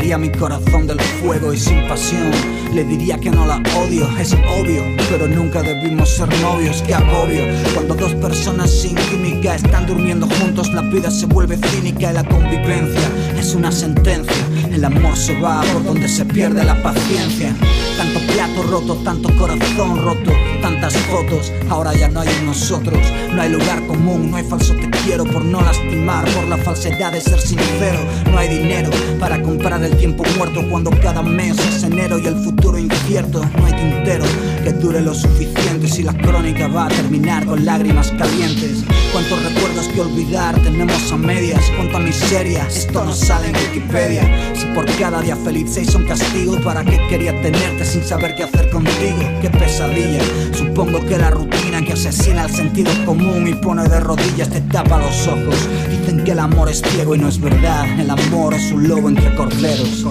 Sacaría 0.06 0.18
mi 0.18 0.30
corazón 0.30 0.86
del 0.86 1.00
fuego 1.00 1.52
y 1.52 1.58
sin 1.58 1.86
pasión. 1.88 2.30
Le 2.72 2.84
diría 2.84 3.18
que 3.18 3.30
no 3.30 3.44
la 3.44 3.56
odio, 3.76 4.08
es 4.18 4.34
obvio, 4.34 4.82
pero 5.10 5.26
nunca 5.26 5.62
debimos 5.62 6.10
ser 6.10 6.28
novios, 6.40 6.82
que 6.82 6.94
agobio. 6.94 7.42
Cuando 7.74 7.94
dos 7.94 8.14
personas 8.14 8.70
sin 8.70 8.94
química 8.94 9.56
están 9.56 9.86
durmiendo 9.86 10.28
juntos, 10.28 10.72
la 10.72 10.82
vida 10.82 11.10
se 11.10 11.26
vuelve 11.26 11.56
cínica 11.56 12.10
y 12.10 12.14
la 12.14 12.24
convivencia 12.24 13.08
es 13.36 13.54
una 13.54 13.72
sentencia. 13.72 14.44
El 14.70 14.84
amor 14.84 15.16
se 15.16 15.40
va 15.40 15.62
por 15.72 15.82
donde 15.84 16.08
se 16.08 16.24
pierde 16.24 16.62
la 16.62 16.80
paciencia. 16.82 17.54
Tanto 17.96 18.20
plato 18.32 18.62
roto, 18.62 18.94
tanto 19.02 19.28
corazón 19.36 20.02
roto, 20.04 20.32
tantas 20.66 20.96
fotos, 20.96 21.52
ahora 21.70 21.94
ya 21.94 22.08
no 22.08 22.20
hay 22.20 22.28
en 22.28 22.46
nosotros. 22.46 22.98
No 23.32 23.40
hay 23.40 23.50
lugar 23.50 23.86
común, 23.86 24.32
no 24.32 24.36
hay 24.36 24.42
falso 24.42 24.74
te 24.74 24.90
quiero 25.04 25.24
por 25.24 25.44
no 25.44 25.60
lastimar, 25.60 26.24
por 26.32 26.48
la 26.48 26.56
falsedad 26.56 27.12
de 27.12 27.20
ser 27.20 27.40
sincero. 27.40 28.00
No 28.32 28.36
hay 28.36 28.48
dinero 28.48 28.90
para 29.20 29.40
comprar 29.40 29.84
el 29.84 29.96
tiempo 29.96 30.24
muerto 30.36 30.68
cuando 30.68 30.90
cada 30.90 31.22
mes 31.22 31.56
es 31.68 31.84
enero 31.84 32.18
y 32.18 32.26
el 32.26 32.34
futuro 32.34 32.78
incierto. 32.78 33.42
No 33.56 33.66
hay 33.66 33.74
tintero 33.74 34.24
que 34.64 34.72
dure 34.72 35.00
lo 35.00 35.14
suficiente 35.14 35.86
si 35.86 36.02
la 36.02 36.12
crónica 36.12 36.66
va 36.66 36.86
a 36.86 36.88
terminar 36.88 37.46
con 37.46 37.64
lágrimas 37.64 38.10
calientes. 38.18 38.82
Cuántos 39.12 39.44
recuerdos 39.44 39.86
que 39.88 40.00
olvidar 40.00 40.58
tenemos 40.62 41.12
a 41.12 41.16
medias, 41.16 41.62
cuánta 41.76 42.00
miseria, 42.00 42.66
esto 42.66 43.04
no 43.04 43.12
sale 43.12 43.48
en 43.48 43.56
Wikipedia. 43.56 44.52
Si 44.54 44.66
por 44.74 44.84
cada 44.98 45.22
día 45.22 45.36
feliz 45.36 45.70
se 45.70 45.82
hizo 45.82 45.98
un 45.98 46.06
castigo, 46.06 46.60
¿para 46.60 46.84
qué 46.84 47.00
quería 47.08 47.40
tenerte 47.40 47.84
sin 47.84 48.02
saber 48.02 48.34
qué 48.34 48.42
hacer 48.42 48.68
contigo? 48.70 49.18
Qué 49.40 49.48
pesadilla, 49.50 50.20
supongo 50.56 51.04
que 51.06 51.18
la 51.18 51.30
rutina 51.30 51.82
que 51.82 51.92
asesina 51.92 52.44
el 52.44 52.50
sentido 52.50 52.90
común 53.04 53.46
y 53.46 53.54
pone 53.54 53.88
de 53.88 54.00
rodillas 54.00 54.48
te 54.48 54.60
tapa 54.62 54.98
los 54.98 55.26
ojos. 55.28 55.68
Dicen 55.90 56.24
que 56.24 56.32
el 56.32 56.38
amor 56.38 56.68
es 56.70 56.82
ciego 56.82 57.14
y 57.14 57.18
no 57.18 57.28
es 57.28 57.40
verdad, 57.40 57.84
el 57.98 58.10
amor 58.10 58.54
es 58.54 58.72
un 58.72 58.88
lobo 58.88 59.08
entre 59.08 59.34
corderos. 59.34 60.06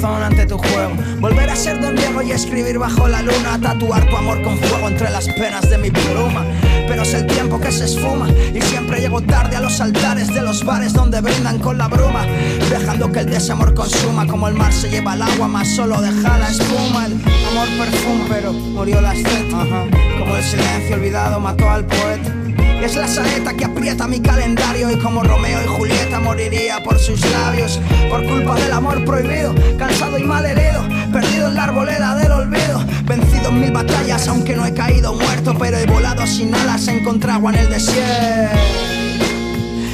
Corazón 0.00 0.22
ante 0.22 0.46
tu 0.46 0.56
juego, 0.58 0.94
volver 1.20 1.50
a 1.50 1.56
ser 1.56 1.80
Don 1.80 1.94
Diego 1.94 2.22
y 2.22 2.32
escribir 2.32 2.78
bajo 2.78 3.08
la 3.08 3.22
luna, 3.22 3.58
tatuar 3.60 4.08
tu 4.08 4.16
amor 4.16 4.42
con 4.42 4.56
fuego 4.58 4.88
entre 4.88 5.10
las 5.10 5.26
penas 5.28 5.68
de 5.68 5.78
mi 5.78 5.90
pluma. 5.90 6.44
Pero 6.88 7.02
es 7.02 7.14
el 7.14 7.26
tiempo 7.26 7.60
que 7.60 7.70
se 7.70 7.84
esfuma 7.84 8.28
y 8.30 8.60
siempre 8.62 9.00
llego 9.00 9.20
tarde 9.20 9.56
a 9.56 9.60
los 9.60 9.80
altares 9.80 10.28
de 10.28 10.40
los 10.40 10.64
bares 10.64 10.92
donde 10.92 11.20
brindan 11.20 11.58
con 11.58 11.78
la 11.78 11.88
bruma, 11.88 12.26
dejando 12.68 13.12
que 13.12 13.20
el 13.20 13.30
desamor 13.30 13.74
consuma 13.74 14.26
como 14.26 14.48
el 14.48 14.54
mar 14.54 14.72
se 14.72 14.90
lleva 14.90 15.14
el 15.14 15.22
agua, 15.22 15.48
más 15.48 15.68
solo 15.68 16.00
deja 16.00 16.38
la 16.38 16.48
espuma. 16.48 17.06
El 17.06 17.12
amor 17.12 17.68
perfuma, 17.78 18.24
pero 18.28 18.52
murió 18.52 19.00
la 19.00 19.14
sed, 19.14 19.50
como 19.50 20.36
el 20.36 20.42
silencio 20.42 20.96
olvidado 20.96 21.40
mató 21.40 21.68
al 21.68 21.84
poeta. 21.84 22.39
Es 22.82 22.96
la 22.96 23.06
saeta 23.06 23.54
que 23.54 23.66
aprieta 23.66 24.06
mi 24.06 24.20
calendario 24.20 24.90
Y 24.90 24.96
como 24.96 25.22
Romeo 25.22 25.60
y 25.62 25.66
Julieta 25.66 26.18
moriría 26.18 26.82
por 26.82 26.98
sus 26.98 27.20
labios 27.30 27.78
Por 28.08 28.24
culpa 28.24 28.54
del 28.54 28.72
amor 28.72 29.04
prohibido 29.04 29.54
Cansado 29.78 30.18
y 30.18 30.24
mal 30.24 30.46
herido 30.46 30.82
Perdido 31.12 31.48
en 31.48 31.54
la 31.54 31.64
arboleda 31.64 32.16
del 32.16 32.32
olvido 32.32 32.84
Vencido 33.04 33.50
en 33.50 33.60
mil 33.60 33.70
batallas 33.70 34.26
aunque 34.28 34.56
no 34.56 34.64
he 34.64 34.72
caído 34.72 35.12
muerto 35.14 35.54
Pero 35.58 35.76
he 35.76 35.86
volado 35.86 36.26
sin 36.26 36.54
alas 36.54 36.88
encontré 36.88 37.32
agua 37.32 37.52
en 37.52 37.58
el 37.58 37.68
desierto. 37.68 38.56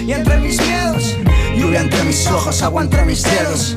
Y 0.06 0.12
entre 0.12 0.38
mis 0.38 0.60
miedos 0.60 1.16
Lluvia 1.56 1.80
entre 1.80 2.04
mis 2.04 2.26
ojos, 2.28 2.62
agua 2.62 2.82
entre 2.82 3.04
mis 3.04 3.22
dedos 3.22 3.76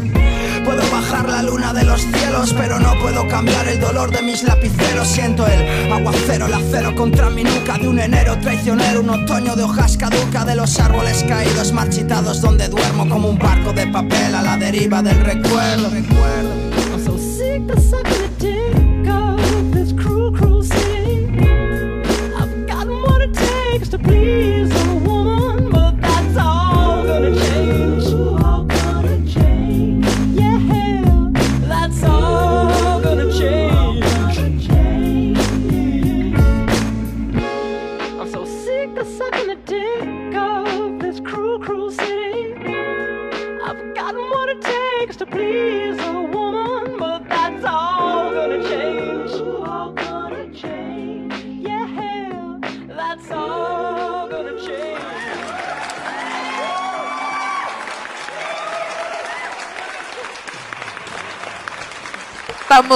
bajar 1.09 1.29
la 1.29 1.43
luna 1.43 1.73
de 1.73 1.83
los 1.83 2.01
cielos, 2.01 2.53
pero 2.55 2.79
no 2.79 2.93
puedo 3.01 3.27
cambiar 3.27 3.67
el 3.67 3.79
dolor 3.79 4.11
de 4.11 4.21
mis 4.21 4.43
lapiceros. 4.43 5.07
Siento 5.07 5.45
el 5.47 5.91
aguacero, 5.91 6.45
el 6.45 6.53
acero 6.53 6.95
contra 6.95 7.29
mi 7.29 7.43
nuca 7.43 7.77
de 7.77 7.87
un 7.87 7.99
enero 7.99 8.37
traicionero, 8.39 9.01
un 9.01 9.09
otoño 9.09 9.55
de 9.55 9.63
hojas 9.63 9.97
caduca 9.97 10.45
de 10.45 10.55
los 10.55 10.79
árboles 10.79 11.23
caídos, 11.27 11.71
marchitados 11.71 12.41
donde 12.41 12.67
duermo 12.67 13.09
como 13.09 13.29
un 13.29 13.39
barco 13.39 13.73
de 13.73 13.87
papel 13.87 14.35
a 14.35 14.41
la 14.41 14.57
deriva 14.57 15.01
del 15.01 15.19
recuerdo. 15.19 15.89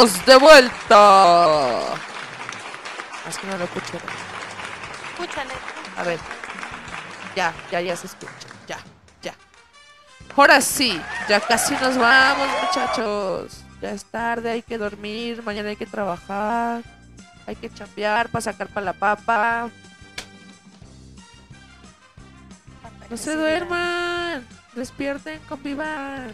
de 0.03 0.35
vuelta. 0.35 1.79
Ah, 1.79 1.95
es 3.29 3.37
que 3.37 3.47
no 3.47 3.57
lo 3.57 3.63
escucho. 3.63 3.97
Escúchale. 5.11 5.53
A 5.97 6.03
ver. 6.03 6.19
Ya, 7.35 7.53
ya, 7.71 7.79
ya 7.79 7.95
se 7.95 8.07
escucha. 8.07 8.33
Ya, 8.67 8.79
ya. 9.21 9.33
Ahora 10.35 10.59
sí, 10.59 11.01
ya 11.29 11.39
casi 11.39 11.73
nos 11.75 11.97
vamos, 11.97 12.47
muchachos. 12.63 13.63
Ya 13.81 13.91
es 13.91 14.03
tarde, 14.05 14.51
hay 14.51 14.61
que 14.61 14.77
dormir, 14.77 15.41
mañana 15.43 15.69
hay 15.69 15.77
que 15.77 15.85
trabajar. 15.85 16.83
Hay 17.47 17.55
que 17.55 17.73
chambear 17.73 18.27
para 18.29 18.41
sacar 18.41 18.67
para 18.67 18.87
la 18.87 18.93
papa. 18.93 19.69
No 23.09 23.17
se 23.17 23.35
duerman. 23.35 24.45
Despierten, 24.75 25.39
convivan. 25.47 26.33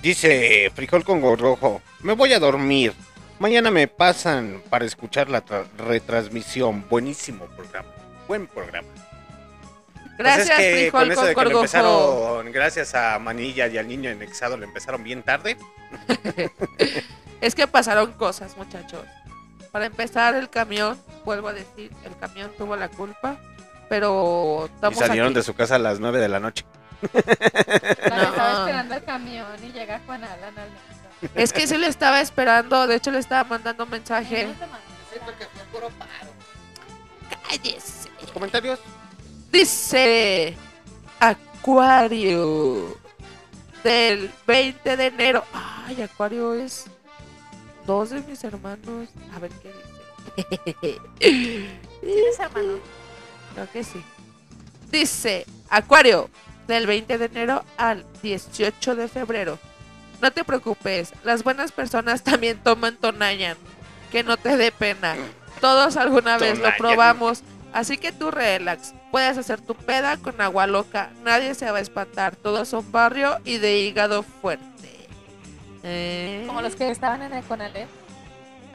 Dice 0.00 0.70
Frijol 0.74 1.04
con 1.04 1.20
Gorrojo. 1.20 1.82
Me 2.00 2.14
voy 2.14 2.32
a 2.32 2.38
dormir. 2.38 2.94
Mañana 3.40 3.70
me 3.72 3.88
pasan 3.88 4.62
para 4.70 4.84
escuchar 4.84 5.28
la 5.30 5.44
tra- 5.44 5.64
retransmisión. 5.78 6.86
Buenísimo 6.88 7.46
programa. 7.46 7.88
Buen 8.28 8.46
programa. 8.46 8.86
Pues 8.94 10.18
Gracias, 10.18 10.50
es 10.50 10.56
que 10.56 10.72
Frijol 10.90 11.00
con 11.00 11.10
eso 11.12 11.20
con 11.20 11.26
de 11.26 11.34
que 11.34 11.40
lo 11.40 11.44
Gorgojo. 11.44 11.60
empezaron, 11.64 12.52
gracias 12.52 12.94
a 12.94 13.18
Manilla 13.18 13.66
y 13.66 13.78
al 13.78 13.88
niño 13.88 14.10
anexado, 14.10 14.56
lo 14.58 14.64
empezaron 14.64 15.02
bien 15.02 15.22
tarde. 15.24 15.56
Es 17.40 17.54
que 17.54 17.66
pasaron 17.66 18.12
cosas, 18.12 18.54
muchachos. 18.58 19.02
Para 19.72 19.86
empezar, 19.86 20.34
el 20.34 20.50
camión, 20.50 21.00
vuelvo 21.24 21.48
a 21.48 21.54
decir, 21.54 21.90
el 22.04 22.14
camión 22.18 22.50
tuvo 22.58 22.76
la 22.76 22.88
culpa. 22.90 23.38
Pero 23.88 24.68
Y 24.90 24.94
salieron 24.94 25.28
aquí. 25.28 25.36
de 25.36 25.42
su 25.42 25.54
casa 25.54 25.76
a 25.76 25.78
las 25.78 26.00
9 26.00 26.18
de 26.20 26.28
la 26.28 26.38
noche. 26.38 26.66
La 27.14 27.20
estaba 27.90 28.52
No. 28.52 28.58
esperando 28.60 28.94
el 28.94 29.04
camión 29.04 29.46
y 29.64 29.72
llega 29.72 30.00
Juan 30.04 30.22
Alan 30.22 30.58
al 30.58 30.68
Es 31.34 31.52
que 31.52 31.66
sí 31.66 31.76
le 31.76 31.86
estaba 31.86 32.20
esperando, 32.20 32.86
de 32.86 32.96
hecho 32.96 33.10
le 33.10 33.18
estaba 33.18 33.44
mandando 33.44 33.84
un 33.84 33.90
mensaje. 33.90 34.48
Cállese. 37.48 38.08
¿Comentarios? 38.32 38.78
Dice 39.50 40.56
Acuario 41.18 42.96
del 43.82 44.30
20 44.46 44.96
de 44.96 45.06
enero. 45.06 45.44
Ay, 45.52 46.02
Acuario 46.02 46.54
es 46.54 46.86
dos 47.86 48.10
de 48.10 48.20
mis 48.22 48.42
hermanos. 48.44 49.08
A 49.34 49.38
ver 49.40 49.50
qué 49.62 49.72
dice. 50.76 51.00
¿Tienes 52.00 52.38
hermano? 52.38 52.78
Creo 53.54 53.72
que 53.72 53.84
sí. 53.84 54.02
Dice 54.90 55.44
Acuario 55.68 56.30
del 56.66 56.86
20 56.86 57.18
de 57.18 57.24
enero 57.24 57.64
al 57.76 58.06
18 58.22 58.94
de 58.94 59.08
febrero. 59.08 59.58
No 60.20 60.30
te 60.30 60.44
preocupes, 60.44 61.12
las 61.24 61.42
buenas 61.44 61.72
personas 61.72 62.22
también 62.24 62.58
toman 62.58 62.96
Tonayan. 62.96 63.56
Que 64.10 64.22
no 64.24 64.36
te 64.36 64.56
dé 64.56 64.72
pena. 64.72 65.16
Todos 65.60 65.96
alguna 65.96 66.36
vez 66.38 66.58
lo 66.58 66.70
probamos. 66.76 67.42
Así 67.72 67.96
que 67.96 68.10
tú 68.10 68.30
relax. 68.32 68.92
Puedes 69.12 69.38
hacer 69.38 69.60
tu 69.60 69.74
peda 69.76 70.16
con 70.16 70.40
agua 70.40 70.66
loca. 70.66 71.10
Nadie 71.22 71.54
se 71.54 71.70
va 71.70 71.78
a 71.78 71.80
espantar. 71.80 72.34
Todos 72.34 72.68
son 72.68 72.90
barrio 72.90 73.38
y 73.44 73.58
de 73.58 73.78
hígado 73.78 74.24
fuerte. 74.24 74.66
Eh, 75.84 76.44
Como 76.46 76.60
los 76.62 76.74
que 76.74 76.90
estaban 76.90 77.22
en 77.22 77.32
el 77.32 77.44
Conalep. 77.44 77.88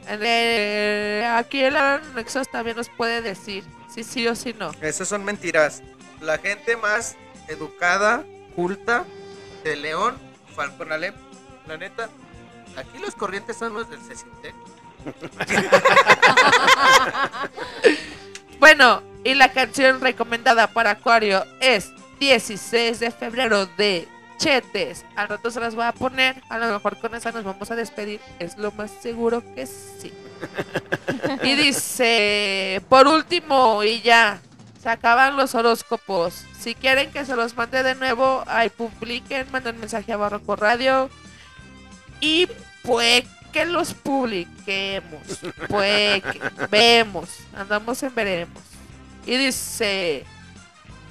eh, 0.08 1.28
aquí 1.36 1.60
el 1.60 1.76
Nexos 2.14 2.48
también 2.50 2.76
nos 2.76 2.88
puede 2.88 3.22
decir 3.22 3.64
si 3.92 4.02
sí 4.02 4.26
o 4.26 4.34
si 4.34 4.52
no. 4.54 4.72
Esas 4.80 5.08
son 5.08 5.24
mentiras. 5.24 5.82
La 6.20 6.38
gente 6.38 6.76
más 6.76 7.16
educada, 7.48 8.24
culta 8.54 9.04
de 9.64 9.76
León, 9.76 10.16
Falcon 10.54 10.92
Alep, 10.92 11.14
la 11.66 11.76
neta, 11.76 12.08
aquí 12.76 12.98
los 12.98 13.14
corrientes 13.14 13.56
son 13.56 13.74
los 13.74 13.88
del 13.90 14.00
Cecinte. 14.00 14.54
Bueno, 18.58 19.02
y 19.22 19.34
la 19.34 19.52
canción 19.52 20.00
recomendada 20.00 20.68
para 20.68 20.92
Acuario 20.92 21.44
es 21.60 21.92
16 22.20 23.00
de 23.00 23.10
febrero 23.10 23.66
de 23.66 24.08
Chetes. 24.38 25.04
Al 25.14 25.28
rato 25.28 25.50
se 25.50 25.60
las 25.60 25.74
voy 25.74 25.84
a 25.84 25.92
poner. 25.92 26.42
A 26.48 26.58
lo 26.58 26.72
mejor 26.72 26.98
con 26.98 27.14
esa 27.14 27.32
nos 27.32 27.44
vamos 27.44 27.70
a 27.70 27.76
despedir. 27.76 28.20
Es 28.38 28.56
lo 28.56 28.72
más 28.72 28.90
seguro 28.90 29.42
que 29.54 29.66
sí. 29.66 30.12
y 31.42 31.54
dice, 31.54 32.82
por 32.88 33.06
último, 33.06 33.82
y 33.84 34.00
ya, 34.00 34.40
se 34.82 34.88
acaban 34.88 35.36
los 35.36 35.54
horóscopos. 35.54 36.44
Si 36.58 36.74
quieren 36.74 37.10
que 37.10 37.24
se 37.24 37.36
los 37.36 37.56
mande 37.56 37.82
de 37.82 37.94
nuevo, 37.94 38.42
ahí 38.46 38.70
publiquen, 38.70 39.50
manden 39.52 39.78
mensaje 39.78 40.12
a 40.12 40.16
Barroco 40.16 40.56
Radio. 40.56 41.10
Y 42.20 42.48
pues 42.82 43.24
que 43.52 43.64
los 43.64 43.94
publiquemos. 43.94 45.22
Pues 45.68 46.22
que 46.22 46.40
vemos. 46.70 47.28
Andamos 47.54 48.02
en 48.02 48.14
veremos. 48.14 48.62
Y 49.24 49.36
dice 49.36 50.24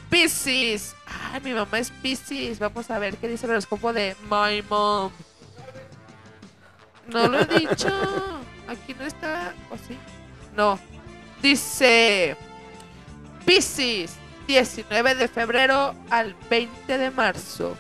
Piscis. 0.10 0.96
Ay, 1.32 1.42
mi 1.42 1.54
mamá 1.54 1.80
es 1.80 1.90
Piscis. 1.90 2.60
Vamos 2.60 2.90
a 2.90 3.00
ver 3.00 3.18
qué 3.18 3.28
dice 3.28 3.46
el 3.46 3.52
horóscopo 3.52 3.94
de 3.94 4.16
My 4.30 4.62
Mom. 4.70 5.12
No 7.08 7.28
lo 7.28 7.40
he 7.40 7.46
dicho. 7.46 7.88
Aquí 8.68 8.96
no 8.98 9.06
está. 9.06 9.54
¿O 9.70 9.78
sí? 9.78 9.98
No. 10.56 10.80
Dice 11.42 12.38
Piscis. 13.46 14.16
19 14.48 15.16
de 15.16 15.28
febrero 15.28 15.96
al 16.10 16.36
20 16.50 16.98
de 16.98 17.12
marzo. 17.12 17.76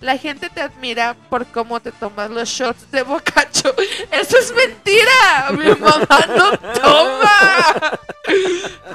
La 0.00 0.16
gente 0.16 0.48
te 0.48 0.62
admira 0.62 1.14
por 1.28 1.46
cómo 1.46 1.78
te 1.80 1.92
tomas 1.92 2.30
los 2.30 2.48
shots 2.48 2.90
de 2.90 3.02
bocacho. 3.02 3.74
¡Eso 4.10 4.38
es 4.38 4.54
mentira! 4.54 5.50
¡Mi 5.52 5.66
mamá 5.78 6.26
no 6.36 6.56
toma! 6.80 7.98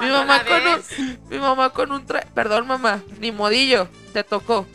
Mi 0.00 0.08
mamá 0.10 0.42
con 0.44 0.66
un, 0.66 1.18
mi 1.28 1.38
mamá 1.38 1.70
con 1.70 1.92
un 1.92 2.06
tra- 2.06 2.24
Perdón, 2.34 2.66
mamá, 2.66 3.02
ni 3.20 3.30
modillo, 3.32 3.88
te 4.12 4.24
tocó. 4.24 4.66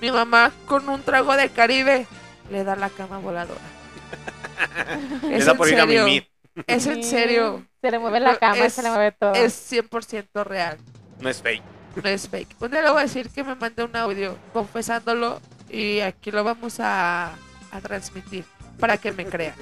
Mi 0.00 0.10
mamá 0.10 0.50
con 0.66 0.88
un 0.88 1.02
trago 1.02 1.36
de 1.36 1.48
Caribe 1.50 2.06
le 2.50 2.64
da 2.64 2.74
la 2.76 2.88
cama 2.90 3.18
voladora. 3.18 3.60
Da 5.44 5.54
por 5.54 5.68
ir 5.68 5.80
a 5.80 5.86
mimir. 5.86 6.28
Es 6.66 6.86
en 6.86 7.02
serio. 7.04 7.64
Se 7.80 7.90
le 7.90 7.98
mueve 7.98 8.18
la 8.20 8.36
cama, 8.36 8.56
Es- 8.66 8.74
se 8.74 8.82
le 8.82 8.90
mueve 8.90 9.12
todo. 9.12 9.32
Es 9.34 9.70
100% 9.72 10.44
real. 10.44 10.78
No 11.20 11.28
es 11.28 11.40
fake. 11.42 11.62
No 12.02 12.08
es 12.08 12.28
fake. 12.28 12.56
Un 12.60 12.70
día 12.70 12.82
le 12.82 12.90
voy 12.90 12.98
a 13.00 13.02
decir 13.02 13.30
que 13.30 13.44
me 13.44 13.54
mande 13.54 13.84
un 13.84 13.94
audio 13.96 14.36
confesándolo 14.52 15.40
y 15.70 16.00
aquí 16.00 16.30
lo 16.30 16.44
vamos 16.44 16.80
a, 16.80 17.32
a 17.70 17.80
transmitir 17.82 18.44
para 18.78 18.96
que 18.96 19.12
me 19.12 19.26
crean. 19.26 19.54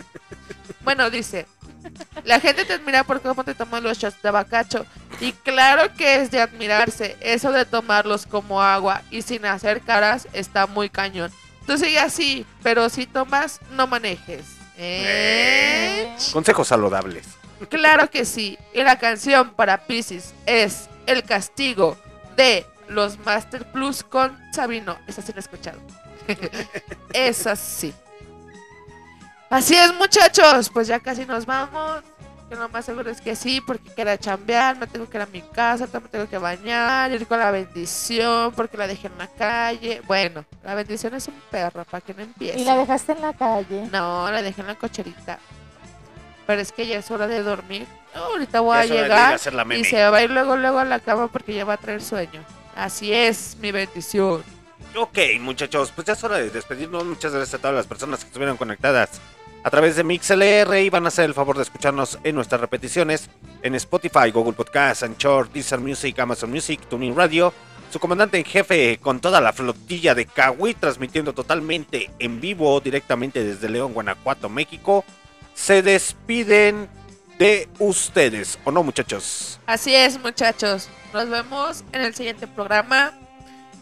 Bueno, 0.84 1.10
dice, 1.10 1.46
la 2.24 2.40
gente 2.40 2.64
te 2.64 2.74
admira 2.74 3.04
por 3.04 3.20
cómo 3.20 3.44
te 3.44 3.54
toman 3.54 3.82
los 3.82 3.98
shots 3.98 4.20
de 4.22 4.28
abacacho 4.28 4.86
y 5.20 5.32
claro 5.32 5.92
que 5.96 6.16
es 6.16 6.30
de 6.30 6.40
admirarse. 6.40 7.16
Eso 7.20 7.52
de 7.52 7.64
tomarlos 7.64 8.26
como 8.26 8.62
agua 8.62 9.02
y 9.10 9.22
sin 9.22 9.44
hacer 9.46 9.80
caras 9.80 10.28
está 10.32 10.66
muy 10.66 10.88
cañón. 10.88 11.32
Tú 11.66 11.76
sigue 11.78 11.98
así, 11.98 12.46
pero 12.62 12.88
si 12.88 13.06
tomas, 13.06 13.60
no 13.72 13.86
manejes. 13.86 14.44
¿Eh? 14.78 16.14
Consejos 16.32 16.68
saludables. 16.68 17.26
Claro 17.68 18.10
que 18.10 18.24
sí. 18.24 18.58
Y 18.72 18.82
la 18.82 18.98
canción 18.98 19.50
para 19.54 19.86
Pisces 19.86 20.34
es 20.44 20.88
El 21.06 21.24
Castigo 21.24 21.96
de 22.36 22.66
los 22.88 23.18
Master 23.20 23.64
Plus 23.72 24.02
con 24.02 24.36
Sabino. 24.52 24.96
Esa 25.06 25.22
sí 25.22 25.32
la 25.32 25.38
he 25.38 25.40
escuchado. 25.40 25.78
Esa 27.12 27.56
sí. 27.56 27.94
Así 29.50 29.74
es, 29.74 29.94
muchachos. 29.94 30.70
Pues 30.70 30.88
ya 30.88 31.00
casi 31.00 31.24
nos 31.24 31.46
vamos. 31.46 32.02
Que 32.48 32.54
lo 32.54 32.68
más 32.68 32.84
seguro 32.84 33.10
es 33.10 33.20
que 33.20 33.34
sí, 33.34 33.60
porque 33.60 33.90
quiero 33.90 34.16
chambear, 34.16 34.76
me 34.78 34.86
tengo 34.86 35.08
que 35.10 35.16
ir 35.18 35.22
a 35.22 35.26
mi 35.26 35.42
casa, 35.42 35.88
también 35.88 36.04
me 36.04 36.08
tengo 36.10 36.28
que 36.28 36.38
bañar, 36.38 37.10
ir 37.10 37.26
con 37.26 37.40
la 37.40 37.50
bendición, 37.50 38.52
porque 38.54 38.76
la 38.76 38.86
dejé 38.86 39.08
en 39.08 39.18
la 39.18 39.26
calle. 39.26 40.00
Bueno, 40.06 40.44
la 40.62 40.76
bendición 40.76 41.14
es 41.14 41.26
un 41.26 41.34
perro, 41.50 41.84
para 41.84 42.00
que 42.00 42.14
no 42.14 42.22
empiece. 42.22 42.60
Y 42.60 42.64
la 42.64 42.76
dejaste 42.76 43.12
en 43.12 43.22
la 43.22 43.32
calle. 43.32 43.88
No, 43.90 44.30
la 44.30 44.42
dejé 44.42 44.60
en 44.60 44.68
la 44.68 44.76
cocherita. 44.76 45.40
Pero 46.46 46.62
es 46.62 46.70
que 46.70 46.86
ya 46.86 46.98
es 46.98 47.10
hora 47.10 47.26
de 47.26 47.42
dormir. 47.42 47.88
Ahorita 48.14 48.60
voy 48.60 48.74
Ya 48.74 48.78
a 48.78 48.82
a 48.82 48.86
llegar 48.86 49.34
hacer 49.34 49.52
la 49.52 49.66
y 49.74 49.84
se 49.84 50.08
va 50.08 50.18
a 50.18 50.22
ir 50.22 50.30
luego 50.30 50.56
luego 50.56 50.78
a 50.78 50.84
la 50.84 51.00
cama 51.00 51.26
porque 51.26 51.52
ya 51.52 51.64
va 51.64 51.74
a 51.74 51.78
traer 51.78 52.00
sueño. 52.00 52.44
Así 52.76 53.12
es, 53.12 53.56
mi 53.60 53.72
bendición. 53.72 54.44
Ok, 54.94 55.18
muchachos, 55.40 55.92
pues 55.94 56.06
ya 56.06 56.12
es 56.12 56.22
hora 56.22 56.36
de 56.36 56.50
despedirnos. 56.50 57.04
Muchas 57.04 57.32
gracias 57.32 57.54
a 57.54 57.58
todas 57.58 57.74
las 57.74 57.86
personas 57.86 58.20
que 58.20 58.26
estuvieron 58.26 58.56
conectadas 58.56 59.20
a 59.62 59.70
través 59.70 59.96
de 59.96 60.04
MixLR 60.04 60.78
y 60.78 60.90
van 60.90 61.06
a 61.06 61.08
hacer 61.08 61.24
el 61.24 61.34
favor 61.34 61.56
de 61.56 61.62
escucharnos 61.62 62.18
en 62.22 62.34
nuestras 62.34 62.60
repeticiones 62.60 63.30
en 63.62 63.74
Spotify, 63.74 64.30
Google 64.30 64.52
Podcast, 64.52 65.02
Anchor, 65.02 65.50
Deezer 65.50 65.80
Music, 65.80 66.18
Amazon 66.18 66.50
Music, 66.50 66.80
Tuning 66.88 67.16
Radio. 67.16 67.52
Su 67.90 67.98
comandante 67.98 68.36
en 68.36 68.44
jefe 68.44 68.98
con 68.98 69.20
toda 69.20 69.40
la 69.40 69.52
flotilla 69.52 70.14
de 70.14 70.26
Kawi 70.26 70.74
transmitiendo 70.74 71.32
totalmente 71.32 72.10
en 72.18 72.40
vivo 72.40 72.80
directamente 72.80 73.42
desde 73.42 73.70
León, 73.70 73.94
Guanajuato, 73.94 74.48
México. 74.48 75.04
Se 75.54 75.82
despiden 75.82 76.88
de 77.38 77.68
ustedes, 77.78 78.58
¿o 78.64 78.70
no, 78.70 78.82
muchachos? 78.82 79.60
Así 79.66 79.94
es, 79.94 80.20
muchachos. 80.20 80.88
Nos 81.12 81.28
vemos 81.28 81.84
en 81.92 82.02
el 82.02 82.14
siguiente 82.14 82.46
programa. 82.46 83.12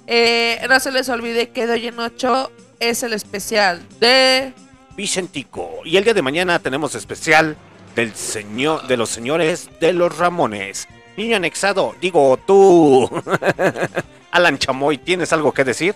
Eh, 0.06 0.60
no 0.68 0.78
se 0.80 0.92
les 0.92 1.08
olvide 1.08 1.50
que 1.50 1.66
de 1.66 1.74
hoy 1.74 1.86
en 1.86 1.98
8 1.98 2.50
es 2.80 3.02
el 3.02 3.12
especial 3.12 3.86
de 4.00 4.52
Vicentico. 4.96 5.80
Y 5.84 5.96
el 5.96 6.04
día 6.04 6.14
de 6.14 6.22
mañana 6.22 6.58
tenemos 6.58 6.94
especial 6.94 7.56
del 7.94 8.14
señor, 8.14 8.86
de 8.86 8.96
los 8.96 9.10
señores 9.10 9.70
de 9.80 9.92
los 9.92 10.16
Ramones. 10.16 10.86
Niño 11.16 11.36
anexado, 11.36 11.94
digo 12.00 12.38
tú. 12.46 13.08
Alan 14.30 14.58
Chamoy, 14.58 14.98
¿tienes 14.98 15.32
algo 15.32 15.52
que 15.52 15.64
decir? 15.64 15.94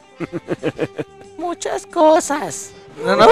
Muchas 1.37 1.87
cosas. 1.87 2.71
No, 3.05 3.17
no, 3.17 3.29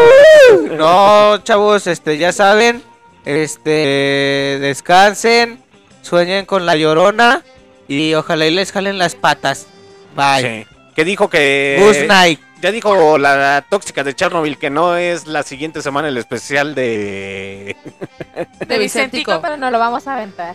no, 0.76 1.38
chavos, 1.42 1.86
este, 1.86 2.18
ya 2.18 2.32
saben, 2.32 2.82
este, 3.26 4.58
descansen, 4.60 5.62
sueñen 6.00 6.46
con 6.46 6.64
la 6.64 6.76
llorona 6.76 7.42
y 7.88 8.14
ojalá 8.14 8.46
y 8.46 8.52
les 8.52 8.72
jalen 8.72 8.98
las 8.98 9.14
patas. 9.14 9.66
Bye. 10.14 10.66
Que 10.94 11.04
dijo 11.04 11.28
que. 11.28 11.76
Buzz 11.78 12.06
Night. 12.06 12.40
Ya 12.62 12.72
dijo 12.72 13.18
la 13.18 13.62
tóxica 13.68 14.02
de 14.02 14.14
Chernobyl 14.14 14.56
que 14.56 14.70
no 14.70 14.96
es 14.96 15.26
la 15.26 15.42
siguiente 15.42 15.82
semana 15.82 16.08
el 16.08 16.16
especial 16.16 16.74
de. 16.74 17.76
De 18.66 18.78
Vicentico, 18.78 19.40
pero 19.42 19.58
no 19.58 19.70
lo 19.70 19.78
vamos 19.78 20.06
a 20.06 20.14
aventar. 20.14 20.54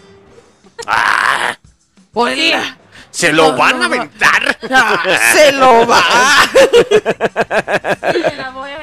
Hola. 2.13 2.77
¡Se 3.11 3.33
lo 3.33 3.55
van 3.57 3.81
a 3.81 3.85
aventar! 3.85 4.57
Se 5.33 5.51
lo 5.51 5.85
va. 5.85 6.01
Se 8.11 8.35
la 8.37 8.51
voy 8.51 8.71
a 8.71 8.77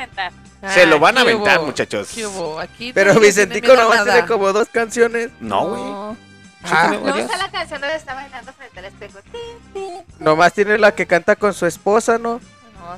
Se 0.75 0.87
lo 0.87 0.99
van 0.99 1.17
a 1.19 1.25
¿qué 1.25 1.31
aventar, 1.31 1.59
hubo? 1.59 1.67
muchachos. 1.67 2.09
¿Qué 2.15 2.27
hubo? 2.27 2.59
Aquí 2.59 2.93
Pero 2.93 3.19
Vicentico 3.21 3.67
tiene 3.69 3.83
nomás 3.83 3.99
nada. 3.99 4.13
tiene 4.15 4.29
como 4.29 4.53
dos 4.53 4.69
canciones. 4.69 5.31
No, 5.41 5.69
güey. 5.69 6.19
Ah, 6.65 6.89
Me 6.91 7.13
gusta 7.13 7.37
la 7.37 7.49
canción 7.51 7.81
donde 7.81 7.97
está 7.97 8.15
bailando 8.15 8.53
frente 8.53 8.79
al 8.81 8.85
espejo. 8.87 9.19
Nomás 10.19 10.53
tiene 10.53 10.77
la 10.77 10.93
que 10.95 11.07
canta 11.07 11.37
con 11.37 11.55
su 11.55 11.67
esposa, 11.67 12.19
¿no? 12.19 12.41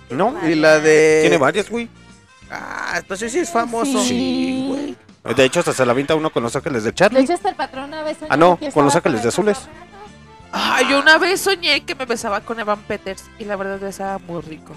No. 0.08 0.34
Y 0.48 0.54
la 0.54 0.78
de. 0.80 1.18
Tiene 1.22 1.36
varias, 1.36 1.68
güey. 1.68 1.88
Ah, 2.50 2.94
entonces 2.96 3.30
sí 3.30 3.38
es 3.40 3.50
famoso. 3.50 4.02
Sí, 4.02 4.64
güey. 4.68 5.34
De 5.36 5.44
hecho, 5.44 5.60
hasta 5.60 5.74
se 5.74 5.84
la 5.84 5.92
avienta 5.92 6.14
uno 6.14 6.30
con 6.30 6.42
los 6.42 6.56
ángeles 6.56 6.82
de 6.84 6.90
De 6.90 6.94
Charlie. 6.94 7.20
hecho, 7.20 7.34
hasta 7.34 7.50
el 7.50 7.54
patrón 7.56 7.84
una 7.84 8.02
vez 8.02 8.16
Ah, 8.30 8.36
no, 8.38 8.58
que 8.58 8.72
con 8.72 8.84
los 8.86 8.96
ángeles 8.96 9.22
de 9.22 9.28
azules. 9.28 9.58
Ay, 10.50 10.86
yo 10.88 10.98
una 10.98 11.18
vez 11.18 11.42
soñé 11.42 11.84
que 11.84 11.94
me 11.94 12.06
besaba 12.06 12.40
con 12.40 12.58
Evan 12.58 12.80
Peters 12.82 13.24
y 13.38 13.44
la 13.44 13.54
verdad 13.56 13.78
besaba 13.78 14.18
muy 14.18 14.40
rico. 14.40 14.74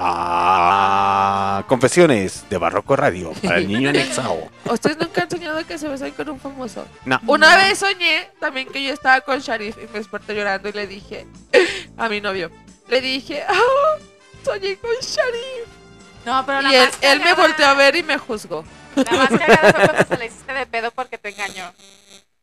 Ah, 0.00 1.64
confesiones 1.66 2.44
de 2.48 2.58
Barroco 2.58 2.94
Radio 2.96 3.32
para 3.42 3.58
el 3.58 3.66
niño 3.68 3.88
anexado. 3.90 4.48
¿Ustedes 4.70 4.96
nunca 4.98 5.22
han 5.22 5.30
soñado 5.30 5.66
que 5.66 5.76
se 5.78 5.88
besan 5.88 6.10
con 6.12 6.28
un 6.30 6.38
famoso? 6.40 6.86
No. 7.04 7.20
Una 7.26 7.56
vez 7.56 7.78
soñé 7.78 8.30
también 8.38 8.68
que 8.68 8.82
yo 8.82 8.92
estaba 8.92 9.20
con 9.22 9.38
Sharif 9.40 9.76
y 9.78 9.86
me 9.88 9.98
desperté 9.98 10.34
llorando 10.34 10.68
y 10.68 10.72
le 10.72 10.86
dije 10.86 11.26
a 11.96 12.08
mi 12.08 12.20
novio, 12.20 12.50
le 12.88 13.00
dije, 13.00 13.42
"Ah, 13.48 13.96
soñé 14.44 14.76
con 14.76 14.90
Sharif. 15.00 15.66
No, 16.24 16.44
pero 16.46 16.62
la 16.62 16.72
y 16.72 16.76
él, 16.76 16.84
más 16.88 16.98
él 17.02 17.20
me 17.20 17.34
volteó 17.34 17.66
a 17.66 17.74
ver 17.74 17.96
y 17.96 18.02
me 18.02 18.18
juzgó. 18.18 18.64
La 18.94 19.12
más 19.12 19.28
cagada 19.30 19.72
fue 19.72 19.84
cuando 19.86 20.04
se 20.08 20.16
le 20.18 20.26
hiciste 20.26 20.52
de 20.52 20.66
pedo 20.66 20.90
porque 20.90 21.18
te 21.18 21.30
engañó. 21.30 21.72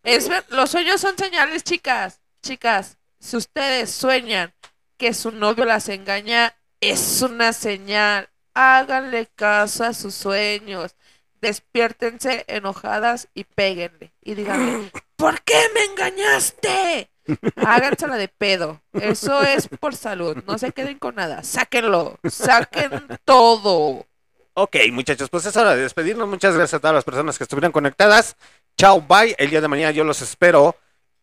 Es 0.03 0.27
ver- 0.29 0.45
los 0.49 0.69
sueños 0.71 1.01
son 1.01 1.17
señales, 1.17 1.63
chicas. 1.63 2.19
Chicas, 2.41 2.97
si 3.19 3.37
ustedes 3.37 3.91
sueñan 3.91 4.53
que 4.97 5.13
su 5.13 5.31
novio 5.31 5.65
las 5.65 5.89
engaña, 5.89 6.53
es 6.81 7.21
una 7.21 7.53
señal. 7.53 8.29
Háganle 8.53 9.27
caso 9.35 9.83
a 9.83 9.93
sus 9.93 10.15
sueños. 10.15 10.95
Despiértense 11.41 12.45
enojadas 12.47 13.27
y 13.33 13.43
péguenle. 13.43 14.13
Y 14.21 14.35
díganle, 14.35 14.91
¿por 15.15 15.41
qué 15.41 15.59
me 15.73 15.83
engañaste? 15.83 17.09
Hágansela 17.57 18.17
de 18.17 18.27
pedo. 18.27 18.81
Eso 18.93 19.41
es 19.43 19.67
por 19.67 19.95
salud. 19.95 20.37
No 20.47 20.57
se 20.57 20.71
queden 20.71 20.99
con 20.99 21.15
nada. 21.15 21.43
Sáquenlo. 21.43 22.19
Saquen 22.29 23.07
todo. 23.25 24.05
Ok, 24.53 24.77
muchachos, 24.91 25.29
pues 25.29 25.45
es 25.45 25.57
hora 25.57 25.75
de 25.75 25.81
despedirnos. 25.81 26.27
Muchas 26.27 26.55
gracias 26.55 26.75
a 26.75 26.79
todas 26.79 26.95
las 26.95 27.03
personas 27.03 27.37
que 27.37 27.43
estuvieron 27.43 27.71
conectadas. 27.71 28.37
Chao, 28.77 29.01
bye. 29.01 29.35
El 29.37 29.49
día 29.49 29.59
de 29.59 29.67
mañana 29.67 29.91
yo 29.91 30.03
los 30.03 30.21
espero 30.21 30.75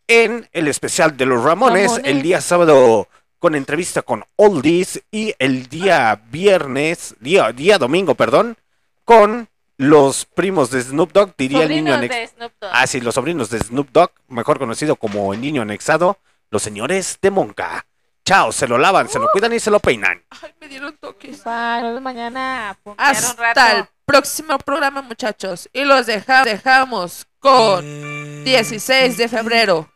en 0.07 0.49
el 0.53 0.69
especial 0.69 1.17
de 1.17 1.27
los 1.27 1.43
Ramones. 1.43 1.91
Ramones. 1.91 2.11
El 2.11 2.23
día 2.23 2.41
sábado 2.41 3.09
con 3.43 3.57
entrevista 3.57 4.03
con 4.03 4.25
Oldies. 4.37 5.03
Y 5.11 5.35
el 5.41 5.69
día 5.69 6.23
viernes, 6.31 7.17
día, 7.19 7.51
día 7.51 7.77
domingo, 7.77 8.15
perdón, 8.15 8.57
con 9.05 9.49
los 9.79 10.27
primos 10.27 10.71
de 10.71 10.81
Snoop 10.81 11.13
Dogg, 11.13 11.35
diría 11.37 11.65
el 11.65 11.69
niño 11.71 11.93
Sobrinos 11.93 12.05
anex- 12.17 12.21
de 12.21 12.27
Snoop 12.29 12.53
Dogg. 12.61 12.71
Ah, 12.73 12.87
sí, 12.87 13.01
los 13.01 13.15
sobrinos 13.17 13.51
de 13.51 13.59
Snoop 13.59 13.89
Dogg, 13.93 14.11
mejor 14.29 14.61
conocido 14.61 14.95
como 14.95 15.35
el 15.35 15.41
niño 15.41 15.63
anexado, 15.63 16.19
los 16.51 16.63
señores 16.63 17.19
de 17.21 17.33
Monca. 17.33 17.85
Chao, 18.25 18.53
se 18.53 18.69
lo 18.69 18.79
lavan, 18.79 19.09
se 19.09 19.19
lo 19.19 19.27
cuidan 19.33 19.53
y 19.53 19.59
se 19.59 19.73
lo 19.73 19.81
peinan. 19.81 20.23
Me 20.61 20.69
dieron 20.69 20.97
toques. 20.99 21.43
Vemos 21.45 22.01
mañana. 22.01 22.79
rato. 22.85 22.95
Hasta 22.97 23.79
el 23.79 23.85
próximo 24.05 24.57
programa, 24.59 25.03
muchachos. 25.03 25.69
Y 25.73 25.85
los 25.85 26.07
deja- 26.07 26.45
dejamos 26.45 27.27
con 27.41 28.45
16 28.45 29.17
de 29.17 29.29
febrero 29.29 29.92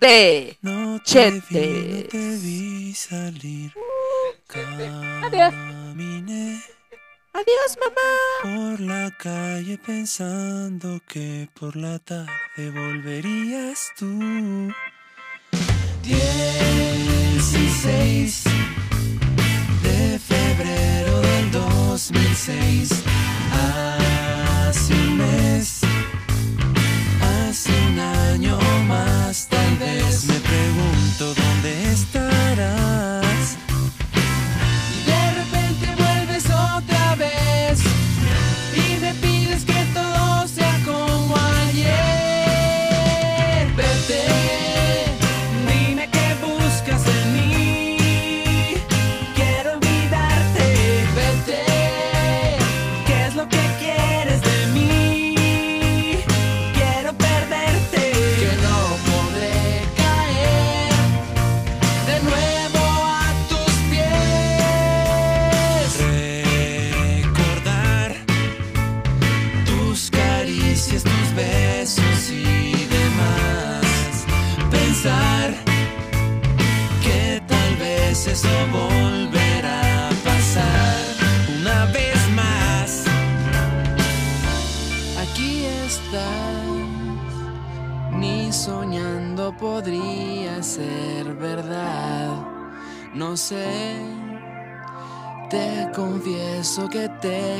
de 0.00 0.56
Chete. 1.04 2.08
Adiós. 5.22 5.54
Adiós, 7.38 7.76
mamá. 7.78 8.10
Por 8.42 8.80
la 8.80 9.10
calle 9.18 9.76
pensando 9.76 10.98
que 11.06 11.50
por 11.58 11.76
la 11.76 11.98
tarde 11.98 12.70
volverías 12.70 13.92
tú. 13.98 14.72
16 16.02 18.44
de 19.82 20.18
febrero 20.18 21.20
del 21.20 21.50
2006. 21.50 22.88
Hace 23.52 24.94
un 24.94 25.18
mes, 25.18 25.82
un 27.64 27.98
año 27.98 28.58
más, 28.86 29.46
tal 29.48 29.76
vez 29.78 30.26
me 30.26 30.45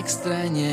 te 0.07 0.13
extrañé 0.13 0.66